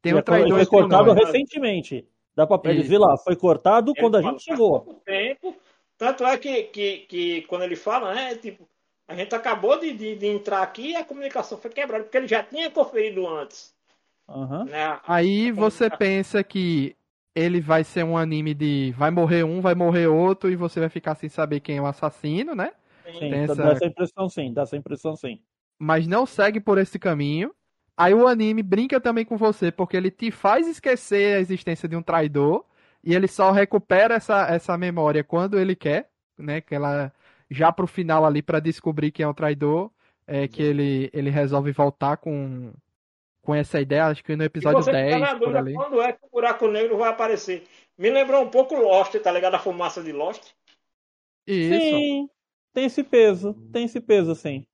Tem 0.00 0.14
um 0.14 0.18
E 0.18 0.22
traidor 0.22 0.50
foi 0.52 0.60
entre 0.60 0.70
cortado 0.70 1.14
nós. 1.14 1.26
recentemente. 1.26 2.06
Dá 2.34 2.46
pra 2.46 2.72
Isso. 2.72 2.88
ver 2.88 2.98
lá, 2.98 3.16
foi 3.18 3.34
cortado 3.34 3.92
Ele 3.92 4.00
quando 4.00 4.16
a 4.16 4.22
gente 4.22 4.32
"Faz 4.32 4.42
chegou. 4.42 5.00
tempo. 5.04 5.54
Tanto 5.98 6.24
é 6.24 6.36
que, 6.36 6.64
que, 6.64 6.98
que 7.08 7.42
quando 7.42 7.62
ele 7.62 7.76
fala, 7.76 8.14
né? 8.14 8.36
Tipo, 8.36 8.68
a 9.08 9.14
gente 9.14 9.34
acabou 9.34 9.78
de, 9.78 9.92
de, 9.92 10.16
de 10.16 10.26
entrar 10.26 10.62
aqui 10.62 10.90
e 10.90 10.96
a 10.96 11.04
comunicação 11.04 11.58
foi 11.58 11.70
quebrada, 11.70 12.04
porque 12.04 12.16
ele 12.16 12.28
já 12.28 12.42
tinha 12.42 12.70
conferido 12.70 13.26
antes. 13.26 13.74
Aham. 14.28 14.64
Né? 14.64 15.00
Aí 15.06 15.52
você 15.52 15.88
pensa 15.88 16.42
que 16.42 16.96
ele 17.34 17.60
vai 17.60 17.84
ser 17.84 18.02
um 18.02 18.16
anime 18.16 18.54
de 18.54 18.92
vai 18.96 19.10
morrer 19.10 19.44
um, 19.44 19.60
vai 19.60 19.74
morrer 19.74 20.06
outro, 20.06 20.50
e 20.50 20.56
você 20.56 20.80
vai 20.80 20.88
ficar 20.88 21.14
sem 21.14 21.28
saber 21.28 21.60
quem 21.60 21.76
é 21.76 21.82
o 21.82 21.86
assassino, 21.86 22.54
né? 22.54 22.72
Sim, 23.18 23.32
essa- 23.32 23.54
dá 23.54 23.70
essa 23.70 23.86
impressão 23.86 24.28
sim, 24.28 24.52
dá 24.52 24.62
essa 24.62 24.76
impressão 24.76 25.14
sim. 25.14 25.40
Mas 25.78 26.06
não 26.06 26.26
segue 26.26 26.60
por 26.60 26.78
esse 26.78 26.98
caminho. 26.98 27.54
Aí 27.96 28.12
o 28.12 28.26
anime 28.26 28.62
brinca 28.62 29.00
também 29.00 29.24
com 29.24 29.36
você, 29.36 29.70
porque 29.70 29.96
ele 29.96 30.10
te 30.10 30.30
faz 30.30 30.66
esquecer 30.66 31.36
a 31.36 31.40
existência 31.40 31.88
de 31.88 31.96
um 31.96 32.02
traidor, 32.02 32.64
e 33.06 33.14
ele 33.14 33.28
só 33.28 33.50
recupera 33.52 34.14
essa, 34.16 34.46
essa 34.48 34.76
memória 34.78 35.24
quando 35.24 35.58
ele 35.58 35.76
quer. 35.76 36.10
né? 36.38 36.60
Que 36.60 36.74
ela 36.74 37.12
já 37.50 37.72
pro 37.72 37.86
final 37.86 38.24
ali 38.26 38.42
pra 38.42 38.60
descobrir 38.60 39.12
quem 39.12 39.24
é 39.24 39.28
o 39.28 39.34
traidor, 39.34 39.90
é 40.26 40.48
que 40.48 40.62
ele 40.62 41.10
ele 41.12 41.30
resolve 41.30 41.72
voltar 41.72 42.16
com 42.18 42.72
com 43.42 43.54
essa 43.54 43.80
ideia, 43.80 44.06
acho 44.06 44.24
que 44.24 44.36
no 44.36 44.44
E 44.44 44.46
episódio 44.46 44.82
você 44.82 44.90
fica 44.96 45.18
10 45.18 45.20
na 45.20 45.34
por 45.34 45.38
dúvida 45.52 45.58
ali. 45.58 45.74
quando 45.74 46.00
é 46.02 46.12
que 46.12 46.26
o 46.26 46.30
buraco 46.30 46.68
negro 46.68 46.98
vai 46.98 47.10
aparecer. 47.10 47.64
Me 47.96 48.10
lembrou 48.10 48.42
um 48.44 48.50
pouco 48.50 48.74
Lost, 48.74 49.14
tá 49.20 49.30
ligado? 49.32 49.54
A 49.54 49.58
fumaça 49.58 50.02
de 50.02 50.12
Lost. 50.12 50.52
Isso. 51.46 51.78
Sim, 51.80 52.28
tem 52.72 52.86
esse 52.86 53.02
peso, 53.04 53.54
tem 53.72 53.84
esse 53.84 54.00
peso, 54.00 54.34
sim. 54.34 54.66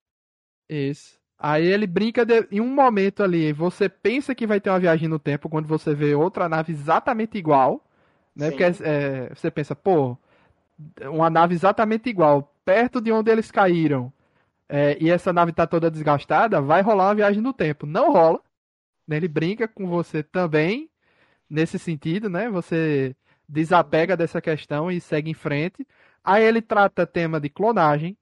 Isso. 0.69 1.21
Aí 1.39 1.65
ele 1.67 1.87
brinca 1.87 2.25
de- 2.25 2.47
em 2.51 2.61
um 2.61 2.69
momento 2.73 3.23
ali, 3.23 3.53
você 3.53 3.89
pensa 3.89 4.35
que 4.35 4.47
vai 4.47 4.61
ter 4.61 4.71
uma 4.71 4.79
viagem 4.81 5.09
no 5.09 5.19
tempo 5.19 5.49
quando 5.49 5.67
você 5.67 5.95
vê 5.95 6.15
outra 6.15 6.49
nave 6.49 6.73
exatamente 6.73 7.37
igual, 7.37 7.85
né? 8.35 8.51
Sim. 8.51 8.57
Porque 8.57 8.83
é, 8.85 9.29
você 9.35 9.51
pensa, 9.51 9.75
pô, 9.75 10.17
uma 11.03 11.31
nave 11.31 11.55
exatamente 11.55 12.09
igual, 12.09 12.53
perto 12.65 13.01
de 13.01 13.13
onde 13.13 13.31
eles 13.31 13.51
caíram, 13.51 14.13
é, 14.69 14.97
e 15.01 15.11
essa 15.11 15.33
nave 15.33 15.53
tá 15.53 15.67
toda 15.67 15.91
desgastada, 15.91 16.61
vai 16.61 16.81
rolar 16.81 17.09
uma 17.09 17.15
viagem 17.15 17.43
no 17.43 17.53
tempo. 17.53 17.85
Não 17.87 18.13
rola. 18.13 18.41
né? 19.07 19.17
Ele 19.17 19.29
brinca 19.29 19.69
com 19.69 19.87
você 19.87 20.23
também 20.23 20.89
nesse 21.49 21.79
sentido, 21.79 22.31
né? 22.31 22.49
Você 22.49 23.15
desapega 23.47 24.17
dessa 24.17 24.41
questão 24.41 24.91
e 24.91 25.01
segue 25.01 25.31
em 25.31 25.35
frente. 25.35 25.87
Aí 26.25 26.43
ele 26.43 26.63
trata 26.63 27.07
tema 27.07 27.39
de 27.39 27.51
clonagem, 27.51 28.17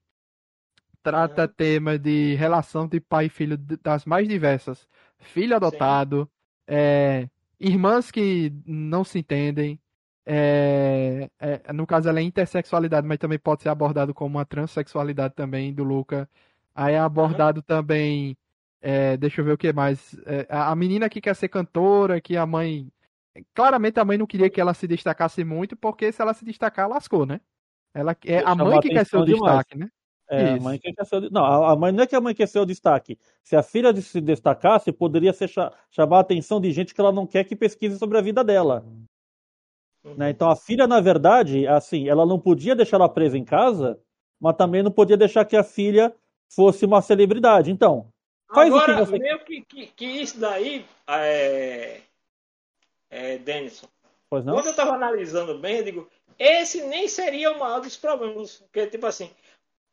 trata 1.01 1.47
tema 1.47 1.97
de 1.97 2.35
relação 2.35 2.87
de 2.87 2.99
pai 2.99 3.27
e 3.27 3.29
filho 3.29 3.57
das 3.57 4.05
mais 4.05 4.27
diversas. 4.27 4.87
Filho 5.19 5.55
adotado, 5.55 6.29
é, 6.67 7.29
irmãs 7.59 8.11
que 8.11 8.51
não 8.65 9.03
se 9.05 9.19
entendem. 9.19 9.79
É, 10.25 11.29
é, 11.39 11.73
no 11.73 11.85
caso, 11.87 12.07
ela 12.07 12.19
é 12.19 12.23
intersexualidade, 12.23 13.07
mas 13.07 13.17
também 13.17 13.39
pode 13.39 13.63
ser 13.63 13.69
abordado 13.69 14.13
como 14.13 14.37
uma 14.37 14.45
transexualidade 14.45 15.33
também 15.35 15.73
do 15.73 15.83
Luca. 15.83 16.29
Aí 16.75 16.93
é 16.93 16.99
abordado 16.99 17.61
também. 17.61 18.37
é, 18.81 19.17
deixa 19.17 19.41
eu 19.41 19.45
ver 19.45 19.53
o 19.53 19.57
que 19.57 19.73
mais. 19.73 20.15
é, 20.25 20.45
a 20.49 20.75
menina 20.75 21.09
que 21.09 21.21
quer 21.21 21.35
ser 21.35 21.49
cantora, 21.49 22.21
que 22.21 22.37
a 22.37 22.45
mãe. 22.45 22.87
Claramente 23.53 23.99
a 23.99 24.05
mãe 24.05 24.17
não 24.17 24.27
queria 24.27 24.49
que 24.49 24.59
ela 24.59 24.73
se 24.73 24.87
destacasse 24.87 25.43
muito, 25.43 25.75
porque 25.75 26.11
se 26.11 26.21
ela 26.21 26.33
se 26.33 26.43
destacar, 26.43 26.89
lascou, 26.89 27.25
né? 27.25 27.39
Ela, 27.93 28.15
é 28.25 28.39
a 28.39 28.55
mãe 28.55 28.79
que 28.79 28.89
quer 28.89 29.05
ser 29.05 29.17
o 29.17 29.25
demais. 29.25 29.41
destaque, 29.41 29.77
né? 29.77 29.89
É, 30.29 30.53
a 30.53 30.57
mãe 30.57 30.79
quer 30.79 31.05
ser 31.05 31.15
o... 31.17 31.29
Não, 31.29 31.43
a 31.43 31.75
mãe 31.75 31.91
não 31.91 32.03
é 32.03 32.07
que 32.07 32.15
a 32.15 32.21
mãe 32.21 32.33
quer 32.33 32.47
ser 32.47 32.59
o 32.59 32.65
destaque. 32.65 33.17
Se 33.43 33.55
a 33.55 33.61
filha 33.63 33.93
se 34.01 34.21
destacasse, 34.21 34.91
poderia 34.91 35.33
ser 35.33 35.49
cha- 35.49 35.73
chamar 35.89 36.17
a 36.17 36.21
atenção 36.21 36.61
de 36.61 36.71
gente 36.71 36.93
que 36.93 37.01
ela 37.01 37.11
não 37.11 37.27
quer 37.27 37.43
que 37.43 37.55
pesquise 37.55 37.97
sobre 37.97 38.17
a 38.17 38.21
vida 38.21 38.43
dela. 38.43 38.85
Né? 40.03 40.29
Então 40.29 40.49
a 40.49 40.55
filha, 40.55 40.87
na 40.87 40.99
verdade, 40.99 41.67
assim, 41.67 42.09
ela 42.09 42.25
não 42.25 42.39
podia 42.39 42.75
deixar 42.75 42.97
ela 42.97 43.09
presa 43.09 43.37
em 43.37 43.45
casa, 43.45 43.99
mas 44.39 44.55
também 44.55 44.81
não 44.81 44.91
podia 44.91 45.17
deixar 45.17 45.45
que 45.45 45.55
a 45.55 45.63
filha 45.63 46.13
fosse 46.49 46.85
uma 46.85 47.01
celebridade. 47.01 47.71
Então, 47.71 48.11
faz 48.53 48.67
Agora, 48.67 48.93
o 48.93 49.05
que 49.05 49.11
você 49.11 49.19
meio 49.19 49.39
que, 49.45 49.61
que, 49.61 49.87
que 49.87 50.05
isso 50.05 50.39
daí, 50.39 50.85
é, 51.07 52.01
é, 53.09 53.37
Denison, 53.37 53.87
Pois 54.29 54.45
não? 54.45 54.53
quando 54.53 54.67
eu 54.67 54.75
tava 54.75 54.93
analisando 54.93 55.57
bem, 55.59 55.77
eu 55.77 55.83
digo, 55.83 56.09
esse 56.39 56.81
nem 56.83 57.07
seria 57.07 57.51
o 57.51 57.59
maior 57.59 57.81
dos 57.81 57.97
problemas. 57.97 58.57
Porque, 58.57 58.87
tipo 58.87 59.05
assim, 59.05 59.29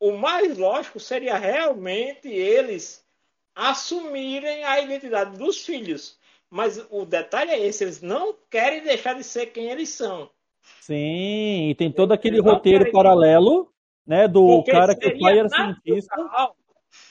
o 0.00 0.12
mais 0.12 0.56
lógico 0.56 1.00
seria 1.00 1.36
realmente 1.36 2.28
eles 2.28 3.04
assumirem 3.54 4.62
a 4.64 4.80
identidade 4.80 5.36
dos 5.36 5.64
filhos. 5.64 6.16
Mas 6.50 6.84
o 6.90 7.04
detalhe 7.04 7.50
é 7.50 7.66
esse, 7.66 7.84
eles 7.84 8.00
não 8.00 8.34
querem 8.50 8.82
deixar 8.82 9.14
de 9.14 9.22
ser 9.22 9.46
quem 9.46 9.70
eles 9.70 9.90
são. 9.90 10.30
Sim, 10.80 11.70
e 11.70 11.74
tem 11.74 11.92
todo 11.92 12.12
aquele 12.12 12.36
Eles 12.36 12.50
roteiro 12.50 12.90
paralelo, 12.90 13.72
né, 14.06 14.26
do 14.26 14.46
Porque 14.46 14.70
cara 14.70 14.96
que 14.96 15.06
o 15.06 15.18
pai 15.18 15.38
era 15.38 15.48
cientista. 15.48 16.16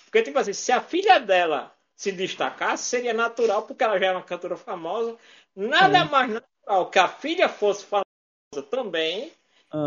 Porque, 0.05 0.23
tipo 0.23 0.39
assim, 0.39 0.53
se 0.53 0.71
a 0.71 0.81
filha 0.81 1.19
dela 1.19 1.71
se 1.95 2.11
destacasse, 2.11 2.83
seria 2.83 3.13
natural, 3.13 3.63
porque 3.63 3.83
ela 3.83 3.99
já 3.99 4.07
é 4.07 4.11
uma 4.11 4.23
cantora 4.23 4.55
famosa. 4.55 5.15
Nada 5.55 6.03
Sim. 6.03 6.11
mais 6.11 6.29
natural 6.31 6.89
que 6.89 6.99
a 6.99 7.07
filha 7.07 7.49
fosse 7.49 7.85
famosa 7.85 8.67
também. 8.69 9.31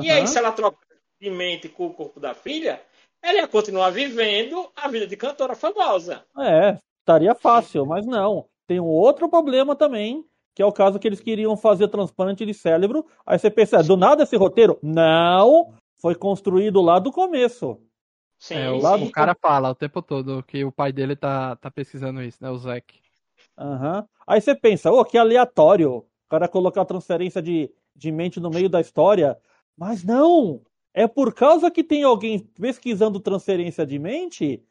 E 0.02 0.10
aí, 0.10 0.26
se 0.26 0.36
ela 0.38 0.52
trocar 0.52 0.78
de 1.20 1.30
mente 1.30 1.68
com 1.68 1.86
o 1.86 1.94
corpo 1.94 2.20
da 2.20 2.34
filha, 2.34 2.82
ela 3.22 3.38
ia 3.38 3.48
continuar 3.48 3.90
vivendo 3.90 4.70
a 4.74 4.88
vida 4.88 5.06
de 5.06 5.16
cantora 5.16 5.54
famosa. 5.54 6.24
É, 6.38 6.78
estaria 7.00 7.34
fácil, 7.34 7.86
mas 7.86 8.06
não. 8.06 8.46
Tem 8.70 8.78
um 8.78 8.86
outro 8.86 9.28
problema 9.28 9.74
também, 9.74 10.24
que 10.54 10.62
é 10.62 10.64
o 10.64 10.70
caso 10.70 10.96
que 11.00 11.08
eles 11.08 11.18
queriam 11.20 11.56
fazer 11.56 11.88
transplante 11.88 12.46
de 12.46 12.54
cérebro. 12.54 13.04
Aí 13.26 13.36
você 13.36 13.50
pensa, 13.50 13.78
"É, 13.78 13.82
do 13.82 13.96
nada 13.96 14.22
esse 14.22 14.36
roteiro? 14.36 14.78
Não, 14.80 15.74
foi 16.00 16.14
construído 16.14 16.80
lá 16.80 17.00
do 17.00 17.10
começo. 17.10 17.80
Sim, 18.38 18.54
É, 18.54 18.70
o, 18.70 18.78
lado- 18.80 19.02
sim. 19.02 19.08
o 19.08 19.10
cara 19.10 19.34
fala 19.34 19.70
o 19.70 19.74
tempo 19.74 20.00
todo 20.00 20.40
que 20.44 20.64
o 20.64 20.70
pai 20.70 20.92
dele 20.92 21.16
tá, 21.16 21.56
tá 21.56 21.68
pesquisando 21.68 22.22
isso, 22.22 22.38
né? 22.40 22.48
O 22.48 22.56
Zack. 22.58 23.00
Aham. 23.58 24.06
Aí 24.24 24.40
você 24.40 24.54
pensa, 24.54 24.92
ô, 24.92 25.04
que 25.04 25.18
aleatório. 25.18 25.92
O 25.96 26.06
cara 26.28 26.46
colocar 26.46 26.84
transferência 26.84 27.42
de, 27.42 27.72
de 27.96 28.12
mente 28.12 28.38
no 28.38 28.50
meio 28.50 28.68
da 28.68 28.80
história. 28.80 29.36
Mas 29.76 30.04
não! 30.04 30.60
É 30.94 31.08
por 31.08 31.34
causa 31.34 31.72
que 31.72 31.82
tem 31.82 32.04
alguém 32.04 32.38
pesquisando 32.38 33.18
transferência 33.18 33.84
de 33.84 33.98
mente 33.98 34.62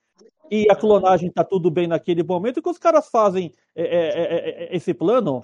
e 0.51 0.67
a 0.69 0.75
clonagem 0.75 1.31
tá 1.31 1.43
tudo 1.43 1.69
bem 1.69 1.87
naquele 1.87 2.23
momento 2.23 2.61
que 2.61 2.69
os 2.69 2.77
caras 2.77 3.09
fazem 3.09 3.53
é, 3.75 3.83
é, 3.83 4.07
é, 4.07 4.63
é, 4.73 4.75
esse 4.75 4.93
plano. 4.93 5.41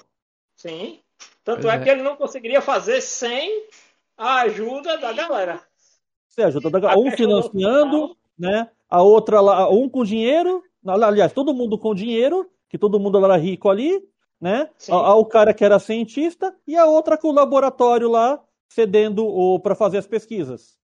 Sim. 0.56 0.99
Tanto 1.43 1.70
é, 1.70 1.76
é. 1.76 1.80
que 1.80 1.89
ele 1.89 2.01
não 2.01 2.16
conseguiria 2.16 2.62
fazer 2.62 3.01
sem 3.01 3.68
a 4.18 4.41
ajuda 4.41 4.97
da 4.97 5.14
galera. 5.14 5.62
Você 6.28 6.43
ajuda 6.43 6.70
da- 6.70 6.93
A 6.93 6.97
um 6.97 7.12
financiando, 7.12 8.16
né? 8.38 8.70
A 8.89 9.01
outra 9.01 9.39
lá, 9.41 9.70
um 9.70 9.88
com 9.89 10.03
dinheiro, 10.03 10.64
aliás, 10.86 11.32
todo 11.34 11.53
mundo 11.53 11.78
com 11.78 11.95
dinheiro, 11.95 12.49
que 12.70 12.78
todo 12.78 12.99
mundo 12.99 13.24
era 13.24 13.38
rico 13.38 13.70
ali, 13.70 14.03
né? 14.39 14.70
A- 14.89 14.95
a- 14.95 15.16
O 15.16 15.26
cara 15.26 15.53
que 15.53 15.64
era 15.64 15.80
cientista 15.80 16.53
e 16.68 16.76
a 16.76 16.86
outra 16.86 17.18
com 17.18 17.30
o 17.30 17.34
laboratório 17.34 18.10
lá 18.10 18.41
cedendo 18.68 19.26
o 19.26 19.60
para 19.60 19.76
fazer 19.76 19.97
as 19.97 20.08
pesquisas. 20.08 20.78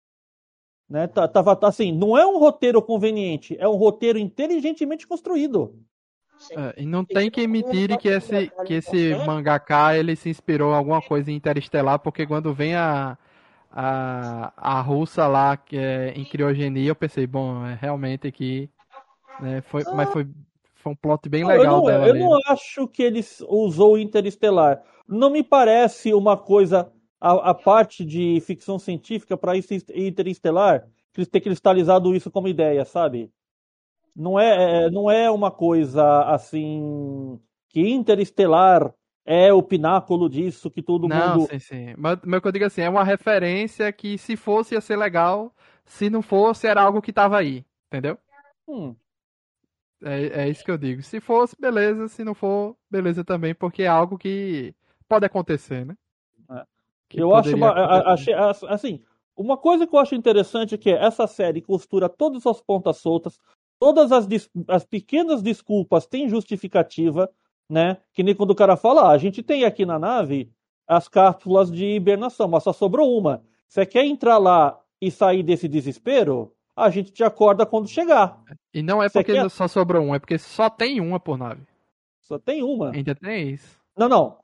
Né? 0.88 1.06
Tá- 1.06 1.28
Tava 1.28 1.58
assim, 1.62 1.92
não 1.92 2.16
é 2.16 2.26
um 2.26 2.38
roteiro 2.38 2.80
conveniente, 2.80 3.56
é 3.58 3.68
um 3.68 3.76
roteiro 3.76 4.18
inteligentemente 4.18 5.06
construído. 5.06 5.74
É, 6.52 6.82
e 6.82 6.86
não 6.86 7.04
tem 7.04 7.30
que 7.30 7.40
emitir 7.40 7.98
que 7.98 8.08
esse, 8.08 8.50
que 8.64 8.74
esse 8.74 9.14
mangaká 9.26 9.96
ele 9.96 10.14
se 10.14 10.30
inspirou 10.30 10.72
em 10.72 10.76
alguma 10.76 11.02
coisa 11.02 11.30
em 11.30 11.34
Interestelar, 11.34 11.98
porque 11.98 12.26
quando 12.26 12.54
vem 12.54 12.76
a, 12.76 13.18
a, 13.72 14.52
a 14.56 14.80
russa 14.80 15.26
lá 15.26 15.56
que 15.56 15.76
é 15.76 16.12
em 16.14 16.24
criogenia, 16.24 16.88
eu 16.88 16.94
pensei, 16.94 17.26
bom, 17.26 17.66
é 17.66 17.76
realmente 17.80 18.28
aqui, 18.28 18.70
né, 19.40 19.60
foi, 19.62 19.82
mas 19.94 20.10
foi, 20.10 20.28
foi 20.76 20.92
um 20.92 20.96
plot 20.96 21.28
bem 21.28 21.44
legal 21.44 21.64
eu 21.64 21.70
não, 21.72 21.84
dela 21.84 22.06
eu 22.06 22.10
ali. 22.12 22.20
não 22.20 22.38
acho 22.46 22.86
que 22.86 23.02
ele 23.02 23.24
usou 23.48 23.98
Interestelar. 23.98 24.80
Não 25.08 25.30
me 25.30 25.42
parece 25.42 26.14
uma 26.14 26.36
coisa, 26.36 26.92
a, 27.20 27.50
a 27.50 27.54
parte 27.54 28.04
de 28.04 28.40
ficção 28.40 28.78
científica 28.78 29.36
para 29.36 29.56
isso 29.56 29.74
Interestelar, 29.94 30.88
que 31.12 31.20
eles 31.20 31.28
ter 31.28 31.40
cristalizado 31.40 32.14
isso 32.14 32.30
como 32.30 32.48
ideia, 32.48 32.84
sabe? 32.84 33.32
Não 34.16 34.38
é, 34.38 34.86
é- 34.86 34.90
não 34.90 35.10
é 35.10 35.30
uma 35.30 35.50
coisa 35.50 36.24
assim 36.24 37.40
que 37.68 37.80
Interestelar 37.80 38.92
é 39.24 39.52
o 39.52 39.62
pináculo 39.62 40.28
disso 40.28 40.70
que 40.70 40.82
todo 40.82 41.08
Não, 41.08 41.38
mundo. 41.38 41.40
sim, 41.40 41.58
sim. 41.58 41.94
Mas, 41.96 42.18
mas 42.24 42.38
o 42.38 42.42
que 42.42 42.48
eu 42.48 42.52
digo 42.52 42.64
assim, 42.64 42.82
é 42.82 42.88
uma 42.88 43.04
referência 43.04 43.92
que 43.92 44.18
se 44.18 44.36
fosse 44.36 44.74
ia 44.74 44.80
ser 44.80 44.96
legal, 44.96 45.54
se 45.84 46.10
não 46.10 46.22
fosse 46.22 46.66
era 46.66 46.82
algo 46.82 47.00
que 47.00 47.12
tava 47.12 47.38
aí, 47.38 47.64
entendeu? 47.86 48.18
Hum, 48.66 48.96
É, 50.02 50.42
é 50.44 50.48
isso 50.48 50.64
que 50.64 50.70
eu 50.70 50.78
digo. 50.78 51.02
Se 51.02 51.20
fosse, 51.20 51.56
beleza. 51.58 52.08
Se 52.08 52.22
não 52.24 52.34
for, 52.34 52.76
beleza 52.90 53.24
também, 53.24 53.54
porque 53.54 53.82
é 53.82 53.86
algo 53.88 54.16
que 54.18 54.74
pode 55.08 55.26
acontecer, 55.26 55.84
né? 55.84 55.96
É. 57.10 57.16
Que 57.16 57.22
eu 57.22 57.34
acho, 57.34 57.56
ba- 57.56 57.70
a- 57.70 58.12
a- 58.14 58.74
assim, 58.74 59.00
uma 59.36 59.56
coisa 59.56 59.86
que 59.86 59.94
eu 59.94 59.98
acho 60.00 60.14
interessante 60.14 60.74
é 60.74 60.78
que 60.78 60.90
essa 60.90 61.26
série 61.26 61.60
costura 61.62 62.08
todas 62.08 62.46
as 62.46 62.60
pontas 62.60 62.98
soltas, 62.98 63.38
todas 63.78 64.12
as, 64.12 64.26
dis- 64.26 64.50
as 64.68 64.84
pequenas 64.84 65.42
desculpas 65.42 66.06
têm 66.06 66.28
justificativa, 66.28 67.30
né? 67.70 67.98
Que 68.12 68.22
nem 68.22 68.34
quando 68.34 68.50
o 68.50 68.54
cara 68.54 68.76
fala, 68.76 69.02
ah, 69.08 69.10
a 69.12 69.18
gente 69.18 69.42
tem 69.42 69.64
aqui 69.64 69.86
na 69.86 69.98
nave 69.98 70.50
as 70.86 71.06
cápsulas 71.08 71.70
de 71.70 71.84
hibernação, 71.84 72.48
mas 72.48 72.62
só 72.62 72.72
sobrou 72.72 73.16
uma. 73.18 73.42
Você 73.68 73.84
quer 73.84 74.04
entrar 74.04 74.38
lá 74.38 74.78
e 75.00 75.10
sair 75.10 75.42
desse 75.42 75.68
desespero? 75.68 76.52
A 76.74 76.90
gente 76.90 77.10
te 77.12 77.22
acorda 77.24 77.66
quando 77.66 77.88
chegar. 77.88 78.40
E 78.72 78.82
não 78.82 79.02
é 79.02 79.08
Você 79.08 79.18
porque 79.18 79.32
quer- 79.32 79.50
só 79.50 79.66
sobrou 79.68 80.02
um, 80.02 80.14
é 80.14 80.18
porque 80.18 80.38
só 80.38 80.70
tem 80.70 81.00
uma 81.00 81.18
por 81.20 81.36
nave. 81.36 81.62
Só 82.22 82.38
tem 82.38 82.62
uma. 82.62 82.90
Ainda 82.92 83.14
tem 83.14 83.50
isso. 83.50 83.78
Não, 83.96 84.08
não. 84.08 84.38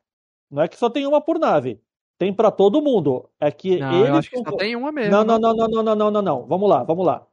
Não 0.50 0.62
é 0.62 0.68
que 0.68 0.76
só 0.76 0.90
tem 0.90 1.06
uma 1.06 1.20
por 1.20 1.38
nave. 1.38 1.80
Tem 2.18 2.32
pra 2.32 2.50
todo 2.50 2.80
mundo. 2.82 3.28
É 3.40 3.50
que 3.50 3.78
Não, 3.78 3.92
eles 3.96 4.08
eu 4.08 4.14
acho 4.16 4.30
que 4.30 4.36
só 4.38 4.56
tem 4.56 4.76
uma 4.76 4.92
mesmo. 4.92 5.10
Não, 5.10 5.24
não, 5.24 5.38
não, 5.38 5.54
não, 5.54 5.68
não, 5.68 5.82
não, 5.82 5.94
não, 5.96 6.10
não, 6.10 6.22
não. 6.22 6.46
Vamos 6.46 6.68
lá, 6.68 6.82
vamos 6.84 7.04
lá. 7.04 7.26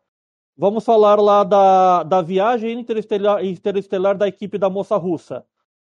Vamos 0.58 0.84
falar 0.84 1.20
lá 1.20 1.44
da, 1.44 2.04
da 2.04 2.22
viagem 2.22 2.80
interestelar, 2.80 3.44
interestelar 3.46 4.18
da 4.18 4.28
equipe 4.28 4.58
da 4.58 4.70
moça 4.70 4.96
russa. 4.98 5.46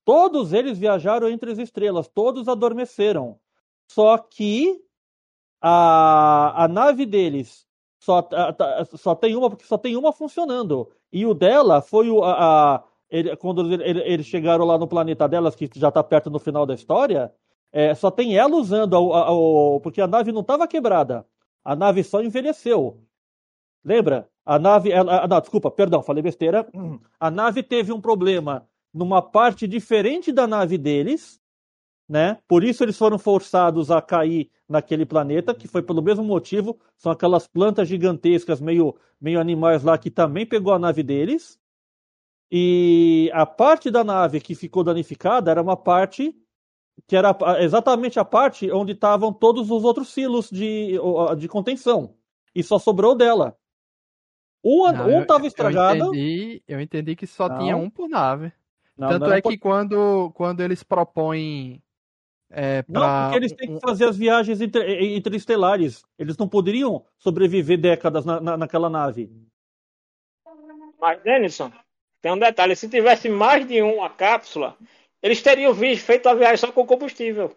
Todos 0.05 0.53
eles 0.53 0.79
viajaram 0.79 1.29
entre 1.29 1.51
as 1.53 1.59
estrelas, 1.59 2.09
todos 2.09 2.49
adormeceram. 2.49 3.39
Só 3.91 4.17
que 4.19 4.81
a, 5.61 6.65
a 6.65 6.69
nave 6.69 7.05
deles 7.07 7.67
só, 7.99 8.23
tá- 8.23 8.53
tá- 8.53 8.85
só 8.97 9.15
tem 9.15 9.35
uma, 9.37 9.51
porque 9.51 9.65
só 9.65 9.77
tem 9.77 9.97
uma 9.97 10.13
funcionando. 10.13 10.89
E 11.13 11.27
o 11.27 11.35
dela 11.35 11.81
foi 11.81 12.09
o, 12.11 12.23
a, 12.23 12.77
a- 12.77 12.85
ele- 13.11 13.37
quando 13.37 13.73
ele- 13.73 13.83
ele- 13.85 14.03
eles 14.05 14.27
chegaram 14.27 14.65
lá 14.65 14.79
no 14.79 14.87
planeta 14.87 15.29
delas, 15.29 15.55
que 15.55 15.69
já 15.75 15.91
tá 15.91 16.03
perto 16.03 16.31
no 16.31 16.39
final 16.39 16.65
da 16.67 16.75
história, 16.75 17.33
é, 17.79 17.95
só 17.95 18.11
tem 18.11 18.37
ela 18.39 18.57
usando, 18.57 18.97
a- 18.97 19.27
a- 19.27 19.33
o- 19.33 19.81
porque 19.81 20.01
a 20.01 20.07
nave 20.07 20.33
não 20.33 20.41
estava 20.41 20.67
quebrada. 20.67 21.27
A 21.65 21.77
nave 21.77 22.03
só 22.03 22.23
envelheceu. 22.23 22.99
Lembra? 23.85 24.29
A 24.45 24.59
nave. 24.59 24.91
Ela, 24.91 25.27
não, 25.27 25.41
desculpa, 25.41 25.71
perdão, 25.71 26.03
falei 26.03 26.23
besteira. 26.23 26.67
A 27.21 27.31
nave 27.31 27.63
teve 27.63 27.93
um 27.93 28.01
problema 28.01 28.67
numa 28.95 29.21
parte 29.21 29.67
diferente 29.67 30.33
da 30.33 30.47
nave 30.47 30.79
deles, 30.79 31.41
né? 32.09 32.39
Por 32.49 32.65
isso 32.65 32.83
eles 32.85 32.97
foram 32.97 33.19
forçados 33.19 33.91
a 33.91 34.01
cair 34.01 34.51
naquele 34.69 35.05
planeta, 35.05 35.55
que 35.55 35.69
foi 35.69 35.83
pelo 35.83 36.01
mesmo 36.01 36.25
motivo. 36.25 36.79
São 36.97 37.13
aquelas 37.13 37.47
plantas 37.47 37.89
gigantescas, 37.89 38.61
meio, 38.61 38.95
meio 39.21 39.39
animais 39.41 39.83
lá, 39.83 39.99
que 39.99 40.11
também 40.11 40.47
pegou 40.47 40.73
a 40.73 40.79
nave 40.79 41.03
deles. 41.03 41.59
E 42.51 43.31
a 43.35 43.45
parte 43.45 43.91
da 43.91 44.03
nave 44.05 44.41
que 44.41 44.55
ficou 44.55 44.83
danificada 44.85 45.51
era 45.51 45.61
uma 45.61 45.77
parte 45.77 46.35
que 47.07 47.17
era 47.17 47.37
exatamente 47.61 48.19
a 48.19 48.25
parte 48.25 48.71
onde 48.71 48.93
estavam 48.93 49.33
todos 49.33 49.71
os 49.71 49.85
outros 49.85 50.09
silos 50.13 50.51
de, 50.51 50.99
de 51.39 51.49
contenção. 51.49 52.15
E 52.55 52.63
só 52.63 52.79
sobrou 52.79 53.15
dela. 53.15 53.57
Um 54.65 54.91
Não, 54.91 55.11
eu- 55.11 55.23
estava 55.23 55.45
Eu 55.45 55.49
estragado. 55.49 56.05
entendi, 56.07 56.63
eu 56.67 56.81
entendi 56.81 57.15
que 57.15 57.27
só 57.27 57.49
Não. 57.49 57.59
tinha 57.59 57.77
um 57.77 57.89
por 57.91 58.09
nave. 58.09 58.53
Não, 58.97 59.09
Tanto 59.09 59.27
não 59.27 59.33
é 59.33 59.43
que 59.43 59.59
quando, 59.59 60.31
quando 60.35 60.61
eles 60.63 60.83
propõem 60.83 61.83
é, 62.51 62.85
Não, 62.89 63.01
pra 63.01 63.25
porque 63.25 63.37
eles 63.39 63.53
têm 63.53 63.75
que 63.75 63.81
fazer 63.81 64.07
as 64.09 64.17
viagens 64.17 64.61
inter- 64.61 65.03
interestelares. 65.03 66.03
Eles 66.19 66.37
não 66.37 66.49
poderiam 66.49 67.05
sobreviver 67.19 67.79
décadas 67.79 68.25
na, 68.25 68.41
na- 68.41 68.57
naquela 68.57 68.89
nave. 68.89 69.31
Mas, 70.99 71.23
Denison, 71.23 71.71
tem 72.23 72.33
um 72.33 72.39
detalhe: 72.39 72.75
se 72.75 72.89
tivesse 72.89 73.29
mais 73.29 73.67
de 73.67 73.83
uma 73.83 74.09
cápsula, 74.09 74.77
eles 75.23 75.43
teriam 75.43 75.75
feito 75.75 76.29
a 76.29 76.35
viagem 76.35 76.57
só 76.59 76.73
com 76.73 76.87
combustível. 76.87 77.57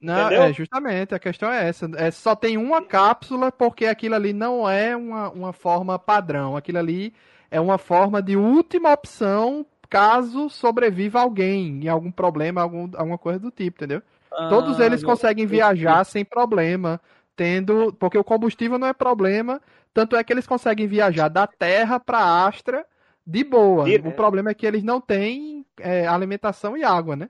Não, 0.00 0.26
Entendeu? 0.26 0.42
é 0.44 0.52
justamente, 0.52 1.14
a 1.14 1.18
questão 1.18 1.50
é 1.52 1.68
essa. 1.68 1.90
É, 1.96 2.10
só 2.10 2.36
tem 2.36 2.56
uma 2.56 2.82
cápsula 2.84 3.50
porque 3.50 3.86
aquilo 3.86 4.14
ali 4.14 4.32
não 4.32 4.68
é 4.68 4.96
uma, 4.96 5.28
uma 5.30 5.52
forma 5.52 5.98
padrão. 5.98 6.56
Aquilo 6.56 6.78
ali 6.78 7.12
é 7.50 7.60
uma 7.60 7.78
forma 7.78 8.22
de 8.22 8.36
última 8.36 8.92
opção 8.92 9.66
caso 9.90 10.48
sobreviva 10.50 11.20
alguém 11.20 11.80
em 11.84 11.88
algum 11.88 12.12
problema, 12.12 12.60
algum, 12.62 12.88
alguma 12.94 13.18
coisa 13.18 13.38
do 13.40 13.50
tipo, 13.50 13.78
entendeu? 13.78 14.02
Todos 14.48 14.78
Ah, 14.78 14.86
eles 14.86 15.02
eu- 15.02 15.08
conseguem 15.08 15.44
eu- 15.44 15.48
viajar 15.48 16.04
sem 16.04 16.24
problema, 16.24 17.00
tendo. 17.34 17.92
Porque 17.94 18.18
o 18.18 18.22
combustível 18.24 18.78
não 18.78 18.86
é 18.86 18.92
problema, 18.92 19.60
tanto 19.92 20.14
é 20.14 20.22
que 20.22 20.32
eles 20.32 20.46
conseguem 20.46 20.86
viajar 20.86 21.28
da 21.28 21.46
Terra 21.46 21.98
para 21.98 22.46
Astra 22.46 22.86
de 23.30 23.44
boa. 23.44 23.84
Direto. 23.84 24.08
O 24.08 24.12
problema 24.12 24.50
é 24.50 24.54
que 24.54 24.66
eles 24.66 24.82
não 24.82 25.00
têm 25.00 25.64
é, 25.78 26.06
alimentação 26.06 26.76
e 26.76 26.82
água, 26.82 27.14
né? 27.14 27.28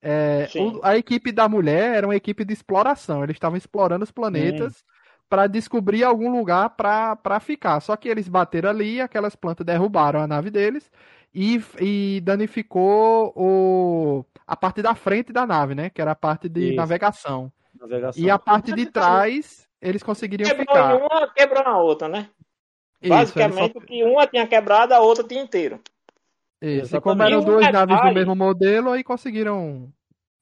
É, 0.00 0.48
o- 0.56 0.80
a 0.82 0.96
equipe 0.96 1.32
da 1.32 1.48
mulher 1.48 1.96
era 1.96 2.06
uma 2.06 2.16
equipe 2.16 2.44
de 2.44 2.52
exploração. 2.52 3.22
Eles 3.24 3.34
estavam 3.36 3.56
explorando 3.58 4.04
os 4.04 4.10
planetas 4.10 4.84
para 5.28 5.46
descobrir 5.46 6.04
algum 6.04 6.30
lugar 6.30 6.70
para 6.70 7.40
ficar. 7.40 7.80
Só 7.80 7.96
que 7.96 8.08
eles 8.08 8.28
bateram 8.28 8.70
ali, 8.70 9.00
aquelas 9.00 9.34
plantas 9.36 9.66
derrubaram 9.66 10.20
a 10.20 10.26
nave 10.26 10.50
deles 10.50 10.90
e, 11.34 11.62
e 11.80 12.20
danificou 12.22 13.32
o, 13.36 14.24
a 14.46 14.56
parte 14.56 14.80
da 14.82 14.94
frente 14.94 15.32
da 15.32 15.46
nave, 15.46 15.74
né? 15.74 15.90
Que 15.90 16.00
era 16.00 16.12
a 16.12 16.16
parte 16.16 16.48
de 16.48 16.68
Isso. 16.68 16.76
navegação. 16.76 17.52
navegação. 17.78 18.22
E 18.22 18.30
a 18.30 18.38
parte 18.38 18.72
de 18.72 18.86
trás 18.86 19.68
eles 19.82 20.02
conseguiriam 20.02 20.48
Quebrou 20.48 20.66
ficar. 20.66 20.94
em 20.94 20.98
uma, 21.02 21.28
quebrou 21.28 21.64
na 21.64 21.78
outra, 21.78 22.08
né? 22.08 22.28
Isso, 23.02 23.08
Basicamente, 23.08 23.72
só- 23.74 23.80
que 23.80 24.04
uma 24.04 24.26
tinha 24.26 24.46
quebrado, 24.46 24.92
a 24.94 25.00
outra 25.00 25.24
tinha 25.24 25.42
inteiro. 25.42 25.80
isso. 26.60 26.96
E 26.96 27.00
como 27.00 27.22
eram 27.22 27.42
duas 27.42 27.66
um 27.66 27.72
naves 27.72 28.00
do 28.00 28.12
mesmo 28.12 28.34
modelo, 28.36 28.90
aí 28.90 29.02
conseguiram 29.02 29.88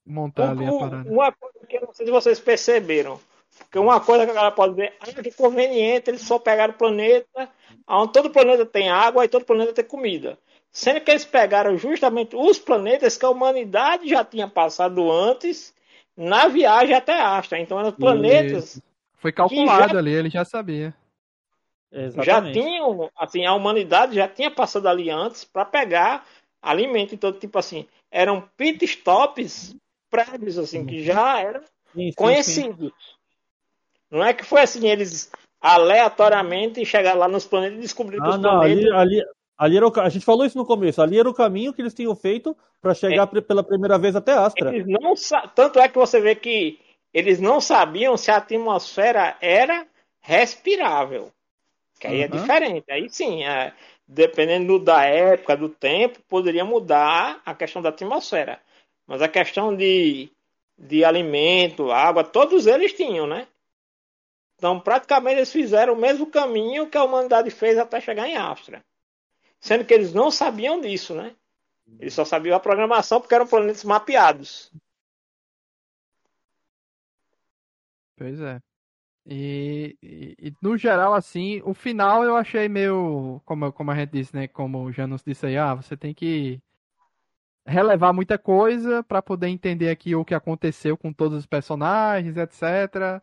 montar 0.05 0.51
ali 0.51 0.65
a 0.65 0.71
Um- 0.71 0.79
parada. 0.79 1.09
uma 1.09 1.31
coisa 1.31 1.59
que 1.67 1.77
eu 1.77 1.81
não 1.81 1.93
sei 1.93 2.05
se 2.05 2.11
vocês 2.11 2.39
perceberam. 2.39 3.19
Porque 3.59 3.77
uma 3.79 3.99
coisa 3.99 4.25
que 4.25 4.31
a 4.31 4.33
galera 4.33 4.55
pode 4.55 4.73
ver, 4.73 4.93
ah, 5.01 5.05
que 5.21 5.31
conveniente, 5.31 6.09
eles 6.09 6.21
só 6.21 6.39
pegaram 6.39 6.73
o 6.73 6.77
planeta, 6.77 7.49
onde 7.87 8.13
todo 8.13 8.29
planeta 8.29 8.65
tem 8.65 8.89
água 8.89 9.25
e 9.25 9.27
todo 9.27 9.43
planeta 9.45 9.73
tem 9.73 9.83
comida. 9.85 10.37
Sendo 10.71 11.01
que 11.01 11.11
eles 11.11 11.25
pegaram 11.25 11.77
justamente 11.77 12.35
os 12.35 12.57
planetas 12.59 13.17
que 13.17 13.25
a 13.25 13.29
humanidade 13.29 14.07
já 14.07 14.23
tinha 14.23 14.47
passado 14.47 15.11
antes 15.11 15.73
na 16.15 16.47
viagem 16.47 16.95
até 16.95 17.19
Astra. 17.19 17.59
Então 17.59 17.79
eram 17.79 17.91
planetas 17.91 18.81
Foi 19.17 19.31
calculado 19.31 19.93
já- 19.93 19.99
ali, 19.99 20.13
ele 20.13 20.29
já 20.29 20.45
sabia. 20.45 20.93
Já 21.91 22.03
Exatamente. 22.03 22.59
tinham, 22.59 23.09
assim, 23.17 23.45
a 23.45 23.53
humanidade 23.53 24.15
já 24.15 24.27
tinha 24.27 24.51
passado 24.51 24.87
ali 24.87 25.09
antes 25.09 25.43
para 25.43 25.65
pegar 25.65 26.25
alimento. 26.61 27.15
Então, 27.15 27.31
tipo 27.31 27.57
assim, 27.57 27.87
eram 28.11 28.41
pit 28.57 28.83
stops 28.85 29.75
prévios, 30.09 30.57
assim, 30.57 30.85
que 30.85 31.03
já 31.03 31.39
eram 31.39 31.61
Sim, 31.61 31.65
sim, 31.93 32.11
sim. 32.11 32.13
conhecidos. 32.15 32.93
Não 34.11 34.23
é 34.23 34.33
que 34.33 34.43
foi 34.43 34.61
assim, 34.61 34.87
eles 34.87 35.31
aleatoriamente 35.61 36.83
chegaram 36.85 37.19
lá 37.19 37.27
nos 37.27 37.45
planetas 37.45 37.77
e 37.77 37.81
descobriram 37.81 38.23
que 38.23 38.29
Ah, 38.29 38.33
os 38.33 38.37
não, 38.37 38.59
planetas. 38.59 38.77
ali, 38.93 38.93
ali, 38.93 39.25
ali 39.57 39.77
era 39.77 39.87
o, 39.87 39.99
a 39.99 40.09
gente 40.09 40.25
falou 40.25 40.45
isso 40.45 40.57
no 40.57 40.65
começo. 40.65 41.01
Ali 41.01 41.19
era 41.19 41.29
o 41.29 41.33
caminho 41.33 41.73
que 41.73 41.81
eles 41.81 41.93
tinham 41.93 42.15
feito 42.15 42.55
para 42.81 42.93
chegar 42.93 43.27
pre- 43.27 43.41
pela 43.41 43.63
primeira 43.63 43.97
vez 43.97 44.15
até 44.15 44.33
Astra. 44.33 44.73
Eles 44.73 44.87
não 44.87 45.13
Tanto 45.53 45.79
é 45.79 45.87
que 45.87 45.97
você 45.97 46.19
vê 46.19 46.35
que 46.35 46.79
eles 47.13 47.39
não 47.39 47.59
sabiam 47.59 48.15
se 48.17 48.31
a 48.31 48.37
atmosfera 48.37 49.37
era 49.41 49.85
respirável. 50.21 51.31
Que 51.99 52.07
aí 52.07 52.21
é 52.21 52.25
Uhum. 52.25 52.31
diferente. 52.31 52.89
Aí 52.89 53.09
sim, 53.09 53.43
é, 53.43 53.73
dependendo 54.07 54.79
da 54.79 55.03
época, 55.03 55.57
do 55.57 55.69
tempo, 55.69 56.19
poderia 56.27 56.63
mudar 56.63 57.41
a 57.45 57.53
questão 57.53 57.81
da 57.81 57.89
atmosfera. 57.89 58.61
Mas 59.05 59.21
a 59.21 59.27
questão 59.27 59.75
de, 59.75 60.31
de 60.77 61.03
alimento, 61.03 61.91
água, 61.91 62.23
todos 62.23 62.67
eles 62.67 62.93
tinham, 62.93 63.27
né? 63.27 63.47
Então, 64.55 64.79
praticamente, 64.79 65.37
eles 65.37 65.51
fizeram 65.51 65.93
o 65.93 65.99
mesmo 65.99 66.27
caminho 66.29 66.89
que 66.89 66.97
a 66.97 67.03
humanidade 67.03 67.49
fez 67.49 67.77
até 67.77 67.99
chegar 68.01 68.27
em 68.27 68.35
Astra. 68.35 68.83
Sendo 69.59 69.85
que 69.85 69.93
eles 69.93 70.13
não 70.13 70.29
sabiam 70.31 70.79
disso, 70.79 71.13
né? 71.15 71.35
Eles 71.99 72.13
só 72.13 72.23
sabiam 72.23 72.55
a 72.55 72.59
programação 72.59 73.19
porque 73.19 73.35
eram 73.35 73.47
planetas 73.47 73.83
mapeados. 73.83 74.71
Pois 78.15 78.39
é. 78.41 78.59
E, 79.31 79.95
e- 80.01 80.35
e, 80.47 80.53
no 80.59 80.75
geral, 80.75 81.13
assim, 81.13 81.61
o 81.63 81.71
final 81.71 82.23
eu 82.23 82.35
achei 82.35 82.67
meio, 82.67 83.39
como, 83.45 83.71
como 83.71 83.91
a 83.91 83.95
gente 83.95 84.09
disse, 84.09 84.35
né? 84.35 84.47
Como 84.47 84.83
o 84.85 84.91
Janus 84.91 85.21
disse 85.23 85.45
aí, 85.45 85.55
ah, 85.55 85.75
você 85.75 85.95
tem 85.95 86.15
que 86.15 86.59
relevar 87.67 88.11
muita 88.11 88.39
coisa 88.39 89.03
pra 89.03 89.21
poder 89.21 89.47
entender 89.47 89.91
aqui 89.91 90.15
o 90.15 90.25
que 90.25 90.33
aconteceu 90.33 90.97
com 90.97 91.13
todos 91.13 91.37
os 91.37 91.45
personagens, 91.45 92.35
etc. 92.37 93.21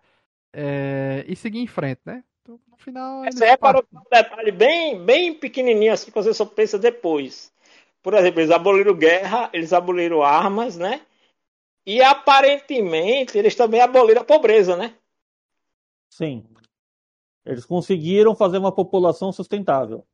é, 0.53 1.25
e 1.27 1.35
seguir 1.35 1.59
em 1.59 1.67
frente, 1.67 2.01
né? 2.05 2.23
Então, 2.43 2.61
no 2.71 2.77
final. 2.77 3.25
Você 3.25 3.45
reparou 3.45 3.83
é 3.93 3.99
um 3.99 4.03
detalhe 4.09 4.53
bem, 4.53 5.05
bem 5.05 5.35
pequenininho 5.35 5.93
assim 5.93 6.13
que 6.13 6.15
você 6.15 6.33
só 6.33 6.47
pensa 6.47 6.79
depois. 6.79 7.53
Por 8.01 8.15
exemplo, 8.15 8.39
eles 8.41 8.53
aboliram 8.53 8.95
guerra, 8.95 9.51
eles 9.53 9.73
aboliram 9.73 10.23
armas, 10.23 10.77
né? 10.77 11.01
E 11.85 12.01
aparentemente 12.01 13.37
eles 13.37 13.57
também 13.57 13.81
aboliram 13.81 14.23
a 14.23 14.25
pobreza, 14.25 14.77
né? 14.77 14.95
Sim. 16.09 16.47
Eles 17.45 17.65
conseguiram 17.65 18.35
fazer 18.35 18.59
uma 18.59 18.73
população 18.73 19.33
sustentável. 19.33 20.05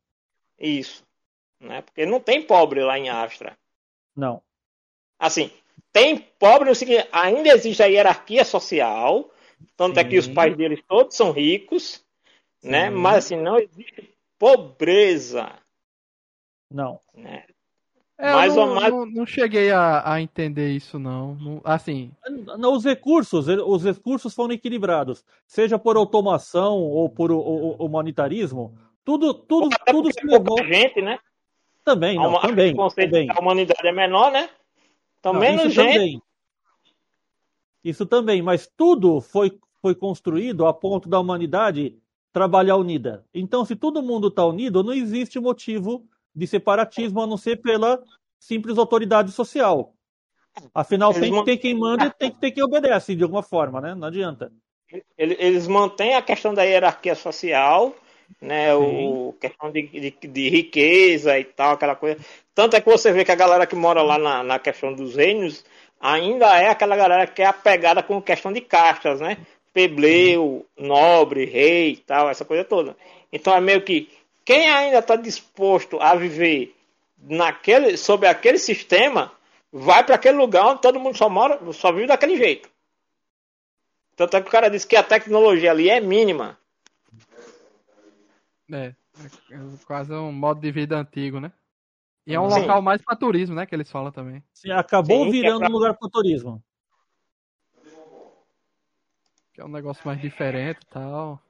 Isso. 0.58 1.04
Né? 1.58 1.80
Porque 1.82 2.04
não 2.04 2.20
tem 2.20 2.42
pobre 2.42 2.82
lá 2.82 2.98
em 2.98 3.08
Astra. 3.08 3.56
Não. 4.14 4.42
Assim, 5.18 5.50
tem 5.92 6.18
pobre 6.18 6.68
no 6.68 6.74
seguinte, 6.74 7.08
ainda 7.12 7.50
existe 7.50 7.82
a 7.82 7.86
hierarquia 7.86 8.44
social, 8.44 9.30
tanto 9.76 9.98
é 9.98 10.04
que 10.04 10.18
os 10.18 10.26
Sim. 10.26 10.34
pais 10.34 10.56
deles 10.56 10.82
todos 10.86 11.16
são 11.16 11.30
ricos, 11.30 12.04
né? 12.62 12.88
Sim. 12.88 12.96
Mas 12.96 13.24
assim, 13.24 13.36
não 13.36 13.58
existe 13.58 14.12
pobreza, 14.38 15.52
Não. 16.70 17.00
né? 17.14 17.46
É, 18.18 18.30
eu 18.30 18.36
mais 18.36 18.54
não, 18.56 18.68
ou 18.68 18.74
mais- 18.74 18.92
não, 18.92 19.06
não 19.06 19.26
cheguei 19.26 19.70
a, 19.72 20.12
a 20.12 20.20
entender 20.20 20.70
isso, 20.70 20.98
não. 20.98 21.34
Não- 21.36 21.60
Assim, 21.64 22.12
Não, 22.58 22.74
Os 22.74 22.84
recursos, 22.84 23.48
os 23.48 23.84
recursos 23.84 24.34
foram 24.34 24.52
equilibrados, 24.54 25.24
seja 25.46 25.78
por 25.78 25.96
automação 25.96 26.78
ou 26.78 27.08
por 27.08 27.32
o- 27.32 27.38
o- 27.40 27.76
o 27.82 27.86
humanitarismo, 27.86 28.76
tudo, 29.04 29.34
tudo, 29.34 29.74
Até 29.74 29.90
tudo 29.92 30.12
se 30.12 30.20
é 30.20 30.24
levou 30.24 30.62
gente, 30.64 31.00
né? 31.02 31.18
também, 31.84 32.16
Há 32.16 32.22
não, 32.22 32.30
uma- 32.30 32.40
também, 32.42 32.72
o 32.72 32.76
conceito 32.76 33.10
também. 33.10 33.26
que 33.28 33.36
a 33.36 33.40
humanidade 33.40 33.86
é 33.88 33.92
menor, 33.92 34.30
né? 34.30 34.48
Então, 35.18 35.32
Não, 35.32 35.40
menos 35.40 35.72
gente. 35.72 35.92
também. 35.92 36.22
Isso 37.82 38.06
também, 38.06 38.40
mas 38.42 38.70
tudo 38.76 39.20
foi, 39.20 39.58
foi 39.80 39.94
construído 39.94 40.66
a 40.66 40.72
ponto 40.72 41.08
da 41.08 41.18
humanidade 41.18 41.96
trabalhar 42.32 42.76
unida. 42.76 43.24
Então, 43.34 43.64
se 43.64 43.74
todo 43.74 44.02
mundo 44.02 44.28
está 44.28 44.44
unido, 44.46 44.82
não 44.84 44.92
existe 44.92 45.40
motivo 45.40 46.06
de 46.34 46.46
separatismo 46.46 47.20
a 47.20 47.26
não 47.26 47.36
ser 47.36 47.56
pela 47.60 48.02
simples 48.38 48.78
autoridade 48.78 49.30
social. 49.32 49.94
Afinal, 50.74 51.12
Eles 51.12 51.22
tem 51.22 51.32
que 51.32 51.44
ter 51.44 51.56
quem 51.56 51.74
manda 51.78 52.06
e 52.06 52.10
tem 52.10 52.30
que 52.30 52.38
ter 52.40 52.50
quem 52.50 52.62
obedece, 52.62 53.14
de 53.14 53.22
alguma 53.22 53.42
forma, 53.42 53.80
né? 53.80 53.94
Não 53.94 54.08
adianta. 54.08 54.52
ele- 55.16 55.36
eles 55.38 55.66
mantêm 55.66 56.14
a 56.14 56.22
questão 56.22 56.52
da 56.52 56.62
hierarquia 56.64 57.14
social, 57.14 57.94
né? 58.40 58.74
O 58.74 59.34
questão 59.40 59.70
de, 59.70 59.82
de, 59.86 60.28
de 60.28 60.48
riqueza 60.50 61.38
e 61.38 61.44
tal, 61.44 61.72
aquela 61.74 61.94
coisa. 61.96 62.18
Tanto 62.54 62.76
é 62.76 62.80
que 62.80 62.90
você 62.90 63.10
vê 63.12 63.24
que 63.24 63.32
a 63.32 63.36
galera 63.36 63.66
que 63.66 63.74
mora 63.74 64.02
lá 64.02 64.18
na, 64.18 64.42
na 64.42 64.58
questão 64.58 64.92
dos 64.92 65.16
reinos 65.16 65.64
ainda 65.98 66.46
é 66.58 66.68
aquela 66.68 66.96
galera 66.96 67.26
que 67.26 67.40
é 67.40 67.46
apegada 67.46 68.02
com 68.02 68.20
questão 68.20 68.52
de 68.52 68.60
castas, 68.60 69.20
né? 69.20 69.38
Pebleu, 69.72 70.66
nobre, 70.78 71.46
rei 71.46 71.92
e 71.92 71.96
tal, 71.96 72.28
essa 72.28 72.44
coisa 72.44 72.62
toda. 72.64 72.94
Então 73.32 73.54
é 73.54 73.60
meio 73.60 73.80
que 73.82 74.10
quem 74.44 74.68
ainda 74.70 74.98
está 74.98 75.16
disposto 75.16 76.00
a 76.00 76.14
viver 76.14 76.74
naquele, 77.18 77.96
sob 77.96 78.26
aquele 78.26 78.58
sistema 78.58 79.32
vai 79.72 80.04
para 80.04 80.16
aquele 80.16 80.36
lugar 80.36 80.66
onde 80.66 80.82
todo 80.82 81.00
mundo 81.00 81.16
só 81.16 81.28
mora, 81.28 81.58
só 81.72 81.92
vive 81.92 82.06
daquele 82.06 82.36
jeito. 82.36 82.68
Tanto 84.16 84.36
é 84.36 84.42
que 84.42 84.48
o 84.48 84.52
cara 84.52 84.68
disse 84.68 84.86
que 84.86 84.96
a 84.96 85.02
tecnologia 85.02 85.70
ali 85.70 85.88
é 85.88 86.00
mínima. 86.00 86.58
É, 88.70 88.86
é 88.86 88.94
quase 89.86 90.12
um 90.12 90.32
modo 90.32 90.60
de 90.60 90.70
vida 90.70 90.96
antigo, 90.96 91.40
né? 91.40 91.52
E 92.26 92.34
é 92.34 92.40
um 92.40 92.48
Sim. 92.48 92.60
local 92.60 92.80
mais 92.80 93.02
para 93.02 93.16
turismo, 93.16 93.54
né? 93.54 93.66
Que 93.66 93.74
eles 93.74 93.90
falam 93.90 94.12
também. 94.12 94.42
Sim, 94.52 94.70
acabou 94.70 95.24
Sim, 95.24 95.28
é 95.28 95.30
virando 95.32 95.58
pra- 95.58 95.68
um 95.68 95.72
lugar 95.72 95.94
para 95.94 96.08
turismo. 96.08 96.62
Que 99.52 99.60
é 99.60 99.64
um 99.64 99.68
negócio 99.68 100.06
mais 100.06 100.20
diferente 100.20 100.80
e 100.82 100.86
tal. 100.86 101.42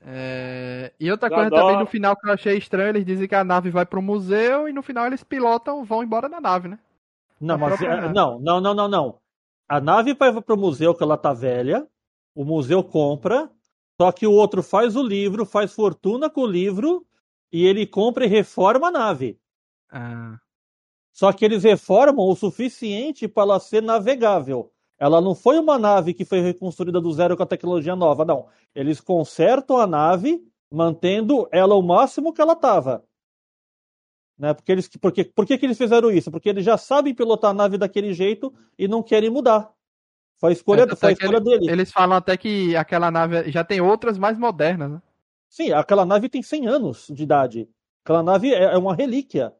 É, 0.00 0.59
E 1.00 1.10
outra 1.10 1.30
coisa 1.30 1.46
adoro. 1.46 1.62
também 1.62 1.78
no 1.78 1.86
final 1.86 2.14
que 2.14 2.28
eu 2.28 2.32
achei 2.32 2.58
estranho, 2.58 2.90
eles 2.90 3.06
dizem 3.06 3.26
que 3.26 3.34
a 3.34 3.42
nave 3.42 3.70
vai 3.70 3.86
pro 3.86 4.02
museu 4.02 4.68
e 4.68 4.72
no 4.72 4.82
final 4.82 5.06
eles 5.06 5.24
pilotam, 5.24 5.82
vão 5.82 6.04
embora 6.04 6.28
na 6.28 6.40
nave, 6.40 6.68
né? 6.68 6.78
Não, 7.40 7.54
A 7.54 7.58
mas 7.58 7.80
é, 7.80 8.12
não, 8.12 8.38
não, 8.38 8.60
não, 8.60 8.74
não, 8.74 8.88
não. 8.88 9.20
A 9.66 9.80
nave 9.80 10.14
vai 10.14 10.42
para 10.42 10.54
o 10.54 10.58
museu 10.58 10.94
que 10.94 11.02
ela 11.02 11.16
tá 11.16 11.32
velha, 11.32 11.88
o 12.34 12.44
museu 12.44 12.84
compra, 12.84 13.50
só 14.00 14.12
que 14.12 14.26
o 14.26 14.32
outro 14.32 14.62
faz 14.62 14.94
o 14.94 15.02
livro, 15.02 15.46
faz 15.46 15.72
fortuna 15.72 16.28
com 16.28 16.42
o 16.42 16.46
livro 16.46 17.06
e 17.52 17.64
ele 17.64 17.86
compra 17.86 18.24
e 18.26 18.28
reforma 18.28 18.88
a 18.88 18.90
nave. 18.90 19.40
Ah, 19.90 20.38
Só 21.12 21.32
que 21.32 21.44
eles 21.44 21.62
reformam 21.64 22.28
o 22.28 22.36
suficiente 22.36 23.28
para 23.28 23.42
ela 23.44 23.60
ser 23.60 23.82
navegável. 23.82 24.72
Ela 24.98 25.20
não 25.20 25.34
foi 25.34 25.58
uma 25.58 25.78
nave 25.78 26.12
que 26.14 26.24
foi 26.24 26.40
reconstruída 26.40 27.00
do 27.00 27.12
zero 27.12 27.36
com 27.36 27.42
a 27.42 27.46
tecnologia 27.46 27.96
nova, 27.96 28.24
não. 28.24 28.48
Eles 28.74 29.00
consertam 29.00 29.78
a 29.78 29.86
nave, 29.86 30.42
mantendo 30.70 31.48
ela 31.50 31.74
o 31.74 31.82
máximo 31.82 32.32
que 32.32 32.40
ela 32.40 32.52
estava. 32.52 33.04
Né? 34.38 34.54
Porque 34.54 34.72
eles, 34.72 34.88
porque, 34.88 35.24
por 35.24 35.44
que, 35.44 35.58
que 35.58 35.66
eles 35.66 35.76
fizeram 35.76 36.10
isso? 36.10 36.30
Porque 36.30 36.48
eles 36.48 36.64
já 36.64 36.78
sabem 36.78 37.14
pilotar 37.14 37.50
a 37.50 37.54
nave 37.54 37.76
daquele 37.76 38.12
jeito 38.14 38.52
e 38.78 38.88
não 38.88 39.02
querem 39.02 39.28
mudar. 39.30 39.72
Foi 40.38 40.50
a 40.50 40.52
escolha, 40.52 40.82
É, 40.90 40.96
foi 40.96 41.10
a 41.10 41.12
escolha 41.12 41.40
deles. 41.40 41.68
eles 41.68 41.92
falam 41.92 42.16
até 42.16 42.36
que 42.36 42.74
aquela 42.74 43.10
nave 43.10 43.50
já 43.50 43.62
tem 43.62 43.80
outras 43.80 44.16
mais 44.16 44.38
modernas, 44.38 44.90
né? 44.92 45.02
Sim, 45.48 45.72
aquela 45.72 46.06
nave 46.06 46.28
tem 46.28 46.42
100 46.42 46.66
anos 46.68 47.08
de 47.10 47.22
idade. 47.22 47.68
Aquela 48.04 48.22
nave 48.22 48.54
é 48.54 48.62
é 48.72 48.78
uma 48.78 48.94
relíquia. 48.94 49.54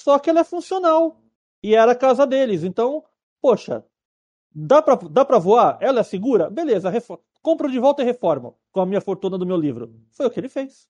Só 0.00 0.18
que 0.18 0.30
ela 0.30 0.40
é 0.40 0.44
funcional. 0.44 1.20
E 1.62 1.74
era 1.74 1.92
a 1.92 1.96
casa 1.96 2.26
deles. 2.26 2.62
Então, 2.62 3.02
poxa, 3.42 3.84
dá 4.54 4.80
pra, 4.80 4.94
dá 4.94 5.24
pra 5.24 5.38
voar? 5.38 5.78
Ela 5.80 6.00
é 6.00 6.04
segura? 6.04 6.48
Beleza, 6.48 6.88
refo- 6.90 7.20
compro 7.42 7.70
de 7.70 7.78
volta 7.78 8.02
e 8.02 8.04
reformo 8.04 8.58
com 8.72 8.80
a 8.80 8.86
minha 8.86 9.00
fortuna 9.00 9.38
do 9.38 9.46
meu 9.46 9.56
livro. 9.56 9.94
Foi 10.10 10.26
o 10.26 10.30
que 10.30 10.40
ele 10.40 10.48
fez. 10.48 10.88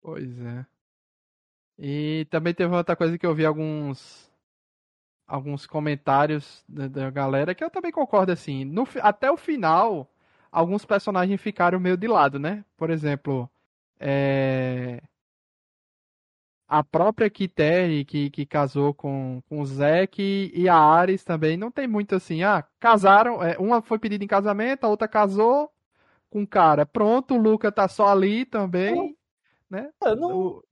Pois 0.00 0.38
é. 0.40 0.66
E 1.78 2.26
também 2.30 2.54
teve 2.54 2.74
outra 2.74 2.96
coisa 2.96 3.16
que 3.18 3.26
eu 3.26 3.34
vi 3.34 3.46
alguns 3.46 4.28
alguns 5.26 5.66
comentários 5.66 6.64
da, 6.68 6.88
da 6.88 7.10
galera 7.10 7.54
que 7.54 7.62
eu 7.62 7.70
também 7.70 7.92
concordo 7.92 8.32
assim. 8.32 8.64
No, 8.64 8.88
até 9.02 9.30
o 9.30 9.36
final, 9.36 10.10
alguns 10.50 10.84
personagens 10.84 11.40
ficaram 11.40 11.78
meio 11.78 11.96
de 11.96 12.08
lado, 12.08 12.38
né? 12.38 12.64
Por 12.76 12.90
exemplo, 12.90 13.48
é, 14.00 15.02
a 16.68 16.84
própria 16.84 17.30
Kiteri 17.30 18.04
que, 18.04 18.30
que 18.30 18.46
casou 18.46 18.94
com, 18.94 19.42
com 19.48 19.60
o 19.62 19.66
Zack 19.66 20.52
e 20.54 20.68
a 20.68 20.76
Ares 20.76 21.24
também 21.24 21.56
não 21.56 21.70
tem 21.70 21.88
muito 21.88 22.14
assim. 22.14 22.42
Ah, 22.42 22.64
casaram, 22.78 23.42
é, 23.42 23.56
uma 23.58 23.80
foi 23.82 23.98
pedida 23.98 24.24
em 24.24 24.28
casamento, 24.28 24.84
a 24.84 24.88
outra 24.88 25.08
casou 25.08 25.70
com 26.30 26.42
o 26.42 26.46
cara. 26.46 26.86
Pronto, 26.86 27.34
o 27.34 27.38
Luca 27.38 27.72
tá 27.72 27.88
só 27.88 28.08
ali 28.08 28.44
também, 28.44 29.16
né? 29.70 29.90
É, 30.04 30.14
não, 30.14 30.36
O- 30.36 30.64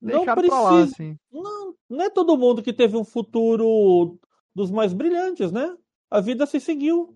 não 0.00 0.24
pra 0.24 0.34
lá, 0.34 0.40
precisa. 0.40 0.94
assim. 0.94 1.18
Não, 1.32 1.74
não 1.88 2.04
é 2.04 2.10
todo 2.10 2.36
mundo 2.36 2.62
que 2.62 2.72
teve 2.72 2.96
um 2.96 3.04
futuro 3.04 4.18
dos 4.54 4.70
mais 4.70 4.92
brilhantes, 4.92 5.50
né? 5.52 5.76
A 6.10 6.20
vida 6.20 6.46
se 6.46 6.60
seguiu. 6.60 7.14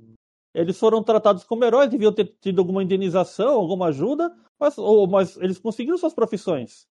Eles 0.55 0.79
foram 0.79 1.03
tratados 1.03 1.45
como 1.45 1.65
heróis, 1.65 1.91
deviam 1.91 2.13
ter 2.13 2.35
tido 2.41 2.61
alguma 2.61 2.83
indenização, 2.83 3.55
alguma 3.55 3.89
ajuda, 3.89 4.35
mas, 4.59 4.79
ou, 4.79 5.07
mas 5.07 5.37
eles 5.37 5.59
conseguiram 5.59 5.99
suas 5.99 6.15
profissões. 6.15 6.89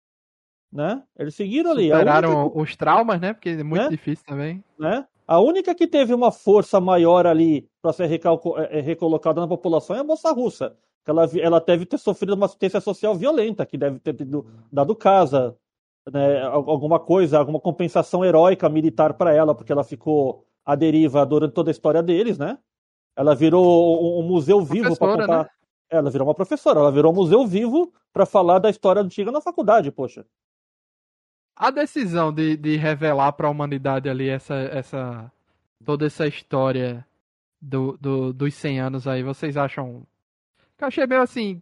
Né? 0.75 1.01
Eles 1.17 1.33
seguiram 1.35 1.71
ali. 1.71 1.89
Superaram 1.89 2.51
os 2.53 2.75
traumas, 2.75 3.21
né? 3.21 3.31
Porque 3.31 3.47
é 3.47 3.63
muito 3.63 3.83
Né? 3.83 3.89
difícil 3.89 4.25
também. 4.25 4.61
né? 4.77 5.05
A 5.25 5.39
única 5.39 5.73
que 5.73 5.87
teve 5.87 6.13
uma 6.13 6.33
força 6.33 6.81
maior 6.81 7.25
ali 7.25 7.65
para 7.81 7.93
ser 7.93 8.07
recalco- 8.07 8.59
eh, 8.59 8.79
eh, 8.79 8.81
recolocada 8.81 9.39
na 9.39 9.47
população 9.47 9.95
é 9.95 9.99
a 9.99 10.03
moça 10.03 10.29
russa. 10.33 10.75
Que 11.05 11.11
ela, 11.11 11.25
ela 11.39 11.59
deve 11.61 11.85
ter 11.85 11.97
sofrido 11.97 12.33
uma 12.33 12.45
assistência 12.47 12.81
social 12.81 13.15
violenta, 13.15 13.65
que 13.65 13.77
deve 13.77 13.99
ter 13.99 14.13
tido- 14.13 14.45
dado 14.69 14.93
casa, 14.95 15.55
né, 16.11 16.41
al- 16.43 16.69
alguma 16.69 16.99
coisa, 16.99 17.39
alguma 17.39 17.59
compensação 17.59 18.25
heróica 18.25 18.67
militar 18.67 19.13
para 19.13 19.33
ela, 19.33 19.55
porque 19.55 19.71
ela 19.71 19.83
ficou 19.83 20.43
à 20.65 20.75
deriva 20.75 21.25
durante 21.25 21.53
toda 21.53 21.69
a 21.69 21.71
história 21.71 22.03
deles, 22.03 22.37
né? 22.37 22.57
Ela 23.15 23.33
virou 23.33 24.19
um, 24.19 24.23
museu 24.27 24.61
vivo 24.61 24.95
para 24.97 25.07
contar. 25.17 25.43
né? 25.43 25.49
Ela 25.89 26.09
virou 26.09 26.27
uma 26.27 26.33
professora, 26.35 26.81
ela 26.81 26.91
virou 26.91 27.13
um 27.13 27.15
museu 27.15 27.47
vivo 27.47 27.93
para 28.11 28.25
falar 28.25 28.59
da 28.59 28.69
história 28.69 29.01
antiga 29.01 29.31
na 29.31 29.39
faculdade, 29.39 29.89
poxa. 29.91 30.25
A 31.55 31.71
decisão 31.71 32.33
de, 32.33 32.57
de 32.57 32.75
revelar 32.75 33.31
pra 33.33 33.49
humanidade 33.49 34.09
ali 34.09 34.27
essa, 34.27 34.55
essa 34.55 35.31
toda 35.85 36.05
essa 36.05 36.27
história 36.27 37.05
do, 37.61 37.97
do, 37.97 38.33
dos 38.33 38.53
100 38.55 38.79
anos 38.79 39.07
aí, 39.07 39.23
vocês 39.23 39.55
acham? 39.55 40.05
Eu 40.79 40.87
achei 40.87 41.05
meio 41.07 41.21
assim, 41.21 41.61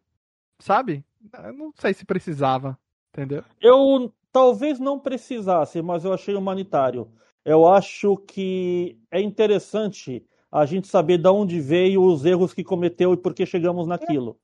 sabe? 0.59 1.03
Eu 1.43 1.53
não 1.53 1.71
sei 1.75 1.93
se 1.93 2.05
precisava, 2.05 2.77
entendeu? 3.13 3.43
Eu 3.61 4.11
talvez 4.31 4.79
não 4.79 4.99
precisasse, 4.99 5.81
mas 5.81 6.03
eu 6.03 6.13
achei 6.13 6.33
humanitário. 6.35 7.07
Eu 7.45 7.67
acho 7.67 8.17
que 8.17 8.97
é 9.11 9.21
interessante 9.21 10.25
a 10.51 10.65
gente 10.65 10.87
saber 10.87 11.17
de 11.19 11.27
onde 11.29 11.59
veio 11.59 12.01
os 12.03 12.25
erros 12.25 12.53
que 12.53 12.63
cometeu 12.63 13.13
e 13.13 13.17
por 13.17 13.33
que 13.33 13.45
chegamos 13.45 13.87
naquilo. 13.87 14.37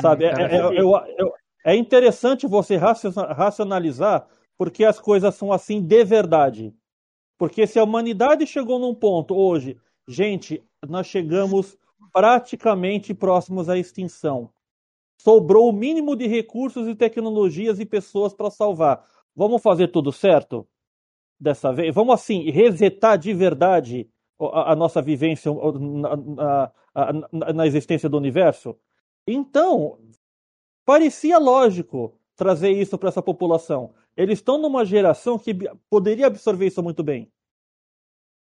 Sabe? 0.00 0.24
É, 0.24 0.28
é- 0.28 0.32
Interessante. 0.32 0.76
é- 0.76 0.80
eu- 0.80 0.96
eu- 1.18 1.32
é 1.64 1.76
interessante 1.76 2.46
você 2.46 2.76
raciona- 2.76 3.32
racionalizar 3.32 4.26
porque 4.58 4.84
as 4.84 5.00
coisas 5.00 5.34
são 5.34 5.52
assim 5.52 5.80
de 5.82 6.04
verdade. 6.04 6.74
Porque 7.38 7.66
se 7.66 7.78
a 7.78 7.84
humanidade 7.84 8.46
chegou 8.46 8.78
num 8.78 8.94
ponto 8.94 9.34
hoje, 9.34 9.76
gente, 10.06 10.62
nós 10.88 11.06
chegamos 11.06 11.76
praticamente 12.12 13.14
próximos 13.14 13.68
à 13.68 13.78
extinção. 13.78 14.50
Sobrou 15.20 15.68
o 15.68 15.72
mínimo 15.72 16.16
de 16.16 16.26
recursos 16.26 16.88
e 16.88 16.94
tecnologias 16.94 17.78
e 17.80 17.86
pessoas 17.86 18.34
para 18.34 18.50
salvar. 18.50 19.04
Vamos 19.34 19.62
fazer 19.62 19.88
tudo 19.88 20.12
certo 20.12 20.66
dessa 21.40 21.72
vez? 21.72 21.94
Vamos 21.94 22.14
assim 22.14 22.50
resetar 22.50 23.18
de 23.18 23.32
verdade 23.34 24.08
a, 24.40 24.72
a 24.72 24.76
nossa 24.76 25.02
vivência 25.02 25.52
na, 25.52 26.16
na- 26.16 26.72
na- 27.32 27.52
na 27.52 27.66
existência 27.66 28.08
do 28.08 28.16
universo? 28.16 28.76
Então, 29.26 29.98
parecia 30.84 31.38
lógico 31.38 32.14
trazer 32.36 32.70
isso 32.72 32.98
para 32.98 33.08
essa 33.08 33.22
população. 33.22 33.94
Eles 34.16 34.38
estão 34.38 34.58
numa 34.58 34.84
geração 34.84 35.38
que 35.38 35.54
poderia 35.88 36.26
absorver 36.26 36.66
isso 36.66 36.82
muito 36.82 37.02
bem. 37.02 37.30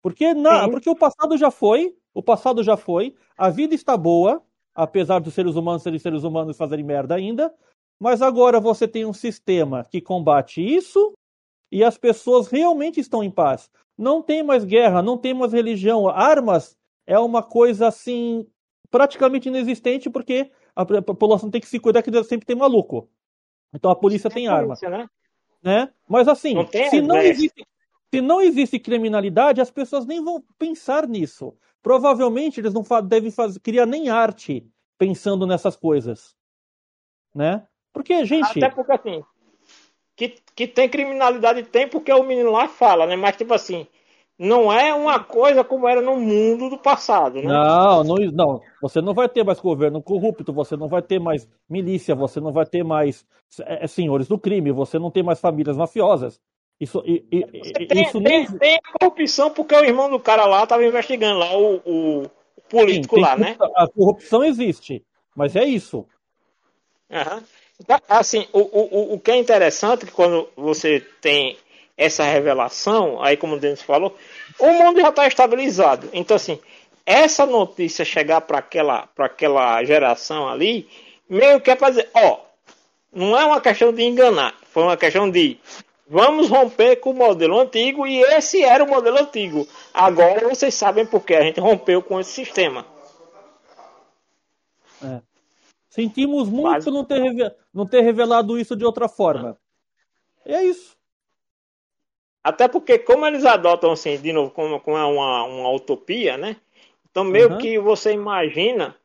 Porque, 0.02 0.34
na, 0.34 0.70
porque 0.70 0.90
o 0.90 0.96
passado 0.96 1.36
já 1.36 1.50
foi, 1.50 1.98
o 2.14 2.22
passado 2.22 2.62
já 2.62 2.78
foi, 2.78 3.16
a 3.36 3.50
vida 3.50 3.74
está 3.74 3.98
boa, 3.98 4.42
apesar 4.74 5.20
dos 5.20 5.34
seres 5.34 5.56
humanos 5.56 5.82
serem 5.82 5.98
seres 5.98 6.24
humanos 6.24 6.58
fazerem 6.58 6.86
merda 6.86 7.16
ainda, 7.16 7.52
mas 8.00 8.22
agora 8.22 8.60
você 8.60 8.88
tem 8.88 9.06
um 9.06 9.14
sistema 9.14 9.84
que 9.84 10.00
combate 10.00 10.62
isso 10.62 11.14
e 11.72 11.84
as 11.84 11.98
pessoas 11.98 12.48
realmente 12.48 13.00
estão 13.00 13.24
em 13.24 13.32
paz. 13.32 13.70
Não 13.98 14.22
tem 14.22 14.44
mais 14.44 14.64
guerra, 14.64 15.02
não 15.02 15.18
tem 15.18 15.34
mais 15.34 15.54
religião, 15.54 16.08
armas 16.08 16.78
é 17.08 17.18
uma 17.18 17.42
coisa 17.42 17.88
assim 17.88 18.46
praticamente 18.92 19.48
inexistente 19.48 20.10
porque 20.10 20.52
a 20.76 20.82
a 20.84 21.02
população 21.02 21.50
tem 21.50 21.62
que 21.62 21.68
se 21.68 21.80
cuidar 21.80 22.04
que 22.04 22.24
sempre 22.24 22.46
tem 22.46 22.56
maluco. 22.56 23.10
Então 23.74 23.90
a 23.90 23.96
polícia 23.96 24.30
tem 24.30 24.48
arma 24.48 24.68
Polícia, 24.68 24.90
né? 24.90 25.08
Né? 25.66 25.90
Mas 26.08 26.28
assim, 26.28 26.54
Não 26.54 26.66
tem 26.66 26.90
se 26.92 27.02
não 27.02 27.18
existe, 27.18 27.68
se 28.14 28.22
não 28.22 28.40
existe 28.40 28.78
criminalidade, 28.78 29.60
as 29.60 29.72
pessoas 29.72 30.06
nem 30.06 30.24
vão 30.24 30.44
pensar 30.60 31.08
nisso. 31.08 31.58
Provavelmente 31.82 32.60
eles 32.60 32.72
não 32.74 32.84
devem 33.04 33.32
fazer, 33.32 33.60
criar 33.60 33.88
nem 33.88 34.10
arte 34.10 34.66
pensando 34.96 35.48
nessas 35.48 35.76
coisas, 35.76 36.36
né? 37.34 37.68
Porque 37.92 38.24
gente, 38.26 38.64
Até 38.64 38.70
porque 38.70 38.92
assim, 38.92 39.24
que, 40.16 40.36
que 40.56 40.68
tem 40.68 40.88
criminalidade 40.88 41.64
tem 41.64 41.88
porque 41.88 42.14
o 42.14 42.24
menino 42.24 42.52
lá 42.52 42.68
fala, 42.68 43.08
né? 43.08 43.16
Mas 43.16 43.36
tipo 43.36 43.54
assim, 43.54 43.88
não 44.38 44.72
é 44.72 44.94
uma 44.94 45.20
coisa 45.20 45.64
como 45.64 45.88
era 45.88 46.02
no 46.02 46.18
mundo 46.18 46.70
do 46.70 46.78
passado, 46.78 47.36
né? 47.36 47.48
Não, 47.48 48.04
não, 48.04 48.16
não. 48.32 48.62
Você 48.82 49.02
não 49.02 49.14
vai 49.14 49.30
ter 49.30 49.44
mais 49.44 49.60
governo 49.60 50.02
corrupto, 50.02 50.52
você 50.52 50.76
não 50.76 50.88
vai 50.88 51.02
ter 51.02 51.20
mais 51.20 51.48
milícia, 51.70 52.14
você 52.14 52.42
não 52.42 52.52
vai 52.52 52.66
ter 52.66 52.84
mais 52.84 53.26
é, 53.62 53.88
senhores 53.88 54.28
do 54.28 54.38
crime, 54.38 54.72
você 54.72 55.00
não 55.00 55.10
tem 55.10 55.24
mais 55.24 55.40
famílias 55.40 55.78
mafiosas. 55.78 56.40
Isso, 56.80 57.02
e, 57.06 57.26
e, 57.32 57.88
tem, 57.88 58.04
isso 58.04 58.22
tem, 58.22 58.22
nem... 58.22 58.46
tem 58.46 58.80
corrupção 59.00 59.50
porque 59.50 59.74
o 59.74 59.86
irmão 59.86 60.10
do 60.10 60.20
cara 60.20 60.46
lá 60.46 60.64
estava 60.64 60.86
investigando 60.86 61.40
lá 61.40 61.58
o, 61.58 61.76
o 61.86 62.32
político 62.70 63.16
Sim, 63.16 63.22
lá, 63.22 63.38
né? 63.38 63.56
A 63.76 63.88
corrupção 63.88 64.44
existe, 64.44 65.02
mas 65.34 65.56
é 65.56 65.64
isso. 65.64 66.06
Uhum. 67.10 67.42
Assim, 68.10 68.48
o, 68.52 68.60
o, 68.60 69.14
o 69.14 69.20
que 69.20 69.32
é 69.32 69.38
interessante 69.38 70.04
é 70.04 70.08
que 70.08 70.12
quando 70.12 70.50
você 70.56 71.00
tem 71.22 71.58
essa 71.98 72.24
revelação, 72.24 73.22
aí 73.24 73.38
como 73.38 73.56
o 73.56 73.60
Denis 73.60 73.82
falou, 73.82 74.16
o 74.60 74.72
mundo 74.72 75.00
já 75.00 75.10
está 75.10 75.28
estabilizado. 75.28 76.10
Então, 76.12 76.36
assim, 76.36 76.60
essa 77.06 77.46
notícia 77.46 78.04
chegar 78.04 78.42
para 78.42 78.60
aquela, 78.60 79.08
aquela 79.18 79.84
geração 79.84 80.48
ali, 80.50 80.90
meio 81.30 81.62
que 81.62 81.72
é 81.72 81.76
para 81.76 81.90
dizer, 81.92 82.10
ó, 82.14 82.40
não 83.14 83.38
é 83.38 83.46
uma 83.46 83.62
questão 83.62 83.94
de 83.94 84.04
enganar, 84.04 84.54
foi 84.72 84.84
uma 84.84 84.98
questão 84.98 85.30
de 85.30 85.58
vamos 86.08 86.50
romper 86.50 86.98
com 86.98 87.12
o 87.12 87.16
modelo 87.16 87.60
antigo 87.60 88.06
e 88.06 88.22
esse 88.22 88.62
era 88.62 88.84
o 88.84 88.88
modelo 88.88 89.18
antigo. 89.18 89.68
Agora 89.94 90.50
vocês 90.50 90.76
sabem 90.76 91.06
por 91.06 91.24
que 91.24 91.34
a 91.34 91.42
gente 91.42 91.60
rompeu 91.60 92.02
com 92.02 92.20
esse 92.20 92.32
sistema. 92.32 92.86
É. 95.04 95.22
Sentimos 95.90 96.50
muito 96.50 96.70
Mas... 96.70 96.86
não, 96.86 97.06
ter 97.06 97.56
não 97.74 97.86
ter 97.86 98.02
revelado 98.02 98.60
isso 98.60 98.76
de 98.76 98.84
outra 98.84 99.08
forma. 99.08 99.58
É 100.46 100.64
isso. 100.64 100.95
Até 102.46 102.68
porque, 102.68 103.00
como 103.00 103.26
eles 103.26 103.44
adotam, 103.44 103.92
assim, 103.92 104.20
de 104.20 104.32
novo, 104.32 104.52
como, 104.52 104.80
como 104.80 104.96
é 104.96 105.04
uma, 105.04 105.46
uma 105.46 105.72
utopia, 105.72 106.38
né? 106.38 106.58
Então, 107.10 107.24
meio 107.24 107.54
uhum. 107.54 107.58
que 107.58 107.80
você 107.80 108.14
imagina 108.14 108.96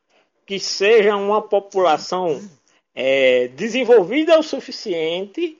que 0.45 0.59
seja 0.59 1.15
uma 1.15 1.41
população 1.41 2.39
é, 2.93 3.47
desenvolvida 3.47 4.37
o 4.37 4.43
suficiente 4.43 5.57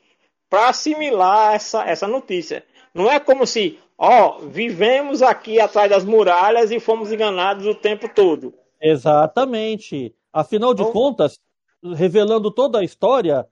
para 0.47 0.69
assimilar 0.69 1.55
essa, 1.55 1.83
essa 1.83 2.07
notícia. 2.07 2.63
Não 2.93 3.09
é 3.09 3.19
como 3.19 3.47
se, 3.47 3.79
ó, 3.97 4.37
vivemos 4.41 5.23
aqui 5.23 5.59
atrás 5.59 5.89
das 5.89 6.05
muralhas 6.05 6.69
e 6.69 6.79
fomos 6.79 7.11
enganados 7.11 7.65
o 7.65 7.73
tempo 7.73 8.07
todo. 8.13 8.53
Exatamente. 8.79 10.13
Afinal 10.31 10.75
de 10.75 10.83
então, 10.83 10.93
contas, 10.93 11.39
revelando 11.95 12.51
toda 12.51 12.77
a 12.77 12.83
história, 12.83 13.41
o 13.41 13.47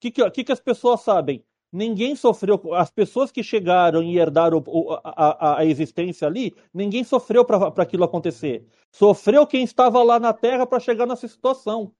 que, 0.00 0.10
que, 0.10 0.42
que, 0.42 0.52
as 0.52 0.58
pessoas 0.58 1.00
sabem? 1.02 1.44
Ninguém 1.72 2.16
sofreu, 2.16 2.74
as 2.74 2.90
pessoas 2.90 3.30
que 3.30 3.42
chegaram 3.42 4.02
e 4.02 4.18
herdaram 4.18 4.62
a, 5.04 5.12
a, 5.12 5.58
a 5.58 5.64
existência 5.64 6.26
ali, 6.26 6.54
ninguém 6.72 7.04
sofreu 7.04 7.44
para 7.44 7.82
aquilo 7.82 8.04
acontecer. 8.04 8.66
Sofreu 8.90 9.46
quem 9.46 9.64
estava 9.64 10.02
lá 10.02 10.18
na 10.18 10.32
Terra 10.32 10.66
para 10.66 10.80
chegar 10.80 11.06
nessa 11.06 11.28
situação. 11.28 11.94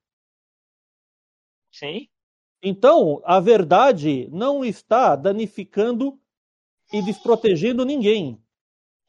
Sim. 1.71 2.09
Então, 2.63 3.21
a 3.25 3.39
verdade 3.39 4.29
não 4.33 4.65
está 4.65 5.15
danificando 5.15 6.19
e 6.93 7.03
desprotegendo 7.03 7.85
ninguém. 7.85 8.43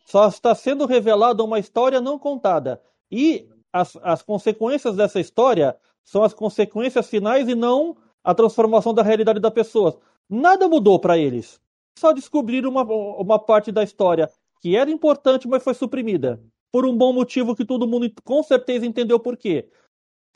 Só 0.05 0.28
está 0.28 0.53
sendo 0.53 0.86
revelada 0.86 1.43
uma 1.43 1.60
história 1.60 2.01
não 2.01 2.20
contada. 2.20 2.82
E 3.12 3.49
as, 3.72 3.95
as 4.01 4.22
consequências 4.22 4.95
dessa 4.95 5.20
história 5.20 5.78
são 6.03 6.24
as 6.24 6.34
consequências 6.34 7.07
finais 7.07 7.47
e 7.47 7.55
não 7.55 7.95
a 8.24 8.34
transformação 8.34 8.93
da 8.93 9.01
realidade 9.01 9.39
da 9.39 9.51
pessoa. 9.51 9.99
Nada 10.30 10.68
mudou 10.68 11.00
para 11.00 11.18
eles. 11.18 11.60
Só 11.98 12.14
descobriram 12.14 12.70
uma, 12.70 12.84
uma 12.84 13.40
parte 13.40 13.72
da 13.72 13.84
história 13.84 14.30
que 14.62 14.76
era 14.76 14.92
importante, 14.92 15.48
mas 15.48 15.64
foi 15.64 15.74
suprimida. 15.74 16.42
Por 16.72 16.86
um 16.86 16.96
bom 16.96 17.12
motivo 17.12 17.56
que 17.56 17.66
todo 17.66 17.88
mundo 17.88 18.12
com 18.24 18.44
certeza 18.44 18.86
entendeu 18.86 19.20
por 19.20 19.36
quê. 19.36 19.70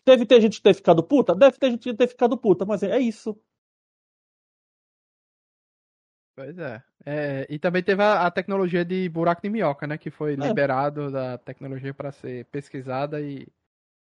Deve 0.06 0.26
ter 0.26 0.41
gente 0.41 0.62
ter 0.62 0.74
ficado 0.74 1.04
puta? 1.04 1.36
Deve 1.36 1.58
ter 1.58 1.70
gente 1.70 1.94
ter 1.94 2.08
ficado 2.08 2.38
puta, 2.38 2.66
mas 2.66 2.82
é, 2.84 2.91
é 2.91 3.00
isso. 3.00 3.39
Pois 6.36 6.58
é. 6.58 6.84
é. 7.06 7.48
E 7.50 7.60
também 7.60 7.84
teve 7.84 8.02
a, 8.02 8.26
a, 8.26 8.32
tecnologia 8.32 8.84
de 8.84 9.08
buraco 9.08 9.41
de 9.41 9.50
minhoca, 9.50 9.86
né? 9.86 9.98
Que 9.98 10.10
foi 10.10 10.34
é. 10.34 10.36
liberado 10.36 11.12
da 11.12 11.38
tecnologia 11.38 11.94
para 11.94 12.12
ser 12.12 12.46
pesquisada 12.46 13.22
e 13.22 13.48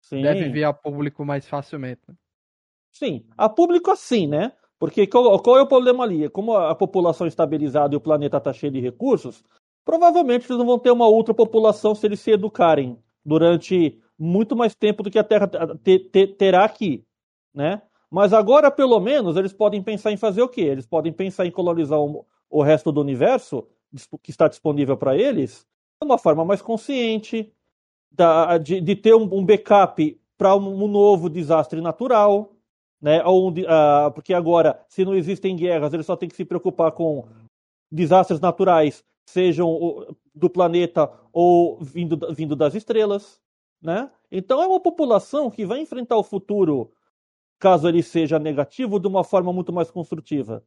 Sim. 0.00 0.22
deve 0.22 0.48
vir 0.48 0.64
a 0.64 0.72
público 0.72 1.24
mais 1.24 1.46
facilmente. 1.46 2.02
Né? 2.06 2.14
Sim, 2.92 3.26
a 3.36 3.48
público 3.48 3.90
assim, 3.90 4.28
né? 4.28 4.52
Porque 4.78 5.06
qual, 5.06 5.38
qual, 5.40 5.58
é 5.58 5.62
o 5.62 5.66
problema 5.66 6.04
ali? 6.04 6.28
Como 6.28 6.56
a 6.56 6.74
população 6.74 7.26
estabilizada 7.26 7.94
e 7.94 7.96
o 7.96 8.00
planeta 8.00 8.38
está 8.38 8.52
cheio 8.52 8.72
de 8.72 8.80
recursos, 8.80 9.42
provavelmente 9.84 10.46
eles 10.46 10.58
não 10.58 10.66
vão 10.66 10.78
ter 10.78 10.90
uma 10.90 11.06
outra 11.06 11.32
população 11.32 11.94
se 11.94 12.06
eles 12.06 12.20
se 12.20 12.32
educarem 12.32 12.98
durante 13.24 13.98
muito 14.18 14.54
mais 14.54 14.74
tempo 14.74 15.02
do 15.02 15.10
que 15.10 15.18
a 15.18 15.24
Terra 15.24 15.50
terá 16.38 16.64
aqui, 16.64 17.04
né? 17.52 17.82
Mas 18.10 18.32
agora, 18.32 18.70
pelo 18.70 19.00
menos, 19.00 19.36
eles 19.36 19.52
podem 19.52 19.82
pensar 19.82 20.12
em 20.12 20.16
fazer 20.16 20.42
o 20.42 20.48
quê? 20.48 20.60
Eles 20.60 20.86
podem 20.86 21.12
pensar 21.12 21.46
em 21.46 21.50
colonizar 21.50 21.98
o, 21.98 22.24
o 22.48 22.62
resto 22.62 22.92
do 22.92 23.00
universo 23.00 23.66
que 24.22 24.30
está 24.30 24.46
disponível 24.46 24.96
para 24.96 25.16
eles 25.16 25.66
de 26.00 26.06
uma 26.06 26.18
forma 26.18 26.44
mais 26.44 26.62
consciente, 26.62 27.52
da, 28.10 28.58
de, 28.58 28.80
de, 28.80 28.94
ter 28.94 29.14
um, 29.14 29.22
um 29.32 29.44
backup 29.44 30.20
para 30.36 30.54
um, 30.54 30.84
um 30.84 30.88
novo 30.88 31.28
desastre 31.28 31.80
natural, 31.80 32.53
né? 33.04 33.22
Onde, 33.22 33.64
uh, 33.64 34.10
porque 34.14 34.32
agora, 34.32 34.82
se 34.88 35.04
não 35.04 35.14
existem 35.14 35.54
guerras, 35.54 35.92
ele 35.92 36.02
só 36.02 36.16
tem 36.16 36.26
que 36.26 36.34
se 36.34 36.42
preocupar 36.42 36.90
com 36.92 37.28
desastres 37.92 38.40
naturais, 38.40 39.04
sejam 39.28 40.16
do 40.34 40.48
planeta 40.48 41.12
ou 41.30 41.78
vindo, 41.82 42.18
vindo 42.34 42.56
das 42.56 42.74
estrelas, 42.74 43.38
né? 43.82 44.10
Então 44.32 44.62
é 44.62 44.66
uma 44.66 44.80
população 44.80 45.50
que 45.50 45.66
vai 45.66 45.80
enfrentar 45.80 46.16
o 46.16 46.22
futuro, 46.22 46.92
caso 47.58 47.86
ele 47.86 48.02
seja 48.02 48.38
negativo, 48.38 48.98
de 48.98 49.06
uma 49.06 49.22
forma 49.22 49.52
muito 49.52 49.70
mais 49.70 49.90
construtiva. 49.90 50.64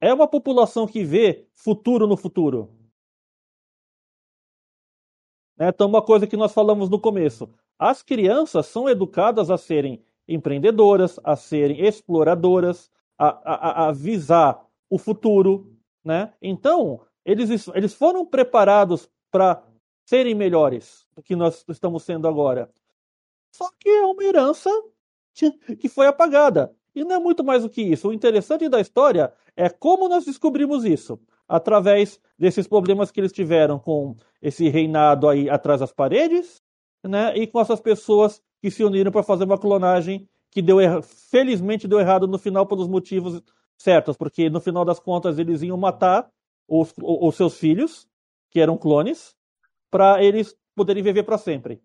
É 0.00 0.14
uma 0.14 0.28
população 0.28 0.86
que 0.86 1.02
vê 1.02 1.48
futuro 1.52 2.06
no 2.06 2.16
futuro. 2.16 2.70
Né? 5.58 5.70
Então, 5.70 5.88
uma 5.88 6.00
coisa 6.02 6.24
que 6.24 6.36
nós 6.36 6.54
falamos 6.54 6.88
no 6.88 7.00
começo: 7.00 7.50
as 7.76 8.00
crianças 8.00 8.66
são 8.66 8.88
educadas 8.88 9.50
a 9.50 9.58
serem 9.58 10.00
empreendedoras, 10.34 11.18
a 11.24 11.36
serem 11.36 11.84
exploradoras, 11.84 12.90
a, 13.18 13.28
a, 13.28 13.88
a 13.88 13.92
visar 13.92 14.64
o 14.88 14.98
futuro, 14.98 15.76
né? 16.04 16.32
Então, 16.40 17.00
eles, 17.24 17.68
eles 17.68 17.92
foram 17.92 18.24
preparados 18.24 19.10
para 19.30 19.62
serem 20.06 20.34
melhores 20.34 21.06
do 21.14 21.22
que 21.22 21.36
nós 21.36 21.64
estamos 21.68 22.02
sendo 22.02 22.26
agora. 22.26 22.70
Só 23.52 23.68
que 23.78 23.88
é 23.88 24.02
uma 24.06 24.24
herança 24.24 24.70
que 25.78 25.88
foi 25.88 26.06
apagada. 26.06 26.74
E 26.94 27.04
não 27.04 27.16
é 27.16 27.18
muito 27.18 27.44
mais 27.44 27.62
do 27.62 27.70
que 27.70 27.82
isso. 27.82 28.08
O 28.08 28.12
interessante 28.12 28.68
da 28.68 28.80
história 28.80 29.32
é 29.56 29.68
como 29.68 30.08
nós 30.08 30.24
descobrimos 30.24 30.84
isso. 30.84 31.20
Através 31.46 32.20
desses 32.38 32.66
problemas 32.66 33.10
que 33.10 33.20
eles 33.20 33.32
tiveram 33.32 33.78
com 33.78 34.16
esse 34.40 34.68
reinado 34.68 35.28
aí 35.28 35.48
atrás 35.48 35.80
das 35.80 35.92
paredes, 35.92 36.62
né? 37.04 37.36
E 37.36 37.46
com 37.46 37.60
essas 37.60 37.80
pessoas 37.80 38.42
que 38.60 38.70
se 38.70 38.84
uniram 38.84 39.10
para 39.10 39.22
fazer 39.22 39.44
uma 39.44 39.58
clonagem 39.58 40.28
que 40.50 40.60
deu 40.60 40.80
er... 40.80 41.02
felizmente 41.02 41.88
deu 41.88 42.00
errado 42.00 42.26
no 42.26 42.38
final 42.38 42.66
pelos 42.66 42.88
motivos 42.88 43.42
certos, 43.78 44.16
porque 44.16 44.50
no 44.50 44.60
final 44.60 44.84
das 44.84 45.00
contas 45.00 45.38
eles 45.38 45.62
iam 45.62 45.76
matar 45.76 46.28
os, 46.68 46.92
os 46.98 47.36
seus 47.36 47.58
filhos, 47.58 48.06
que 48.50 48.60
eram 48.60 48.76
clones, 48.76 49.34
para 49.90 50.22
eles 50.22 50.54
poderem 50.74 51.02
viver 51.02 51.22
para 51.22 51.38
sempre. 51.38 51.80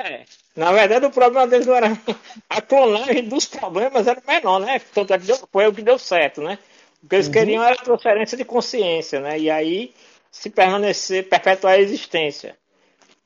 É, 0.00 0.24
na 0.54 0.70
verdade 0.70 1.06
o 1.06 1.10
problema 1.10 1.46
deles 1.46 1.66
não 1.66 1.74
era 1.74 1.88
a 2.48 2.62
clonagem 2.62 3.28
dos 3.28 3.46
problemas 3.46 4.06
era 4.06 4.22
menor, 4.26 4.60
né? 4.60 4.78
Tanto 4.94 5.12
é 5.12 5.18
que 5.18 5.26
deu, 5.26 5.36
foi 5.50 5.66
o 5.66 5.74
que 5.74 5.82
deu 5.82 5.98
certo, 5.98 6.40
né? 6.40 6.58
O 7.02 7.08
que 7.08 7.16
eles 7.16 7.26
uhum. 7.26 7.32
queriam 7.32 7.64
era 7.64 7.76
transferência 7.76 8.36
de 8.36 8.44
consciência, 8.44 9.20
né? 9.20 9.38
E 9.38 9.50
aí 9.50 9.92
se 10.30 10.50
permanecer, 10.50 11.28
perpetuar 11.28 11.74
a 11.74 11.80
existência. 11.80 12.56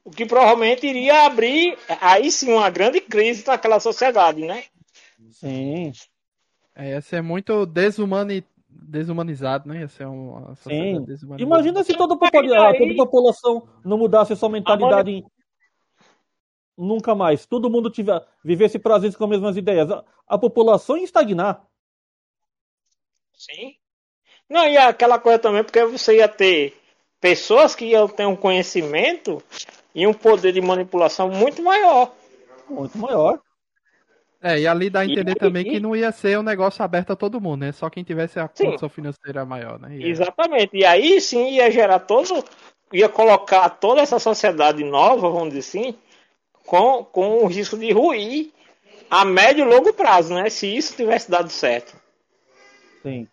O 0.05 0.11
que 0.11 0.27
provavelmente 0.27 0.87
iria 0.87 1.27
abrir, 1.27 1.79
aí 2.01 2.31
sim, 2.31 2.53
uma 2.53 2.69
grande 2.71 3.01
crise 3.01 3.47
naquela 3.47 3.79
sociedade, 3.79 4.45
né? 4.45 4.65
Sim. 5.31 5.93
É, 6.75 6.91
ia 6.91 7.01
ser 7.01 7.23
muito 7.23 7.65
desumani... 7.67 8.45
desumanizado, 8.69 9.69
né? 9.69 9.81
Ia 9.81 9.89
ser 9.89 10.07
uma 10.07 10.57
sociedade 10.57 11.07
desumanizada. 11.07 11.43
Imagina 11.43 11.85
se 11.85 11.95
toda, 11.95 12.15
aí... 12.21 12.79
toda 12.79 12.93
a 12.93 12.97
população 12.97 13.69
não 13.85 13.97
mudasse 13.97 14.35
sua 14.35 14.49
mentalidade 14.49 15.11
em... 15.11 15.25
Nunca 16.77 17.15
mais. 17.15 17.47
Todo 17.47 17.71
mundo 17.71 17.91
tiver, 17.91 18.27
vivesse 18.43 18.79
prazeres 18.79 19.15
com 19.15 19.25
as 19.25 19.31
mesmas 19.31 19.57
ideias. 19.57 19.89
A, 19.91 20.05
a 20.27 20.39
população 20.39 20.97
ia 20.97 21.05
estagnar. 21.05 21.65
Sim. 23.35 23.77
Não, 24.49 24.67
e 24.67 24.77
aquela 24.77 25.19
coisa 25.19 25.39
também, 25.39 25.63
porque 25.63 25.85
você 25.85 26.17
ia 26.17 26.29
ter 26.29 26.77
pessoas 27.21 27.77
que 27.77 27.85
iam 27.85 28.09
ter 28.09 28.27
um 28.27 28.35
conhecimento 28.35 29.41
e 29.95 30.07
um 30.07 30.13
poder 30.13 30.53
de 30.53 30.61
manipulação 30.61 31.29
muito 31.29 31.63
maior. 31.63 32.13
Muito 32.69 32.97
maior. 32.99 33.41
É, 34.41 34.59
e 34.59 34.67
ali 34.67 34.91
dá 34.91 35.01
a 35.01 35.05
entender 35.05 35.33
e, 35.33 35.37
também 35.37 35.67
e, 35.67 35.71
que 35.71 35.81
não 35.81 35.95
ia 35.95 36.11
ser 36.11 36.39
um 36.39 36.43
negócio 36.43 36.85
aberto 36.85 37.13
a 37.13 37.17
todo 37.17 37.41
mundo, 37.41 37.61
né? 37.61 37.73
Só 37.73 37.89
quem 37.89 38.03
tivesse 38.03 38.41
a 38.41 38.51
sim. 38.53 38.65
condição 38.65 38.89
financeira 38.89 39.45
maior, 39.45 39.79
né? 39.79 39.97
Exatamente. 40.01 40.77
E 40.77 40.85
aí 40.85 41.21
sim 41.21 41.53
ia 41.53 41.71
gerar 41.71 42.01
todo 42.01 42.45
ia 42.93 43.09
colocar 43.09 43.69
toda 43.71 44.03
essa 44.03 44.19
sociedade 44.19 44.85
nova, 44.85 45.31
vamos 45.31 45.55
dizer 45.55 45.61
assim, 45.61 45.99
com, 46.67 47.05
com 47.05 47.39
o 47.39 47.47
risco 47.47 47.79
de 47.79 47.91
ruir 47.91 48.53
a 49.11 49.25
médio 49.25 49.65
e 49.65 49.69
longo 49.69 49.93
prazo, 49.93 50.35
né? 50.35 50.51
Se 50.51 50.67
isso 50.67 50.95
tivesse 50.95 51.31
dado 51.31 51.49
certo. 51.49 51.97
Sim. 53.03 53.27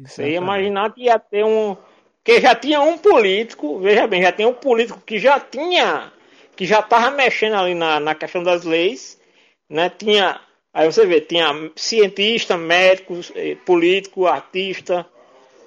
Você 0.00 0.30
ia 0.30 0.36
imaginar 0.36 0.92
que 0.92 1.04
ia 1.04 1.18
ter 1.18 1.44
um. 1.44 1.76
Que 2.24 2.40
já 2.40 2.54
tinha 2.54 2.80
um 2.80 2.96
político, 2.96 3.78
veja 3.78 4.06
bem, 4.06 4.22
já 4.22 4.32
tinha 4.32 4.48
um 4.48 4.54
político 4.54 5.00
que 5.04 5.18
já 5.18 5.38
tinha. 5.38 6.10
que 6.56 6.64
já 6.64 6.80
estava 6.80 7.10
mexendo 7.10 7.54
ali 7.54 7.74
na, 7.74 8.00
na 8.00 8.14
questão 8.14 8.42
das 8.42 8.64
leis, 8.64 9.20
né? 9.68 9.90
Tinha. 9.90 10.40
Aí 10.72 10.90
você 10.90 11.06
vê, 11.06 11.20
tinha 11.20 11.70
cientista, 11.76 12.56
médico, 12.56 13.14
eh, 13.36 13.56
político, 13.64 14.26
artista, 14.26 15.06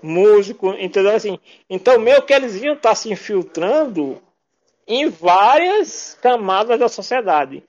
músico, 0.01 0.71
entendeu 0.73 1.15
assim? 1.15 1.39
Então, 1.69 1.99
meio 1.99 2.21
que 2.23 2.33
eles 2.33 2.61
iam 2.61 2.73
estar 2.73 2.95
se 2.95 3.11
infiltrando 3.11 4.21
em 4.87 5.09
várias 5.09 6.17
camadas 6.21 6.79
da 6.79 6.89
sociedade. 6.89 7.63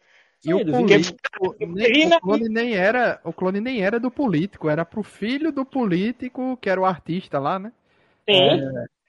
E 0.45 0.55
o 0.55 0.65
político, 0.65 1.19
nem, 1.61 2.09
o 2.09 2.21
clone 2.21 2.49
nem 2.49 2.75
era, 2.75 3.21
o 3.25 3.33
clone 3.33 3.61
nem 3.61 3.83
era 3.83 3.99
do 3.99 4.11
político, 4.11 4.69
era 4.69 4.85
pro 4.85 5.03
filho 5.03 5.51
do 5.51 5.65
político, 5.65 6.57
que 6.61 6.71
era 6.71 6.81
o 6.81 6.85
artista 6.85 7.39
lá, 7.41 7.59
né? 7.59 7.73
Sim. 8.29 8.61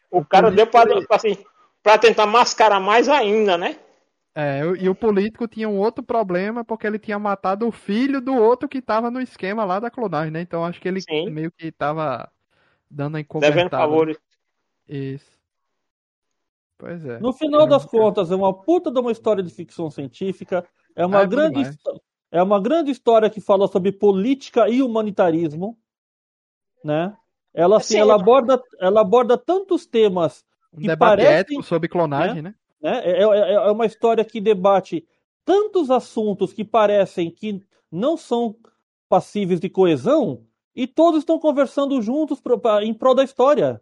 O 0.10 0.24
cara 0.24 0.50
deu 0.50 0.66
para 0.66 1.00
assim, 1.12 1.38
pra 1.84 1.98
tentar 1.98 2.26
mascarar 2.26 2.80
mais 2.80 3.10
ainda, 3.10 3.58
né? 3.58 3.78
É, 4.34 4.62
e 4.80 4.88
o 4.88 4.96
político 4.96 5.48
tinha 5.48 5.68
um 5.68 5.78
outro 5.78 6.04
problema 6.04 6.64
porque 6.64 6.88
ele 6.88 7.00
tinha 7.00 7.20
matado 7.20 7.68
o 7.68 7.72
filho 7.72 8.22
do 8.22 8.34
outro 8.34 8.70
que 8.70 8.82
tava 8.82 9.12
no 9.12 9.20
esquema 9.20 9.66
lá 9.66 9.80
da 9.80 9.92
clonagem, 9.92 10.32
né? 10.32 10.42
Então 10.42 10.64
acho 10.64 10.80
que 10.80 10.88
ele 10.88 11.02
Sim. 11.02 11.30
meio 11.30 11.52
que 11.52 11.72
tava 11.72 12.32
dando 12.90 13.18
a 13.18 13.22
Devendo 13.22 13.26
encobertada. 13.26 13.64
né? 13.64 13.70
favores. 13.70 14.18
Isso. 14.88 15.30
Pois 16.78 17.04
é. 17.06 17.20
No 17.20 17.34
final 17.34 17.68
das 17.68 17.86
contas, 17.86 18.32
é 18.32 18.36
uma 18.36 18.54
puta 18.54 18.90
de 18.90 19.00
uma 19.00 19.12
história 19.12 19.44
de 19.44 19.54
ficção 19.54 19.92
científica. 19.92 20.66
É 20.96 21.06
uma, 21.06 21.20
Ah, 21.20 21.24
é 21.24 21.28
grande, 21.28 21.62
é 22.32 22.42
uma 22.42 22.62
grande 22.62 22.92
história 22.92 23.30
que 23.30 23.42
fala 23.42 23.68
sobre 23.68 23.92
política 23.92 24.70
e 24.70 24.82
humanitarismo. 24.82 25.78
Né? 26.84 27.14
Ela, 27.60 27.78
assim, 27.78 27.96
Sim. 27.96 28.00
ela, 28.00 28.16
aborda, 28.16 28.62
ela 28.80 29.02
aborda 29.02 29.38
tantos 29.38 29.86
temas. 29.86 30.46
Um 30.74 30.80
que 30.80 30.88
debate 30.88 31.10
parece- 31.22 31.34
ético 31.42 31.64
sobre 31.64 31.90
clonagem, 31.90 32.42
né? 32.42 32.56
Né? 32.82 33.02
É, 33.04 33.24
é- 33.24 33.54
é 33.54 33.72
uma 33.72 33.86
história 33.86 34.24
que 34.24 34.40
debate 34.40 35.06
tantos 35.44 35.92
assuntos 35.92 36.54
que 36.54 36.64
parecem 36.64 37.30
que 37.30 37.62
não 37.92 38.16
são 38.16 38.56
passíveis 39.10 39.60
de 39.60 39.68
coesão 39.70 40.44
e 40.74 40.88
todos 40.88 41.20
estão 41.20 41.38
conversando 41.40 42.02
juntos 42.02 42.40
em 42.84 42.94
prol 42.94 43.14
da 43.16 43.24
história. 43.24 43.82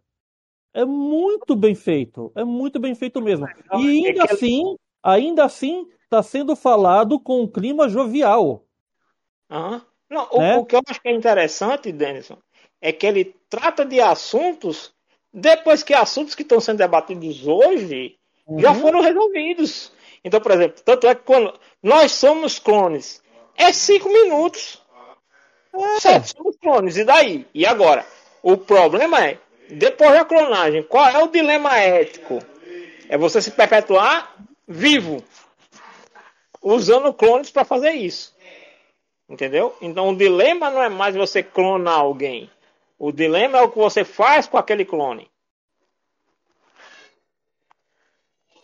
É 0.73 0.83
muito 0.85 1.55
bem 1.55 1.75
feito, 1.75 2.31
é 2.35 2.43
muito 2.43 2.79
bem 2.79 2.95
feito 2.95 3.21
mesmo. 3.21 3.47
E 3.73 4.05
É 4.05 4.09
ainda 4.09 4.23
assim, 4.23 4.75
ainda 5.03 5.43
assim, 5.43 5.87
está 6.03 6.23
sendo 6.23 6.55
falado 6.55 7.19
com 7.19 7.41
um 7.41 7.47
clima 7.47 7.87
jovial. 7.89 8.63
Aham. 9.51 9.81
Não, 10.09 10.27
o, 10.31 10.39
Né? 10.39 10.55
o 10.57 10.65
que 10.65 10.75
eu 10.75 10.81
acho 10.87 11.01
que 11.01 11.09
é 11.09 11.13
interessante, 11.13 11.91
Denison, 11.91 12.37
é 12.81 12.91
que 12.91 13.05
ele 13.07 13.35
trata 13.49 13.85
de 13.85 13.99
assuntos 13.99 14.91
depois 15.33 15.83
que 15.83 15.93
assuntos 15.93 16.33
que 16.35 16.41
estão 16.41 16.59
sendo 16.59 16.77
debatidos 16.77 17.45
hoje 17.47 18.17
já 18.57 18.71
Uhum. 18.71 18.79
foram 18.81 19.01
resolvidos. 19.01 19.91
Então, 20.23 20.39
por 20.41 20.51
exemplo, 20.51 20.81
tanto 20.83 21.07
é 21.07 21.13
que 21.15 21.21
quando 21.23 21.53
nós 21.83 22.11
somos 22.13 22.59
clones, 22.59 23.21
é 23.55 23.71
cinco 23.73 24.09
minutos. 24.09 24.81
Certo, 25.99 26.27
somos 26.35 26.55
clones, 26.57 26.97
e 26.97 27.03
daí? 27.03 27.45
E 27.53 27.65
agora? 27.65 28.05
O 28.41 28.57
problema 28.57 29.23
é, 29.25 29.37
depois 29.69 30.11
da 30.11 30.25
clonagem, 30.25 30.81
qual 30.83 31.07
é 31.07 31.17
o 31.23 31.27
dilema 31.27 31.77
ético? 31.77 32.39
É 33.09 33.17
você 33.17 33.41
se 33.41 33.51
perpetuar 33.51 34.35
vivo, 34.67 35.23
usando 36.61 37.13
clones 37.13 37.51
para 37.51 37.63
fazer 37.65 37.91
isso. 37.91 38.35
Entendeu? 39.29 39.75
Então 39.81 40.09
o 40.09 40.15
dilema 40.15 40.69
não 40.69 40.81
é 40.81 40.89
mais 40.89 41.15
você 41.15 41.43
clonar 41.43 41.99
alguém. 41.99 42.49
O 42.97 43.11
dilema 43.11 43.59
é 43.59 43.61
o 43.61 43.71
que 43.71 43.77
você 43.77 44.03
faz 44.03 44.47
com 44.47 44.57
aquele 44.57 44.83
clone. 44.83 45.29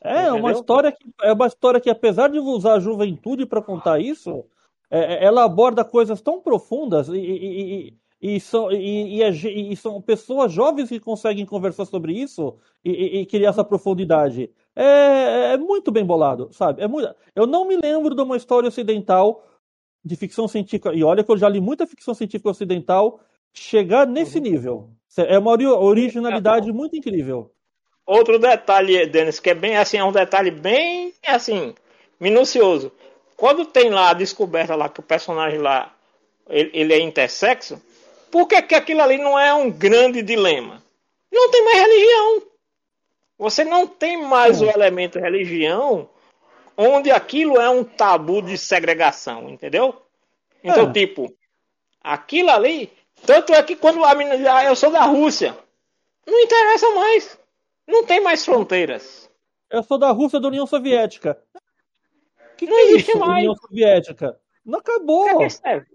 É 0.01 0.31
uma 0.31 0.36
Entendeu? 0.36 0.51
história 0.51 0.91
que 0.91 1.05
é 1.21 1.31
uma 1.31 1.47
história 1.47 1.79
que 1.79 1.89
apesar 1.89 2.29
de 2.29 2.39
usar 2.39 2.73
a 2.73 2.79
juventude 2.79 3.45
para 3.45 3.61
contar 3.61 3.99
isso, 3.99 4.43
é- 4.91 5.13
é- 5.15 5.25
ela 5.25 5.43
aborda 5.45 5.86
coisas 5.86 6.21
tão 6.21 6.41
profundas 6.41 7.07
e, 7.07 7.13
e- 7.13 7.88
e- 7.88 8.36
e 8.36 8.39
são, 8.39 8.71
e, 8.71 9.17
e 9.17 9.23
é 9.23 9.29
e 9.29 9.75
são 9.77 10.01
pessoas 10.01 10.51
jovens 10.51 10.89
que 10.89 10.99
conseguem 10.99 11.45
conversar 11.45 11.86
sobre 11.86 12.13
isso 12.13 12.57
e, 12.84 12.91
e- 12.91 13.21
e 13.21 13.25
criar 13.25 13.49
essa 13.51 13.63
profundidade. 13.63 14.49
É, 14.75 15.53
é 15.53 15.57
muito 15.57 15.91
bem 15.91 16.05
bolado, 16.05 16.49
sabe? 16.51 16.81
É 16.81 16.88
muito, 16.88 17.13
eu 17.36 17.45
não 17.47 17.65
me 17.65 17.77
lembro 17.77 18.13
de 18.15 18.21
uma 18.21 18.36
história 18.36 18.67
ocidental 18.67 19.45
de 20.03 20.15
ficção 20.17 20.47
científica, 20.49 20.93
e 20.93 21.01
olha 21.03 21.23
que 21.23 21.31
eu 21.31 21.38
já 21.38 21.47
li 21.47 21.61
muita 21.61 21.88
ficção 21.88 22.13
científica 22.13 22.49
ocidental, 22.49 23.21
chegar 23.54 24.06
nesse 24.08 24.39
nível. 24.39 24.89
É 25.18 25.38
uma 25.38 25.51
ori- 25.51 25.68
originalidade 25.68 26.72
muito 26.72 26.95
incrível. 26.95 27.51
Outro 28.06 28.38
detalhe, 28.39 29.06
Denis, 29.06 29.39
que 29.39 29.51
é 29.51 29.54
bem 29.54 29.78
assim, 29.78 29.97
é 29.97 30.04
um 30.04 30.12
detalhe 30.12 30.51
bem 30.51 31.14
assim, 31.26 31.74
minucioso. 32.20 32.91
Quando 33.38 33.66
tem 33.66 33.89
lá 33.89 34.10
a 34.10 34.14
descoberta 34.14 34.76
lá 34.76 34.89
que 34.89 34.99
o 34.99 35.04
personagem 35.04 35.60
lá 35.60 35.93
ele, 36.49 36.72
ele 36.74 36.93
é 36.93 36.99
intersexo, 36.99 37.82
por 38.32 38.47
que, 38.47 38.62
que 38.64 38.76
aquilo 38.76 39.01
ali 39.01 39.18
não 39.18 39.38
é 39.39 39.54
um 39.54 39.70
grande 39.72 40.22
dilema? 40.22 40.84
Não 41.32 41.49
tem 41.49 41.64
mais 41.64 41.78
religião. 41.78 42.43
Você 43.38 43.64
não 43.64 43.88
tem 43.88 44.22
mais 44.22 44.62
o 44.62 44.66
elemento 44.66 45.20
religião 45.20 46.10
onde 46.76 47.12
aquilo 47.12 47.60
é 47.60 47.70
um 47.70 47.84
tabu 47.84 48.41
de 48.41 48.58
segregação, 48.58 49.49
entendeu? 49.49 50.01
Então, 50.64 50.89
É. 50.89 50.93
tipo, 50.93 51.34
aquilo 52.01 52.49
ali, 52.49 52.91
tanto 53.26 53.53
é 53.53 53.61
que 53.63 53.76
quando 53.76 54.03
a 54.03 54.13
menina 54.15 54.53
ah, 54.55 54.65
eu 54.65 54.76
sou 54.76 54.91
da 54.91 55.03
Rússia, 55.03 55.57
não 56.26 56.39
interessa 56.39 56.89
mais. 56.95 57.39
Não 57.88 58.05
tem 58.05 58.21
mais 58.21 58.45
fronteiras. 58.45 59.30
Eu 59.69 59.84
sou 59.84 59.97
da 59.97 60.11
Rússia 60.11 60.39
da 60.39 60.47
União 60.47 60.65
Soviética. 60.65 61.38
Que, 62.57 62.65
que 62.65 62.71
Não 62.71 62.78
é 62.80 62.84
existe 62.84 63.09
isso, 63.11 63.19
mais. 63.19 63.39
União 63.39 63.55
Soviética? 63.55 64.39
Não 64.65 64.80
acabou, 64.80 65.39
que 65.39 65.49
serve? 65.49 65.88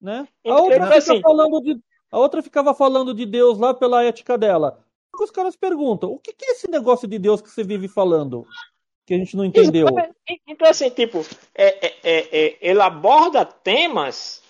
né? 0.00 0.20
A 0.20 0.48
Então, 0.48 0.62
outra, 0.64 0.84
fica 0.84 0.96
assim- 0.98 1.20
falando 1.20 1.60
de, 1.60 1.80
a 2.12 2.18
outra 2.18 2.42
ficava 2.42 2.72
falando 2.74 3.12
de 3.12 3.26
Deus 3.26 3.58
lá 3.58 3.74
pela 3.74 4.04
ética 4.04 4.38
dela. 4.38 4.78
Os 5.20 5.30
caras 5.32 5.56
perguntam, 5.56 6.12
o 6.12 6.18
que, 6.20 6.32
que 6.32 6.44
é 6.44 6.52
esse 6.52 6.70
negócio 6.70 7.08
de 7.08 7.18
Deus 7.18 7.40
que 7.40 7.50
você 7.50 7.64
vive 7.64 7.88
falando? 7.88 8.46
Que 9.04 9.14
a 9.14 9.18
gente 9.18 9.36
não 9.36 9.44
entendeu. 9.44 9.86
Então, 10.46 10.68
assim, 10.68 10.90
tipo, 10.90 11.24
é, 11.52 11.86
é, 11.88 11.96
é, 12.04 12.46
é, 12.46 12.58
ele 12.60 12.80
aborda 12.80 13.44
temas 13.44 14.40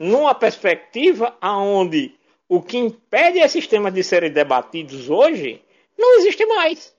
numa 0.00 0.34
perspectiva 0.34 1.36
aonde 1.40 2.14
o 2.48 2.60
que 2.60 2.76
impede 2.78 3.38
esses 3.38 3.66
temas 3.66 3.92
de 3.94 4.02
serem 4.02 4.30
debatidos 4.30 5.08
hoje 5.08 5.62
não 5.98 6.18
existe 6.18 6.44
mais. 6.46 6.94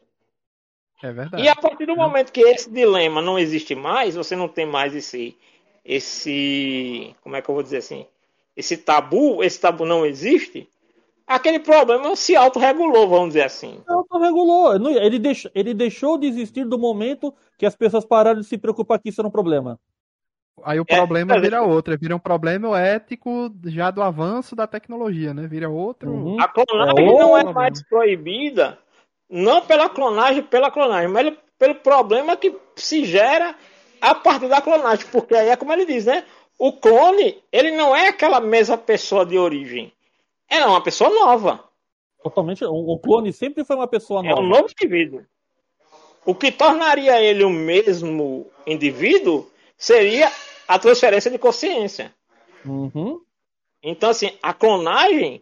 É 1.03 1.11
verdade. 1.11 1.43
E 1.43 1.47
a 1.47 1.55
partir 1.55 1.85
do 1.85 1.95
momento 1.95 2.31
que 2.31 2.41
esse 2.41 2.69
dilema 2.71 3.21
não 3.21 3.37
existe 3.37 3.75
mais, 3.75 4.15
você 4.15 4.35
não 4.35 4.47
tem 4.47 4.65
mais 4.65 4.95
esse, 4.95 5.35
esse, 5.83 7.15
como 7.21 7.35
é 7.35 7.41
que 7.41 7.49
eu 7.49 7.53
vou 7.55 7.63
dizer 7.63 7.77
assim, 7.77 8.05
esse 8.55 8.77
tabu, 8.77 9.43
esse 9.43 9.59
tabu 9.59 9.85
não 9.85 10.05
existe, 10.05 10.67
aquele 11.27 11.59
problema 11.59 12.15
se 12.15 12.35
autorregulou, 12.35 13.07
vamos 13.07 13.29
dizer 13.29 13.43
assim. 13.43 13.81
Autorregulou. 13.87 14.79
Não- 14.79 14.91
Ele 14.91 15.19
deixou, 15.19 15.51
ele 15.53 15.73
deixou 15.73 16.17
de 16.17 16.27
existir 16.27 16.65
do 16.65 16.79
momento 16.79 17.33
que 17.57 17.65
as 17.65 17.75
pessoas 17.75 18.05
pararam 18.05 18.39
de 18.39 18.47
se 18.47 18.57
preocupar 18.57 18.99
que 18.99 19.09
isso 19.09 19.21
era 19.21 19.27
um 19.27 19.31
problema. 19.31 19.79
Aí 20.67 20.79
o 20.79 20.85
É, 20.87 20.95
problema 20.95 21.33
mas- 21.35 21.41
vira 21.43 21.61
outro, 21.61 21.95
vira 21.95 22.15
um 22.15 22.19
problema 22.19 22.81
ético 22.81 23.53
já 23.65 23.91
do 23.91 24.01
avanço 24.01 24.55
da 24.55 24.65
tecnologia, 24.65 25.31
né? 25.31 25.45
Vira 25.47 25.69
outro. 25.69 26.09
Uhum. 26.09 26.41
A 26.41 26.47
clonagem 26.47 27.07
É 27.07 27.19
não 27.19 27.37
é 27.37 27.43
mais 27.43 27.83
proibida, 27.87 28.79
não 29.29 29.61
pela 29.61 29.87
clonagem, 29.87 30.41
pela 30.41 30.71
clonagem, 30.71 31.07
mas 31.07 31.31
pelo 31.59 31.75
problema 31.75 32.35
que 32.35 32.51
se 32.75 33.05
gera 33.05 33.55
a 34.01 34.15
partir 34.15 34.47
da 34.49 34.59
clonagem, 34.59 35.05
porque 35.11 35.35
aí 35.35 35.49
é 35.49 35.55
como 35.55 35.71
ele 35.71 35.85
diz, 35.85 36.05
né? 36.07 36.25
O 36.57 36.71
clone, 36.73 37.37
ele 37.51 37.71
não 37.77 37.95
é 37.95 38.07
aquela 38.07 38.39
mesma 38.39 38.75
pessoa 38.77 39.23
de 39.23 39.37
origem. 39.37 39.93
É 40.49 40.65
uma 40.65 40.81
pessoa 40.81 41.11
nova. 41.11 41.63
Totalmente. 42.23 42.65
O, 42.65 42.97
clone 42.97 43.31
sempre 43.31 43.63
foi 43.63 43.75
uma 43.75 43.87
pessoa 43.87 44.25
É 44.25 44.29
nova. 44.29 44.41
um 44.41 44.47
novo 44.47 44.67
indivíduo. 44.71 45.23
O 46.25 46.33
que 46.33 46.51
tornaria 46.51 47.21
ele 47.21 47.43
o 47.43 47.49
mesmo 47.51 48.47
indivíduo 48.65 49.47
seria 49.77 50.31
a 50.67 50.79
transferência 50.79 51.31
de 51.31 51.37
consciência. 51.37 52.13
Uhum. 52.65 53.21
Então, 53.81 54.09
assim, 54.09 54.31
a 54.41 54.53
clonagem, 54.53 55.41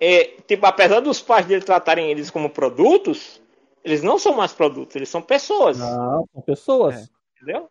é, 0.00 0.24
tipo, 0.46 0.66
apesar 0.66 1.00
dos 1.00 1.20
pais 1.20 1.46
dele 1.46 1.62
tratarem 1.62 2.10
eles 2.10 2.30
como 2.30 2.50
produtos, 2.50 3.40
eles 3.84 4.02
não 4.02 4.18
são 4.18 4.34
mais 4.34 4.52
produtos, 4.52 4.94
eles 4.96 5.08
são 5.08 5.22
pessoas. 5.22 5.78
Não, 5.78 6.28
são 6.32 6.42
pessoas. 6.42 6.96
É. 6.96 7.08
Entendeu? 7.36 7.68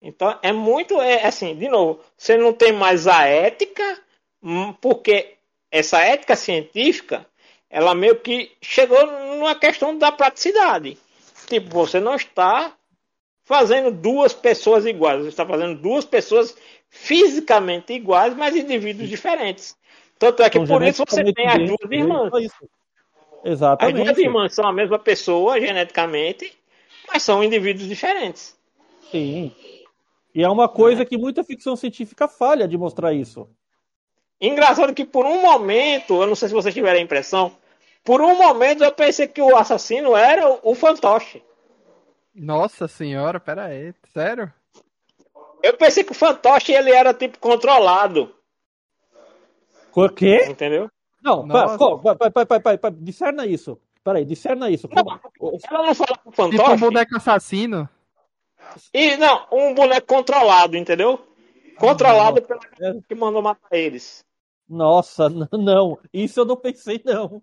Então, 0.00 0.36
é 0.42 0.52
muito, 0.52 1.00
é 1.00 1.26
assim, 1.26 1.54
de 1.54 1.68
novo, 1.68 2.00
você 2.16 2.36
não 2.36 2.52
tem 2.52 2.72
mais 2.72 3.06
a 3.06 3.24
ética, 3.24 4.00
hum, 4.42 4.72
porque 4.74 5.34
essa 5.70 6.00
ética 6.00 6.34
científica, 6.34 7.26
ela 7.70 7.94
meio 7.94 8.16
que 8.16 8.50
chegou 8.60 9.06
numa 9.06 9.54
questão 9.54 9.96
da 9.96 10.10
praticidade. 10.10 10.98
Tipo, 11.46 11.70
você 11.70 12.00
não 12.00 12.14
está 12.14 12.76
fazendo 13.44 13.90
duas 13.90 14.32
pessoas 14.32 14.86
iguais, 14.86 15.20
você 15.20 15.28
está 15.28 15.44
fazendo 15.46 15.80
duas 15.80 16.04
pessoas 16.04 16.56
fisicamente 16.88 17.92
iguais, 17.92 18.34
mas 18.34 18.54
indivíduos 18.54 19.08
diferentes. 19.08 19.76
Tanto 20.18 20.42
é 20.42 20.50
que 20.50 20.58
Então, 20.58 20.76
por 20.78 20.86
isso 20.86 21.04
você 21.06 21.32
tem 21.32 21.48
as 21.48 21.58
duas 21.58 21.90
irmãs. 21.90 22.30
só 22.30 22.38
isso. 22.38 22.68
As 23.44 23.50
Exatamente. 23.52 24.04
duas 24.04 24.18
irmãs 24.18 24.54
são 24.54 24.66
a 24.66 24.72
mesma 24.72 24.98
pessoa 24.98 25.60
geneticamente, 25.60 26.52
mas 27.08 27.22
são 27.22 27.42
indivíduos 27.42 27.88
diferentes. 27.88 28.56
Sim. 29.10 29.52
E 30.34 30.42
é 30.42 30.48
uma 30.48 30.68
coisa 30.68 31.04
que 31.04 31.18
muita 31.18 31.42
ficção 31.42 31.74
científica 31.76 32.28
falha 32.28 32.68
de 32.68 32.78
mostrar 32.78 33.12
isso. 33.12 33.48
Engraçado 34.40 34.94
que 34.94 35.04
por 35.04 35.26
um 35.26 35.42
momento, 35.42 36.22
eu 36.22 36.26
não 36.26 36.34
sei 36.34 36.48
se 36.48 36.54
vocês 36.54 36.74
tiveram 36.74 36.98
a 36.98 37.02
impressão, 37.02 37.52
por 38.04 38.20
um 38.20 38.36
momento 38.36 38.82
eu 38.82 38.92
pensei 38.92 39.26
que 39.28 39.42
o 39.42 39.56
assassino 39.56 40.16
era 40.16 40.58
o 40.62 40.74
fantoche. 40.74 41.42
Nossa 42.34 42.88
senhora, 42.88 43.38
pera 43.38 43.66
aí, 43.66 43.94
sério? 44.12 44.52
Eu 45.62 45.76
pensei 45.76 46.02
que 46.02 46.12
o 46.12 46.14
fantoche 46.14 46.72
ele 46.72 46.90
era 46.90 47.12
tipo 47.14 47.38
controlado, 47.38 48.34
O 49.94 50.08
quê? 50.08 50.46
entendeu? 50.48 50.90
Não, 51.22 51.46
Nossa. 51.46 51.78
pa- 51.78 51.78
pô, 51.78 51.98
pa- 51.98 52.16
pa- 52.16 52.30
pa- 52.30 52.46
pa- 52.46 52.60
pa- 52.60 52.78
pa- 52.78 52.90
discerna 52.90 53.46
isso. 53.46 53.78
Peraí, 54.02 54.24
discerna 54.24 54.68
isso. 54.70 54.88
Como- 54.88 55.20
o- 55.38 55.58
Ela 55.70 55.86
não 55.86 55.94
fala 55.94 56.18
com 56.18 56.28
o 56.28 56.32
Tipo 56.32 56.42
um 56.42 56.50
fantoche. 56.50 56.76
boneco 56.80 57.16
assassino. 57.16 57.88
E 58.92 59.16
não, 59.16 59.46
um 59.52 59.74
boneco 59.74 60.06
controlado, 60.06 60.76
entendeu? 60.76 61.24
Controlado 61.78 62.42
pela 62.42 62.60
É. 62.80 62.94
que 63.08 63.14
mandou 63.14 63.42
matar 63.42 63.76
eles. 63.76 64.24
Nossa, 64.68 65.28
não. 65.28 65.98
Isso 66.12 66.40
eu 66.40 66.44
não 66.44 66.56
pensei, 66.56 67.00
não. 67.04 67.40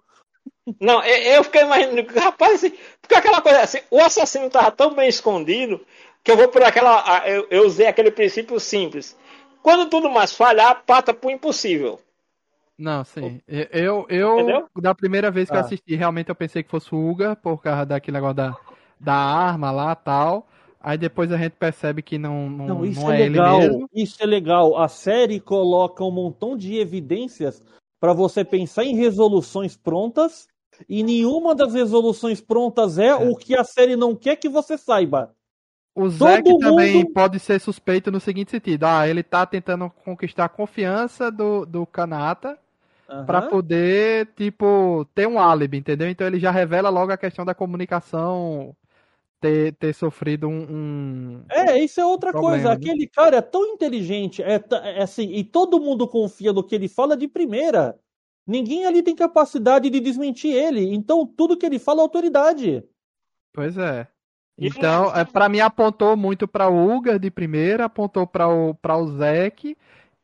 Não, 0.79 1.03
eu, 1.03 1.17
eu 1.35 1.43
fiquei 1.43 1.61
imaginando, 1.61 2.19
rapaz, 2.19 2.55
assim, 2.55 2.73
porque 3.01 3.15
aquela 3.15 3.41
coisa 3.41 3.61
assim, 3.61 3.79
o 3.89 3.99
assassino 3.99 4.49
tava 4.49 4.71
tão 4.71 4.93
bem 4.93 5.07
escondido 5.09 5.81
que 6.23 6.31
eu 6.31 6.37
vou 6.37 6.47
por 6.47 6.61
aquela. 6.63 7.27
Eu, 7.27 7.47
eu 7.49 7.65
usei 7.65 7.87
aquele 7.87 8.11
princípio 8.11 8.59
simples. 8.59 9.17
Quando 9.63 9.89
tudo 9.89 10.09
mais 10.09 10.33
falhar, 10.33 10.83
pata 10.85 11.13
pro 11.13 11.29
impossível. 11.29 11.99
Não, 12.77 13.03
sim. 13.03 13.41
Eu, 13.47 14.05
eu 14.09 14.33
Entendeu? 14.39 14.67
da 14.77 14.95
primeira 14.95 15.29
vez 15.29 15.49
que 15.49 15.55
eu 15.55 15.59
Ah. 15.59 15.63
assisti, 15.63 15.95
realmente 15.95 16.29
eu 16.29 16.35
pensei 16.35 16.63
que 16.63 16.69
fosse 16.69 16.95
o 16.95 17.09
Uga, 17.09 17.35
por 17.35 17.61
causa 17.61 17.85
daquele 17.85 18.15
negócio 18.15 18.35
da, 18.35 18.55
da 18.99 19.13
arma 19.15 19.69
lá 19.69 19.93
tal. 19.95 20.47
Aí 20.81 20.97
depois 20.97 21.29
a 21.31 21.37
gente 21.37 21.53
percebe 21.53 22.01
que 22.01 22.17
não, 22.17 22.49
não, 22.49 22.65
Não, 22.67 22.85
isso 22.85 23.01
não 23.01 23.11
é 23.11 23.17
é 23.17 23.25
ele 23.25 23.29
legal. 23.31 23.59
mesmo. 23.59 23.89
Isso 23.93 24.23
é 24.23 24.25
legal. 24.25 24.77
A 24.77 24.87
série 24.87 25.41
coloca 25.41 26.03
um 26.05 26.11
montão 26.11 26.55
de 26.55 26.77
evidências 26.77 27.61
para 27.99 28.13
você 28.13 28.43
pensar 28.45 28.83
em 28.83 28.95
resoluções 28.95 29.75
prontas 29.75 30.47
e 30.87 31.03
nenhuma 31.03 31.53
das 31.53 31.73
resoluções 31.73 32.39
prontas 32.39 32.97
é, 32.97 33.13
o 33.13 33.35
que 33.35 33.55
a 33.55 33.63
série 33.63 33.95
não 33.95 34.15
quer 34.15 34.35
que 34.37 34.47
você 34.47 34.77
saiba. 34.77 35.35
O 35.93 36.07
Zack 36.07 36.43
Todo 36.43 36.59
também 36.59 36.93
mundo- 37.03 37.13
pode 37.13 37.39
ser 37.39 37.59
suspeito 37.59 38.09
no 38.09 38.19
seguinte 38.19 38.51
sentido. 38.51 38.85
Ah, 38.85 39.07
ele 39.07 39.21
tá 39.21 39.45
tentando 39.45 39.89
conquistar 40.05 40.45
a 40.45 40.49
confiança 40.49 41.29
do, 41.29 41.65
do 41.65 41.85
Kanata 41.85 42.57
pra 43.25 43.39
Aham. 43.39 43.49
poder, 43.49 44.27
tipo, 44.37 45.05
ter 45.13 45.27
um 45.27 45.39
álibi, 45.39 45.77
entendeu? 45.77 46.07
Então 46.09 46.25
ele 46.25 46.39
já 46.39 46.51
revela 46.51 46.89
logo 46.89 47.11
a 47.11 47.17
questão 47.17 47.43
da 47.43 47.53
comunicação 47.53 48.73
ter, 49.39 49.73
ter 49.75 49.93
sofrido 49.93 50.47
um, 50.47 51.37
um- 51.39 51.45
É, 51.51 51.77
isso 51.79 51.99
é 51.99 52.05
outra 52.05 52.31
Problema, 52.31 52.51
coisa. 52.51 52.69
né? 52.75 52.75
Aquele 52.75 53.07
cara 53.07 53.37
é 53.37 53.41
tão 53.41 53.65
inteligente, 53.65 54.41
é, 54.43 54.63
é 54.83 55.01
assim, 55.01 55.23
e 55.33 55.43
todo 55.43 55.79
mundo 55.79 56.07
confia 56.07 56.53
no 56.53 56.63
que 56.63 56.75
ele 56.75 56.87
fala 56.87 57.17
de 57.17 57.27
primeira. 57.27 57.99
Ninguém 58.45 58.85
ali 58.85 59.01
tem 59.03 59.15
capacidade 59.15 59.89
de 59.89 59.99
desmentir 59.99 60.53
ele. 60.53 60.93
Então 60.93 61.25
tudo 61.25 61.57
que 61.57 61.65
ele 61.65 61.79
fala 61.79 62.01
é 62.01 62.03
autoridade. 62.03 62.83
Pois 63.53 63.77
é. 63.77 64.07
Então, 64.57 65.15
é, 65.15 65.23
para 65.25 65.47
mim 65.49 65.59
apontou 65.61 66.17
muito 66.17 66.47
para 66.47 66.69
o 66.69 66.95
Uga 66.97 67.17
de 67.19 67.31
primeira, 67.31 67.85
apontou 67.85 68.27
para 68.27 68.47
o 68.49 68.75
para 68.75 68.97
o 68.97 69.07
Zeke 69.17 69.77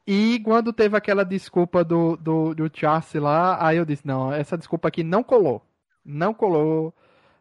e 0.08 0.40
quando 0.42 0.74
teve 0.74 0.98
aquela 0.98 1.26
desculpa 1.26 1.84
do 1.86 2.18
do, 2.18 2.56
do 2.56 2.72
Chassi 2.74 3.20
lá, 3.20 3.58
aí 3.66 3.78
eu 3.78 3.86
disse, 3.86 4.08
não, 4.08 4.34
essa 4.34 4.58
desculpa 4.58 4.90
aqui 4.90 5.04
não 5.04 5.24
colou. 5.24 5.62
Não 6.06 6.34
colou 6.34 6.94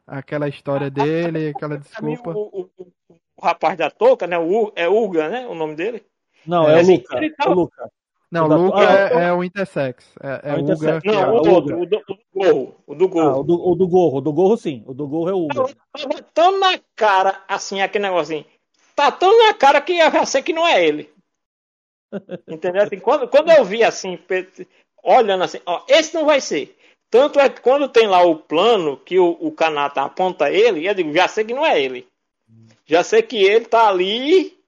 aquela 0.07 0.49
história 0.49 0.91
dele, 0.91 1.49
aquela 1.49 1.79
Pra 1.81 2.03
mim, 2.03 2.13
desculpa. 2.13 2.39
o, 2.39 2.43
o- 2.63 2.71
o- 2.83 3.17
o 3.37 3.45
rapaz 3.45 3.77
da 3.77 3.91
touca, 3.91 4.27
né? 4.27 4.39
O, 4.39 4.73
é 4.77 4.89
Uga, 4.89 5.29
né? 5.29 5.47
O 5.47 5.55
nome 5.55 5.75
dele. 5.75 6.05
Não, 6.47 6.69
É, 6.69 6.81
é, 6.81 6.83
o 6.83 6.87
Luca. 6.87 7.17
ele 7.17 7.27
É 7.27 7.31
tava- 7.31 7.51
o 7.51 7.55
Luca. 7.55 7.91
Não, 8.31 8.49
da- 8.49 8.57
Luca 8.57 8.79
ah, 8.79 9.23
é, 9.23 9.25
é 9.29 9.33
o 9.33 9.45
Intersex. 9.45 10.05
É, 10.21 10.29
é 10.29 10.51
É 10.51 10.55
o 10.55 10.57
o 10.57 10.61
Intersex. 10.61 10.97
Uga. 11.05 11.13
Não, 11.13 11.21
é, 11.21 11.27
o 11.27 11.31
o 11.31 11.51
outro, 11.55 11.81
o 11.81 11.87
do, 11.87 11.97
o 11.99 12.15
do 12.15 12.19
gorro. 12.35 12.77
O 12.87 12.95
do 12.95 13.05
Ah, 13.05 13.09
gorro. 13.09 13.41
o 13.41 13.43
do, 13.45 13.69
o 13.71 13.75
do 13.77 13.89
gorro. 13.89 14.19
O 14.19 14.21
do 14.21 14.33
gorro, 14.33 14.57
sim. 14.57 14.85
O 14.87 14.95
do 14.95 15.07
gorro 15.07 15.29
é 15.31 15.33
o 15.35 15.45
Uga. 15.45 15.75
Tava 15.93 16.23
tão 16.35 16.59
na 16.59 16.79
cara, 16.97 17.43
assim, 17.49 17.81
aquele 17.81 18.05
negocinho. 18.09 18.45
Tá 18.97 19.11
tão 19.13 19.37
na 19.47 19.55
cara 19.55 19.81
que 19.81 19.97
já 19.97 20.27
sei 20.27 20.43
que 20.43 20.53
não 20.53 20.67
é 20.67 20.85
ele. 20.85 21.13
Entendeu? 22.49 22.83
Assim, 22.83 22.99
quando, 22.99 23.29
quando 23.29 23.51
eu 23.51 23.65
vi 23.65 23.83
assim, 23.83 24.19
olhando 25.03 25.45
assim, 25.45 25.59
ó, 25.67 25.83
esse 25.89 26.15
não 26.15 26.25
vai 26.25 26.41
ser. 26.41 26.77
Tanto 27.15 27.39
é 27.39 27.49
que 27.49 27.61
quando 27.61 27.89
tem 27.89 28.09
lá 28.09 28.25
o 28.25 28.35
plano 28.35 28.97
que 28.97 29.21
o, 29.21 29.39
o 29.41 29.53
Kanata 29.53 30.03
aponta 30.03 30.51
ele, 30.51 30.85
eu 30.85 30.93
digo, 30.93 31.13
já 31.13 31.29
sei 31.29 31.45
que 31.45 31.55
não 31.55 31.65
é 31.65 31.81
ele. 31.81 32.09
Já 32.85 33.05
sei 33.05 33.23
que 33.23 33.37
ele 33.37 33.67
tá 33.67 33.87
ali, 33.87 34.59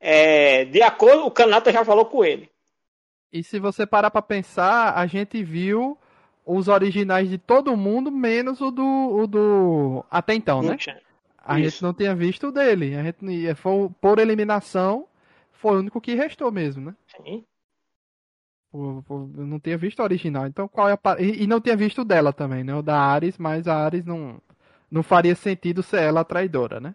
é, 0.00 0.64
de 0.64 0.82
acordo, 0.82 1.24
o 1.24 1.30
Kanata 1.30 1.70
já 1.70 1.84
falou 1.84 2.04
com 2.06 2.24
ele. 2.24 2.50
E 3.32 3.44
se 3.44 3.60
você 3.60 3.86
parar 3.86 4.10
pra 4.10 4.20
pensar, 4.20 4.98
a 4.98 5.06
gente 5.06 5.40
viu 5.44 5.96
os 6.44 6.66
originais 6.66 7.30
de 7.30 7.38
todo 7.38 7.76
mundo, 7.76 8.10
menos 8.10 8.60
o 8.60 8.72
do, 8.72 8.82
o 8.82 9.26
do 9.28 10.04
até 10.10 10.34
então, 10.34 10.62
né? 10.62 10.76
A 11.38 11.60
Isso. 11.60 11.70
gente 11.70 11.82
não 11.84 11.94
tinha 11.94 12.12
visto 12.12 12.48
o 12.48 12.52
dele. 12.52 12.96
A 12.96 13.04
gente 13.04 13.54
foi, 13.54 13.88
por 14.00 14.18
eliminação, 14.18 15.06
foi 15.52 15.76
o 15.76 15.78
único 15.78 16.00
que 16.00 16.16
restou 16.16 16.50
mesmo, 16.50 16.86
né? 16.86 16.96
Sim. 17.06 17.44
Por- 19.06 19.30
eu 19.38 19.46
não 19.46 19.60
tinha 19.60 19.78
visto 19.78 20.00
o 20.00 20.02
original. 20.02 20.46
Então 20.46 20.66
qual 20.68 20.88
é 20.88 20.92
a 20.94 20.98
e, 21.22 21.46
não 21.46 21.60
tinha 21.60 21.76
visto 21.76 22.04
dela 22.04 22.32
também, 22.32 22.64
né? 22.64 22.74
O 22.74 22.82
da 22.82 22.98
Ares, 22.98 23.38
mas 23.38 23.68
a 23.68 23.76
Ares 23.76 24.04
não 24.04 24.40
não 24.90 25.02
faria 25.02 25.34
sentido 25.34 25.82
ser 25.82 26.02
ela 26.02 26.20
a 26.20 26.24
traidora, 26.24 26.80
né? 26.80 26.94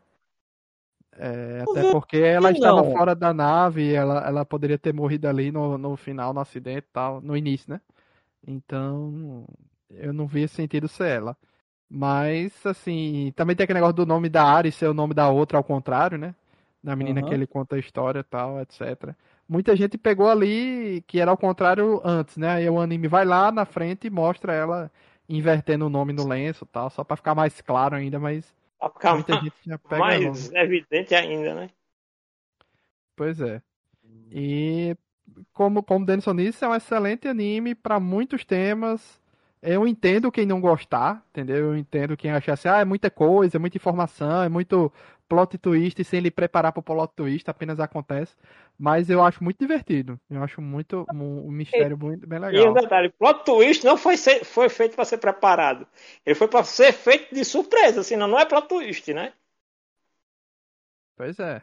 É, 1.14 1.62
até 1.62 1.84
ver 1.84 1.92
porque 1.92 2.18
ela 2.18 2.50
estava 2.52 2.82
não. 2.82 2.92
fora 2.92 3.14
da 3.16 3.34
nave 3.34 3.94
ela, 3.94 4.26
ela 4.26 4.46
poderia 4.46 4.78
ter 4.78 4.94
morrido 4.94 5.28
ali 5.28 5.52
no, 5.52 5.78
no 5.78 5.98
final, 5.98 6.34
no 6.34 6.40
acidente 6.40 6.80
e 6.90 6.94
tal, 6.94 7.20
no 7.22 7.36
início, 7.36 7.70
né? 7.74 7.82
Então, 8.48 9.46
eu 9.92 10.14
não 10.14 10.28
via 10.28 10.48
sentido 10.48 10.88
ser 10.88 11.10
ela. 11.10 11.38
Mas, 11.90 12.66
assim, 12.66 13.34
também 13.36 13.56
tem 13.56 13.64
aquele 13.66 13.80
negócio 13.80 13.96
do 13.96 14.06
nome 14.08 14.30
da 14.30 14.44
Ares 14.46 14.76
ser 14.76 14.88
o 14.90 14.94
nome 14.94 15.14
da 15.14 15.30
outra 15.30 15.58
ao 15.60 15.64
contrário, 15.64 16.18
né? 16.18 16.36
Da 16.84 16.96
menina 16.96 17.22
Aham. 17.22 17.30
que 17.30 17.34
ele 17.34 17.48
conta 17.48 17.76
a 17.76 17.80
história 17.80 18.20
e 18.22 18.24
tal, 18.24 18.60
etc. 18.62 19.16
Muita 19.50 19.76
gente 19.76 19.98
pegou 19.98 20.30
ali 20.30 21.04
que 21.08 21.20
era 21.20 21.32
ao 21.32 21.38
contrário 21.38 22.00
antes, 22.06 22.38
né? 22.38 22.50
Aí 22.50 22.70
o 22.70 22.80
anime 22.80 23.08
vai 23.08 23.26
lá 23.26 23.52
na 23.52 23.66
frente 23.66 24.08
e 24.08 24.10
mostra 24.12 24.54
ela 24.54 24.92
invertendo 25.28 25.88
o 25.88 25.90
nome 25.90 26.14
no 26.14 26.28
lenço 26.28 26.66
e 26.66 26.68
tal, 26.68 26.90
só 26.90 27.04
pra 27.04 27.18
ficar 27.18 27.36
mais 27.36 27.60
claro 27.62 27.96
ainda, 27.96 28.20
mas 28.20 28.56
Pra 28.80 28.90
ficar 28.90 29.16
muita 29.16 29.34
gente 29.34 29.56
já 29.66 29.78
pega 29.78 29.98
mais 30.00 30.52
evidente 30.54 31.16
ainda, 31.16 31.56
né? 31.56 31.70
Pois 33.16 33.42
é. 33.42 33.62
E 34.32 34.96
como, 35.54 35.84
como 35.84 36.06
Denison 36.06 36.36
disse, 36.36 36.64
é 36.64 36.68
um 36.68 36.76
excelente 36.76 37.28
anime 37.28 37.76
para 37.76 38.00
muitos 38.00 38.46
temas. 38.46 39.20
Eu 39.62 39.86
entendo 39.88 40.32
quem 40.32 40.46
não 40.46 40.62
gostar, 40.62 41.24
entendeu? 41.30 41.58
Eu 41.58 41.78
entendo 41.78 42.16
quem 42.16 42.32
achar 42.32 42.54
assim, 42.54 42.70
ah, 42.70 42.80
é 42.80 42.86
muita 42.86 43.12
coisa, 43.12 43.58
é 43.58 43.60
muita 43.60 43.78
informação, 43.78 44.42
é 44.44 44.50
muito 44.50 44.92
plot 45.28 45.58
twist 45.58 46.02
e 46.02 46.06
sem 46.06 46.22
lhe 46.22 46.32
preparar 46.32 46.72
para 46.72 46.80
o 46.80 46.84
plot 46.84 47.14
twist, 47.16 47.50
apenas 47.50 47.80
acontece. 47.80 48.36
Mas 48.78 49.10
eu 49.10 49.22
acho 49.24 49.44
muito 49.44 49.60
divertido. 49.60 50.20
Eu 50.30 50.42
acho 50.44 50.62
muito 50.62 51.06
um, 51.12 51.52
mistério 51.52 51.98
muito 51.98 52.26
bem 52.28 52.40
E 52.52 52.60
um 52.66 52.74
legal. 52.74 52.74
detalhe, 52.74 53.10
plot 53.10 53.44
twist 53.46 53.84
não 53.86 53.98
foi, 53.98 54.16
ser- 54.18 54.44
foi 54.46 54.70
feito 54.70 54.96
para 54.96 55.06
ser 55.06 55.18
preparado. 55.18 55.88
Ele 56.26 56.36
foi 56.36 56.48
para 56.48 56.64
ser 56.64 56.92
feito 56.94 57.34
de 57.34 57.44
surpresa, 57.46 58.04
senão 58.04 58.28
não 58.28 58.40
é 58.40 58.46
plot 58.46 58.68
twist, 58.68 59.14
né? 59.14 59.34
Pois 61.16 61.40
é. 61.40 61.62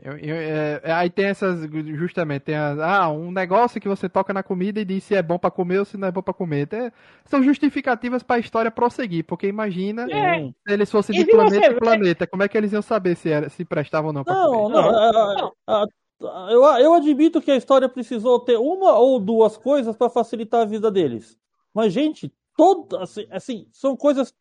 Eu- 0.00 0.16
eu- 0.16 0.36
é, 0.36 0.80
é, 0.84 0.92
aí 0.92 1.10
tem 1.10 1.26
essas, 1.26 1.60
justamente, 1.94 2.42
tem 2.44 2.56
as, 2.56 2.78
ah, 2.78 3.10
um 3.10 3.30
negócio 3.30 3.78
que 3.80 3.88
você 3.88 4.08
toca 4.08 4.32
na 4.32 4.42
comida 4.42 4.80
e 4.80 4.84
diz 4.86 5.04
se 5.04 5.14
é 5.14 5.22
bom 5.22 5.38
pra 5.38 5.50
comer 5.50 5.78
ou 5.80 5.84
se 5.84 5.98
não 5.98 6.08
é 6.08 6.10
bom 6.10 6.22
pra 6.22 6.32
comer. 6.32 6.66
Tem- 6.66 6.90
são 7.26 7.42
justificativas 7.42 8.22
pra 8.22 8.38
história 8.38 8.70
prosseguir, 8.70 9.24
porque 9.24 9.46
imagina 9.46 10.06
É. 10.10 10.46
Se 10.48 10.54
eles 10.66 10.90
fossem 10.90 11.14
E 11.20 11.24
de 11.24 11.30
planeta 11.30 11.66
em 11.66 11.76
planeta, 11.78 12.26
como 12.26 12.42
é 12.42 12.48
que 12.48 12.56
eles 12.56 12.72
iam 12.72 12.80
saber 12.82 13.16
se, 13.16 13.28
era, 13.30 13.50
se 13.50 13.64
prestava 13.66 14.06
ou 14.06 14.12
não 14.14 14.24
pra 14.24 14.32
Não, 14.34 14.50
comer? 14.52 14.74
não. 14.74 14.82
Não, 14.82 14.98
a- 14.98 15.34
não. 15.36 15.52
a- 15.66 15.82
a- 15.84 16.52
eu, 16.52 16.62
eu 16.80 16.94
admito 16.94 17.40
que 17.42 17.50
a 17.50 17.56
história 17.56 17.88
precisou 17.88 18.40
ter 18.40 18.56
uma 18.56 18.98
ou 18.98 19.20
duas 19.20 19.56
coisas 19.58 19.94
para 19.94 20.08
facilitar 20.08 20.62
a 20.62 20.64
vida 20.64 20.90
deles. 20.90 21.38
Mas, 21.74 21.92
gente, 21.92 22.32
todo, 22.56 22.96
assim, 22.96 23.26
assim, 23.30 23.66
são 23.72 23.94
coisas 23.96 24.32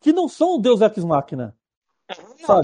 que 0.00 0.12
não 0.12 0.26
são 0.28 0.60
Deus 0.60 0.80
Ex 0.80 1.04
Machina. 1.04 1.54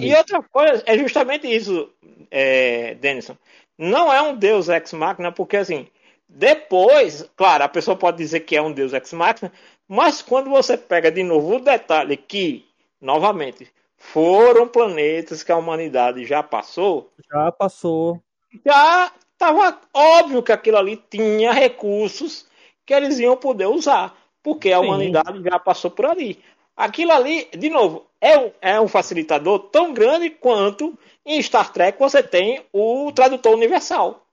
E 0.01 0.15
outra 0.15 0.43
coisa, 0.43 0.83
é 0.87 0.97
justamente 0.99 1.47
isso, 1.47 1.91
é, 2.31 2.95
Denison. 2.95 3.37
Não 3.77 4.13
é 4.13 4.23
um 4.23 4.37
Deus 4.37 4.69
ex 4.69 4.93
machina, 4.93 5.33
porque 5.33 5.57
assim, 5.57 5.89
Depois, 6.29 7.29
claro, 7.37 7.65
a 7.65 7.69
pessoa 7.69 7.97
pode 7.97 8.17
dizer 8.19 8.41
que 8.41 8.57
é 8.57 8.63
um 8.63 8.73
Deus 8.73 8.93
ex 8.93 9.13
machina, 9.13 9.53
mas 9.87 10.23
quando 10.23 10.51
você 10.51 10.77
pega 10.77 11.11
de 11.11 11.23
novo 11.23 11.57
o 11.57 11.61
detalhe 11.61 12.17
que, 12.17 12.65
novamente, 13.01 13.71
foram 13.97 14.67
planetas 14.67 15.43
que 15.43 15.53
a 15.53 15.57
humanidade 15.57 16.25
já 16.25 16.43
passou, 16.43 17.11
Já 17.31 17.53
passou. 17.53 18.23
já 18.65 19.13
estava 19.33 19.79
óbvio 19.93 20.43
que 20.43 20.53
aquilo 20.53 20.79
ali 20.79 20.97
tinha 21.11 21.53
recursos 21.53 22.47
que 22.87 22.95
eles 22.95 23.19
iam 23.19 23.37
poder 23.37 23.67
usar, 23.67 24.17
porque 24.43 24.73
a 24.73 24.79
Sim. 24.79 24.87
humanidade 24.87 25.43
já 25.43 25.59
passou 25.59 25.91
por 25.91 26.07
ali. 26.07 26.43
Aquilo 26.77 27.13
ali, 27.13 27.49
de 27.57 27.71
novo, 27.71 28.07
é 28.21 28.39
um, 28.39 28.53
é 28.61 28.81
um 28.81 28.89
facilitador 28.89 29.59
tão 29.71 29.93
grande 29.95 30.31
quanto 30.31 30.99
em 31.25 31.41
Star 31.41 31.73
Trek 31.73 31.99
você 31.99 32.23
tem 32.23 32.65
o 32.73 33.13
tradutor 33.13 33.55
universal. 33.55 34.27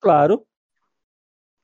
Claro. 0.00 0.44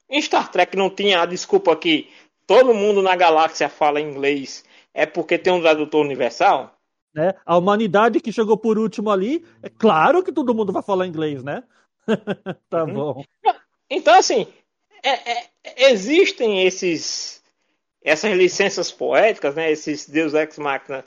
Em 0.08 0.20
Star 0.20 0.50
Trek 0.50 0.76
não 0.76 0.88
tinha 0.90 1.20
a 1.20 1.26
desculpa 1.26 1.76
que 1.76 2.10
todo 2.46 2.74
mundo 2.74 3.02
na 3.02 3.14
galáxia 3.16 3.68
fala 3.68 4.00
inglês, 4.00 4.64
é 4.94 5.06
porque 5.06 5.38
tem 5.38 5.52
um 5.52 5.60
tradutor 5.60 6.04
universal? 6.04 6.76
Né? 7.14 7.34
A 7.44 7.56
humanidade 7.58 8.20
que 8.20 8.32
chegou 8.32 8.56
por 8.56 8.78
último 8.78 9.10
ali, 9.10 9.44
é 9.62 9.68
claro 9.68 10.22
que 10.22 10.32
todo 10.32 10.54
mundo 10.54 10.72
vai 10.72 10.82
falar 10.82 11.06
inglês, 11.06 11.42
né? 11.42 11.62
tá 12.70 12.84
Uhum. 12.84 12.94
bom. 12.94 13.24
Então, 13.88 14.14
assim, 14.14 14.46
é- 15.02 15.32
é- 15.32 15.90
existem 15.90 16.64
esses, 16.66 17.41
essas 18.04 18.32
licenças 18.36 18.90
poéticas, 18.90 19.54
né, 19.54 19.70
esses 19.70 20.08
Deus 20.08 20.34
Ex 20.34 20.58
Machina 20.58 21.04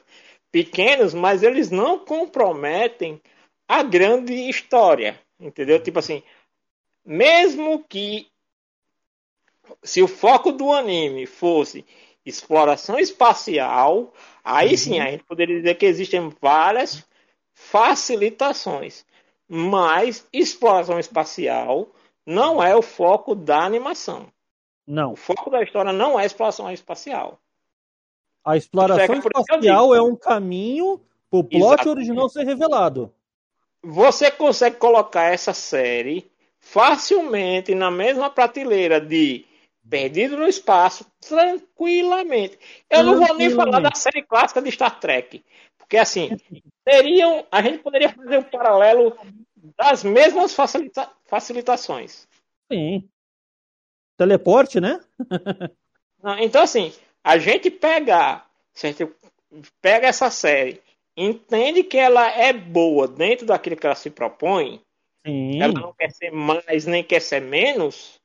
pequenos, 0.52 1.14
mas 1.14 1.44
eles 1.44 1.70
não 1.70 2.00
comprometem 2.00 3.22
a 3.68 3.84
grande 3.84 4.34
história, 4.50 5.20
entendeu? 5.40 5.82
Tipo 5.82 6.00
assim, 6.00 6.24
mesmo 7.06 7.84
que 7.84 8.28
se 9.84 10.02
o 10.02 10.08
foco 10.08 10.52
do 10.52 10.72
anime 10.72 11.26
fosse 11.26 11.86
exploração 12.26 12.98
espacial, 12.98 14.14
aí 14.44 14.78
sim 14.78 15.00
a 15.00 15.12
gente 15.12 15.24
poderia 15.24 15.58
dizer 15.58 15.76
que 15.76 15.86
existem 15.86 16.34
várias 16.42 17.06
facilitações. 17.54 19.06
Mas 19.48 20.28
exploração 20.34 21.00
espacial 21.00 21.90
não 22.26 22.64
é 22.64 22.76
o 22.76 22.82
foco 22.82 23.36
da 23.36 23.64
animação. 23.64 24.32
Não. 24.88 25.14
O 25.14 25.16
foco 25.16 25.50
da 25.50 25.64
história 25.64 25.92
não 25.92 26.20
é 26.20 26.26
exploração 26.26 26.72
espacial. 26.72 27.40
A 28.44 28.56
exploração 28.56 29.16
eu 29.16 29.20
espacial 29.20 29.96
é 29.96 30.02
um 30.02 30.16
caminho 30.16 31.02
pro 31.30 31.44
plot 31.44 31.56
Exatamente. 31.56 31.90
original 31.90 32.30
ser 32.30 32.46
revelado. 32.46 33.12
Você 33.84 34.30
consegue 34.30 34.78
colocar 34.78 35.24
essa 35.24 35.54
série 35.54 36.30
facilmente 36.60 37.74
na 37.74 37.90
mesma 37.90 38.30
prateleira 38.30 39.00
de 39.00 39.46
Perdido 39.88 40.38
no 40.38 40.48
Espaço, 40.48 41.06
tranquilamente. 41.20 42.58
Eu 42.90 43.04
não 43.04 43.20
vou 43.20 43.36
nem 43.36 43.52
falar 43.52 43.80
da 43.80 43.94
série 43.94 44.24
clássica 44.24 44.62
de 44.62 44.72
Star 44.72 45.00
Trek, 45.00 45.44
porque 45.78 45.98
assim, 45.98 46.36
seriam, 46.88 47.46
a 47.52 47.62
gente 47.62 47.80
poderia 47.80 48.10
fazer 48.10 48.40
um 48.40 48.44
paralelo 48.44 49.16
das 49.78 50.04
mesmas 50.04 50.56
facilita- 50.56 51.12
facilitações. 51.26 52.28
Sim. 52.72 53.08
Teleporte, 54.18 54.80
né? 54.80 55.00
Não, 56.22 56.38
Então, 56.40 56.62
assim, 56.64 56.94
a 57.24 57.38
gente 57.38 57.70
pegar, 57.70 58.48
certo? 58.74 59.14
pega 59.82 60.08
essa 60.08 60.30
série, 60.30 60.82
entende 61.16 61.84
que 61.84 61.98
ela 61.98 62.30
é 62.30 62.52
boa 62.52 63.08
dentro 63.08 63.46
daquilo 63.46 63.76
que 63.76 63.86
ela 63.86 63.96
se 63.96 64.10
propõe, 64.10 64.82
Sim. 65.26 65.62
ela 65.62 65.74
não 65.74 65.94
quer 65.94 66.12
ser 66.12 66.32
mais 66.32 66.86
nem 66.86 67.04
quer 67.04 67.22
ser 67.22 67.42
menos. 67.42 68.20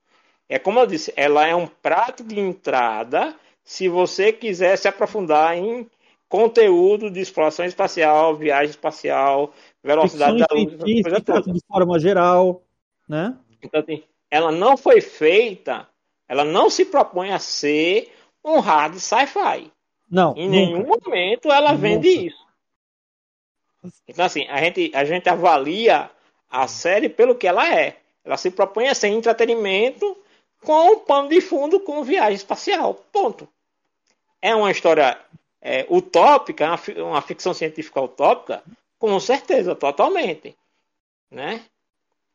É 0.49 0.59
como 0.59 0.81
eu 0.81 0.87
disse, 0.87 1.13
ela 1.17 1.47
é 1.47 1.55
um 1.55 1.67
prato 1.67 2.25
de 2.25 2.39
entrada 2.39 3.35
se 3.65 3.89
você 3.89 4.33
quiser 4.33 4.77
se 4.77 4.89
aprofundar 4.89 5.57
em 5.57 5.89
conteúdo 6.29 7.11
de 7.11 7.21
exploração 7.21 7.65
espacial, 7.65 8.37
viagem 8.37 8.71
espacial, 8.71 9.53
velocidade 9.83 10.39
da 10.39 10.47
luz, 10.53 11.03
coisa 11.03 11.21
toda. 11.21 11.53
de 11.53 11.61
forma 11.67 11.99
geral, 11.99 12.63
né? 13.09 13.37
Então, 13.63 13.81
assim, 13.81 14.03
ela 14.31 14.53
não 14.53 14.77
foi 14.77 15.01
feita, 15.01 15.89
ela 16.29 16.45
não 16.45 16.71
se 16.71 16.85
propõe 16.85 17.33
a 17.33 17.39
ser 17.39 18.13
um 18.45 18.61
hard 18.61 18.97
sci-fi. 18.99 19.71
Não, 20.11 20.35
Em 20.37 20.49
nunca. 20.49 20.51
nenhum 20.51 20.87
momento 20.87 21.51
ela 21.53 21.73
vende 21.75 22.09
Nunca. 22.15 22.27
isso. 22.29 22.47
Então, 24.07 24.25
assim, 24.25 24.47
a 24.49 24.59
gente, 24.63 24.91
a 24.95 25.05
gente 25.05 25.29
avalia 25.29 26.11
a 26.49 26.67
série 26.69 27.09
pelo 27.09 27.35
que 27.35 27.47
ela 27.47 27.73
é. 27.75 27.97
Ela 28.25 28.37
se 28.37 28.51
propõe 28.51 28.89
a 28.89 28.95
ser 28.95 29.09
entretenimento 29.09 30.17
com 30.63 30.93
um 30.93 30.99
pano 30.99 31.29
de 31.29 31.41
fundo 31.41 31.81
com 31.81 32.03
viagem 32.03 32.35
espacial. 32.35 32.95
Ponto. 33.11 33.49
É 34.43 34.55
uma 34.55 34.71
história 34.71 35.19
é, 35.63 35.87
utópica, 35.91 36.67
uma, 36.67 37.05
uma 37.09 37.23
ficção 37.23 37.55
científica 37.55 38.01
utópica? 38.01 38.63
Com 38.99 39.19
certeza, 39.19 39.75
totalmente. 39.75 40.55
Né? 41.31 41.65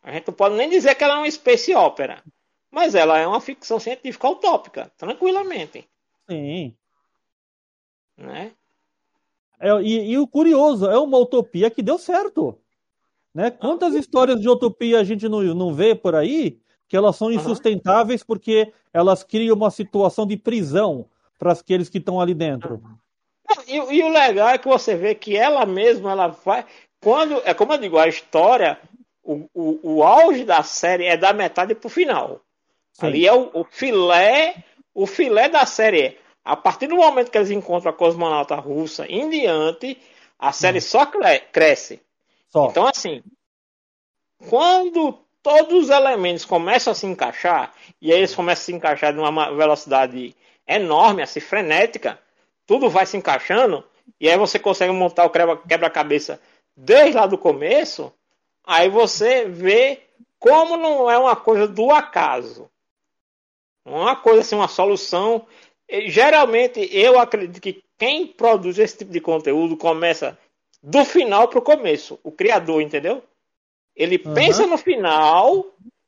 A 0.06 0.12
gente 0.12 0.28
não 0.28 0.36
pode 0.36 0.56
nem 0.56 0.70
dizer 0.70 0.94
que 0.94 1.04
ela 1.04 1.16
é 1.16 1.18
uma 1.18 1.32
space 1.32 1.74
opera. 1.74 2.24
Mas 2.70 2.94
ela 2.94 3.18
é 3.18 3.26
uma 3.26 3.42
ficção 3.42 3.80
científica 3.80 4.30
utópica, 4.30 4.92
tranquilamente. 4.98 5.88
Sim. 6.30 6.76
Né? 8.16 8.52
É, 9.60 9.70
e, 9.82 10.12
e 10.12 10.18
o 10.20 10.28
curioso, 10.28 10.88
é 10.88 10.98
uma 11.00 11.18
utopia 11.18 11.72
que 11.72 11.82
deu 11.82 11.98
certo. 11.98 12.56
Né? 13.34 13.50
Quantas 13.50 13.96
histórias 13.96 14.40
de 14.40 14.48
utopia 14.48 15.00
a 15.00 15.04
gente 15.04 15.28
não, 15.28 15.42
não 15.42 15.74
vê 15.74 15.96
por 15.96 16.14
aí 16.14 16.60
que 16.88 16.96
elas 16.96 17.16
são 17.16 17.32
insustentáveis 17.32 18.24
porque 18.24 18.72
elas 18.94 19.24
criam 19.24 19.56
uma 19.56 19.72
situação 19.72 20.28
de 20.28 20.38
prisão 20.38 21.08
para 21.40 21.52
aqueles 21.52 21.90
que 21.90 21.98
estão 21.98 22.22
ali 22.22 22.36
dentro. 22.36 22.80
E, 23.68 23.76
e 23.76 24.04
o 24.04 24.10
legal 24.10 24.50
é 24.50 24.58
que 24.60 24.68
você 24.68 24.96
vê 24.96 25.16
que 25.16 25.36
ela 25.36 25.66
mesma, 25.66 26.12
ela 26.12 26.28
vai. 26.28 26.64
Quando. 27.02 27.42
É 27.44 27.54
como 27.54 27.74
eu 27.74 27.78
digo, 27.78 27.98
a 27.98 28.08
história, 28.08 28.80
o, 29.26 29.50
o, 29.54 29.96
o 29.96 30.04
auge 30.04 30.46
da 30.46 30.62
série 30.64 31.06
é 31.06 31.18
da 31.18 31.34
metade 31.34 31.74
pro 31.74 31.90
final. 31.90 32.42
Sim. 32.94 33.08
Ali 33.08 33.28
é 33.28 33.34
o, 33.34 33.50
o 33.54 33.64
filé. 33.66 34.64
O 34.94 35.06
filé 35.06 35.50
da 35.50 35.66
série. 35.66 36.18
A 36.44 36.56
partir 36.56 36.88
do 36.88 36.96
momento 36.96 37.32
que 37.32 37.38
eles 37.38 37.50
encontram 37.50 37.92
a 37.92 37.96
cosmonauta 37.96 38.56
russa 38.56 39.06
em 39.08 39.30
diante, 39.30 39.98
a 40.40 40.52
série 40.52 40.80
só 40.80 41.06
cre- 41.06 41.40
cresce. 41.52 42.02
Só. 42.50 42.68
Então, 42.68 42.88
assim, 42.88 43.22
quando 44.48 45.20
todos 45.42 45.86
os 45.86 45.90
elementos 45.90 46.46
começam 46.46 46.92
a 46.92 46.96
se 46.96 47.06
encaixar, 47.06 47.74
e 48.02 48.12
aí 48.12 48.20
eles 48.20 48.36
começam 48.36 48.62
a 48.62 48.66
se 48.66 48.74
encaixar 48.74 49.12
de 49.12 49.20
uma 49.20 49.32
ma- 49.32 49.52
velocidade 49.52 50.36
enorme, 50.68 51.22
assim, 51.22 51.40
frenética, 51.40 52.20
tudo 52.66 52.90
vai 52.90 53.06
se 53.06 53.18
encaixando, 53.18 53.84
e 54.20 54.30
aí 54.30 54.38
você 54.38 54.58
consegue 54.58 54.94
montar 54.94 55.26
o 55.26 55.30
quebra- 55.30 55.58
quebra-cabeça 55.58 56.40
desde 56.76 57.18
lá 57.18 57.26
do 57.26 57.38
começo, 57.38 58.14
aí 58.66 58.90
você 58.90 59.46
vê 59.46 60.02
como 60.40 60.78
não 60.78 61.10
é 61.10 61.18
uma 61.18 61.36
coisa 61.36 61.68
do 61.68 61.92
acaso. 61.92 62.70
Não 63.86 63.98
é 63.98 64.02
uma 64.02 64.16
coisa 64.16 64.42
assim, 64.42 64.56
uma 64.56 64.68
solução. 64.68 65.46
Geralmente, 66.08 66.88
eu 66.92 67.20
acredito 67.20 67.62
que 67.62 67.84
quem 67.98 68.28
produz 68.28 68.78
esse 68.80 68.98
tipo 68.98 69.12
de 69.12 69.22
conteúdo 69.22 69.78
começa 69.78 70.38
do 70.82 71.06
final 71.06 71.48
pro 71.48 71.62
começo. 71.62 72.20
O 72.24 72.32
criador, 72.32 72.82
entendeu? 72.82 73.24
Ele 73.96 74.18
Aham. 74.18 74.36
pensa 74.36 74.68
no 74.68 74.78
final 74.78 75.66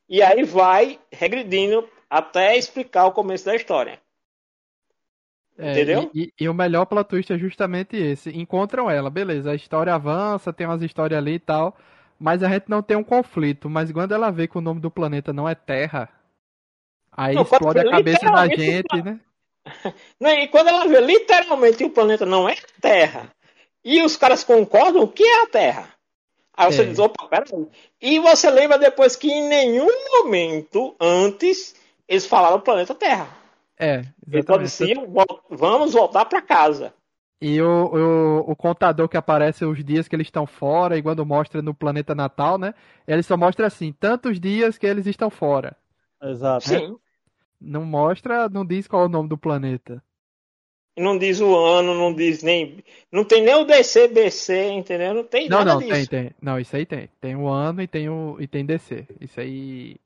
e 0.10 0.22
aí 0.22 0.44
vai 0.44 1.00
regredindo 1.12 1.88
até 2.10 2.58
explicar 2.58 3.06
o 3.06 3.12
começo 3.12 3.46
da 3.46 3.56
história. 3.56 4.02
É, 5.58 5.72
Entendeu? 5.72 6.12
E, 6.14 6.24
e- 6.26 6.34
e 6.42 6.50
o 6.50 6.54
melhor 6.54 6.86
plot 6.86 7.10
twist 7.10 7.34
é 7.34 7.38
justamente 7.38 7.96
esse. 7.96 8.30
Encontram 8.30 8.90
ela, 8.90 9.10
beleza, 9.10 9.52
a 9.52 9.56
história 9.56 9.94
avança, 9.94 10.54
tem 10.54 10.68
umas 10.68 10.82
histórias 10.84 11.18
ali 11.18 11.34
e 11.34 11.40
tal, 11.40 11.76
mas 12.20 12.44
a 12.44 12.50
gente 12.50 12.66
não 12.70 12.82
tem 12.82 12.98
um 12.98 13.04
conflito. 13.04 13.70
Mas 13.70 13.92
quando 13.92 14.14
ela 14.14 14.32
vê 14.32 14.48
que 14.48 14.58
o 14.58 14.62
nome 14.62 14.80
do 14.80 14.92
planeta 14.92 15.32
não 15.34 15.48
é 15.48 15.56
Terra, 15.56 16.10
aí 17.12 17.36
Não, 17.36 17.44
explode 17.44 17.80
a 17.80 17.90
cabeça 17.90 18.26
da 18.26 18.48
gente, 18.48 19.02
né? 19.04 19.20
E 20.22 20.48
quando 20.48 20.68
ela 20.70 20.88
vê 20.88 21.02
literalmente 21.02 21.84
o 21.84 21.90
planeta 21.90 22.26
não 22.26 22.48
é 22.48 22.56
Terra, 22.82 23.30
e 23.84 24.02
os 24.02 24.16
caras 24.18 24.44
concordam 24.44 25.04
o 25.04 25.08
que 25.08 25.24
é 25.24 25.44
a 25.44 25.48
Terra. 25.48 25.90
Aí 26.56 26.72
você 26.72 26.82
É. 26.84 26.86
diz, 26.86 27.00
opa, 27.00 27.28
peraí. 27.28 27.68
E 28.02 28.20
você 28.20 28.50
lembra 28.50 28.80
depois 28.80 29.16
que 29.16 29.30
em 29.30 29.48
nenhum 29.48 29.88
momento 30.24 30.96
antes 31.00 31.76
eles 32.08 32.26
falaram 32.26 32.60
planeta 32.62 32.96
Terra. 32.96 33.28
É, 33.80 34.04
Eles 34.28 34.46
só 34.46 34.58
exatamente. 34.58 34.64
diziam, 34.64 35.06
"Vol- 35.08 35.42
vamos 35.50 35.94
voltar 35.94 36.26
para 36.26 36.42
casa. 36.42 36.94
E 37.40 37.62
o, 37.62 37.68
o, 37.68 38.52
o 38.52 38.56
contador 38.56 39.08
que 39.08 39.18
aparece 39.18 39.64
os 39.64 39.84
dias 39.84 40.08
que 40.08 40.16
eles 40.16 40.28
estão 40.28 40.48
fora, 40.48 40.98
e 40.98 41.04
quando 41.04 41.26
mostra 41.26 41.62
no 41.62 41.74
planeta 41.74 42.16
natal, 42.16 42.58
né? 42.58 42.74
Ele 43.08 43.22
só 43.22 43.38
mostra 43.38 43.68
assim, 43.68 43.94
tantos 43.94 44.40
dias 44.40 44.78
que 44.78 44.88
eles 44.88 45.06
estão 45.06 45.30
fora. 45.30 45.76
Exato. 46.22 46.68
Sim. 46.68 46.98
Não 47.62 47.86
mostra, 47.86 48.50
não 48.50 48.66
diz 48.66 48.88
qual 48.88 49.04
é 49.04 49.06
o 49.06 49.10
nome 49.10 49.30
do 49.30 49.38
planeta. 49.38 50.02
Não 50.98 51.16
diz 51.16 51.40
o 51.40 51.56
ano, 51.56 51.94
não 51.94 52.12
diz 52.14 52.42
nem. 52.42 52.84
Não 53.12 53.24
tem 53.24 53.44
nem 53.44 53.54
o 53.54 53.66
DC, 53.66 54.08
BC, 54.08 54.72
entendeu? 54.72 55.14
Não 55.14 55.24
tem 55.24 55.48
Não, 55.48 55.60
nada 55.60 55.74
não, 55.74 55.80
disso. 55.80 55.92
tem, 55.92 56.06
tem. 56.08 56.32
Não, 56.42 56.60
isso 56.60 56.76
aí 56.76 56.88
tem. 56.88 57.08
Tem 57.22 57.36
o 57.36 57.48
ano 57.48 57.84
e 57.84 57.88
tem 57.88 58.10
o 58.10 58.38
e 58.40 58.48
tem 58.48 58.66
DC. 58.66 59.06
Isso 59.22 59.40
aí 59.40 59.98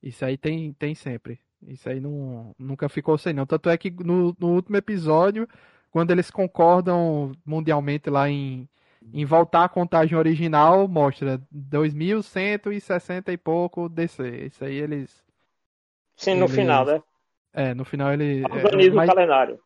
Isso 0.00 0.24
aí 0.24 0.36
tem, 0.38 0.72
tem 0.74 0.94
sempre. 0.94 1.40
Isso 1.66 1.88
aí 1.88 1.98
não, 1.98 2.54
nunca 2.58 2.88
ficou 2.88 3.18
sem, 3.18 3.32
não. 3.32 3.44
Tanto 3.46 3.68
é 3.68 3.76
que 3.76 3.90
no, 3.90 4.36
no 4.38 4.54
último 4.54 4.76
episódio, 4.76 5.48
quando 5.94 6.10
eles 6.10 6.28
concordam 6.28 7.30
mundialmente 7.46 8.10
lá 8.10 8.28
em, 8.28 8.68
em 9.12 9.24
voltar 9.24 9.62
à 9.62 9.68
contagem 9.68 10.18
original, 10.18 10.88
mostra 10.88 11.40
2160 11.52 13.30
e 13.32 13.36
pouco 13.36 13.88
DC. 13.88 14.28
Isso 14.46 14.64
aí 14.64 14.74
eles. 14.74 15.24
Sim, 16.16 16.34
no 16.34 16.46
Eles- 16.46 16.54
final, 16.56 16.84
né? 16.84 17.00
É, 17.52 17.72
no 17.74 17.84
final 17.84 18.12
ele. 18.12 18.42
é, 18.42 18.46
Organiza 18.64 18.96
mas- 18.96 19.08
o 19.08 19.14
calendário. 19.14 19.60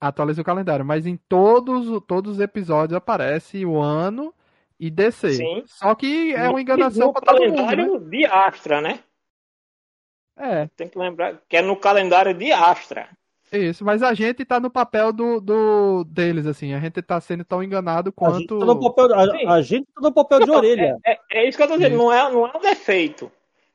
atualiza 0.00 0.40
o 0.40 0.44
calendário, 0.44 0.84
mas 0.84 1.04
em 1.04 1.16
todos, 1.28 2.00
todos 2.06 2.34
os 2.34 2.40
episódios 2.40 2.96
aparece 2.96 3.66
o 3.66 3.80
ano 3.80 4.32
e 4.78 4.88
DC. 4.88 5.32
Sim. 5.32 5.62
Só 5.66 5.96
que 5.96 6.32
é 6.32 6.42
uma 6.44 6.52
No- 6.52 6.58
enganação 6.60 7.08
no 7.08 7.12
pra 7.12 7.22
todo 7.22 7.40
mundo, 7.40 7.50
né? 7.50 7.56
calendário 7.56 7.98
de 8.08 8.24
Astra, 8.24 8.80
né? 8.80 9.00
É, 10.36 10.68
Tem 10.76 10.88
que 10.88 10.96
lembrar 10.96 11.40
que 11.48 11.56
é 11.56 11.62
no 11.62 11.76
calendário 11.76 12.32
de 12.34 12.52
Astra. 12.52 13.08
Isso. 13.58 13.84
Mas 13.84 14.02
a 14.02 14.14
gente 14.14 14.44
tá 14.44 14.58
no 14.60 14.70
papel 14.70 15.12
do, 15.12 15.40
do 15.40 16.04
deles, 16.04 16.46
assim. 16.46 16.72
A 16.74 16.80
gente 16.80 17.00
tá 17.02 17.20
sendo 17.20 17.44
tão 17.44 17.62
enganado 17.62 18.12
A 18.20 18.30
gente, 18.30 18.46
quanto. 18.48 18.58
tá 18.58 18.64
no 18.66 18.80
papel, 18.80 19.14
a, 19.14 19.54
a 19.54 19.62
gente 19.62 19.86
tá 19.94 20.00
no 20.00 20.12
papel 20.12 20.40
de 20.40 20.46
Não, 20.46 20.54
orelha. 20.56 20.98
É, 21.04 21.18
é 21.30 21.48
isso 21.48 21.56
que 21.58 21.62
eu 21.64 21.68
tô 21.68 21.76
dizendo, 21.76 21.96
não 21.96 22.12
é, 22.12 22.30
não 22.30 22.46
é 22.46 22.56
um 22.56 22.60
defeito. 22.60 23.30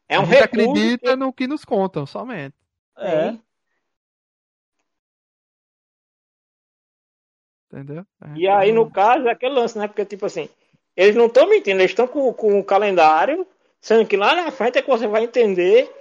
É 0.10 0.18
um 0.20 0.24
a 0.24 0.26
gente 0.26 0.36
recurso. 0.40 0.70
acredita 0.72 1.16
no 1.16 1.34
que 1.34 1.48
nos 1.48 1.64
contam, 1.66 2.06
somente. 2.06 2.56
É. 2.98 3.36
Entendeu? 7.72 8.06
É, 8.24 8.28
E 8.36 8.48
aí, 8.48 8.72
no 8.72 8.90
caso, 8.90 9.28
é 9.28 9.32
aquele 9.32 9.54
lance, 9.54 9.78
né? 9.78 9.88
Porque, 9.88 10.06
tipo 10.06 10.26
assim, 10.26 10.50
eles 10.96 11.16
não 11.16 11.26
estão 11.28 11.48
mentindo, 11.50 11.80
eles 11.82 11.92
estão 11.92 12.08
com, 12.08 12.32
com 12.34 12.60
o 12.60 12.64
calendário, 12.64 13.46
sendo 13.82 14.08
que 14.08 14.16
lá 14.18 14.36
na 14.36 14.52
frente 14.52 14.78
é 14.78 14.82
que 14.82 14.88
você 14.90 15.06
vai 15.08 15.24
entender 15.24 15.92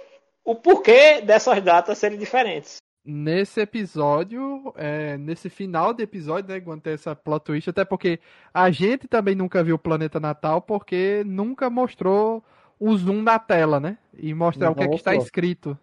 o 0.43 0.55
porquê 0.55 1.21
dessas 1.21 1.61
datas 1.61 1.97
serem 1.97 2.17
diferentes. 2.17 2.77
Nesse 3.09 3.61
episódio, 3.61 4.73
é, 4.75 5.17
nesse 5.17 5.49
final 5.49 5.93
do 5.93 6.01
episódio, 6.01 6.53
né, 6.53 6.59
quando 6.59 6.81
tem 6.81 6.91
essa 6.91 7.15
plot 7.15 7.45
twist, 7.45 7.69
até 7.69 7.85
porque 7.85 8.19
a 8.53 8.69
gente 8.69 9.07
também 9.07 9.33
nunca 9.33 9.63
viu 9.63 9.75
o 9.75 9.79
Planeta 9.79 10.19
Natal, 10.19 10.61
porque 10.61 11.23
nunca 11.25 11.69
mostrou 11.69 12.43
o 12.77 12.97
zoom 12.97 13.21
na 13.21 13.39
tela, 13.39 13.79
né? 13.79 13.97
E 14.13 14.33
mostrar 14.33 14.71
o 14.71 14.75
que 14.75 14.83
é 14.83 14.89
que 14.89 14.95
está 14.95 15.15
escrito. 15.15 15.79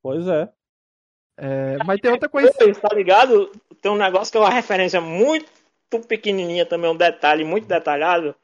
Pois 0.00 0.28
é. 0.28 0.48
É, 1.36 1.78
mas 1.84 2.00
tem 2.00 2.12
outra 2.12 2.28
coisa. 2.28 2.52
Tá 2.52 2.94
ligado? 2.94 3.50
Tem 3.82 3.90
um 3.90 3.96
negócio 3.96 4.30
que 4.30 4.38
é 4.38 4.40
uma 4.40 4.48
referência 4.48 5.00
muito 5.00 5.50
pequenininha 6.06 6.64
também, 6.64 6.90
um 6.90 6.96
detalhe 6.96 7.44
muito 7.44 7.66
detalhado. 7.66 8.36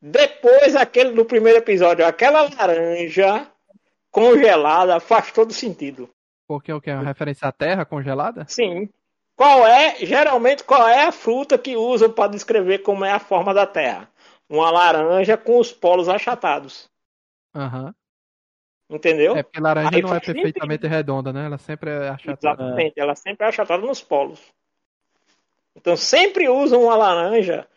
Depois, 0.00 0.76
aquele 0.76 1.12
do 1.12 1.24
primeiro 1.24 1.58
episódio, 1.58 2.04
aquela 2.04 2.42
laranja 2.42 3.46
congelada 4.10 5.00
faz 5.00 5.32
todo 5.32 5.52
sentido. 5.54 6.08
Porque 6.48 6.72
o 6.72 6.80
que 6.80 6.90
é 6.90 6.94
uma 6.94 7.04
referência 7.04 7.46
à 7.46 7.52
Terra 7.52 7.84
congelada? 7.84 8.46
Sim. 8.48 8.88
Qual 9.36 9.66
é, 9.66 9.96
geralmente, 9.96 10.64
qual 10.64 10.88
é 10.88 11.04
a 11.04 11.12
fruta 11.12 11.58
que 11.58 11.76
usam 11.76 12.10
para 12.10 12.30
descrever 12.30 12.78
como 12.78 13.04
é 13.04 13.12
a 13.12 13.20
forma 13.20 13.52
da 13.52 13.66
Terra? 13.66 14.08
Uma 14.48 14.70
laranja 14.70 15.36
com 15.36 15.58
os 15.58 15.70
polos 15.70 16.08
achatados. 16.08 16.90
Aham. 17.54 17.94
Entendeu? 18.88 19.36
É 19.36 19.42
porque 19.42 19.60
laranja 19.60 19.90
Aí 19.92 20.00
não 20.00 20.14
é 20.14 20.20
perfeitamente 20.20 20.86
redonda, 20.86 21.30
né? 21.30 21.44
Ela 21.44 21.58
sempre 21.58 21.90
é 21.90 22.08
achatada. 22.08 22.62
Exatamente, 22.62 22.98
ela 22.98 23.14
sempre 23.14 23.44
é 23.44 23.48
achatada 23.50 23.86
nos 23.86 24.02
polos. 24.02 24.40
Então 25.76 25.94
sempre 25.96 26.48
usam 26.48 26.84
uma 26.84 26.96
laranja 26.96 27.68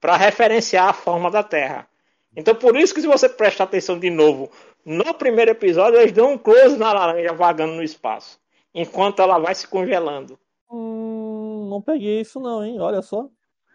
para 0.00 0.16
referenciar 0.16 0.88
a 0.88 0.92
forma 0.92 1.30
da 1.30 1.44
Terra. 1.44 1.88
Então 2.34 2.56
por 2.56 2.76
isso 2.76 2.92
que 2.92 3.00
se 3.00 3.06
você 3.06 3.28
prestar 3.28 3.64
atenção 3.64 3.96
de 3.96 4.10
novo, 4.10 4.50
no 4.86 5.12
primeiro 5.12 5.50
episódio 5.50 5.98
eles 5.98 6.12
dão 6.12 6.32
um 6.34 6.38
close 6.38 6.78
na 6.78 6.92
laranja 6.92 7.32
vagando 7.34 7.74
no 7.74 7.82
espaço, 7.82 8.40
enquanto 8.72 9.20
ela 9.20 9.38
vai 9.38 9.54
se 9.54 9.66
congelando. 9.68 10.38
Hum, 10.70 11.66
não 11.68 11.82
peguei 11.82 12.20
isso 12.20 12.38
não, 12.40 12.64
hein? 12.64 12.80
Olha 12.80 13.02
só. 13.02 13.28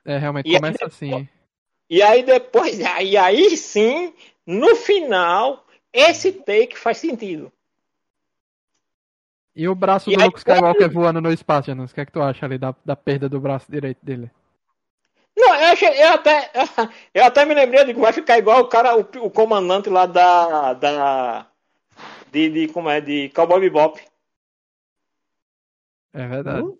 É, 0.05 0.17
realmente 0.17 0.49
E 0.49 0.55
começa 0.55 0.73
depois- 0.79 0.93
assim. 0.93 1.29
E 1.89 2.01
aí 2.01 2.23
depois, 2.23 2.79
e 3.03 3.17
aí 3.17 3.55
sim, 3.57 4.13
no 4.47 4.75
final, 4.77 5.65
esse 5.91 6.31
take 6.31 6.77
faz 6.79 6.97
sentido. 6.97 7.51
E 9.53 9.67
o 9.67 9.75
braço 9.75 10.09
E 10.09 10.15
do 10.15 10.21
aí, 10.21 10.27
Luke 10.27 10.37
Skywalker 10.39 10.89
voando 10.89 11.19
no 11.19 11.31
espaço, 11.31 11.67
Janus? 11.67 11.91
O 11.91 11.93
que 11.93 11.99
é 12.01 12.05
que 12.05 12.11
tu 12.13 12.21
acha 12.21 12.45
ali 12.45 12.57
da, 12.57 12.73
da 12.85 12.95
perda 12.95 13.27
do 13.27 13.39
braço 13.39 13.69
direito 13.69 13.99
dele? 14.01 14.31
Não, 15.41 15.55
eu, 15.55 15.65
achei, 15.73 15.89
eu 16.03 16.09
até 16.09 16.51
eu 17.15 17.23
até 17.25 17.45
me 17.45 17.55
lembrei 17.55 17.83
de 17.83 17.95
que 17.95 17.99
vai 17.99 18.13
ficar 18.13 18.37
igual 18.37 18.61
o 18.61 18.67
cara, 18.67 18.95
o, 18.95 18.99
o 19.25 19.31
comandante 19.31 19.89
lá 19.89 20.05
da 20.05 20.73
da 20.73 21.47
de, 22.31 22.47
de 22.49 22.67
como 22.71 22.91
é 22.91 23.01
de 23.01 23.29
Cowboy 23.29 23.59
Bebop. 23.59 23.99
É 26.13 26.27
verdade. 26.27 26.61
Hum? 26.61 26.77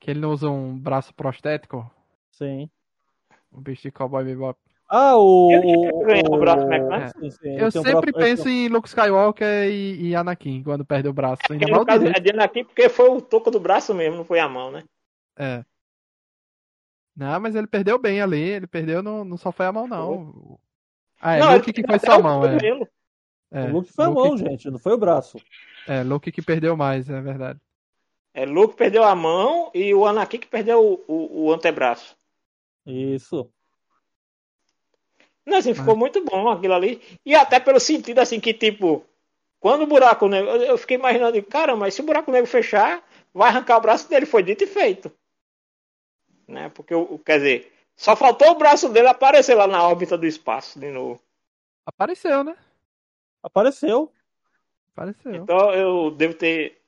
Que 0.00 0.12
ele 0.12 0.20
não 0.20 0.30
usa 0.30 0.48
um 0.48 0.78
braço 0.78 1.12
prostético? 1.14 1.90
Sim. 2.32 2.70
O 3.52 3.60
bicho 3.60 3.82
de 3.82 3.92
Cowboy 3.92 4.24
Bebop. 4.24 4.58
Ah, 4.88 5.16
o. 5.18 5.50
Braço? 6.38 7.18
Sim, 7.18 7.30
sim, 7.30 7.48
ele 7.48 7.64
Eu 7.64 7.70
tem 7.70 7.80
um 7.80 7.84
sempre 7.84 8.12
braço- 8.12 8.26
penso 8.28 8.48
em 8.48 8.68
Luke 8.68 8.88
Skywalker 8.88 9.68
e, 9.68 10.08
e 10.08 10.16
Anakin 10.16 10.62
quando 10.62 10.86
perde 10.86 11.08
o 11.08 11.12
braço. 11.12 11.42
Ainda 11.50 11.66
o 11.66 11.84
caso 11.84 12.06
é 12.06 12.20
dele 12.20 12.40
aqui 12.42 12.64
porque 12.64 12.88
foi 12.88 13.10
o 13.10 13.20
toco 13.20 13.50
do 13.50 13.60
braço 13.60 13.92
mesmo, 13.92 14.16
não 14.16 14.24
foi 14.24 14.38
a 14.38 14.48
mão, 14.48 14.70
né? 14.70 14.84
É. 15.38 15.64
Não, 17.16 17.40
mas 17.40 17.54
ele 17.54 17.66
perdeu 17.66 17.98
bem 17.98 18.20
ali. 18.20 18.40
Ele 18.40 18.66
perdeu, 18.66 19.02
não, 19.02 19.24
não 19.24 19.36
só 19.36 19.50
foi 19.50 19.66
a 19.66 19.72
mão, 19.72 19.88
não. 19.88 20.58
Ah, 21.20 21.36
é, 21.36 21.40
não, 21.40 21.54
Luke 21.54 21.72
que 21.72 21.82
foi 21.86 21.96
até 21.96 22.06
só 22.06 22.12
a 22.12 22.18
o 22.18 22.22
mão, 22.22 22.44
é. 22.44 22.58
é. 23.52 23.64
O 23.64 23.72
Luke 23.72 23.92
foi 23.92 24.04
a 24.04 24.10
mão, 24.10 24.36
gente, 24.36 24.70
não 24.70 24.78
foi 24.78 24.92
o 24.92 24.98
braço. 24.98 25.38
É, 25.88 26.02
Luke 26.02 26.30
que 26.30 26.42
perdeu 26.42 26.76
mais, 26.76 27.08
é 27.08 27.20
verdade. 27.20 27.58
É, 28.34 28.44
Luke 28.44 28.76
perdeu 28.76 29.02
a 29.02 29.14
mão 29.14 29.70
e 29.74 29.94
o 29.94 30.04
Anakin 30.04 30.38
que 30.38 30.46
perdeu 30.46 31.02
o, 31.08 31.12
o, 31.12 31.46
o 31.46 31.52
antebraço. 31.52 32.14
Isso. 32.84 33.50
Não, 35.46 35.56
assim, 35.56 35.72
ficou 35.72 35.96
muito 35.96 36.22
bom 36.22 36.48
aquilo 36.48 36.74
ali. 36.74 37.00
E 37.24 37.34
até 37.34 37.58
pelo 37.58 37.80
sentido, 37.80 38.18
assim, 38.18 38.38
que 38.38 38.52
tipo, 38.52 39.06
quando 39.58 39.82
o 39.82 39.86
buraco 39.86 40.28
negro. 40.28 40.50
Eu 40.50 40.62
eu 40.62 40.78
fiquei 40.78 40.98
imaginando, 40.98 41.42
cara, 41.44 41.74
mas 41.74 41.94
se 41.94 42.02
o 42.02 42.04
buraco 42.04 42.30
negro 42.30 42.50
fechar, 42.50 43.02
vai 43.32 43.48
arrancar 43.48 43.78
o 43.78 43.80
braço 43.80 44.08
dele. 44.08 44.26
Foi 44.26 44.42
dito 44.42 44.64
e 44.64 44.66
feito. 44.66 45.10
Né? 46.46 46.68
Porque, 46.70 46.94
o- 46.94 47.18
quer 47.18 47.38
dizer, 47.38 47.72
só 47.96 48.14
faltou 48.14 48.50
o 48.52 48.58
braço 48.58 48.88
dele 48.88 49.08
aparecer 49.08 49.54
lá 49.54 49.66
na 49.66 49.82
órbita 49.82 50.16
do 50.16 50.26
espaço 50.26 50.78
de 50.78 50.90
novo. 50.90 51.20
Apareceu, 51.84 52.44
né? 52.44 52.56
Apareceu. 53.42 54.12
Apareceu. 54.92 55.34
Então 55.34 55.72
eu 55.72 56.10
devo 56.10 56.34
ter 56.34 56.80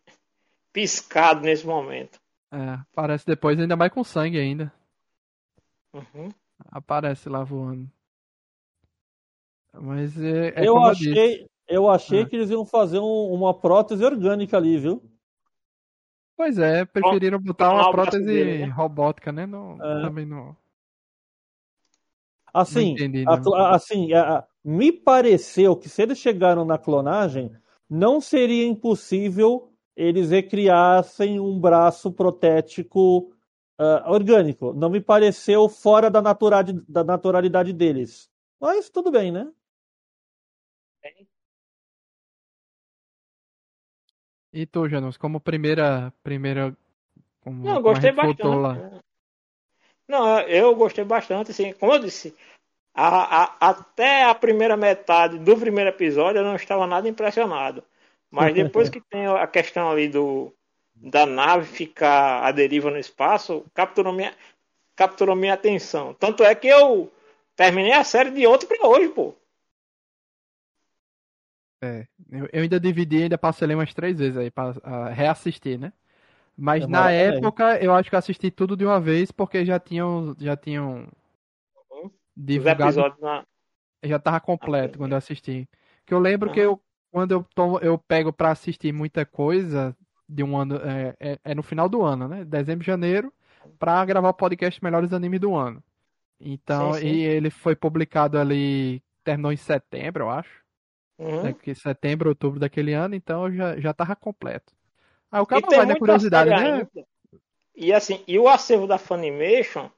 piscado 0.72 1.40
nesse 1.40 1.66
momento. 1.66 2.18
É, 2.52 2.78
aparece 2.92 3.26
depois, 3.26 3.58
ainda 3.60 3.76
mais 3.76 3.92
com 3.92 4.02
sangue 4.02 4.38
ainda. 4.38 4.72
Uhum. 5.92 6.30
Aparece 6.70 7.28
lá 7.28 7.44
voando. 7.44 7.88
Mas 9.74 10.18
é, 10.20 10.48
é 10.60 10.66
eu 10.66 10.74
como 10.74 10.88
eu 10.88 10.94
disse. 10.94 11.10
achei, 11.10 11.46
eu 11.68 11.88
achei 11.88 12.22
Ah. 12.22 12.26
que 12.28 12.36
eles 12.36 12.50
iam 12.50 12.64
fazer 12.64 12.98
um- 12.98 13.32
uma 13.32 13.52
prótese 13.54 14.04
orgânica 14.04 14.56
ali, 14.56 14.78
viu? 14.78 15.02
Pois 16.38 16.56
é, 16.56 16.84
preferiram 16.84 17.40
botar 17.40 17.74
uma 17.74 17.90
prótese 17.90 18.24
dele, 18.24 18.66
né? 18.66 18.72
robótica, 18.72 19.32
né? 19.32 19.44
Não, 19.44 19.72
É. 19.82 20.02
Também 20.02 20.24
não. 20.24 20.56
Assim, 22.54 22.92
entendi, 22.92 23.24
a 23.26 23.36
não. 23.36 23.54
assim, 23.56 24.12
a- 24.12 24.38
a- 24.38 24.44
me 24.64 24.92
pareceu 24.92 25.74
que 25.74 25.88
se 25.88 26.00
eles 26.00 26.16
chegaram 26.18 26.64
na 26.64 26.78
clonagem, 26.78 27.50
não 27.90 28.20
seria 28.20 28.64
impossível 28.64 29.72
eles 29.96 30.30
recriassem 30.30 31.40
um 31.40 31.58
braço 31.58 32.12
protético 32.12 33.32
ah, 33.76 34.04
orgânico. 34.06 34.72
Não 34.72 34.88
me 34.88 35.00
pareceu 35.00 35.68
fora 35.68 36.08
da, 36.08 36.22
naturalidade, 36.22 36.84
da 36.88 37.02
naturalidade 37.02 37.72
deles. 37.72 38.30
Mas 38.60 38.88
tudo 38.88 39.10
bem, 39.10 39.32
né? 39.32 39.50
E 44.52 44.66
tu, 44.66 44.88
Janus, 44.88 45.16
como 45.16 45.40
primeira. 45.40 46.12
primeira 46.22 46.76
como, 47.40 47.64
Não, 47.64 47.82
gostei 47.82 48.12
bastante. 48.12 48.80
Não, 50.08 50.40
eu 50.40 50.74
gostei 50.74 51.04
bastante, 51.04 51.50
assim, 51.50 51.72
como 51.74 51.92
eu 51.92 51.98
disse, 51.98 52.34
a- 52.94 53.44
a- 53.44 53.70
até 53.70 54.24
a 54.24 54.34
primeira 54.34 54.76
metade 54.76 55.38
do 55.38 55.56
primeiro 55.56 55.90
episódio 55.90 56.40
eu 56.40 56.44
não 56.44 56.56
estava 56.56 56.86
nada 56.86 57.08
impressionado. 57.08 57.84
Mas 58.30 58.54
depois 58.54 58.88
que 58.90 59.00
tem 59.00 59.26
a 59.26 59.46
questão 59.46 59.90
ali 59.90 60.08
do 60.08 60.52
da 60.94 61.24
nave 61.26 61.66
ficar 61.66 62.44
à 62.44 62.50
deriva 62.52 62.90
no 62.90 62.98
espaço, 62.98 63.64
capturou 63.74 64.12
minha, 64.12 64.34
capturou 64.96 65.36
minha 65.36 65.54
atenção. 65.54 66.14
Tanto 66.14 66.44
é 66.44 66.54
que 66.54 66.68
eu 66.68 67.12
terminei 67.56 67.92
a 67.92 68.04
série 68.04 68.30
de 68.30 68.46
ontem 68.46 68.66
para 68.66 68.88
hoje, 68.88 69.08
pô. 69.10 69.34
É, 71.80 72.06
eu, 72.30 72.48
eu 72.52 72.62
ainda 72.62 72.80
dividi, 72.80 73.22
ainda 73.22 73.38
parcelei 73.38 73.76
umas 73.76 73.94
três 73.94 74.18
vezes 74.18 74.36
aí 74.36 74.50
pra 74.50 74.74
ah, 74.82 75.08
reassistir, 75.10 75.78
né? 75.78 75.92
Mas 76.56 76.86
Demora 76.86 76.88
na 76.88 77.10
também. 77.10 77.42
época 77.42 77.78
eu 77.82 77.94
acho 77.94 78.10
que 78.10 78.16
eu 78.16 78.18
assisti 78.20 78.50
tudo 78.50 78.76
de 78.76 78.84
uma 78.84 79.00
vez 79.00 79.30
porque 79.32 79.64
já 79.64 79.80
tinham, 79.80 80.36
já 80.40 80.56
tinham 80.56 81.08
Uhum. 81.90 82.10
Divulgado, 82.36 83.04
na. 83.20 83.44
já 84.04 84.18
tava 84.18 84.40
completo 84.40 84.94
Ah, 84.94 84.98
quando 84.98 85.12
eu 85.12 85.18
assisti. 85.18 85.68
Que 86.06 86.14
eu 86.14 86.18
lembro 86.18 86.50
que 86.50 86.60
eu, 86.60 86.80
quando 87.10 87.32
eu, 87.32 87.44
tomo, 87.54 87.78
eu 87.80 87.98
pego 87.98 88.32
pra 88.32 88.50
assistir 88.52 88.92
muita 88.92 89.24
coisa 89.26 89.96
de 90.28 90.42
um 90.44 90.56
ano, 90.56 90.76
é, 90.76 91.16
é, 91.20 91.38
é 91.44 91.54
no 91.54 91.62
final 91.62 91.88
do 91.88 92.02
ano, 92.02 92.28
né? 92.28 92.44
Dezembro, 92.44 92.84
janeiro, 92.84 93.32
pra 93.78 94.04
gravar 94.04 94.28
o 94.30 94.34
podcast 94.34 94.82
Melhores 94.82 95.12
Animes 95.12 95.40
do 95.40 95.54
Ano. 95.56 95.82
Então, 96.40 96.90
Sim, 96.90 97.00
sim. 97.00 97.08
e 97.08 97.22
ele 97.22 97.50
foi 97.50 97.76
publicado 97.76 98.38
ali, 98.38 99.02
terminou 99.24 99.52
em 99.52 99.56
setembro, 99.58 100.24
eu 100.24 100.30
acho. 100.30 100.64
Uhum. 101.18 101.42
né, 101.42 101.52
que 101.52 101.74
setembro, 101.74 102.28
outubro 102.28 102.60
daquele 102.60 102.92
ano, 102.92 103.14
então 103.14 103.52
já, 103.52 103.78
já 103.78 103.92
tava 103.92 104.14
completo. 104.14 104.72
Aí 105.30 105.40
o 105.40 105.46
cara 105.46 105.66
vai 105.66 105.86
na 105.86 105.98
curiosidade, 105.98 106.50
né? 106.50 106.56
ainda. 106.56 107.06
E 107.74 107.92
assim, 107.92 108.22
e 108.26 108.38
o 108.38 108.48
acervo 108.48 108.86
da 108.86 108.98
Funimation, 108.98 109.90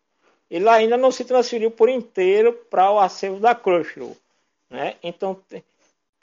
ele 0.50 0.68
ainda 0.68 0.96
não 0.96 1.10
se 1.10 1.24
transferiu 1.24 1.70
por 1.70 1.88
inteiro 1.88 2.52
para 2.70 2.90
o 2.90 2.98
acervo 2.98 3.38
da 3.38 3.54
Crunchyroll, 3.54 4.16
né? 4.68 4.96
Então, 5.02 5.40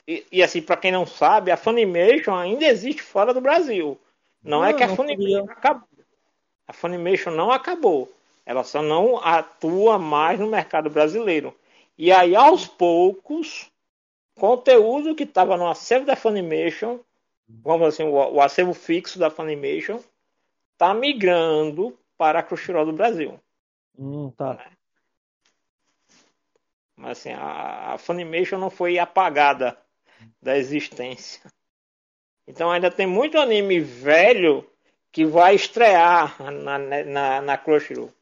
e, 0.06 0.26
e 0.32 0.42
assim, 0.42 0.62
para 0.62 0.76
quem 0.76 0.90
não 0.90 1.06
sabe, 1.06 1.50
a 1.50 1.56
Funimation 1.56 2.34
ainda 2.34 2.64
existe 2.64 3.02
fora 3.02 3.32
do 3.34 3.40
Brasil. 3.40 3.98
Não 4.42 4.64
é 4.64 4.70
Ah, 4.70 4.74
que 4.74 4.82
a 4.82 4.88
não 4.88 4.96
Funimation 4.96 5.44
acabou. 5.50 5.88
A 6.66 6.72
Funimation 6.72 7.30
não 7.30 7.50
acabou. 7.50 8.12
Ela 8.44 8.64
só 8.64 8.82
não 8.82 9.18
atua 9.18 9.98
mais 9.98 10.38
no 10.40 10.46
mercado 10.46 10.88
brasileiro. 10.88 11.54
E 11.96 12.10
aí, 12.12 12.34
aos 12.34 12.66
poucos, 12.66 13.70
conteúdo 14.38 15.14
que 15.14 15.24
estava 15.24 15.56
no 15.56 15.68
acervo 15.68 16.06
da 16.06 16.16
Funimation, 16.16 17.00
vamos 17.48 17.88
assim, 17.88 18.04
o, 18.04 18.14
o 18.14 18.40
acervo 18.40 18.72
fixo 18.72 19.18
da 19.18 19.30
Funimation, 19.30 20.00
está 20.72 20.94
migrando 20.94 21.98
para 22.16 22.38
a 22.38 22.42
Crunchyroll 22.42 22.86
do 22.86 22.92
Brasil. 22.92 23.38
Hum, 23.98 24.30
tá. 24.30 24.70
Mas 26.96 27.18
assim, 27.18 27.32
a, 27.32 27.94
a 27.94 27.98
Funimation 27.98 28.58
não 28.58 28.70
foi 28.70 28.98
apagada 28.98 29.76
da 30.40 30.56
existência. 30.56 31.42
Então 32.46 32.70
ainda 32.70 32.90
tem 32.90 33.06
muito 33.06 33.38
anime 33.38 33.78
velho 33.78 34.68
que 35.12 35.24
vai 35.24 35.54
estrear 35.54 36.40
na, 36.52 36.78
na, 36.78 37.42
na 37.42 37.58
Crunchyroll. 37.58 38.12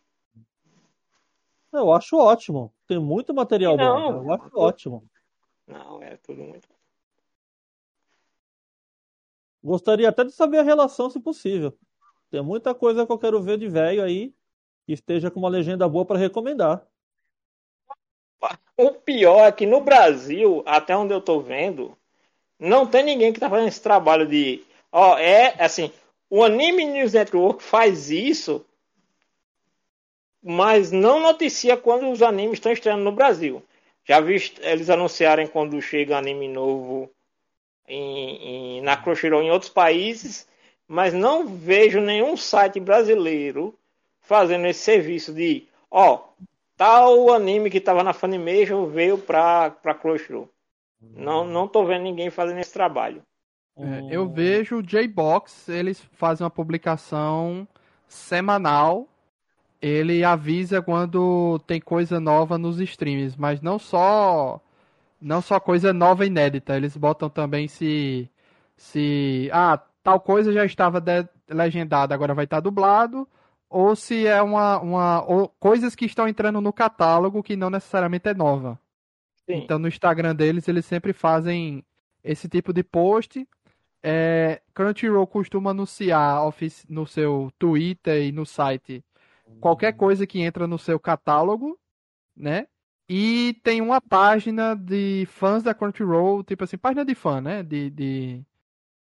Eu 1.73 1.93
acho 1.93 2.17
ótimo. 2.17 2.73
Tem 2.87 2.99
muito 2.99 3.35
material 3.35 3.77
Não. 3.77 4.13
bom. 4.13 4.25
Eu 4.25 4.33
acho 4.33 4.59
ótimo. 4.59 5.05
Não, 5.67 6.03
é 6.03 6.17
tudo 6.17 6.43
muito. 6.43 6.69
Gostaria 9.63 10.09
até 10.09 10.25
de 10.25 10.33
saber 10.33 10.59
a 10.59 10.63
relação, 10.63 11.11
se 11.11 11.19
possível. 11.19 11.77
Tem 12.31 12.43
muita 12.43 12.75
coisa 12.75 13.05
que 13.05 13.13
eu 13.13 13.19
quero 13.19 13.43
ver 13.43 13.59
de 13.59 13.69
velho 13.69 14.03
aí 14.03 14.33
que 14.85 14.93
esteja 14.93 15.31
com 15.31 15.41
uma 15.41 15.49
legenda 15.49 15.89
boa 15.89 16.05
para 16.05 16.19
recomendar. 16.19 16.87
O 18.77 18.93
pior 18.93 19.47
é 19.47 19.53
que 19.53 19.67
no 19.67 19.81
Brasil, 19.81 20.63
até 20.67 20.97
onde 20.97 21.13
eu 21.13 21.21
tô 21.21 21.41
vendo, 21.41 21.97
não 22.59 22.87
tem 22.87 23.03
ninguém 23.03 23.33
que 23.33 23.41
tá 23.41 23.51
fazendo 23.51 23.69
esse 23.69 23.83
trabalho 23.83 24.29
de. 24.29 24.63
Ó, 24.93 25.19
é 25.19 25.61
assim, 25.63 25.91
o 26.31 26.45
Anime 26.45 26.85
News 26.85 27.13
Network 27.13 27.63
faz 27.63 28.11
isso, 28.11 28.65
mas 30.43 30.93
não 30.93 31.19
noticia 31.19 31.77
quando 31.77 32.09
os 32.11 32.23
animes 32.23 32.55
estão 32.55 32.71
estreando 32.71 33.03
no 33.03 33.13
Brasil. 33.13 33.63
Já 34.07 34.21
vi 34.21 34.37
eles 34.61 34.89
anunciarem 34.89 35.47
quando 35.47 35.81
chega 35.83 36.17
anime 36.17 36.49
novo 36.49 37.11
em, 37.89 38.79
em, 38.79 38.81
na 38.81 38.97
Crunchyroll 38.97 39.43
em 39.43 39.51
outros 39.51 39.71
países, 39.71 40.47
mas 40.87 41.13
não 41.13 41.47
vejo 41.47 42.01
nenhum 42.01 42.37
site 42.37 42.79
brasileiro 42.79 43.77
fazendo 44.21 44.67
esse 44.67 44.81
serviço 44.81 45.33
de, 45.33 45.67
ó, 45.91 46.21
tal 46.77 47.33
anime 47.33 47.69
que 47.69 47.79
estava 47.79 48.05
na 48.05 48.13
Funimation 48.13 48.87
veio 48.87 49.19
para 49.19 49.71
para 49.71 49.95
Crunchyroll. 49.95 50.49
Não, 51.01 51.45
não 51.45 51.69
tô 51.69 51.85
vendo 51.85 52.03
ninguém 52.03 52.31
fazendo 52.31 52.59
esse 52.59 52.73
trabalho. 52.73 53.23
É, 53.77 54.15
eu 54.15 54.29
vejo 54.29 54.79
o 54.79 54.83
J-Box, 54.83 55.69
eles 55.69 56.01
fazem 56.13 56.45
uma 56.45 56.51
publicação 56.51 57.69
semanal. 58.09 59.07
Ele 59.81 60.25
avisa 60.25 60.81
quando 60.81 61.59
tem 61.67 61.81
coisa 61.81 62.19
nova 62.19 62.57
nos 62.59 62.81
streams, 62.81 63.39
mas 63.39 63.61
não 63.61 63.79
só 63.79 64.61
não 65.21 65.41
só 65.41 65.59
coisa 65.59 65.93
nova 65.93 66.25
e 66.25 66.29
inédita, 66.29 66.77
eles 66.77 66.97
botam 66.97 67.29
também 67.29 67.69
se 67.69 68.31
se 68.77 69.49
ah, 69.53 69.81
tal 70.03 70.21
coisa 70.21 70.53
já 70.53 70.65
estava 70.65 71.03
legendada, 71.49 72.15
agora 72.15 72.35
vai 72.35 72.45
estar 72.45 72.61
dublado, 72.61 73.29
ou 73.69 73.97
se 73.97 74.27
é 74.27 74.41
uma 74.43 74.79
uma 74.79 75.51
coisas 75.59 75.95
que 75.95 76.07
estão 76.07 76.29
entrando 76.29 76.61
no 76.61 76.73
catálogo 76.73 77.43
que 77.43 77.57
não 77.57 77.71
necessariamente 77.71 78.29
é 78.29 78.35
nova. 78.35 78.79
Sim. 79.49 79.59
Então 79.59 79.79
no 79.79 79.89
Instagram 79.89 80.35
deles 80.35 80.69
eles 80.69 80.87
sempre 80.87 81.13
fazem 81.13 81.85
esse 82.25 82.49
tipo 82.49 82.73
de 82.73 82.83
post. 82.83 83.47
É, 84.03 84.61
Crunchyroll 84.73 85.27
costuma 85.27 85.71
anunciar 85.71 86.41
no 86.89 87.07
seu 87.07 87.51
Twitter 87.59 88.23
e 88.23 88.33
no 88.33 88.47
site 88.47 89.05
qualquer 89.61 89.93
coisa 89.93 90.27
que 90.27 90.41
entra 90.41 90.67
no 90.67 90.79
seu 90.79 90.99
catálogo, 90.99 91.79
né? 92.37 92.67
E 93.09 93.61
tem 93.63 93.81
uma 93.81 94.01
página 94.01 94.75
de 94.75 95.27
fãs 95.27 95.63
da 95.63 95.75
Crunchyroll, 95.75 96.43
tipo 96.43 96.65
assim, 96.65 96.77
página 96.77 97.05
de 97.05 97.15
fã, 97.15 97.41
né? 97.41 97.63
De, 97.63 97.91
de, 97.91 98.45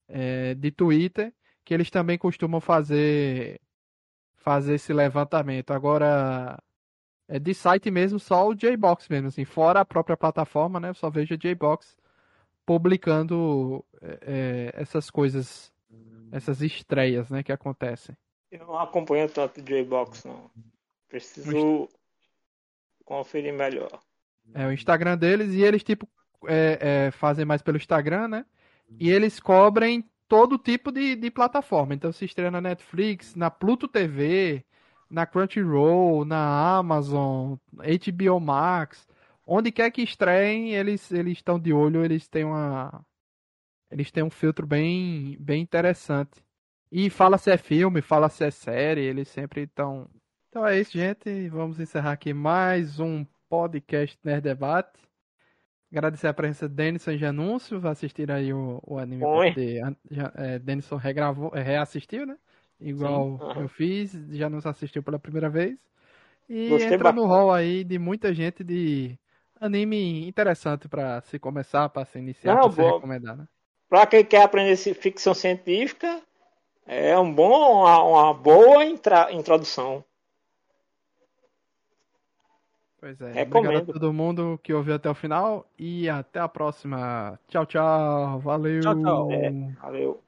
é, 0.07 0.53
de 0.55 0.71
Twitter, 0.71 1.33
que 1.65 1.73
eles 1.73 1.89
também 1.89 2.17
costumam 2.17 2.61
fazer 2.61 3.59
fazer 4.37 4.75
esse 4.75 4.93
levantamento. 4.93 5.71
Agora, 5.71 6.57
é 7.27 7.37
de 7.37 7.53
site 7.53 7.91
mesmo, 7.91 8.19
só 8.19 8.47
o 8.47 8.55
J-Box 8.55 9.07
mesmo, 9.09 9.27
assim, 9.27 9.45
fora 9.45 9.81
a 9.81 9.85
própria 9.85 10.17
plataforma, 10.17 10.79
né? 10.79 10.93
Só 10.93 11.09
vejo 11.09 11.33
a 11.35 11.37
J-Box 11.37 11.95
publicando 12.65 13.83
é, 14.01 14.19
é, 14.21 14.81
essas 14.81 15.09
coisas, 15.09 15.73
essas 16.31 16.61
estreias, 16.61 17.29
né, 17.29 17.43
que 17.43 17.51
acontecem. 17.51 18.15
Eu 18.51 18.65
não 18.65 18.79
acompanho 18.79 19.29
tanto 19.29 19.59
o 19.59 19.63
J-Box, 19.63 20.25
não. 20.25 20.49
Preciso 21.07 21.89
conferir 23.05 23.53
melhor. 23.53 23.99
É 24.53 24.65
o 24.65 24.71
Instagram 24.71 25.17
deles 25.17 25.53
e 25.53 25.61
eles, 25.61 25.83
tipo, 25.83 26.07
é, 26.47 27.07
é, 27.07 27.11
fazem 27.11 27.45
mais 27.45 27.61
pelo 27.61 27.77
Instagram, 27.77 28.27
né? 28.27 28.45
E 28.99 29.09
eles 29.09 29.39
cobrem 29.39 30.09
todo 30.27 30.57
tipo 30.57 30.91
de, 30.91 31.15
de 31.15 31.29
plataforma. 31.29 31.93
Então 31.93 32.11
se 32.11 32.25
estreia 32.25 32.51
na 32.51 32.61
Netflix, 32.61 33.35
na 33.35 33.51
Pluto 33.51 33.87
TV, 33.87 34.63
na 35.09 35.25
Crunchyroll, 35.25 36.25
na 36.25 36.77
Amazon, 36.77 37.55
HBO 37.73 38.39
Max. 38.39 39.07
Onde 39.45 39.71
quer 39.71 39.91
que 39.91 40.01
estreiem, 40.03 40.75
eles 40.75 41.11
eles 41.11 41.33
estão 41.33 41.59
de 41.59 41.73
olho, 41.73 42.05
eles 42.05 42.27
têm 42.27 42.45
uma 42.45 43.03
eles 43.91 44.11
têm 44.11 44.23
um 44.23 44.29
filtro 44.29 44.65
bem 44.67 45.35
bem 45.39 45.61
interessante. 45.61 46.43
E 46.91 47.09
fala 47.09 47.37
se 47.37 47.51
é 47.51 47.57
filme, 47.57 48.01
fala 48.01 48.29
se 48.29 48.43
é 48.43 48.51
série, 48.51 49.01
eles 49.01 49.27
sempre 49.27 49.61
estão. 49.63 50.07
Então 50.49 50.65
é 50.65 50.79
isso, 50.79 50.91
gente. 50.97 51.47
Vamos 51.49 51.79
encerrar 51.79 52.11
aqui 52.13 52.33
mais 52.33 52.99
um 52.99 53.25
podcast 53.47 54.17
Nerd 54.23 54.41
Debate. 54.41 54.99
Agradecer 55.91 56.27
a 56.27 56.33
presença 56.33 56.67
de 56.67 56.75
Denison 56.75 57.11
e 57.11 57.17
Janúncio. 57.17 57.79
Vai 57.79 57.91
assistir 57.91 58.31
aí 58.31 58.51
o, 58.53 58.79
o 58.85 58.97
anime 58.97 59.23
Oi. 59.23 59.47
porque 59.47 59.81
já- 60.09 60.31
é, 60.35 60.59
Denison 60.59 60.95
regravou, 60.97 61.51
é, 61.55 61.61
reassistiu, 61.61 62.25
né? 62.25 62.35
Igual 62.79 63.37
Sim, 63.53 63.59
eu 63.61 63.67
fiz, 63.67 64.11
Janúncio 64.31 64.69
assistiu 64.69 65.03
pela 65.03 65.19
primeira 65.19 65.49
vez. 65.49 65.77
E 66.47 66.69
Gostei 66.69 66.93
entra 66.93 67.11
no 67.11 67.21
bastante. 67.21 67.27
hall 67.27 67.51
aí 67.53 67.83
de 67.83 67.99
muita 67.99 68.33
gente 68.33 68.63
de 68.63 69.17
anime 69.59 70.27
interessante 70.27 70.87
pra 70.87 71.21
se 71.21 71.37
começar, 71.37 71.87
pra 71.89 72.05
se 72.05 72.17
iniciar, 72.17 72.55
pra 72.55 72.71
se 72.71 72.81
recomendar, 72.81 73.37
né? 73.37 73.47
Para 73.87 74.07
quem 74.07 74.23
quer 74.25 74.43
aprender 74.43 74.75
ficção 74.77 75.33
científica, 75.33 76.21
é 76.89 77.17
um 77.17 77.31
bom, 77.33 77.81
uma, 77.83 78.03
uma 78.03 78.33
boa 78.33 78.83
intra- 78.83 79.31
introdução. 79.31 80.03
Pois 82.99 83.21
é. 83.21 83.31
Recomendo. 83.31 83.67
Obrigado 83.67 83.89
a 83.91 83.93
todo 83.93 84.13
mundo 84.13 84.59
que 84.61 84.73
ouviu 84.73 84.95
até 84.95 85.09
o 85.09 85.15
final 85.15 85.65
e 85.77 86.09
até 86.09 86.39
a 86.39 86.49
próxima. 86.49 87.39
Tchau, 87.47 87.65
tchau. 87.65 88.39
Valeu. 88.39 88.81
Tchau, 88.81 89.01
tchau. 89.01 89.31
É. 89.31 89.51
Valeu. 89.81 90.23